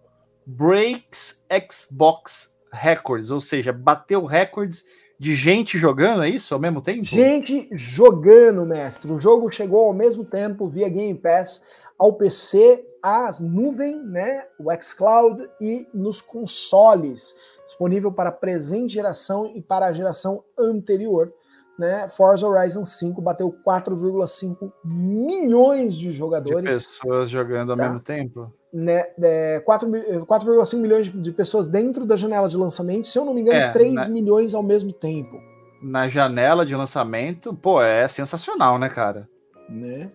breaks 0.46 1.44
Xbox 1.70 2.58
records, 2.72 3.30
ou 3.30 3.40
seja, 3.40 3.72
bateu 3.72 4.24
recordes 4.24 4.84
de 5.18 5.34
gente 5.34 5.78
jogando, 5.78 6.22
é 6.22 6.28
isso? 6.28 6.52
Ao 6.52 6.60
mesmo 6.60 6.80
tempo? 6.80 7.04
Gente 7.04 7.68
jogando, 7.72 8.66
mestre. 8.66 9.10
O 9.12 9.20
jogo 9.20 9.50
chegou 9.50 9.86
ao 9.86 9.92
mesmo 9.92 10.24
tempo 10.24 10.68
via 10.68 10.88
Game 10.88 11.18
Pass 11.18 11.62
ao 11.98 12.12
PC, 12.14 12.84
à 13.02 13.30
nuvem, 13.40 14.02
né, 14.02 14.44
o 14.58 14.70
xCloud 14.82 15.48
e 15.60 15.86
nos 15.94 16.20
consoles, 16.20 17.34
disponível 17.74 18.12
para 18.12 18.30
presente 18.30 18.94
geração 18.94 19.50
e 19.54 19.60
para 19.60 19.86
a 19.86 19.92
geração 19.92 20.44
anterior. 20.58 21.32
Né, 21.76 22.08
Forza 22.08 22.46
Horizon 22.46 22.84
5 22.84 23.20
bateu 23.20 23.52
4,5 23.66 24.72
milhões 24.84 25.96
de 25.96 26.12
jogadores. 26.12 26.62
De 26.62 26.68
pessoas 26.68 27.28
jogando 27.28 27.72
ao 27.72 27.76
tá? 27.76 27.84
mesmo 27.84 28.00
tempo? 28.00 28.52
né, 28.74 29.06
é, 29.22 29.62
4,5 29.64 30.76
milhões 30.78 31.06
de 31.10 31.32
pessoas 31.32 31.68
dentro 31.68 32.04
da 32.04 32.16
janela 32.16 32.48
de 32.48 32.56
lançamento, 32.56 33.06
se 33.06 33.16
eu 33.16 33.24
não 33.24 33.32
me 33.32 33.40
engano, 33.40 33.56
é, 33.56 33.72
3 33.72 33.94
na... 33.94 34.08
milhões 34.08 34.52
ao 34.52 34.62
mesmo 34.64 34.92
tempo. 34.92 35.40
Na 35.80 36.08
janela 36.08 36.66
de 36.66 36.74
lançamento, 36.74 37.54
pô, 37.54 37.80
é 37.80 38.08
sensacional, 38.08 38.78
né, 38.78 38.88
cara? 38.88 39.28
Né? 39.68 40.10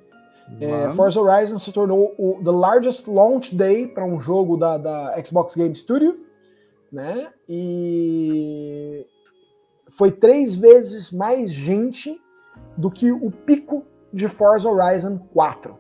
É, 0.60 0.90
Forza 0.94 1.22
Horizon 1.22 1.58
se 1.58 1.72
tornou 1.72 2.14
o 2.18 2.42
the 2.44 2.52
largest 2.52 3.08
launch 3.08 3.56
day 3.56 3.88
para 3.88 4.04
um 4.04 4.20
jogo 4.20 4.58
da, 4.58 4.78
da 4.78 5.24
Xbox 5.24 5.56
Game 5.56 5.76
Studio, 5.76 6.20
né? 6.92 7.30
E 7.48 9.06
foi 9.92 10.12
três 10.12 10.56
vezes 10.56 11.12
mais 11.12 11.52
gente 11.52 12.20
do 12.78 12.90
que 12.90 13.12
o 13.12 13.32
pico 13.32 13.84
de 14.14 14.28
Forza 14.28 14.70
Horizon 14.70 15.18
4. 15.34 15.78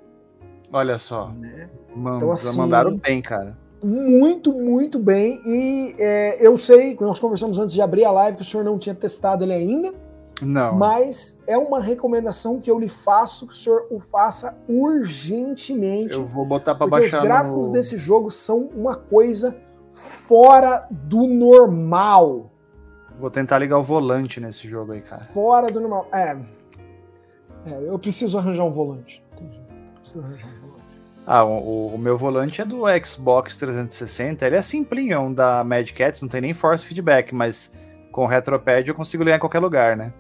Olha 0.72 0.98
só. 0.98 1.30
Né? 1.30 1.69
Man, 1.95 2.18
então, 2.18 2.31
assim, 2.31 2.57
mandaram 2.57 2.95
bem, 2.95 3.22
cara. 3.22 3.57
Muito, 3.84 4.52
muito 4.52 4.99
bem. 4.99 5.41
E 5.45 5.95
é, 5.98 6.38
eu 6.45 6.57
sei, 6.57 6.98
nós 6.99 7.18
conversamos 7.18 7.57
antes 7.57 7.73
de 7.73 7.81
abrir 7.81 8.06
a 8.06 8.11
live, 8.11 8.38
que 8.38 8.44
o 8.44 8.45
senhor 8.45 8.64
não 8.64 8.77
tinha 8.77 8.94
testado 8.94 9.44
ele 9.44 9.53
ainda. 9.53 9.94
Não. 10.41 10.76
Mas 10.76 11.38
é 11.48 11.57
uma 11.57 11.80
recomendação 11.80 12.60
que 12.60 12.69
eu 12.69 12.80
lhe 12.80 12.88
faço 12.88 13.48
que 13.48 13.53
o 13.53 13.56
senhor 13.56 13.88
o 13.90 13.99
faça 13.99 14.57
urgentemente. 14.68 16.14
Eu 16.14 16.26
vou 16.26 16.45
botar 16.45 16.76
para 16.76 16.88
baixar. 16.88 17.19
Os 17.19 17.23
gráficos 17.23 17.68
no... 17.68 17.73
desse 17.73 17.98
jogo 17.98 18.30
são 18.30 18.69
uma 18.76 18.95
coisa 18.95 19.56
fora 20.00 20.88
do 20.90 21.28
normal. 21.28 22.52
Vou 23.20 23.30
tentar 23.30 23.60
ligar 23.60 23.78
o 23.78 23.84
volante 23.84 24.40
nesse 24.40 24.68
jogo 24.68 24.94
aí, 24.94 25.02
cara. 25.02 25.30
Fora 25.34 25.70
do 25.70 25.80
normal. 25.80 26.08
É. 26.12 26.38
é 27.66 27.90
eu 27.90 28.00
preciso 28.00 28.38
arranjar 28.38 28.64
um 28.64 28.72
volante. 28.72 29.22
Preciso 30.02 30.24
arranjar 30.24 30.48
um 30.48 30.70
ah, 31.32 31.46
o, 31.46 31.94
o, 31.94 31.98
meu 32.00 32.18
volante 32.18 32.60
é 32.60 32.66
do 32.66 32.86
Xbox 33.06 33.56
360. 33.56 34.48
Ele 34.48 34.56
é 34.56 34.62
simplinho, 34.64 35.32
da 35.32 35.64
Mad 35.64 35.92
Cats, 35.92 36.24
não 36.24 36.28
tem 36.28 36.42
nem 36.42 36.56
force 36.56 36.84
feedback, 36.84 37.36
mas 37.36 37.72
com 38.12 38.24
o 38.24 38.26
retropad 38.26 38.88
eu 38.88 38.96
consigo 38.96 39.24
ligar 39.24 39.36
em 39.36 39.40
qualquer 39.40 39.60
lugar, 39.60 39.96
né? 39.96 40.12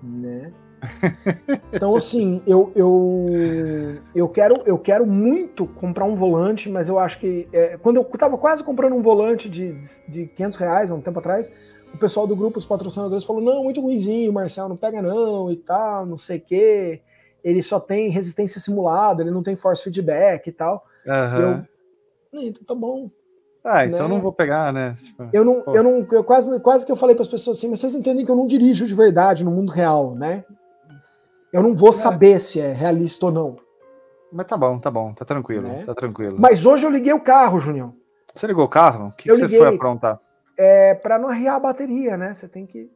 Né? 0.00 0.52
Então, 1.72 1.96
assim, 1.96 2.42
eu, 2.46 2.70
eu, 2.74 3.26
eu, 4.14 4.28
quero, 4.28 4.62
eu 4.66 4.78
quero 4.78 5.06
muito 5.06 5.66
comprar 5.66 6.04
um 6.04 6.14
volante, 6.14 6.68
mas 6.68 6.88
eu 6.88 6.98
acho 6.98 7.18
que. 7.18 7.48
É, 7.52 7.76
quando 7.76 7.96
eu 7.96 8.04
tava 8.04 8.36
quase 8.36 8.62
comprando 8.62 8.94
um 8.94 9.02
volante 9.02 9.48
de, 9.48 9.78
de 10.08 10.26
500 10.26 10.58
reais 10.58 10.90
há 10.90 10.94
um 10.94 11.00
tempo 11.00 11.18
atrás, 11.18 11.52
o 11.92 11.98
pessoal 11.98 12.26
do 12.26 12.36
grupo, 12.36 12.58
os 12.58 12.66
patrocinadores, 12.66 13.24
falou: 13.24 13.42
não, 13.42 13.64
muito 13.64 13.80
ruimzinho, 13.80 14.32
Marcel, 14.32 14.68
não 14.68 14.76
pega 14.76 15.00
não 15.00 15.50
e 15.50 15.56
tal, 15.56 16.06
não 16.06 16.18
sei 16.18 16.38
o 16.38 16.42
quê 16.42 17.00
ele 17.46 17.62
só 17.62 17.78
tem 17.78 18.10
resistência 18.10 18.60
simulada, 18.60 19.22
ele 19.22 19.30
não 19.30 19.40
tem 19.40 19.54
force 19.54 19.84
feedback 19.84 20.48
e 20.48 20.52
tal. 20.52 20.84
Uhum. 21.06 21.64
Eu, 22.32 22.42
então 22.42 22.64
tá 22.64 22.74
bom. 22.74 23.08
Ah, 23.62 23.86
então 23.86 24.08
né? 24.08 24.14
não 24.14 24.20
vou 24.20 24.32
pegar, 24.32 24.72
né? 24.72 24.96
Tipo, 25.00 25.28
eu 25.32 25.44
não, 25.44 25.62
eu 25.72 25.80
não, 25.80 26.06
eu 26.10 26.24
quase, 26.24 26.58
quase 26.58 26.84
que 26.84 26.90
eu 26.90 26.96
falei 26.96 27.14
para 27.14 27.22
as 27.22 27.28
pessoas 27.28 27.56
assim, 27.56 27.68
mas 27.68 27.78
vocês 27.78 27.94
entendem 27.94 28.24
que 28.24 28.30
eu 28.32 28.34
não 28.34 28.48
dirijo 28.48 28.84
de 28.84 28.96
verdade 28.96 29.44
no 29.44 29.52
mundo 29.52 29.70
real, 29.70 30.16
né? 30.16 30.44
Eu 31.56 31.62
não 31.62 31.74
vou 31.74 31.88
é. 31.88 31.92
saber 31.92 32.38
se 32.38 32.60
é 32.60 32.70
realista 32.70 33.24
ou 33.24 33.32
não. 33.32 33.56
Mas 34.30 34.46
tá 34.46 34.58
bom, 34.58 34.78
tá 34.78 34.90
bom, 34.90 35.14
tá 35.14 35.24
tranquilo, 35.24 35.66
né? 35.66 35.84
tá 35.86 35.94
tranquilo. 35.94 36.36
Mas 36.38 36.66
hoje 36.66 36.84
eu 36.84 36.90
liguei 36.90 37.14
o 37.14 37.20
carro, 37.20 37.58
Junião. 37.58 37.94
Você 38.34 38.46
ligou 38.46 38.66
o 38.66 38.68
carro? 38.68 39.08
O 39.08 39.16
que, 39.16 39.30
que 39.30 39.34
você 39.34 39.48
foi 39.48 39.74
aprontar? 39.74 40.20
É 40.58 40.94
para 40.94 41.18
não 41.18 41.30
arriar 41.30 41.54
a 41.54 41.60
bateria, 41.60 42.14
né? 42.14 42.34
Você 42.34 42.46
tem 42.46 42.66
que 42.66 42.90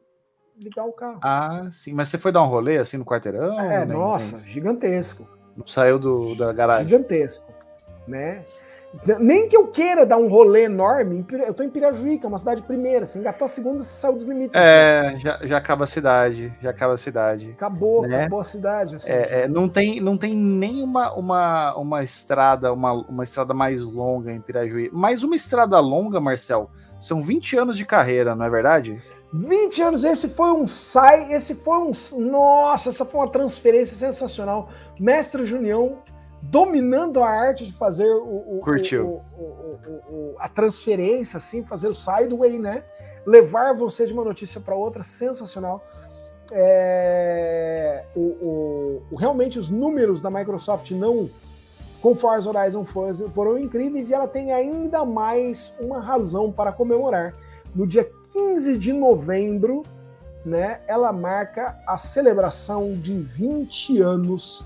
ligar 0.58 0.84
o 0.84 0.92
carro. 0.92 1.20
Ah, 1.22 1.68
sim. 1.70 1.94
Mas 1.94 2.08
você 2.08 2.18
foi 2.18 2.32
dar 2.32 2.42
um 2.42 2.48
rolê 2.48 2.76
assim 2.76 2.98
no 2.98 3.04
quarteirão? 3.04 3.58
É, 3.58 3.86
nossa, 3.86 4.36
gigantesco. 4.46 5.26
Não 5.56 5.66
saiu 5.66 5.98
do, 5.98 6.34
da 6.34 6.52
garagem? 6.52 6.86
Gigantesco, 6.88 7.50
né? 8.06 8.44
Nem 9.20 9.48
que 9.48 9.56
eu 9.56 9.68
queira 9.68 10.04
dar 10.04 10.16
um 10.16 10.28
rolê 10.28 10.64
enorme, 10.64 11.24
eu 11.46 11.54
tô 11.54 11.62
em 11.62 11.70
Pirajuí, 11.70 12.18
que 12.18 12.26
é 12.26 12.28
uma 12.28 12.38
cidade 12.38 12.60
primeira. 12.62 13.06
Você 13.06 13.20
engatou 13.20 13.44
a 13.44 13.48
segunda, 13.48 13.84
você 13.84 13.94
saiu 13.94 14.16
dos 14.16 14.26
limites. 14.26 14.56
É, 14.56 15.06
assim. 15.06 15.18
já, 15.18 15.38
já 15.44 15.56
acaba 15.58 15.84
a 15.84 15.86
cidade. 15.86 16.52
Já 16.60 16.70
acaba 16.70 16.94
a 16.94 16.96
cidade. 16.96 17.50
Acabou, 17.50 18.02
né? 18.02 18.22
acabou 18.22 18.40
a 18.40 18.44
cidade. 18.44 18.96
Assim. 18.96 19.12
É, 19.12 19.42
é, 19.42 19.48
não, 19.48 19.68
tem, 19.68 20.00
não 20.00 20.16
tem 20.16 20.34
nem 20.34 20.82
uma, 20.82 21.12
uma, 21.12 21.76
uma 21.76 22.02
estrada, 22.02 22.72
uma, 22.72 22.92
uma 22.92 23.22
estrada 23.22 23.54
mais 23.54 23.84
longa 23.84 24.32
em 24.32 24.40
Pirajuí. 24.40 24.90
Mas 24.92 25.22
uma 25.22 25.36
estrada 25.36 25.78
longa, 25.78 26.20
Marcel, 26.20 26.68
são 26.98 27.22
20 27.22 27.58
anos 27.58 27.76
de 27.76 27.86
carreira, 27.86 28.34
não 28.34 28.44
é 28.44 28.50
verdade? 28.50 29.00
20 29.32 29.82
anos, 29.82 30.02
esse 30.02 30.28
foi 30.30 30.50
um 30.50 30.66
sai, 30.66 31.32
esse 31.32 31.54
foi 31.54 31.78
um. 31.78 31.92
Nossa, 32.18 32.88
essa 32.88 33.04
foi 33.04 33.20
uma 33.20 33.30
transferência 33.30 33.96
sensacional. 33.96 34.68
Mestre 34.98 35.46
Junião 35.46 35.98
dominando 36.42 37.22
a 37.22 37.28
arte 37.28 37.66
de 37.66 37.72
fazer 37.72 38.08
o, 38.08 38.58
o 38.58 38.60
Curtiu. 38.62 39.22
O, 39.38 40.34
a 40.38 40.48
transferência, 40.48 41.36
assim, 41.36 41.62
fazer 41.64 41.88
o 41.88 41.94
sideway, 41.94 42.58
né? 42.58 42.82
Levar 43.26 43.74
você 43.74 44.06
de 44.06 44.12
uma 44.12 44.24
notícia 44.24 44.60
para 44.60 44.74
outra, 44.74 45.02
sensacional. 45.02 45.84
É, 46.52 48.04
o, 48.16 49.02
realmente 49.18 49.58
os 49.58 49.70
números 49.70 50.20
da 50.20 50.30
Microsoft 50.30 50.90
não 50.90 51.30
com 52.02 52.14
Forza 52.16 52.48
Horizon 52.48 52.84
foram 52.84 53.58
incríveis 53.58 54.10
e 54.10 54.14
ela 54.14 54.26
tem 54.26 54.52
ainda 54.52 55.04
mais 55.04 55.72
uma 55.78 56.00
razão 56.00 56.50
para 56.50 56.72
comemorar. 56.72 57.34
No 57.74 57.86
dia 57.86 58.10
15 58.32 58.78
de 58.78 58.92
novembro, 58.92 59.82
né, 60.44 60.80
ela 60.86 61.12
marca 61.12 61.78
a 61.86 61.98
celebração 61.98 62.94
de 62.94 63.18
20 63.18 64.00
anos 64.00 64.64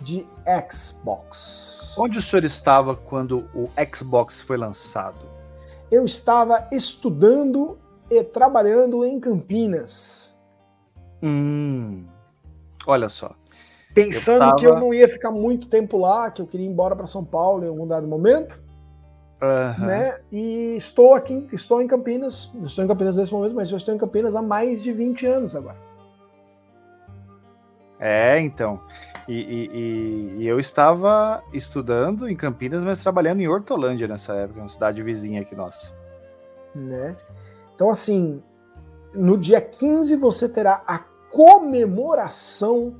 de 0.00 0.26
Xbox. 0.70 1.94
Onde 1.98 2.18
o 2.18 2.22
senhor 2.22 2.44
estava 2.44 2.94
quando 2.94 3.48
o 3.54 3.68
Xbox 3.94 4.40
foi 4.40 4.56
lançado? 4.56 5.18
Eu 5.90 6.04
estava 6.04 6.68
estudando 6.72 7.78
e 8.10 8.22
trabalhando 8.24 9.04
em 9.04 9.20
Campinas. 9.20 10.34
Hum, 11.22 12.04
olha 12.86 13.08
só. 13.08 13.34
Pensando 13.94 14.34
eu 14.34 14.48
tava... 14.48 14.56
que 14.56 14.66
eu 14.66 14.74
não 14.76 14.94
ia 14.94 15.08
ficar 15.08 15.30
muito 15.30 15.68
tempo 15.68 15.98
lá, 15.98 16.30
que 16.30 16.40
eu 16.40 16.46
queria 16.46 16.66
ir 16.66 16.70
embora 16.70 16.94
para 16.94 17.06
São 17.06 17.24
Paulo 17.24 17.64
em 17.64 17.68
algum 17.68 17.86
dado 17.86 18.06
momento. 18.06 18.60
Uhum. 19.42 19.86
Né? 19.86 20.20
E 20.30 20.76
estou 20.76 21.14
aqui, 21.14 21.48
estou 21.52 21.80
em 21.80 21.86
Campinas, 21.86 22.50
estou 22.62 22.84
em 22.84 22.88
Campinas 22.88 23.16
nesse 23.16 23.32
momento, 23.32 23.54
mas 23.54 23.70
eu 23.70 23.76
estou 23.76 23.94
em 23.94 23.98
Campinas 23.98 24.34
há 24.34 24.42
mais 24.42 24.82
de 24.82 24.92
20 24.92 25.26
anos 25.26 25.56
agora. 25.56 25.78
É, 27.98 28.38
então. 28.38 28.80
E, 29.30 29.32
e, 29.32 30.42
e, 30.42 30.48
eu 30.48 30.58
estava 30.58 31.40
estudando 31.52 32.28
em 32.28 32.34
Campinas, 32.34 32.82
mas 32.82 33.00
trabalhando 33.00 33.40
em 33.40 33.46
Hortolândia 33.46 34.08
nessa 34.08 34.34
época, 34.34 34.58
uma 34.58 34.68
cidade 34.68 35.00
vizinha 35.04 35.42
aqui 35.42 35.54
nossa. 35.54 35.92
Né? 36.74 37.16
Então, 37.72 37.90
assim, 37.90 38.42
no 39.14 39.38
dia 39.38 39.60
15 39.60 40.16
você 40.16 40.48
terá 40.48 40.82
a 40.84 40.98
comemoração 41.30 42.96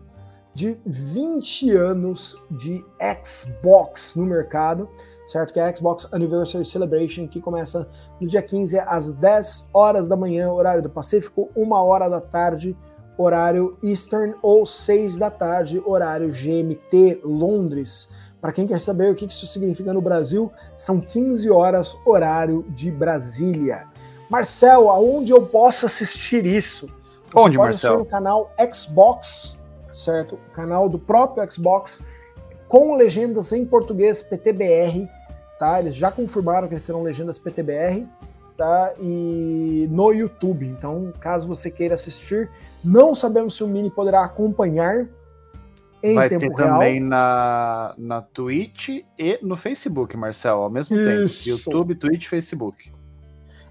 de 0.54 0.78
20 0.86 1.72
anos 1.72 2.38
de 2.48 2.84
Xbox 3.26 4.14
no 4.14 4.24
mercado, 4.24 4.88
certo? 5.26 5.52
Que 5.52 5.58
é 5.58 5.64
a 5.64 5.74
Xbox 5.74 6.08
Anniversary 6.12 6.64
Celebration, 6.64 7.26
que 7.26 7.40
começa 7.40 7.88
no 8.20 8.28
dia 8.28 8.40
15 8.40 8.78
às 8.78 9.10
10 9.10 9.68
horas 9.74 10.06
da 10.06 10.14
manhã, 10.14 10.52
horário 10.52 10.80
do 10.80 10.90
Pacífico, 10.90 11.50
1 11.56 11.72
hora 11.72 12.08
da 12.08 12.20
tarde, 12.20 12.76
horário 13.20 13.76
Eastern, 13.82 14.34
ou 14.42 14.64
6 14.64 15.18
da 15.18 15.30
tarde, 15.30 15.82
horário 15.84 16.30
GMT 16.30 17.20
Londres. 17.24 18.08
Para 18.40 18.52
quem 18.52 18.66
quer 18.66 18.80
saber 18.80 19.10
o 19.10 19.14
que 19.14 19.26
isso 19.26 19.46
significa 19.46 19.92
no 19.92 20.00
Brasil, 20.00 20.50
são 20.76 21.00
15 21.00 21.50
horas, 21.50 21.94
horário 22.06 22.64
de 22.70 22.90
Brasília. 22.90 23.86
Marcel, 24.30 24.88
aonde 24.88 25.32
eu 25.32 25.46
posso 25.46 25.86
assistir 25.86 26.46
isso? 26.46 26.86
Você 27.24 27.38
Onde, 27.38 27.56
pode 27.56 27.68
Marcel? 27.68 27.98
no 27.98 28.06
canal 28.06 28.52
Xbox, 28.72 29.58
certo? 29.92 30.36
O 30.36 30.52
canal 30.52 30.88
do 30.88 30.98
próprio 30.98 31.50
Xbox, 31.50 32.00
com 32.68 32.94
legendas 32.94 33.52
em 33.52 33.64
português 33.66 34.22
PTBR, 34.22 35.08
tá? 35.58 35.80
Eles 35.80 35.94
já 35.94 36.10
confirmaram 36.10 36.68
que 36.68 36.78
serão 36.80 37.02
legendas 37.02 37.38
PTBR, 37.38 38.08
tá? 38.60 38.92
E 39.00 39.88
no 39.90 40.12
YouTube. 40.12 40.66
Então, 40.66 41.10
caso 41.18 41.48
você 41.48 41.70
queira 41.70 41.94
assistir, 41.94 42.50
não 42.84 43.14
sabemos 43.14 43.56
se 43.56 43.64
o 43.64 43.66
Mini 43.66 43.88
poderá 43.88 44.22
acompanhar 44.22 45.08
em 46.02 46.14
Vai 46.14 46.28
tempo 46.28 46.40
ter 46.40 46.54
real. 46.54 46.74
também 46.74 47.00
na, 47.00 47.94
na 47.96 48.20
Twitch 48.20 49.02
e 49.18 49.38
no 49.40 49.56
Facebook, 49.56 50.14
Marcel, 50.14 50.58
ao 50.58 50.68
mesmo 50.68 50.94
Isso. 50.94 51.44
tempo. 51.44 51.56
YouTube, 51.56 51.94
Twitch, 51.94 52.26
Facebook. 52.26 52.92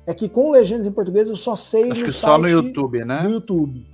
É 0.08 0.14
que 0.16 0.28
com 0.28 0.50
legendas 0.50 0.88
em 0.88 0.92
português 0.92 1.30
eu 1.30 1.36
só 1.36 1.56
sei 1.56 1.92
Acho 1.92 2.06
que 2.06 2.12
só 2.12 2.40
no 2.40 2.50
YouTube, 2.50 3.06
né? 3.06 3.22
No 3.22 3.30
YouTube. 3.30 3.86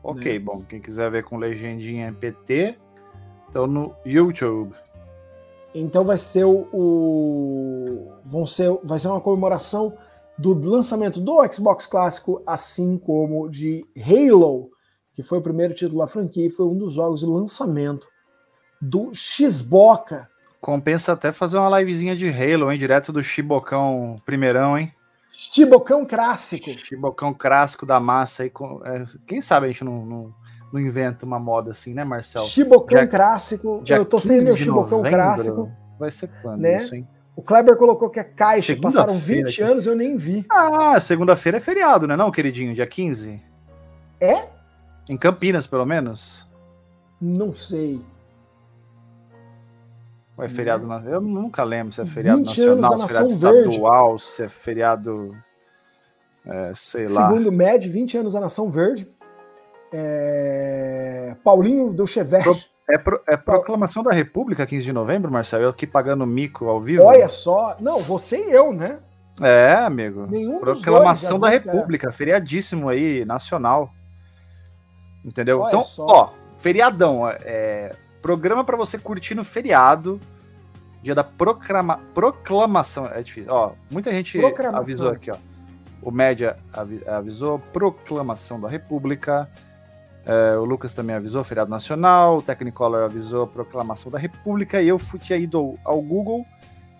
Ok, 0.00 0.32
né? 0.32 0.38
bom. 0.38 0.62
Quem 0.68 0.80
quiser 0.80 1.10
ver 1.10 1.24
com 1.24 1.38
legendinha 1.38 2.08
em 2.08 2.14
PT, 2.14 2.76
então 3.50 3.66
no 3.66 3.92
YouTube. 4.04 4.72
Então 5.74 6.04
vai 6.04 6.16
ser 6.16 6.44
o, 6.44 6.68
o, 6.72 8.12
vão 8.24 8.46
ser 8.46 8.72
vai 8.84 9.00
ser 9.00 9.08
uma 9.08 9.20
comemoração 9.20 9.92
do 10.38 10.52
lançamento 10.52 11.20
do 11.20 11.38
Xbox 11.50 11.86
clássico, 11.86 12.42
assim 12.46 12.98
como 12.98 13.48
de 13.48 13.86
Halo, 13.96 14.70
que 15.14 15.22
foi 15.22 15.38
o 15.38 15.42
primeiro 15.42 15.74
título 15.74 16.00
da 16.00 16.06
franquia 16.06 16.46
e 16.46 16.50
foi 16.50 16.66
um 16.66 16.76
dos 16.76 16.92
jogos 16.92 17.20
de 17.20 17.26
lançamento 17.26 18.06
do 18.80 19.10
Xboca. 19.14 20.28
Compensa 20.60 21.12
até 21.12 21.32
fazer 21.32 21.58
uma 21.58 21.78
livezinha 21.78 22.14
de 22.14 22.28
Halo, 22.28 22.70
hein, 22.70 22.78
direto 22.78 23.12
do 23.12 23.22
Chibocão 23.22 24.16
primeirão, 24.24 24.78
hein? 24.78 24.92
Chibocão 25.32 26.04
clássico. 26.04 26.70
Chibocão 26.78 27.32
clássico 27.32 27.84
da 27.84 28.00
massa 28.00 28.42
aí. 28.42 28.52
É, 28.84 29.04
quem 29.26 29.42
sabe 29.42 29.66
a 29.66 29.68
gente 29.68 29.84
não, 29.84 30.04
não, 30.04 30.34
não, 30.72 30.80
inventa 30.80 31.26
uma 31.26 31.38
moda 31.38 31.72
assim, 31.72 31.92
né, 31.92 32.04
Marcel? 32.04 32.42
Chibocão 32.44 33.06
clássico. 33.06 33.82
Eu 33.86 34.04
tô 34.06 34.18
sem 34.18 34.42
meu 34.42 34.56
Chibocão 34.56 35.02
clássico. 35.02 35.70
Vai 35.98 36.10
ser 36.10 36.30
quando 36.42 36.60
né? 36.60 36.76
isso, 36.76 36.94
hein? 36.94 37.06
O 37.36 37.42
Kleber 37.42 37.76
colocou 37.76 38.08
que 38.08 38.18
é 38.18 38.24
caixa, 38.24 38.74
passaram 38.74 39.12
20 39.12 39.44
aqui. 39.46 39.62
anos, 39.62 39.86
eu 39.86 39.94
nem 39.94 40.16
vi. 40.16 40.46
Ah, 40.50 40.98
segunda-feira 40.98 41.58
é 41.58 41.60
feriado, 41.60 42.06
né, 42.06 42.16
não, 42.16 42.30
queridinho? 42.30 42.74
Dia 42.74 42.86
15? 42.86 43.42
É? 44.18 44.46
Em 45.06 45.18
Campinas, 45.18 45.66
pelo 45.66 45.84
menos? 45.84 46.48
Não 47.20 47.52
sei. 47.54 48.00
Ou 50.36 50.44
é 50.44 50.48
feriado 50.48 50.86
nacional? 50.86 51.14
Eu 51.14 51.20
nunca 51.20 51.62
lembro 51.62 51.92
se 51.92 52.00
é 52.00 52.06
feriado 52.06 52.42
nacional, 52.42 52.98
se 52.98 53.04
é 53.04 53.08
feriado 53.08 53.32
estadual, 53.32 54.08
Verde. 54.08 54.24
se 54.24 54.42
é 54.42 54.48
feriado. 54.48 55.36
É, 56.44 56.72
sei 56.74 57.08
lá. 57.08 57.28
Segundo 57.28 57.48
o 57.48 57.52
MED, 57.52 57.88
20 57.88 58.18
anos 58.18 58.32
da 58.32 58.40
Nação 58.40 58.70
Verde. 58.70 59.08
É... 59.92 61.36
Paulinho 61.44 61.92
do 61.92 62.06
Chevette. 62.06 62.70
É, 62.88 62.98
pro, 62.98 63.20
é, 63.26 63.36
proclamação 63.36 64.02
da 64.02 64.12
República, 64.12 64.66
15 64.66 64.84
de 64.84 64.92
novembro, 64.92 65.30
Marcelo? 65.30 65.64
Eu 65.64 65.70
aqui 65.70 65.86
pagando 65.86 66.24
mico 66.26 66.68
ao 66.68 66.80
vivo. 66.80 67.02
Olha 67.02 67.28
só. 67.28 67.76
Não, 67.80 68.00
você 68.00 68.36
e 68.36 68.52
eu, 68.52 68.72
né? 68.72 68.98
É, 69.40 69.74
amigo. 69.74 70.26
Nenhum 70.28 70.60
proclamação 70.60 71.38
dois, 71.38 71.52
da 71.52 71.58
República, 71.58 72.12
feriadíssimo 72.12 72.88
aí, 72.88 73.24
nacional. 73.24 73.92
Entendeu? 75.24 75.60
Olha 75.60 75.68
então, 75.68 75.82
só. 75.82 76.06
ó, 76.08 76.30
feriadão. 76.58 77.28
É, 77.28 77.94
Programa 78.26 78.64
para 78.64 78.76
você 78.76 78.98
curtir 78.98 79.36
no 79.36 79.44
feriado. 79.44 80.20
Dia 81.00 81.14
da 81.14 81.22
proclama, 81.22 82.00
proclamação. 82.12 83.06
É 83.06 83.22
difícil. 83.22 83.52
Ó, 83.52 83.70
muita 83.88 84.10
gente 84.10 84.36
avisou 84.74 85.10
aqui, 85.10 85.30
ó. 85.30 85.36
O 86.02 86.10
Média 86.10 86.56
avisou 87.06 87.60
proclamação 87.72 88.60
da 88.60 88.68
República. 88.68 89.48
É, 90.26 90.56
o 90.56 90.64
Lucas 90.64 90.92
também 90.92 91.14
avisou 91.14 91.44
feriado 91.44 91.70
nacional. 91.70 92.38
O 92.38 92.42
Technicolor 92.42 93.04
avisou 93.04 93.46
proclamação 93.46 94.10
da 94.10 94.18
República. 94.18 94.82
E 94.82 94.88
eu 94.88 94.98
fui, 94.98 95.20
tinha 95.20 95.38
ido 95.38 95.78
ao, 95.84 96.02
Google 96.02 96.44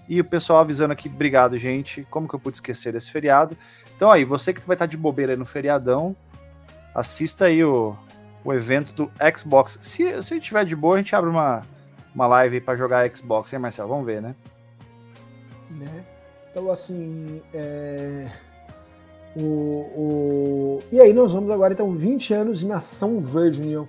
e 0.09 0.21
o 0.21 0.25
pessoal 0.25 0.61
avisando 0.61 0.93
aqui, 0.93 1.09
obrigado, 1.09 1.59
gente. 1.59 2.07
Como 2.09 2.29
que 2.29 2.35
eu 2.35 2.39
pude 2.39 2.59
esquecer 2.59 2.93
desse 2.93 3.11
feriado? 3.11 3.59
Então 3.97 4.11
aí, 4.13 4.25
você 4.25 4.53
que 4.53 4.65
vai 4.65 4.77
estar 4.77 4.87
de 4.87 4.97
bobeira 4.97 5.37
no 5.37 5.45
feriadão, 5.45 6.15
assista 6.95 7.47
aí 7.47 7.65
o, 7.65 7.97
o 8.45 8.53
evento 8.53 8.93
do 8.93 9.11
Xbox. 9.37 9.79
Se, 9.83 10.23
se 10.23 10.39
tiver 10.39 10.65
de 10.65 10.77
boa, 10.77 10.95
a 10.95 10.99
gente 10.99 11.17
abre 11.17 11.29
uma, 11.29 11.63
uma 12.15 12.29
live 12.29 12.61
para 12.61 12.77
jogar 12.77 13.11
Xbox, 13.15 13.53
hein, 13.53 13.59
Marcelo? 13.59 13.89
Vamos 13.89 14.07
ver, 14.07 14.23
né? 14.23 14.37
né? 15.71 16.05
Então, 16.51 16.71
assim, 16.71 17.43
é... 17.53 18.31
o, 19.37 20.79
o... 20.81 20.83
E 20.91 21.01
aí 21.01 21.13
nós 21.13 21.33
vamos 21.33 21.51
agora, 21.51 21.75
então, 21.75 21.95
20 21.95 22.33
anos 22.33 22.61
de 22.61 22.67
Nação 22.67 23.21
Verde 23.21 23.61
União. 23.61 23.89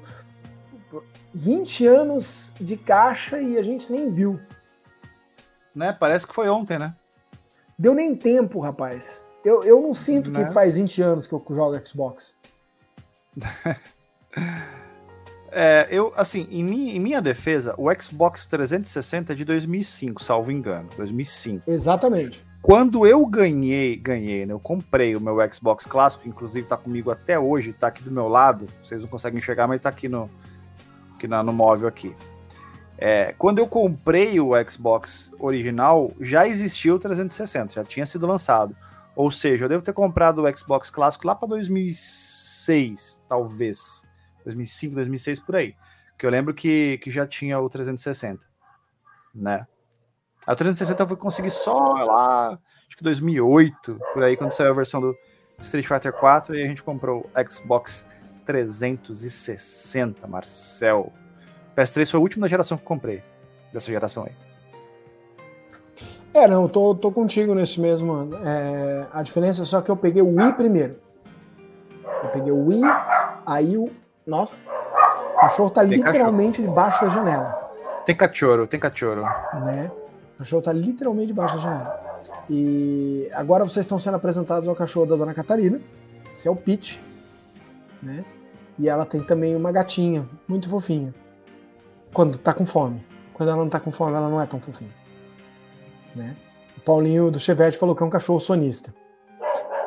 20 1.34 1.86
anos 1.86 2.52
de 2.60 2.76
caixa 2.76 3.40
e 3.42 3.58
a 3.58 3.64
gente 3.64 3.92
nem 3.92 4.12
viu. 4.12 4.40
Né? 5.74 5.96
Parece 5.98 6.28
que 6.28 6.34
foi 6.34 6.50
ontem, 6.50 6.80
né? 6.80 6.96
Deu 7.78 7.94
nem 7.94 8.16
tempo, 8.16 8.60
rapaz. 8.60 9.24
Eu, 9.46 9.64
eu 9.64 9.80
não 9.80 9.94
sinto 9.94 10.32
né? 10.32 10.46
que 10.46 10.54
faz 10.54 10.76
20 10.76 11.02
anos 11.02 11.28
que 11.28 11.34
eu 11.34 11.44
jogo 11.50 11.86
Xbox. 11.86 12.34
É, 15.50 15.88
eu, 15.90 16.12
assim, 16.16 16.46
em 16.52 16.64
minha, 16.64 16.94
em 16.94 17.00
minha 17.00 17.22
defesa, 17.22 17.74
o 17.78 17.90
Xbox 18.00 18.46
360 18.46 19.32
é 19.32 19.36
de 19.36 19.46
2005, 19.46 20.22
salvo 20.22 20.52
engano. 20.52 20.90
2005. 20.98 21.72
Exatamente. 21.72 22.46
Quando 22.68 23.08
eu 23.08 23.26
ganhei, 23.26 23.96
ganhei, 23.96 24.46
né? 24.46 24.52
Eu 24.52 24.60
comprei 24.60 25.16
o 25.16 25.22
meu 25.22 25.38
Xbox 25.54 25.86
clássico, 25.86 26.28
inclusive 26.28 26.68
tá 26.68 26.76
comigo 26.76 27.10
até 27.10 27.40
hoje, 27.40 27.72
tá 27.72 27.88
aqui 27.88 28.04
do 28.04 28.12
meu 28.12 28.28
lado. 28.28 28.68
Vocês 28.84 29.02
não 29.02 29.10
conseguem 29.10 29.38
enxergar, 29.38 29.70
mas 29.70 29.80
tá 29.80 29.88
aqui 29.88 30.10
no, 30.10 30.30
aqui 31.16 31.30
na, 31.30 31.42
no 31.42 31.54
móvel 31.54 31.88
aqui. 31.88 32.14
É, 32.98 33.34
quando 33.38 33.60
eu 33.60 33.68
comprei 33.68 34.38
o 34.42 34.52
Xbox 34.70 35.34
original, 35.40 36.12
já 36.20 36.46
existia 36.46 36.94
o 36.94 37.00
360, 37.00 37.74
já 37.76 37.86
tinha 37.86 38.06
sido 38.06 38.28
lançado. 38.28 38.76
Ou 39.16 39.32
seja, 39.32 39.64
eu 39.64 39.70
devo 39.70 39.82
ter 39.82 39.94
comprado 39.94 40.44
o 40.44 40.58
Xbox 40.58 40.90
clássico 40.90 41.26
lá 41.26 41.36
para 41.36 41.48
2006, 41.48 43.24
talvez. 43.30 44.06
2005, 44.44 44.94
2006 44.94 45.40
por 45.40 45.56
aí. 45.56 45.74
Que 46.18 46.26
eu 46.26 46.30
lembro 46.30 46.54
que, 46.54 46.98
que 46.98 47.10
já 47.10 47.26
tinha 47.26 47.58
o 47.62 47.70
360, 47.70 48.46
né? 49.34 49.66
A 50.48 50.56
360 50.56 51.04
eu 51.04 51.08
fui 51.10 51.18
conseguir 51.18 51.50
só 51.50 51.78
lá, 52.06 52.58
acho 52.88 52.96
que 52.96 53.04
2008, 53.04 54.00
por 54.14 54.24
aí, 54.24 54.38
quando 54.38 54.52
saiu 54.52 54.72
a 54.72 54.74
versão 54.74 55.02
do 55.02 55.14
Street 55.60 55.86
Fighter 55.86 56.14
4 56.14 56.56
e 56.56 56.64
a 56.64 56.68
gente 56.68 56.82
comprou 56.82 57.30
o 57.36 57.52
Xbox 57.52 58.08
360, 58.46 60.26
Marcel. 60.26 61.12
PS3 61.76 62.10
foi 62.10 62.20
o 62.22 62.24
último 62.24 62.44
da 62.44 62.48
geração 62.48 62.78
que 62.78 62.84
eu 62.84 62.88
comprei, 62.88 63.22
dessa 63.74 63.88
geração 63.88 64.24
aí. 64.24 64.32
É, 66.34 66.48
não, 66.48 66.64
eu 66.64 66.70
tô, 66.70 66.96
tô 66.96 67.12
contigo 67.12 67.54
nesse 67.54 67.82
mesmo. 67.82 68.30
É, 68.46 69.06
a 69.12 69.22
diferença 69.24 69.64
é 69.64 69.66
só 69.66 69.82
que 69.82 69.92
eu 69.92 69.98
peguei 69.98 70.22
o 70.22 70.34
Wii 70.34 70.54
primeiro. 70.54 70.96
Eu 72.24 72.30
peguei 72.30 72.54
o 72.54 72.68
Wii, 72.68 72.84
aí 73.46 73.78
o. 73.78 73.92
Nossa, 74.26 74.56
o 75.36 75.40
cachorro 75.42 75.70
tá 75.70 75.82
tem 75.82 75.98
literalmente 75.98 76.62
cachorro. 76.62 76.70
debaixo 76.70 77.02
da 77.02 77.10
janela. 77.10 77.74
Tem 78.06 78.16
cachorro, 78.16 78.66
tem 78.66 78.80
cachorro. 78.80 79.24
Né? 79.66 79.92
O 80.38 80.40
cachorro 80.40 80.62
tá 80.62 80.72
literalmente 80.72 81.28
debaixo 81.28 81.56
da 81.56 81.62
janela. 81.62 82.22
E 82.48 83.28
agora 83.34 83.64
vocês 83.64 83.86
estão 83.86 83.98
sendo 83.98 84.16
apresentados 84.16 84.68
ao 84.68 84.76
cachorro 84.76 85.08
da 85.08 85.16
dona 85.16 85.34
Catarina. 85.34 85.82
Esse 86.32 86.48
é 86.48 86.52
o 86.52 86.56
Pete. 86.56 87.02
Né? 88.04 88.24
E 88.78 88.88
ela 88.88 89.04
tem 89.04 89.22
também 89.24 89.56
uma 89.56 89.72
gatinha, 89.72 90.30
muito 90.48 90.70
fofinha. 90.70 91.12
Quando 92.14 92.38
tá 92.38 92.54
com 92.54 92.68
fome. 92.68 93.04
Quando 93.34 93.50
ela 93.50 93.64
não 93.64 93.70
tá 93.70 93.80
com 93.80 93.92
fome, 93.92 94.16
ela 94.16 94.30
não 94.30 94.40
é 94.40 94.46
tão 94.46 94.60
fofinha. 94.60 94.92
Né? 96.16 96.36
O 96.78 96.82
Paulinho 96.82 97.32
do 97.32 97.40
Chevette 97.40 97.78
falou 97.78 97.96
que 97.96 98.04
é 98.04 98.06
um 98.06 98.10
cachorro 98.10 98.40
sonista. 98.40 98.94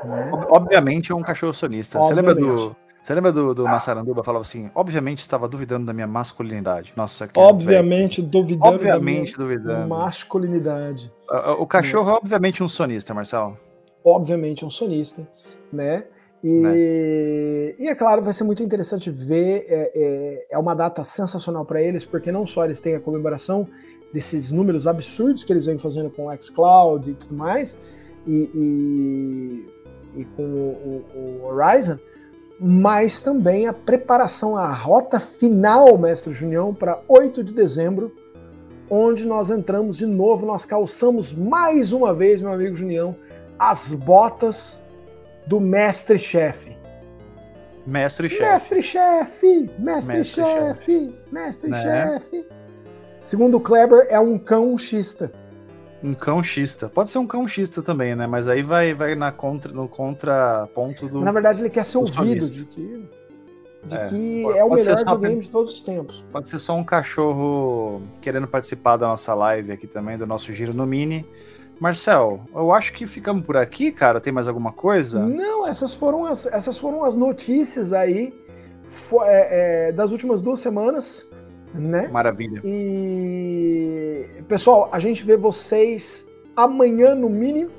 Né? 0.05 0.31
Obviamente 0.49 1.13
é 1.13 1.15
um 1.15 1.23
cachorro 1.23 1.55
sonista. 1.55 2.01
Você 2.01 2.15
lembra 2.15 2.35
do. 2.35 2.75
Você 3.03 3.15
lembra 3.15 3.33
do, 3.33 3.55
do 3.55 3.65
Massaranduba? 3.65 4.23
Falava 4.23 4.43
assim: 4.43 4.71
obviamente 4.75 5.21
estava 5.21 5.49
duvidando 5.49 5.87
da 5.87 5.93
minha 5.93 6.07
masculinidade. 6.07 6.93
Nossa, 6.97 7.27
que 7.27 7.39
Obviamente 7.39 8.21
duvidando 8.21 8.75
obviamente, 8.75 9.37
da 9.37 9.45
minha 9.45 9.59
duvidando. 9.59 9.89
masculinidade. 9.89 11.13
O, 11.29 11.63
o 11.63 11.67
cachorro 11.67 12.11
é 12.11 12.15
obviamente 12.15 12.63
um 12.63 12.69
sonista, 12.69 13.15
Marcelo. 13.15 13.57
Obviamente 14.05 14.65
um 14.65 14.71
sonista, 14.71 15.27
né? 15.73 16.05
E, 16.43 16.49
né? 16.49 16.77
e 17.79 17.89
é 17.89 17.95
claro, 17.95 18.23
vai 18.23 18.33
ser 18.33 18.45
muito 18.45 18.63
interessante 18.63 19.11
ver. 19.11 19.67
É, 19.69 19.93
é, 19.95 20.47
é 20.51 20.59
uma 20.59 20.75
data 20.75 21.05
sensacional 21.05 21.65
para 21.65 21.83
eles, 21.83 22.05
porque 22.05 22.31
não 22.31 22.47
só 22.47 22.65
eles 22.65 22.81
têm 22.81 22.95
a 22.95 23.01
comemoração 23.01 23.67
desses 24.13 24.51
números 24.51 24.87
absurdos 24.87 25.45
que 25.45 25.53
eles 25.53 25.67
vêm 25.67 25.79
fazendo 25.79 26.11
com 26.11 26.27
o 26.27 26.43
xCloud 26.43 27.11
e 27.11 27.15
tudo 27.15 27.35
mais, 27.35 27.79
e, 28.27 28.51
e, 28.55 30.21
e 30.21 30.25
com 30.37 30.43
o, 30.43 31.05
o, 31.15 31.45
Horizon, 31.47 31.99
mas 32.61 33.23
também 33.23 33.66
a 33.66 33.73
preparação, 33.73 34.55
a 34.55 34.70
rota 34.70 35.19
final, 35.19 35.97
mestre 35.97 36.35
Junião, 36.35 36.74
para 36.74 37.01
8 37.09 37.43
de 37.43 37.55
dezembro, 37.55 38.15
onde 38.91 39.27
nós 39.27 39.51
entramos 39.51 39.97
de 39.97 40.05
novo, 40.05 40.45
nós 40.45 40.66
calçamos 40.66 41.32
mais 41.32 41.91
uma 41.93 42.12
vez, 42.12 42.43
meu 42.43 42.53
amigo 42.53 42.77
Junião, 42.77 43.16
as 43.59 43.89
botas 43.95 44.78
do 45.47 45.59
mestre-chefe. 45.59 46.77
Mestre-chefe. 47.87 48.43
Mestre-chefe, 48.43 49.70
mestre-chefe, 49.78 51.15
mestre-chefe. 51.32 52.37
Né? 52.37 52.45
Segundo 53.24 53.57
o 53.57 53.61
Kleber, 53.61 54.07
é 54.11 54.20
um 54.20 54.39
cão 54.39 54.77
xista. 54.77 55.32
Um 56.03 56.15
cão 56.15 56.43
xista. 56.43 56.89
Pode 56.89 57.11
ser 57.11 57.19
um 57.19 57.27
cão 57.27 57.47
xista 57.47 57.83
também, 57.83 58.15
né? 58.15 58.27
Mas 58.27 58.49
aí 58.49 58.63
vai, 58.63 58.95
vai 58.95 59.15
na 59.15 59.31
contra, 59.31 59.73
no 59.73 59.89
contraponto 59.89 61.09
do. 61.09 61.21
Na 61.21 61.33
verdade, 61.33 61.61
ele 61.61 61.71
quer 61.71 61.85
ser 61.85 61.99
ouvido 61.99 62.51
de 62.51 62.65
que, 62.65 63.05
de 63.85 63.97
é, 63.97 64.09
que 64.09 64.45
é 64.45 64.65
o 64.65 64.71
melhor 64.71 64.97
videogame 64.97 65.41
de 65.43 65.49
todos 65.51 65.75
os 65.75 65.83
tempos. 65.83 66.25
Pode 66.33 66.49
ser 66.49 66.59
só 66.59 66.75
um 66.77 66.85
cachorro 66.85 68.03
querendo 68.21 68.47
participar 68.47 68.97
da 68.97 69.07
nossa 69.07 69.35
live 69.35 69.73
aqui 69.73 69.87
também, 69.87 70.17
do 70.17 70.27
nosso 70.27 70.53
Giro 70.53 70.75
no 70.75 70.87
Mini. 70.87 71.27
Marcel, 71.81 72.43
eu 72.55 72.73
acho 72.73 72.93
que 72.93 73.07
ficamos 73.07 73.43
por 73.43 73.57
aqui, 73.57 73.91
cara. 73.91 74.21
Tem 74.21 74.33
mais 74.33 74.47
alguma 74.47 74.71
coisa? 74.71 75.19
Não, 75.25 75.67
essas 75.67 75.95
foram 75.95 76.27
as, 76.27 76.45
essas 76.47 76.79
foram 76.79 77.05
as 77.05 77.17
notícias 77.17 77.93
aí 77.95 78.35
é, 79.25 79.89
é, 79.89 79.93
das 79.93 80.11
últimas 80.11 80.43
duas 80.43 80.61
semanas, 80.61 81.27
né? 81.75 82.09
Maravilha. 82.09 82.61
E 82.63 83.80
pessoal, 84.49 84.89
a 84.93 84.99
gente 84.99 85.25
vê 85.25 85.37
vocês 85.37 86.27
amanhã 86.57 87.15
no 87.15 87.29
mínimo, 87.29 87.71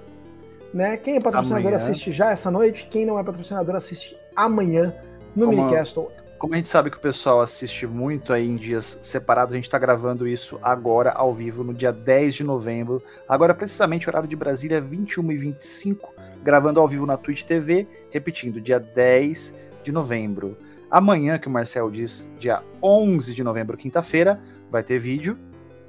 né? 0.73 0.97
Quem 0.97 1.15
é 1.15 1.19
patrocinador 1.19 1.67
amanhã. 1.67 1.75
assiste 1.75 2.11
já 2.11 2.31
essa 2.31 2.49
noite. 2.49 2.87
Quem 2.89 3.05
não 3.05 3.19
é 3.19 3.23
patrocinador 3.23 3.75
assiste 3.75 4.15
amanhã 4.35 4.93
no 5.35 5.47
Como... 5.47 5.63
Minicastle 5.63 6.09
como 6.41 6.55
a 6.55 6.57
gente 6.57 6.69
sabe 6.69 6.89
que 6.89 6.97
o 6.97 6.99
pessoal 6.99 7.39
assiste 7.39 7.85
muito 7.85 8.33
aí 8.33 8.49
em 8.49 8.55
dias 8.55 8.97
separados, 9.03 9.53
a 9.53 9.57
gente 9.57 9.65
está 9.65 9.77
gravando 9.77 10.27
isso 10.27 10.57
agora 10.63 11.11
ao 11.11 11.31
vivo, 11.31 11.63
no 11.63 11.71
dia 11.71 11.91
10 11.91 12.33
de 12.33 12.43
novembro. 12.43 12.99
Agora, 13.29 13.53
precisamente, 13.53 14.09
horário 14.09 14.27
de 14.27 14.35
Brasília, 14.35 14.81
21 14.81 15.31
e 15.33 15.37
25 15.37 16.11
gravando 16.43 16.79
ao 16.79 16.87
vivo 16.87 17.05
na 17.05 17.15
Twitch 17.15 17.43
TV, 17.43 17.87
repetindo, 18.09 18.59
dia 18.59 18.79
10 18.79 19.55
de 19.83 19.91
novembro. 19.91 20.57
Amanhã, 20.89 21.37
que 21.37 21.47
o 21.47 21.51
Marcel 21.51 21.91
diz, 21.91 22.27
dia 22.39 22.63
11 22.81 23.35
de 23.35 23.43
novembro, 23.43 23.77
quinta-feira, 23.77 24.41
vai 24.71 24.81
ter 24.81 24.97
vídeo, 24.97 25.37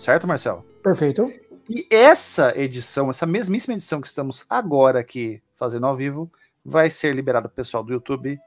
certo, 0.02 0.26
Marcel? 0.26 0.64
Perfeito. 0.82 1.32
E 1.68 1.86
essa 1.90 2.52
edição, 2.58 3.08
essa 3.10 3.24
mesmíssima 3.24 3.74
edição 3.74 4.00
que 4.00 4.08
estamos 4.08 4.44
agora 4.50 4.98
aqui 4.98 5.40
fazendo 5.54 5.86
ao 5.86 5.96
vivo, 5.96 6.30
vai 6.64 6.90
ser 6.90 7.14
liberada 7.14 7.48
para 7.48 7.52
o 7.52 7.56
pessoal 7.56 7.82
do 7.82 7.92
YouTube 7.92 8.38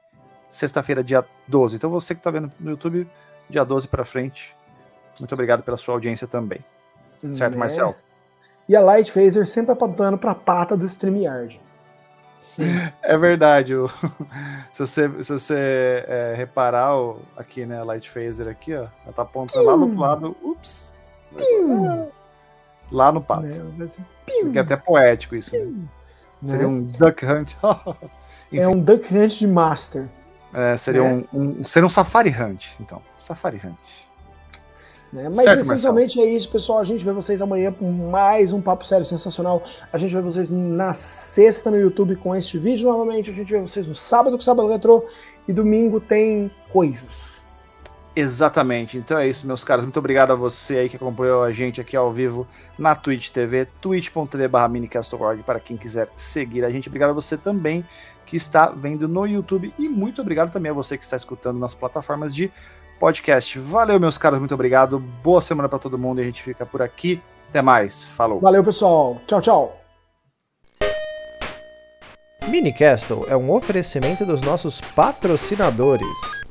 sexta-feira, 0.50 1.02
dia 1.02 1.24
12. 1.46 1.76
Então 1.76 1.90
você 1.90 2.14
que 2.14 2.20
está 2.20 2.30
vendo 2.30 2.50
no 2.58 2.70
YouTube, 2.70 3.08
dia 3.48 3.64
12 3.64 3.88
para 3.88 4.04
frente. 4.04 4.56
Muito 5.18 5.32
obrigado 5.32 5.62
pela 5.62 5.76
sua 5.76 5.94
audiência 5.94 6.26
também. 6.26 6.64
Certo, 7.32 7.54
né? 7.54 7.58
Marcel? 7.58 7.94
E 8.68 8.76
a 8.76 8.80
Light 8.80 9.10
Phaser 9.10 9.46
sempre 9.46 9.72
apontando 9.72 10.18
para 10.18 10.32
a 10.32 10.34
pata 10.34 10.76
do 10.76 10.84
StreamYard. 10.84 11.60
Sim. 12.40 12.64
É 13.02 13.16
verdade. 13.16 13.74
O... 13.74 13.88
se 14.72 14.80
você, 14.80 15.22
se 15.22 15.32
você 15.32 16.04
é, 16.06 16.34
reparar 16.36 16.96
o... 16.96 17.20
aqui, 17.36 17.64
né, 17.64 17.80
a 17.80 17.84
Light 17.84 18.10
Phaser 18.10 18.48
aqui, 18.48 18.74
ó, 18.74 18.86
ela 19.04 19.12
tá 19.14 19.22
apontando 19.22 19.64
lá 19.64 19.76
do 19.76 19.82
outro 19.82 20.00
lado. 20.00 20.36
Ups! 20.42 20.95
Lá 22.90 23.10
no 23.10 23.20
pato. 23.20 23.46
É, 23.46 24.56
é 24.56 24.60
até 24.60 24.76
poético 24.76 25.34
isso. 25.34 25.56
Né? 25.56 25.72
Seria 26.44 26.66
né? 26.66 26.72
um 26.72 26.82
Duck 26.82 27.24
Hunt. 27.24 27.54
é 28.52 28.68
um 28.68 28.78
Duck 28.78 29.16
Hunt 29.16 29.38
de 29.38 29.46
Master. 29.46 30.08
É, 30.54 30.76
seria, 30.76 31.00
é. 31.00 31.04
Um, 31.04 31.24
um, 31.32 31.64
seria 31.64 31.86
um 31.86 31.90
Safari 31.90 32.30
Hunt, 32.30 32.66
então. 32.80 33.02
Safari 33.18 33.60
Hunt. 33.62 34.06
Né? 35.12 35.28
Mas 35.28 35.44
certo, 35.44 35.60
essencialmente 35.60 36.16
Marcelo. 36.16 36.34
é 36.34 36.36
isso, 36.36 36.50
pessoal. 36.50 36.78
A 36.78 36.84
gente 36.84 37.04
vê 37.04 37.12
vocês 37.12 37.40
amanhã 37.40 37.72
com 37.72 37.90
mais 37.90 38.52
um 38.52 38.60
Papo 38.60 38.84
Sério 38.84 39.04
Sensacional. 39.04 39.62
A 39.92 39.98
gente 39.98 40.14
vê 40.14 40.20
vocês 40.20 40.50
na 40.50 40.92
sexta 40.92 41.70
no 41.70 41.78
YouTube 41.78 42.16
com 42.16 42.34
este 42.34 42.58
vídeo 42.58 42.88
novamente. 42.88 43.30
A 43.30 43.34
gente 43.34 43.50
vê 43.50 43.60
vocês 43.60 43.86
no 43.86 43.94
sábado 43.94 44.36
com 44.36 44.42
o 44.42 44.44
Sábado 44.44 44.68
Retro. 44.68 45.04
E 45.48 45.52
domingo 45.52 46.00
tem 46.00 46.50
coisas. 46.72 47.35
Exatamente. 48.16 48.96
Então 48.96 49.18
é 49.18 49.28
isso, 49.28 49.46
meus 49.46 49.62
caros. 49.62 49.84
Muito 49.84 49.98
obrigado 49.98 50.32
a 50.32 50.34
você 50.34 50.78
aí 50.78 50.88
que 50.88 50.96
acompanhou 50.96 51.42
a 51.42 51.52
gente 51.52 51.82
aqui 51.82 51.94
ao 51.94 52.10
vivo 52.10 52.48
na 52.78 52.94
Twitch 52.94 53.28
TV, 53.28 53.66
twitch.tv 53.78 54.48
barra 54.48 54.68
minicast.org 54.68 55.42
para 55.42 55.60
quem 55.60 55.76
quiser 55.76 56.08
seguir 56.16 56.64
a 56.64 56.70
gente. 56.70 56.88
Obrigado 56.88 57.10
a 57.10 57.12
você 57.12 57.36
também 57.36 57.84
que 58.24 58.34
está 58.34 58.68
vendo 58.70 59.06
no 59.06 59.26
YouTube 59.26 59.72
e 59.78 59.86
muito 59.86 60.22
obrigado 60.22 60.50
também 60.50 60.70
a 60.70 60.74
você 60.74 60.96
que 60.96 61.04
está 61.04 61.14
escutando 61.14 61.58
nas 61.58 61.74
plataformas 61.74 62.34
de 62.34 62.50
podcast. 62.98 63.58
Valeu, 63.58 64.00
meus 64.00 64.16
caros, 64.16 64.38
muito 64.38 64.54
obrigado. 64.54 64.98
Boa 64.98 65.42
semana 65.42 65.68
para 65.68 65.78
todo 65.78 65.98
mundo 65.98 66.18
e 66.18 66.22
a 66.22 66.24
gente 66.24 66.42
fica 66.42 66.64
por 66.64 66.80
aqui. 66.80 67.20
Até 67.50 67.60
mais. 67.60 68.02
Falou. 68.02 68.40
Valeu, 68.40 68.64
pessoal. 68.64 69.20
Tchau, 69.26 69.42
tchau. 69.42 69.80
Minicastle 72.48 73.26
é 73.28 73.36
um 73.36 73.52
oferecimento 73.52 74.24
dos 74.24 74.40
nossos 74.40 74.80
patrocinadores. 74.80 76.45